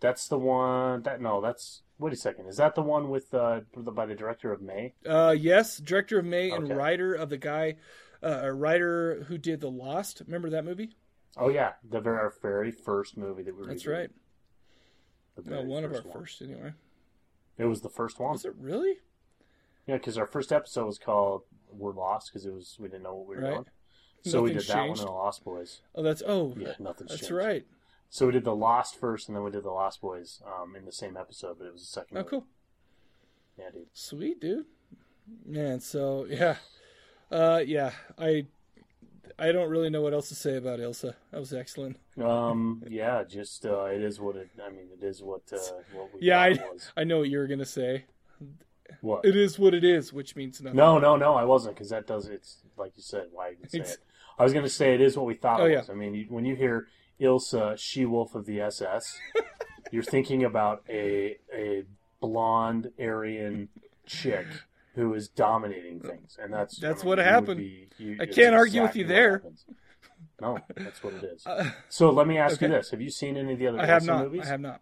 That's 0.00 0.28
the 0.28 0.38
one. 0.38 1.02
That 1.02 1.20
no, 1.20 1.40
that's. 1.40 1.82
Wait 1.98 2.12
a 2.12 2.16
second. 2.16 2.46
Is 2.46 2.58
that 2.58 2.76
the 2.76 2.82
one 2.82 3.10
with 3.10 3.34
uh, 3.34 3.60
by 3.76 4.06
the 4.06 4.14
director 4.14 4.52
of 4.52 4.62
May? 4.62 4.94
Uh, 5.04 5.34
yes, 5.36 5.78
director 5.78 6.18
of 6.20 6.24
May 6.24 6.50
and 6.50 6.68
writer 6.76 7.12
of 7.12 7.28
the 7.28 7.38
guy, 7.38 7.74
uh, 8.22 8.40
a 8.42 8.52
writer 8.52 9.24
who 9.26 9.36
did 9.36 9.60
The 9.60 9.70
Lost. 9.70 10.22
Remember 10.24 10.48
that 10.50 10.64
movie? 10.64 10.96
Oh 11.36 11.48
yeah, 11.48 11.72
the 11.88 12.00
very, 12.00 12.16
our 12.18 12.32
very 12.40 12.70
first 12.70 13.16
movie 13.16 13.42
that 13.42 13.56
we. 13.56 13.66
That's 13.66 13.84
reviewed. 13.84 14.10
right. 15.36 15.46
Well, 15.46 15.64
one 15.66 15.84
of 15.84 15.92
our 15.92 16.02
one. 16.02 16.12
first, 16.20 16.40
anyway. 16.42 16.72
It 17.58 17.64
was 17.64 17.80
the 17.80 17.88
first 17.88 18.18
one. 18.20 18.32
Was 18.32 18.44
it 18.44 18.54
really? 18.58 18.98
Yeah, 19.86 19.96
because 19.96 20.18
our 20.18 20.26
first 20.26 20.52
episode 20.52 20.86
was 20.86 20.98
called 20.98 21.42
"We're 21.72 21.92
Lost" 21.92 22.30
because 22.32 22.46
it 22.46 22.52
was 22.52 22.76
we 22.78 22.88
didn't 22.88 23.02
know 23.04 23.14
what 23.14 23.26
we 23.28 23.36
were 23.36 23.42
Right. 23.42 23.54
doing. 23.54 23.64
So 24.24 24.42
we 24.42 24.52
did 24.52 24.62
that 24.62 24.66
changed. 24.74 24.88
one 24.88 24.98
in 25.00 25.04
the 25.06 25.10
Lost 25.12 25.44
Boys. 25.44 25.80
Oh, 25.94 26.02
that's 26.02 26.22
oh, 26.26 26.54
Yeah, 26.56 26.72
nothing's 26.78 27.10
that's 27.10 27.20
changed. 27.22 27.32
right. 27.34 27.66
So 28.10 28.26
we 28.26 28.32
did 28.32 28.44
the 28.44 28.54
Lost 28.54 28.98
first, 28.98 29.28
and 29.28 29.36
then 29.36 29.44
we 29.44 29.50
did 29.50 29.62
the 29.64 29.70
Lost 29.70 30.00
Boys 30.00 30.42
um, 30.46 30.74
in 30.76 30.84
the 30.84 30.92
same 30.92 31.16
episode, 31.16 31.56
but 31.58 31.66
it 31.66 31.72
was 31.72 31.82
the 31.82 31.86
second. 31.88 32.16
Oh, 32.16 32.20
movie. 32.20 32.30
cool. 32.30 32.46
Yeah, 33.58 33.70
dude. 33.72 33.86
Sweet, 33.92 34.40
dude. 34.40 34.66
Man, 35.44 35.80
so 35.80 36.26
yeah, 36.28 36.56
uh, 37.30 37.62
yeah. 37.66 37.90
I 38.18 38.46
I 39.38 39.52
don't 39.52 39.68
really 39.68 39.90
know 39.90 40.00
what 40.00 40.14
else 40.14 40.28
to 40.30 40.34
say 40.34 40.56
about 40.56 40.78
Ilsa. 40.78 41.14
That 41.32 41.38
was 41.40 41.52
excellent. 41.52 41.98
Um, 42.22 42.82
yeah, 42.88 43.24
just 43.24 43.66
uh, 43.66 43.84
it 43.86 44.00
is 44.02 44.18
what 44.20 44.36
it. 44.36 44.48
I 44.64 44.70
mean, 44.70 44.88
it 44.98 45.04
is 45.04 45.22
what 45.22 45.42
uh, 45.52 45.58
what 45.92 46.14
we 46.14 46.20
Yeah, 46.22 46.40
I 46.40 46.50
was. 46.52 46.90
I 46.96 47.04
know 47.04 47.18
what 47.18 47.28
you 47.28 47.38
were 47.38 47.46
gonna 47.46 47.66
say. 47.66 48.06
What? 49.02 49.26
It 49.26 49.36
is 49.36 49.58
what 49.58 49.74
it 49.74 49.84
is, 49.84 50.14
which 50.14 50.34
means 50.34 50.62
nothing. 50.62 50.76
No, 50.78 50.98
no, 50.98 51.16
no, 51.16 51.34
I 51.34 51.44
wasn't 51.44 51.74
because 51.74 51.90
that 51.90 52.06
does 52.06 52.26
it's 52.26 52.62
like 52.78 52.92
you 52.96 53.02
said. 53.02 53.26
Why 53.32 53.50
even 53.52 53.68
say 53.68 53.78
It's- 53.80 53.94
it? 53.94 54.00
I 54.38 54.44
was 54.44 54.52
going 54.52 54.64
to 54.64 54.70
say 54.70 54.94
it 54.94 55.00
is 55.00 55.16
what 55.16 55.26
we 55.26 55.34
thought 55.34 55.60
Oh, 55.60 55.64
it 55.64 55.72
yeah. 55.72 55.82
I 55.90 55.94
mean, 55.94 56.14
you, 56.14 56.26
when 56.28 56.44
you 56.44 56.54
hear 56.54 56.86
Ilsa, 57.20 57.76
she 57.78 58.04
wolf 58.06 58.34
of 58.34 58.46
the 58.46 58.60
SS, 58.60 59.18
you're 59.92 60.02
thinking 60.02 60.44
about 60.44 60.82
a 60.88 61.38
a 61.54 61.84
blonde 62.20 62.90
Aryan 63.00 63.68
chick 64.06 64.46
who 64.94 65.14
is 65.14 65.28
dominating 65.28 66.00
things, 66.00 66.38
and 66.42 66.52
that's 66.52 66.78
That's 66.78 67.02
I 67.02 67.04
mean, 67.04 67.08
what 67.08 67.18
happened. 67.18 67.58
be- 67.60 67.88
you- 67.98 68.18
I 68.20 68.26
can't 68.26 68.54
argue 68.54 68.82
with 68.82 68.96
you 68.96 69.06
there. 69.06 69.32
happens. 69.38 69.64
No, 70.40 70.58
that's 70.76 71.02
what 71.02 71.14
it 71.14 71.24
is. 71.24 71.42
Uh, 71.46 71.70
so 71.88 72.10
let 72.10 72.26
me 72.26 72.38
ask 72.38 72.60
you 72.60 72.68
this: 72.68 72.90
Have 72.90 73.00
you 73.00 73.10
seen 73.10 73.36
any 73.36 73.52
of 73.54 73.58
the 73.58 73.66
other 73.68 73.80
I 73.80 73.86
have 73.86 74.04
not. 74.04 74.24
movies? 74.24 74.42
I 74.44 74.46
have 74.46 74.60
not. 74.60 74.80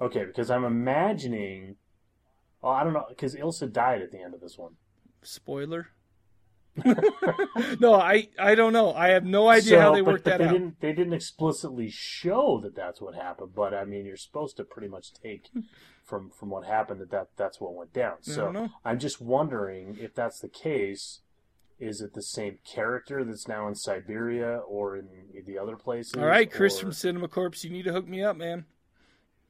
Okay, 0.00 0.24
because 0.24 0.50
I'm 0.50 0.64
imagining. 0.64 1.76
Well, 2.62 2.72
I 2.72 2.84
don't 2.84 2.92
know, 2.92 3.06
because 3.08 3.34
Ilsa 3.34 3.70
died 3.72 4.02
at 4.02 4.12
the 4.12 4.20
end 4.22 4.34
of 4.34 4.40
this 4.40 4.56
one. 4.56 4.72
Spoiler. 5.22 5.88
no, 7.80 7.94
I 7.94 8.28
I 8.38 8.54
don't 8.54 8.72
know. 8.72 8.92
I 8.94 9.08
have 9.08 9.24
no 9.24 9.48
idea 9.48 9.70
So, 9.72 9.80
how 9.80 9.94
they 9.94 10.00
but- 10.00 10.12
worked 10.12 10.24
but 10.24 10.30
that 10.30 10.38
they 10.38 10.44
out. 10.46 10.52
Didn't, 10.52 10.80
they 10.80 10.92
didn't 10.92 11.12
explicitly 11.12 11.90
show 11.90 12.60
that 12.62 12.74
that's 12.74 13.00
what 13.00 13.14
happened, 13.14 13.52
but 13.54 13.74
I 13.74 13.84
mean, 13.84 14.06
you're 14.06 14.16
supposed 14.16 14.56
to 14.56 14.64
pretty 14.64 14.88
much 14.88 15.12
take 15.12 15.50
from 16.04 16.30
from 16.30 16.50
what 16.50 16.66
happened 16.66 17.00
that, 17.00 17.10
that 17.10 17.28
that's 17.36 17.60
what 17.60 17.74
went 17.74 17.92
down. 17.92 18.16
So. 18.22 18.68
I'm 18.84 18.98
just 18.98 19.20
wondering 19.20 19.96
if 20.00 20.14
that's 20.14 20.40
the 20.40 20.48
case. 20.48 21.20
Is 21.78 22.00
it 22.00 22.14
the 22.14 22.22
same 22.22 22.58
character 22.64 23.24
that's 23.24 23.48
now 23.48 23.66
in 23.66 23.74
Siberia 23.74 24.58
or 24.68 24.96
in 24.96 25.08
the 25.44 25.58
other 25.58 25.74
places? 25.74 26.14
All 26.14 26.24
right, 26.26 26.48
Chris 26.48 26.76
or- 26.78 26.82
from 26.82 26.92
Cinema 26.92 27.26
Corps, 27.26 27.50
you 27.64 27.70
need 27.70 27.84
to 27.84 27.92
hook 27.92 28.06
me 28.06 28.22
up, 28.22 28.36
man. 28.36 28.66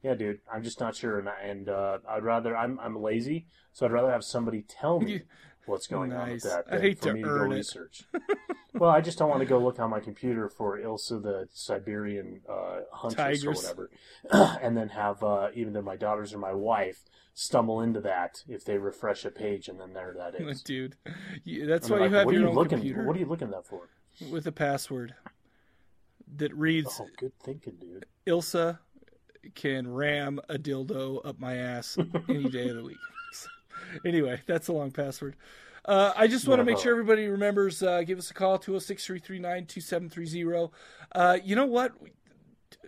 Yeah, 0.02 0.14
dude, 0.14 0.40
I'm 0.52 0.62
just 0.62 0.80
not 0.80 0.96
sure, 0.96 1.18
and, 1.18 1.28
I- 1.28 1.40
and 1.42 1.68
uh, 1.68 1.98
I'd 2.08 2.22
rather 2.24 2.56
I'm 2.56 2.80
I'm 2.80 3.00
lazy, 3.00 3.46
so 3.72 3.84
I'd 3.86 3.92
rather 3.92 4.10
have 4.10 4.24
somebody 4.24 4.62
tell 4.66 4.98
me 5.06 5.22
what's 5.66 5.86
going 5.86 6.12
on 6.12 6.30
with 6.30 6.44
Nice. 6.44 6.52
that 6.52 6.64
I'd 6.70 6.80
hate 6.80 6.98
for 6.98 7.08
to 7.08 7.14
me 7.14 7.22
to 7.22 7.28
go 7.28 7.44
it. 7.44 7.48
research. 7.48 8.04
well, 8.74 8.90
I 8.90 9.00
just 9.00 9.18
don't 9.18 9.28
want 9.28 9.40
to 9.40 9.46
go 9.46 9.58
look 9.58 9.78
on 9.80 9.90
my 9.90 10.00
computer 10.00 10.48
for 10.48 10.78
Ilsa 10.78 11.22
the 11.22 11.48
Siberian 11.52 12.40
uh, 12.48 12.80
huntress 12.92 13.44
or 13.44 13.52
whatever, 13.52 13.90
and 14.62 14.76
then 14.76 14.88
have 14.90 15.22
uh, 15.22 15.48
either 15.54 15.82
my 15.82 15.96
daughters 15.96 16.32
or 16.34 16.38
my 16.38 16.52
wife 16.52 17.04
stumble 17.34 17.80
into 17.80 18.00
that 18.00 18.42
if 18.48 18.64
they 18.64 18.76
refresh 18.78 19.24
a 19.24 19.30
page, 19.30 19.68
and 19.68 19.80
then 19.80 19.92
there 19.94 20.14
that 20.16 20.34
is. 20.40 20.62
Dude, 20.64 20.96
you, 21.44 21.66
that's 21.66 21.88
And 21.88 21.92
why 21.92 21.98
they're 22.00 22.08
you 22.08 22.14
have 22.16 22.26
what 22.26 22.34
are 22.34 22.38
your 22.38 22.42
you 22.44 22.48
own 22.50 22.54
looking, 22.54 22.78
computer 22.78 23.04
What 23.04 23.16
are 23.16 23.20
you 23.20 23.26
looking 23.26 23.48
at 23.48 23.54
that 23.54 23.66
for? 23.66 23.88
with 24.30 24.46
a 24.46 24.52
password 24.52 25.14
that 26.36 26.54
reads 26.54 27.00
Oh, 27.00 27.06
good 27.18 27.32
thinking, 27.42 27.74
dude. 27.80 28.06
Ilsa 28.26 28.78
can 29.54 29.92
ram 29.92 30.38
a 30.48 30.54
dildo 30.56 31.24
up 31.26 31.38
my 31.38 31.56
ass 31.56 31.96
any 32.28 32.48
day 32.50 32.68
of 32.68 32.76
the 32.76 32.84
week. 32.84 32.96
anyway, 34.06 34.40
that's 34.46 34.68
a 34.68 34.72
long 34.72 34.90
password. 34.90 35.36
Uh, 35.84 36.12
I 36.16 36.28
just 36.28 36.46
want 36.46 36.60
to 36.60 36.64
make 36.64 36.78
sure 36.78 36.92
everybody 36.92 37.26
remembers. 37.26 37.82
Uh, 37.82 38.02
give 38.02 38.18
us 38.18 38.30
a 38.30 38.34
call 38.34 38.58
206 38.58 39.04
339 39.04 39.66
2730. 39.66 40.72
Uh, 41.12 41.38
You 41.44 41.56
know 41.56 41.66
what? 41.66 41.92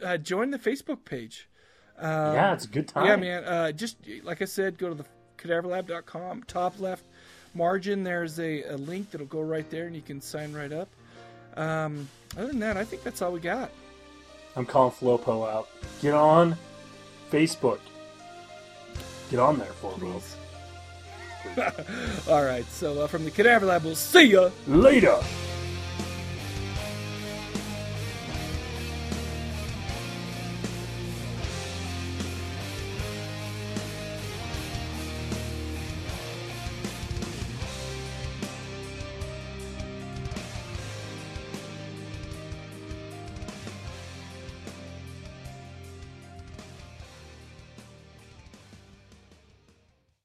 Uh, 0.03 0.17
join 0.17 0.51
the 0.51 0.59
Facebook 0.59 1.05
page. 1.05 1.49
Um, 1.99 2.35
Yeah, 2.35 2.53
it's 2.55 2.65
a 2.67 2.69
good 2.69 2.87
time. 2.87 3.07
Yeah, 3.07 3.17
man. 3.17 3.45
Uh, 3.45 3.73
just 3.73 3.97
like 4.23 4.43
I 4.43 4.45
said, 4.45 4.79
go 4.79 4.89
to 4.89 4.95
the 4.95 5.05
cadaverlab.com. 5.39 6.45
Top 6.45 6.79
left 6.79 7.05
margin, 7.55 8.05
there's 8.05 8.39
a, 8.39 8.63
a 8.65 8.77
link 8.77 9.11
that'll 9.11 9.27
go 9.27 9.41
right 9.41 9.69
there, 9.71 9.87
and 9.87 9.95
you 9.95 10.03
can 10.03 10.21
sign 10.21 10.53
right 10.53 10.73
up. 10.73 10.89
Um, 11.57 12.09
other 12.37 12.49
than 12.49 12.59
that, 12.61 12.77
I 12.77 12.85
think 12.85 13.03
that's 13.03 13.23
all 13.23 13.33
we 13.33 13.41
got. 13.41 13.71
I'm 14.57 14.67
calling 14.67 14.93
Flopo 14.93 15.49
out. 15.53 15.69
Get 16.01 16.15
on 16.15 16.57
Facebook. 17.31 17.81
Get 19.31 19.41
on 19.41 19.59
there 19.59 19.69
me. 20.01 20.13
All 22.29 22.45
right, 22.45 22.65
so 22.71 23.03
uh, 23.03 23.07
from 23.07 23.25
the 23.25 23.31
Cadaver 23.31 23.67
Lab, 23.67 23.85
we'll 23.85 23.95
see 23.95 24.25
ya 24.33 24.51
later. 24.67 25.19